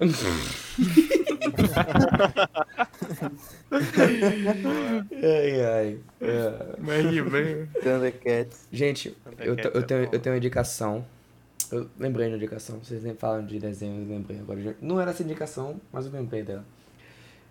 ai, 5.22 5.60
ai. 5.62 5.98
É. 6.20 6.50
Thundercats. 7.82 8.68
Gente, 8.72 9.10
Thundercats 9.10 9.64
eu, 9.64 9.80
eu, 9.80 9.86
tenho, 9.86 10.08
eu 10.12 10.18
tenho 10.18 10.34
uma 10.34 10.38
indicação. 10.38 11.04
Eu 11.70 11.88
lembrei 11.98 12.30
da 12.30 12.36
indicação. 12.36 12.78
Vocês 12.78 13.02
nem 13.02 13.14
falam 13.14 13.44
de 13.46 13.58
desenho, 13.58 14.02
eu 14.02 14.08
lembrei 14.08 14.38
agora. 14.40 14.76
Não 14.80 15.00
era 15.00 15.10
essa 15.10 15.22
indicação, 15.22 15.80
mas 15.92 16.06
eu 16.06 16.12
lembrei 16.12 16.42
dela. 16.42 16.64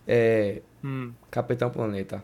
É. 0.08 0.62
Hum. 0.84 1.14
Capitão 1.32 1.70
Planeta 1.70 2.24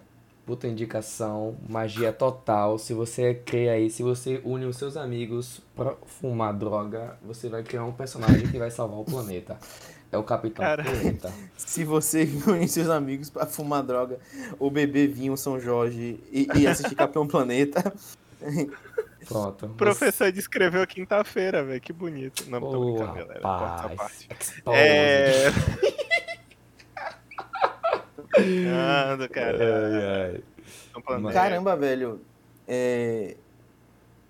puta 0.50 0.68
indicação, 0.68 1.56
magia 1.70 2.12
total. 2.12 2.80
Se 2.80 2.92
você 2.92 3.36
cria 3.36 3.74
aí, 3.74 3.88
se 3.88 4.02
você 4.02 4.42
une 4.44 4.66
os 4.66 4.78
seus 4.78 4.98
amigos 4.98 5.62
pra 5.76 5.94
fumar 6.08 6.56
droga, 6.56 7.16
você 7.22 7.48
vai 7.48 7.62
criar 7.62 7.86
um 7.86 7.92
personagem 7.92 8.48
que 8.48 8.58
vai 8.58 8.72
salvar 8.72 9.00
o 9.00 9.06
planeta. 9.06 9.60
É 10.12 10.18
o 10.18 10.24
Capitão 10.24 10.66
Cara, 10.66 10.84
Planeta. 10.84 11.32
Se 11.56 11.84
você 11.84 12.28
une 12.48 12.68
seus 12.68 12.90
amigos 12.90 13.30
pra 13.30 13.46
fumar 13.46 13.84
droga, 13.84 14.18
ou 14.58 14.72
beber 14.72 15.10
vinho 15.10 15.38
São 15.38 15.60
Jorge 15.60 16.20
e, 16.32 16.48
e 16.56 16.66
assistir 16.66 16.96
Capitão 16.96 17.28
Planeta, 17.28 17.94
Pronto. 19.28 19.68
O 19.68 19.70
professor 19.78 20.32
descreveu 20.32 20.86
quinta-feira, 20.88 21.64
velho. 21.64 21.80
Que 21.80 21.94
bonito. 21.94 22.50
Não, 22.50 22.60
tô 22.60 22.86
brincando, 22.86 23.14
galera. 23.14 23.42
Rapaz. 23.44 24.28
É. 24.74 25.52
Brincando, 28.42 29.30
cara. 29.34 29.58
Ai, 29.58 30.34
ai. 30.36 31.34
Caramba, 31.34 31.76
velho. 31.76 32.22
É... 32.68 33.36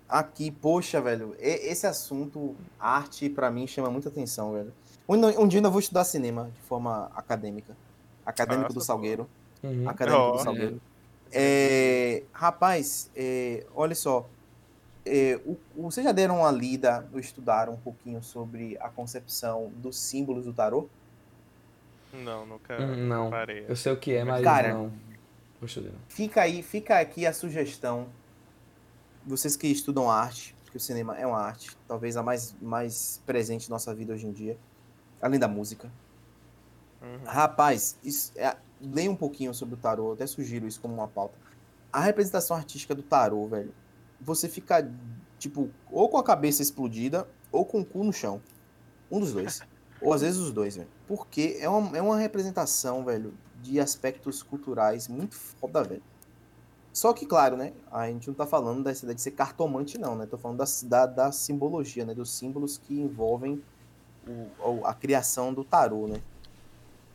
Aqui, 0.08 0.50
poxa, 0.50 1.00
velho. 1.00 1.36
Esse 1.38 1.86
assunto, 1.86 2.54
arte, 2.78 3.28
pra 3.28 3.50
mim, 3.50 3.66
chama 3.66 3.90
muita 3.90 4.08
atenção, 4.08 4.52
velho. 4.52 4.72
Um, 5.08 5.18
dia 5.48 5.58
eu 5.58 5.58
ainda 5.60 5.70
vou 5.70 5.80
estudar 5.80 6.04
cinema 6.04 6.50
de 6.54 6.60
forma 6.62 7.10
acadêmica. 7.14 7.76
Acadêmico 8.26 8.64
Nossa, 8.64 8.74
do 8.74 8.80
Salgueiro. 8.84 9.28
Uhum. 9.62 9.88
Acadêmico 9.88 10.22
Ó. 10.22 10.32
do 10.32 10.38
Salgueiro. 10.38 10.80
É, 11.32 12.22
rapaz, 12.32 13.10
é, 13.14 13.64
olha 13.74 13.94
só. 13.94 14.26
É, 15.06 15.38
o- 15.46 15.56
o- 15.76 15.82
vocês 15.90 16.04
já 16.04 16.12
deram 16.12 16.38
uma 16.40 16.50
lida 16.50 17.06
ou 17.12 17.18
estudaram 17.20 17.72
um 17.74 17.76
pouquinho 17.76 18.22
sobre 18.22 18.76
a 18.80 18.88
concepção 18.88 19.70
dos 19.76 19.98
símbolos 19.98 20.44
do 20.44 20.52
tarô? 20.52 20.88
Não, 22.12 22.46
nunca 22.46 22.80
Hum, 22.80 23.06
não. 23.06 23.30
parei. 23.30 23.64
Eu 23.68 23.76
sei 23.76 23.92
o 23.92 23.96
que 23.96 24.12
é, 24.14 24.24
mas 24.24 24.42
Cara. 24.42 24.74
não. 24.74 24.92
Fica 26.08 26.42
aí, 26.42 26.62
fica 26.62 26.98
aqui 26.98 27.26
a 27.26 27.32
sugestão. 27.32 28.08
Vocês 29.26 29.56
que 29.56 29.66
estudam 29.68 30.10
arte, 30.10 30.54
porque 30.64 30.78
o 30.78 30.80
cinema 30.80 31.16
é 31.18 31.26
uma 31.26 31.38
arte, 31.38 31.76
talvez 31.86 32.16
a 32.16 32.22
mais, 32.22 32.54
mais 32.60 33.22
presente 33.26 33.66
em 33.66 33.70
nossa 33.70 33.94
vida 33.94 34.14
hoje 34.14 34.26
em 34.26 34.32
dia, 34.32 34.56
além 35.20 35.38
da 35.38 35.46
música. 35.46 35.90
Uhum. 37.02 37.24
Rapaz, 37.24 37.98
isso 38.02 38.32
é, 38.36 38.56
leia 38.80 39.10
um 39.10 39.16
pouquinho 39.16 39.52
sobre 39.52 39.74
o 39.74 39.78
tarô, 39.78 40.08
eu 40.08 40.12
até 40.14 40.26
sugiro 40.26 40.66
isso 40.66 40.80
como 40.80 40.94
uma 40.94 41.08
pauta. 41.08 41.34
A 41.92 42.00
representação 42.00 42.56
artística 42.56 42.94
do 42.94 43.02
tarô, 43.02 43.46
velho, 43.46 43.74
você 44.20 44.48
fica, 44.48 44.90
tipo, 45.38 45.70
ou 45.90 46.08
com 46.08 46.16
a 46.18 46.24
cabeça 46.24 46.62
explodida, 46.62 47.28
ou 47.52 47.64
com 47.64 47.80
o 47.80 47.84
cu 47.84 48.02
no 48.04 48.12
chão. 48.12 48.40
Um 49.10 49.20
dos 49.20 49.32
dois. 49.32 49.60
ou 50.00 50.12
às 50.12 50.22
vezes 50.22 50.38
os 50.40 50.52
dois, 50.52 50.76
velho. 50.76 50.90
Porque 51.06 51.58
é 51.60 51.68
uma, 51.68 51.96
é 51.98 52.02
uma 52.02 52.18
representação, 52.18 53.04
velho, 53.04 53.38
de 53.54 53.80
aspectos 53.80 54.42
culturais 54.42 55.08
muito 55.08 55.36
foda, 55.36 55.82
velho. 55.84 56.02
Só 56.92 57.12
que, 57.12 57.26
claro, 57.26 57.56
né? 57.56 57.72
A 57.92 58.08
gente 58.08 58.28
não 58.28 58.34
tá 58.34 58.46
falando 58.46 58.82
dessa 58.84 59.04
ideia 59.04 59.14
de 59.14 59.22
ser 59.22 59.32
cartomante, 59.32 59.98
não, 59.98 60.16
né? 60.16 60.26
Tô 60.26 60.38
falando 60.38 60.58
da, 60.58 60.66
da, 60.88 61.06
da 61.06 61.32
simbologia, 61.32 62.04
né? 62.04 62.14
Dos 62.14 62.36
símbolos 62.36 62.78
que 62.78 62.94
envolvem 63.00 63.62
o- 64.26 64.80
o- 64.80 64.86
a 64.86 64.94
criação 64.94 65.54
do 65.54 65.64
tarô, 65.64 66.08
né? 66.08 66.20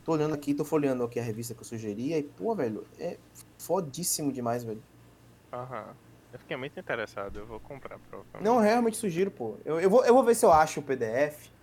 Tô 0.04 0.14
olhando 0.14 0.36
aqui, 0.36 0.54
tô 0.54 0.64
folheando 0.64 1.04
aqui 1.04 1.20
a 1.20 1.24
revista 1.24 1.54
que 1.56 1.62
eu 1.62 1.66
sugeria 1.66 2.18
e, 2.18 2.24
pô, 2.24 2.56
velho, 2.56 2.88
é 3.00 3.18
fodíssimo 3.60 4.32
demais, 4.32 4.64
velho. 4.64 4.82
Aham. 5.52 5.96
Eu 6.32 6.40
fiquei 6.40 6.58
muito 6.58 6.78
interessado, 6.80 7.40
eu 7.40 7.48
vou 7.48 7.60
comprar, 7.62 7.98
provavelmente. 8.00 8.46
Não, 8.46 8.60
realmente 8.60 8.98
sugiro, 8.98 9.32
pô. 9.32 9.58
Eu, 9.66 9.80
eu, 9.80 9.90
vou, 9.90 10.06
eu 10.06 10.14
vou 10.14 10.24
ver 10.24 10.36
se 10.36 10.46
eu 10.46 10.52
acho 10.52 10.80
o 10.80 10.84
PDF. 10.84 11.55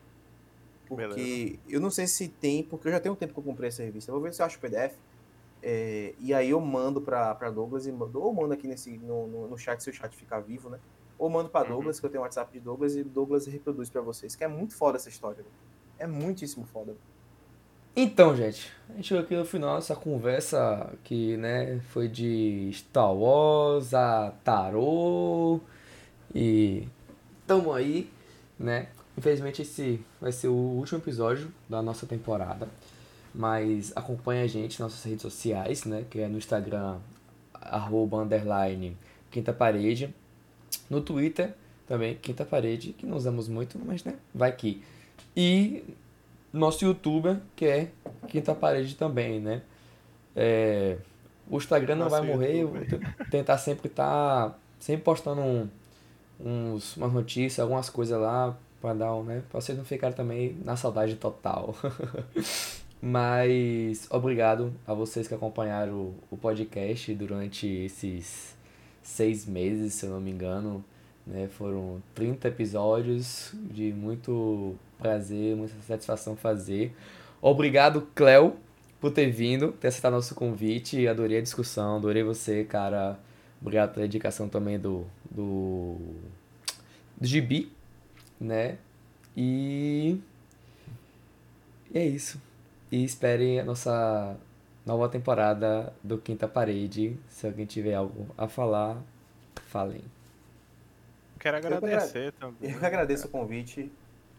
Porque 0.97 1.21
Beleza. 1.21 1.61
eu 1.69 1.81
não 1.81 1.91
sei 1.91 2.07
se 2.07 2.29
tem, 2.29 2.63
porque 2.63 2.89
eu 2.89 2.93
já 2.93 3.01
tenho 3.01 3.15
um 3.15 3.17
tempo 3.17 3.33
que 3.33 3.39
eu 3.41 3.45
comprei 3.45 3.69
essa 3.69 3.83
revista. 3.83 4.11
Eu 4.11 4.15
vou 4.15 4.23
ver 4.23 4.35
se 4.35 4.43
eu 4.43 4.47
acho 4.47 4.59
o 4.59 4.61
PDF. 4.61 4.97
é, 5.63 6.15
e 6.19 6.35
aí 6.35 6.51
eu 6.51 6.61
mando 6.61 7.01
pra, 7.01 7.35
pra 7.35 7.51
Douglas 7.51 7.87
e 7.87 7.93
mando, 7.93 8.21
ou 8.23 8.33
mando 8.35 8.53
aqui 8.55 8.67
nesse, 8.67 8.99
no, 8.99 9.27
no, 9.29 9.49
no 9.49 9.57
chat, 9.59 9.81
se 9.83 9.91
o 9.91 9.93
chat 9.93 10.15
ficar 10.17 10.41
vivo, 10.41 10.69
né? 10.71 10.79
Ou 11.19 11.31
mando 11.31 11.49
pra 11.51 11.63
Uhum. 11.63 11.69
Douglas, 11.69 12.01
que 12.01 12.07
eu 12.07 12.11
tenho 12.11 12.21
o 12.23 12.25
WhatsApp 12.25 12.53
de 12.53 12.59
Douglas, 12.61 12.97
e 12.97 13.03
o 13.03 13.05
Douglas 13.05 13.47
reproduz 13.47 13.89
pra 13.89 14.01
vocês. 14.01 14.35
Que 14.35 14.43
é 14.45 14.49
muito 14.49 14.75
foda 14.75 14.97
essa 14.99 15.09
história. 15.09 15.45
É 15.99 16.07
muitíssimo 16.07 16.67
foda. 16.67 16.97
Então, 17.95 18.35
gente, 18.35 18.73
a 18.89 18.95
gente 18.95 19.09
chegou 19.09 19.23
aqui 19.23 19.37
no 19.37 19.45
final 19.45 19.77
dessa 19.77 19.95
conversa 19.95 20.93
que, 21.05 21.37
né, 21.37 21.79
foi 21.91 22.09
de 22.09 22.71
Star 22.73 23.15
Wars 23.15 23.93
a 23.93 24.31
tarô 24.43 25.61
e 26.35 26.89
tamo 27.47 27.73
aí, 27.73 28.11
né? 28.59 28.89
Infelizmente 29.17 29.63
esse 29.63 30.01
vai 30.21 30.33
ser 30.33 30.49
o 30.49 30.53
último 30.55 30.99
episódio 30.99 31.53
da 31.69 31.83
nossa 31.83 32.07
temporada, 32.07 32.69
mas 33.35 33.93
acompanha 33.95 34.45
a 34.45 34.47
gente 34.47 34.81
nas 34.81 34.93
nossas 34.93 35.05
redes 35.05 35.23
sociais, 35.23 35.85
né, 35.85 36.05
que 36.11 36.21
é 36.21 36.29
no 36.29 36.39
Instagram 36.39 36.99
arroba 37.55 38.19
underline 38.19 38.97
quinta 39.31 39.53
parede, 39.53 40.15
no 40.91 41.01
Twitter 41.01 41.55
também 41.87 42.15
quinta 42.17 42.45
parede, 42.45 42.93
que 42.95 43.05
não 43.07 43.17
usamos 43.17 43.49
muito, 43.49 43.79
mas 43.85 44.03
né, 44.05 44.15
vai 44.35 44.53
que 44.53 44.83
e 45.37 45.85
nosso 46.53 46.85
youtuber, 46.85 47.39
que 47.57 47.65
é 47.65 47.89
Quinta 48.29 48.55
Parede 48.55 48.95
também, 48.95 49.41
né? 49.41 49.63
É, 50.37 50.99
o 51.49 51.57
Instagram 51.57 51.95
não 51.97 52.05
Nosso 52.11 52.17
vai 52.17 52.27
morrer, 52.27 52.67
tentar 53.31 53.57
sempre 53.57 53.89
estar 53.89 54.59
sempre 54.79 55.03
postando 55.03 55.41
um- 55.41 55.69
uns, 56.39 56.95
umas 56.99 57.11
notícias, 57.13 57.59
algumas 57.61 57.89
coisas 57.89 58.21
lá, 58.21 58.55
pra 58.83 58.93
dar 58.93 59.15
um, 59.15 59.23
né? 59.23 59.43
Pra 59.49 59.61
vocês 59.61 59.79
não 59.79 59.85
ficarem 59.85 60.15
também 60.15 60.59
na 60.65 60.77
saudade 60.77 61.15
total. 61.15 61.75
Mas 63.01 64.07
obrigado 64.11 64.73
a 64.87 64.93
vocês 64.93 65.27
que 65.27 65.35
acompanharam 65.35 66.15
o, 66.31 66.37
podcast 66.37 67.15
durante 67.15 67.67
esses 67.67 68.57
seis 69.03 69.47
meses, 69.47 69.95
se 69.95 70.07
eu 70.07 70.11
não 70.11 70.21
me 70.21 70.31
engano. 70.31 70.85
Né? 71.27 71.49
Foram 71.49 72.03
30 72.15 72.49
episódios 72.49 73.53
de 73.55 73.93
muito 73.93 74.75
prazer, 74.99 75.57
muita 75.57 75.75
satisfação 75.83 76.37
fazer. 76.37 76.95
Obrigado, 77.41 78.09
Cléo, 78.15 78.57
por 79.01 79.13
ter 79.13 79.31
vindo, 79.31 79.73
ter 79.73 79.89
aceitado 79.89 80.13
nosso 80.13 80.35
convite. 80.35 81.07
Adorei 81.09 81.39
a 81.39 81.43
discussão, 81.43 81.97
adorei 81.97 82.23
você, 82.23 82.65
cara. 82.65 83.19
Obrigado 83.61 83.95
pela 83.95 84.07
dedicação 84.07 84.49
também 84.49 84.79
do, 84.79 85.07
do, 85.31 85.97
do 87.17 87.27
Gibi, 87.27 87.73
né? 88.43 88.79
E, 89.37 90.21
e 91.91 91.99
é 91.99 92.05
isso. 92.07 92.41
E 92.91 93.03
esperem 93.03 93.61
a 93.61 93.65
nossa 93.65 94.37
nova 94.85 95.09
temporada 95.09 95.93
do 96.03 96.19
Quinta 96.19 96.47
Parede. 96.47 97.17
Se 97.29 97.47
alguém 97.47 97.65
tiver 97.65 97.95
algo 97.95 98.27
a 98.37 98.47
falar, 98.49 98.99
falem. 99.69 100.03
Quero 101.39 101.61
que 101.61 101.67
agra- 101.67 101.79
agradecer 101.79 102.33
também. 102.33 102.71
Eu 102.71 102.79
que 102.79 102.87
agradeço 102.87 103.27
o 103.27 103.31
convite. 103.31 103.91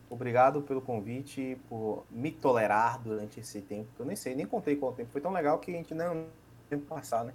Obrigado 0.09 0.61
pelo 0.61 0.79
convite, 0.79 1.57
por 1.67 2.05
me 2.11 2.31
tolerar 2.31 3.01
durante 3.01 3.39
esse 3.39 3.61
tempo. 3.61 3.87
que 3.95 4.01
Eu 4.01 4.05
nem 4.05 4.15
sei, 4.15 4.35
nem 4.35 4.45
contei 4.45 4.75
quanto 4.75 4.97
tempo. 4.97 5.09
Foi 5.11 5.19
tão 5.19 5.31
legal 5.31 5.57
que 5.57 5.71
a 5.71 5.73
gente 5.73 5.95
não 5.95 6.27
tempo 6.69 6.85
passar, 6.85 7.25
né? 7.25 7.33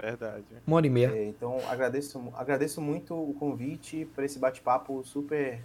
Verdade. 0.00 0.44
Uma 0.66 0.76
hora 0.76 0.86
e 0.86 0.90
meia. 0.90 1.12
É, 1.12 1.26
então 1.26 1.58
agradeço, 1.68 2.32
agradeço 2.34 2.80
muito 2.80 3.14
o 3.14 3.34
convite 3.34 4.06
para 4.14 4.24
esse 4.24 4.38
bate-papo 4.38 5.04
super, 5.04 5.60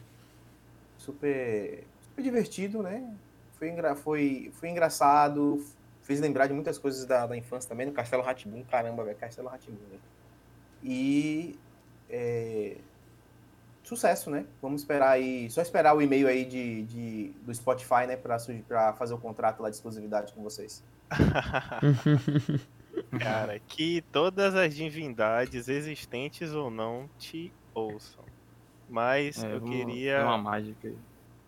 super, 1.06 1.84
super 2.02 2.22
divertido, 2.22 2.82
né? 2.82 3.14
Foi, 3.58 3.70
engra, 3.70 3.96
foi, 3.96 4.52
foi 4.56 4.70
engraçado, 4.70 5.64
fez 6.02 6.20
lembrar 6.20 6.48
de 6.48 6.54
muitas 6.54 6.78
coisas 6.78 7.06
da, 7.06 7.26
da 7.26 7.38
infância 7.38 7.70
também, 7.70 7.86
no 7.86 7.94
Castelo 7.94 8.24
Ratibum, 8.24 8.64
caramba, 8.64 9.04
velho, 9.04 9.18
Castelo 9.18 9.48
Ratibum, 9.48 9.78
velho. 9.90 10.02
E 10.84 11.58
é, 12.10 12.78
sucesso, 13.84 14.30
né? 14.30 14.46
Vamos 14.62 14.82
esperar 14.82 15.12
aí, 15.12 15.50
só 15.50 15.62
esperar 15.62 15.96
o 15.96 16.02
e-mail 16.02 16.28
aí 16.28 16.44
de, 16.44 16.84
de, 16.84 17.34
do 17.44 17.54
Spotify, 17.54 18.06
né, 18.08 18.18
para 18.18 18.94
fazer 18.94 19.14
o 19.14 19.18
contrato 19.18 19.62
lá 19.62 19.70
de 19.70 19.76
exclusividade 19.76 20.34
com 20.34 20.44
vocês. 20.44 20.84
Cara, 23.20 23.60
que 23.60 24.02
todas 24.12 24.56
as 24.56 24.74
divindades 24.74 25.68
existentes 25.68 26.54
ou 26.54 26.70
não 26.70 27.10
te 27.18 27.54
ouçam. 27.74 28.24
Mas 28.88 29.44
É, 29.44 29.56
eu 29.56 29.62
queria. 29.62 30.18
É 30.18 30.24
uma 30.24 30.38
mágica 30.38 30.88
aí. 30.88 30.98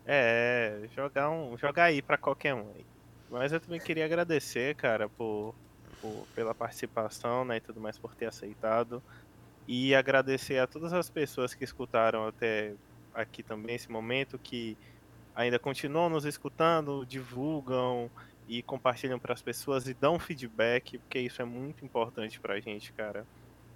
É, 0.05 0.87
jogar 0.89 1.29
um, 1.29 1.57
jogar 1.57 1.85
aí 1.85 2.01
pra 2.01 2.17
qualquer 2.17 2.53
um 2.53 2.71
aí. 2.71 2.85
Mas 3.29 3.51
eu 3.51 3.59
também 3.59 3.81
queria 3.81 4.05
agradecer, 4.05 4.75
cara, 4.75 5.09
por, 5.09 5.53
por- 5.99 6.27
pela 6.33 6.55
participação, 6.55 7.43
né, 7.43 7.57
e 7.57 7.61
tudo 7.61 7.81
mais 7.81 7.99
por 7.99 8.15
ter 8.15 8.27
aceitado. 8.27 9.03
E 9.67 9.95
agradecer 9.95 10.59
a 10.59 10.67
todas 10.67 10.93
as 10.93 11.09
pessoas 11.09 11.55
que 11.55 11.63
escutaram 11.63 12.27
até 12.27 12.75
aqui 13.13 13.43
também 13.43 13.75
esse 13.75 13.91
momento, 13.91 14.39
que 14.39 14.77
ainda 15.35 15.59
continuam 15.59 16.09
nos 16.09 16.25
escutando, 16.25 17.05
divulgam 17.05 18.11
e 18.47 18.63
compartilham 18.63 19.19
para 19.19 19.33
as 19.33 19.43
pessoas 19.43 19.87
e 19.87 19.93
dão 19.95 20.19
feedback, 20.19 20.99
porque 20.99 21.19
isso 21.19 21.41
é 21.41 21.45
muito 21.45 21.85
importante 21.85 22.39
pra 22.41 22.59
gente, 22.61 22.93
cara. 22.93 23.27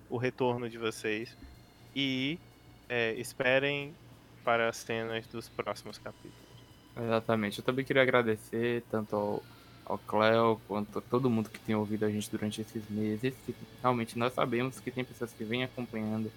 O 0.09 0.17
retorno 0.17 0.69
de 0.69 0.77
vocês. 0.79 1.37
E 1.95 2.41
é, 2.91 3.13
esperem 3.13 3.95
para 4.43 4.67
as 4.67 4.75
cenas 4.75 5.25
dos 5.27 5.47
próximos 5.47 5.97
capítulos. 5.97 6.35
Exatamente. 6.97 7.59
Eu 7.59 7.63
também 7.63 7.85
queria 7.85 8.01
agradecer 8.01 8.83
tanto 8.91 9.15
ao, 9.15 9.43
ao 9.85 9.97
Cleo 9.97 10.59
quanto 10.67 10.99
a 10.99 11.01
todo 11.01 11.29
mundo 11.29 11.49
que 11.49 11.59
tem 11.59 11.73
ouvido 11.73 12.03
a 12.03 12.09
gente 12.09 12.29
durante 12.29 12.59
esses 12.59 12.83
meses. 12.89 13.33
Que 13.45 13.55
realmente 13.81 14.19
nós 14.19 14.33
sabemos 14.33 14.81
que 14.81 14.91
tem 14.91 15.05
pessoas 15.05 15.31
que 15.31 15.45
vêm 15.45 15.63
acompanhando 15.63 16.29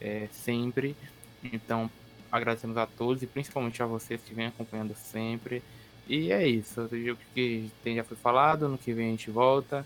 é, 0.00 0.28
sempre. 0.30 0.94
Então, 1.42 1.90
agradecemos 2.30 2.76
a 2.76 2.86
todos 2.86 3.20
e 3.24 3.26
principalmente 3.26 3.82
a 3.82 3.86
vocês 3.86 4.22
que 4.22 4.32
vêm 4.32 4.46
acompanhando 4.46 4.94
sempre. 4.94 5.64
E 6.08 6.30
é 6.30 6.46
isso. 6.46 6.82
O 6.82 7.16
que 7.34 7.72
tem 7.82 7.96
já 7.96 8.04
foi 8.04 8.16
falado, 8.16 8.68
no 8.68 8.78
que 8.78 8.92
vem 8.92 9.08
a 9.08 9.10
gente 9.10 9.32
volta. 9.32 9.84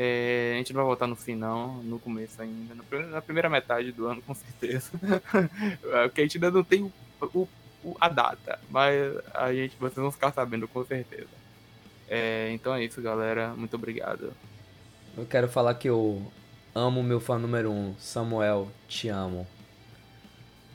É, 0.00 0.52
a 0.54 0.58
gente 0.58 0.72
não 0.72 0.78
vai 0.78 0.86
voltar 0.86 1.08
no 1.08 1.16
final, 1.16 1.74
no 1.82 1.98
começo 1.98 2.40
ainda, 2.40 2.72
na 3.10 3.20
primeira 3.20 3.50
metade 3.50 3.90
do 3.90 4.06
ano, 4.06 4.22
com 4.22 4.32
certeza. 4.32 4.92
Porque 6.04 6.20
a 6.20 6.24
gente 6.24 6.36
ainda 6.36 6.52
não 6.52 6.62
tem 6.62 6.84
o, 7.20 7.48
o, 7.82 7.96
a 8.00 8.08
data, 8.08 8.60
mas 8.70 8.94
a 9.34 9.52
gente, 9.52 9.76
vocês 9.76 9.96
vão 9.96 10.12
ficar 10.12 10.32
sabendo 10.32 10.68
com 10.68 10.84
certeza. 10.84 11.26
É, 12.08 12.48
então 12.52 12.72
é 12.74 12.84
isso, 12.84 13.02
galera. 13.02 13.48
Muito 13.56 13.74
obrigado. 13.74 14.32
Eu 15.16 15.26
quero 15.26 15.48
falar 15.48 15.74
que 15.74 15.88
eu 15.88 16.22
amo 16.72 17.02
meu 17.02 17.18
fã 17.18 17.36
número 17.36 17.72
um, 17.72 17.94
Samuel. 17.98 18.70
Te 18.86 19.08
amo. 19.08 19.46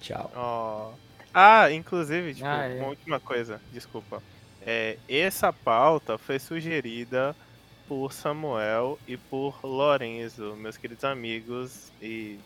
Tchau. 0.01 0.29
Oh. 0.35 0.99
Ah, 1.33 1.71
inclusive, 1.71 2.35
tipo, 2.35 2.45
Ah, 2.45 2.65
é. 2.65 2.79
uma 2.79 2.89
última 2.89 3.19
coisa, 3.21 3.59
desculpa. 3.71 4.21
É, 4.61 4.97
essa 5.09 5.51
pauta 5.51 6.17
foi 6.17 6.39
sugerida 6.39 7.35
por 7.93 8.11
Samuel 8.11 8.97
e 9.07 9.15
por 9.15 9.63
Lorenzo, 9.63 10.55
meus 10.55 10.77
queridos 10.77 11.03
amigos 11.03 11.91
e 12.01 12.39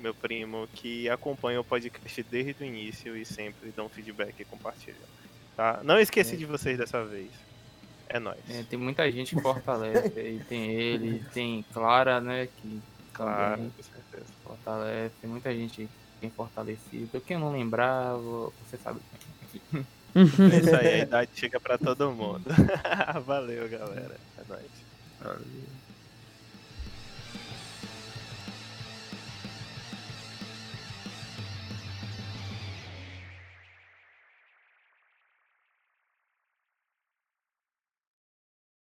meu 0.00 0.12
primo 0.12 0.68
que 0.74 1.08
acompanham 1.08 1.60
o 1.60 1.64
podcast 1.64 2.20
desde 2.24 2.64
o 2.64 2.66
início 2.66 3.16
e 3.16 3.24
sempre 3.24 3.72
dão 3.76 3.88
feedback 3.88 4.34
e 4.40 4.44
compartilham. 4.44 4.98
Tá? 5.56 5.78
Não 5.84 6.00
esqueci 6.00 6.36
de 6.36 6.44
vocês 6.44 6.76
dessa 6.76 7.04
vez. 7.04 7.30
É 8.08 8.18
nóis. 8.18 8.40
É, 8.50 8.64
tem 8.64 8.76
muita 8.76 9.08
gente 9.12 9.36
que 9.36 9.40
fortalece 9.40 10.18
aí. 10.18 10.42
Tem 10.48 10.68
ele, 10.68 11.24
tem 11.32 11.64
Clara, 11.72 12.20
né? 12.20 12.48
Que 12.56 12.80
claro, 13.12 13.52
também 13.52 13.70
com 13.76 13.82
certeza. 13.84 14.32
fortalece. 14.42 15.14
Tem 15.20 15.30
muita 15.30 15.54
gente 15.54 15.82
que 15.82 16.20
tem 16.20 16.30
fortalecido. 16.30 17.20
Quem 17.20 17.38
não 17.38 17.52
lembrava, 17.52 18.18
você 18.18 18.76
sabe. 18.82 18.98
É 20.18 20.58
isso 20.58 20.74
aí, 20.74 20.86
a 20.86 20.98
idade 20.98 21.30
chega 21.34 21.60
pra 21.60 21.78
todo 21.78 22.10
mundo. 22.10 22.42
Valeu, 23.24 23.68
galera. 23.68 24.16
É 24.36 24.42
nóis. 24.48 24.77
Valeu. 25.20 25.77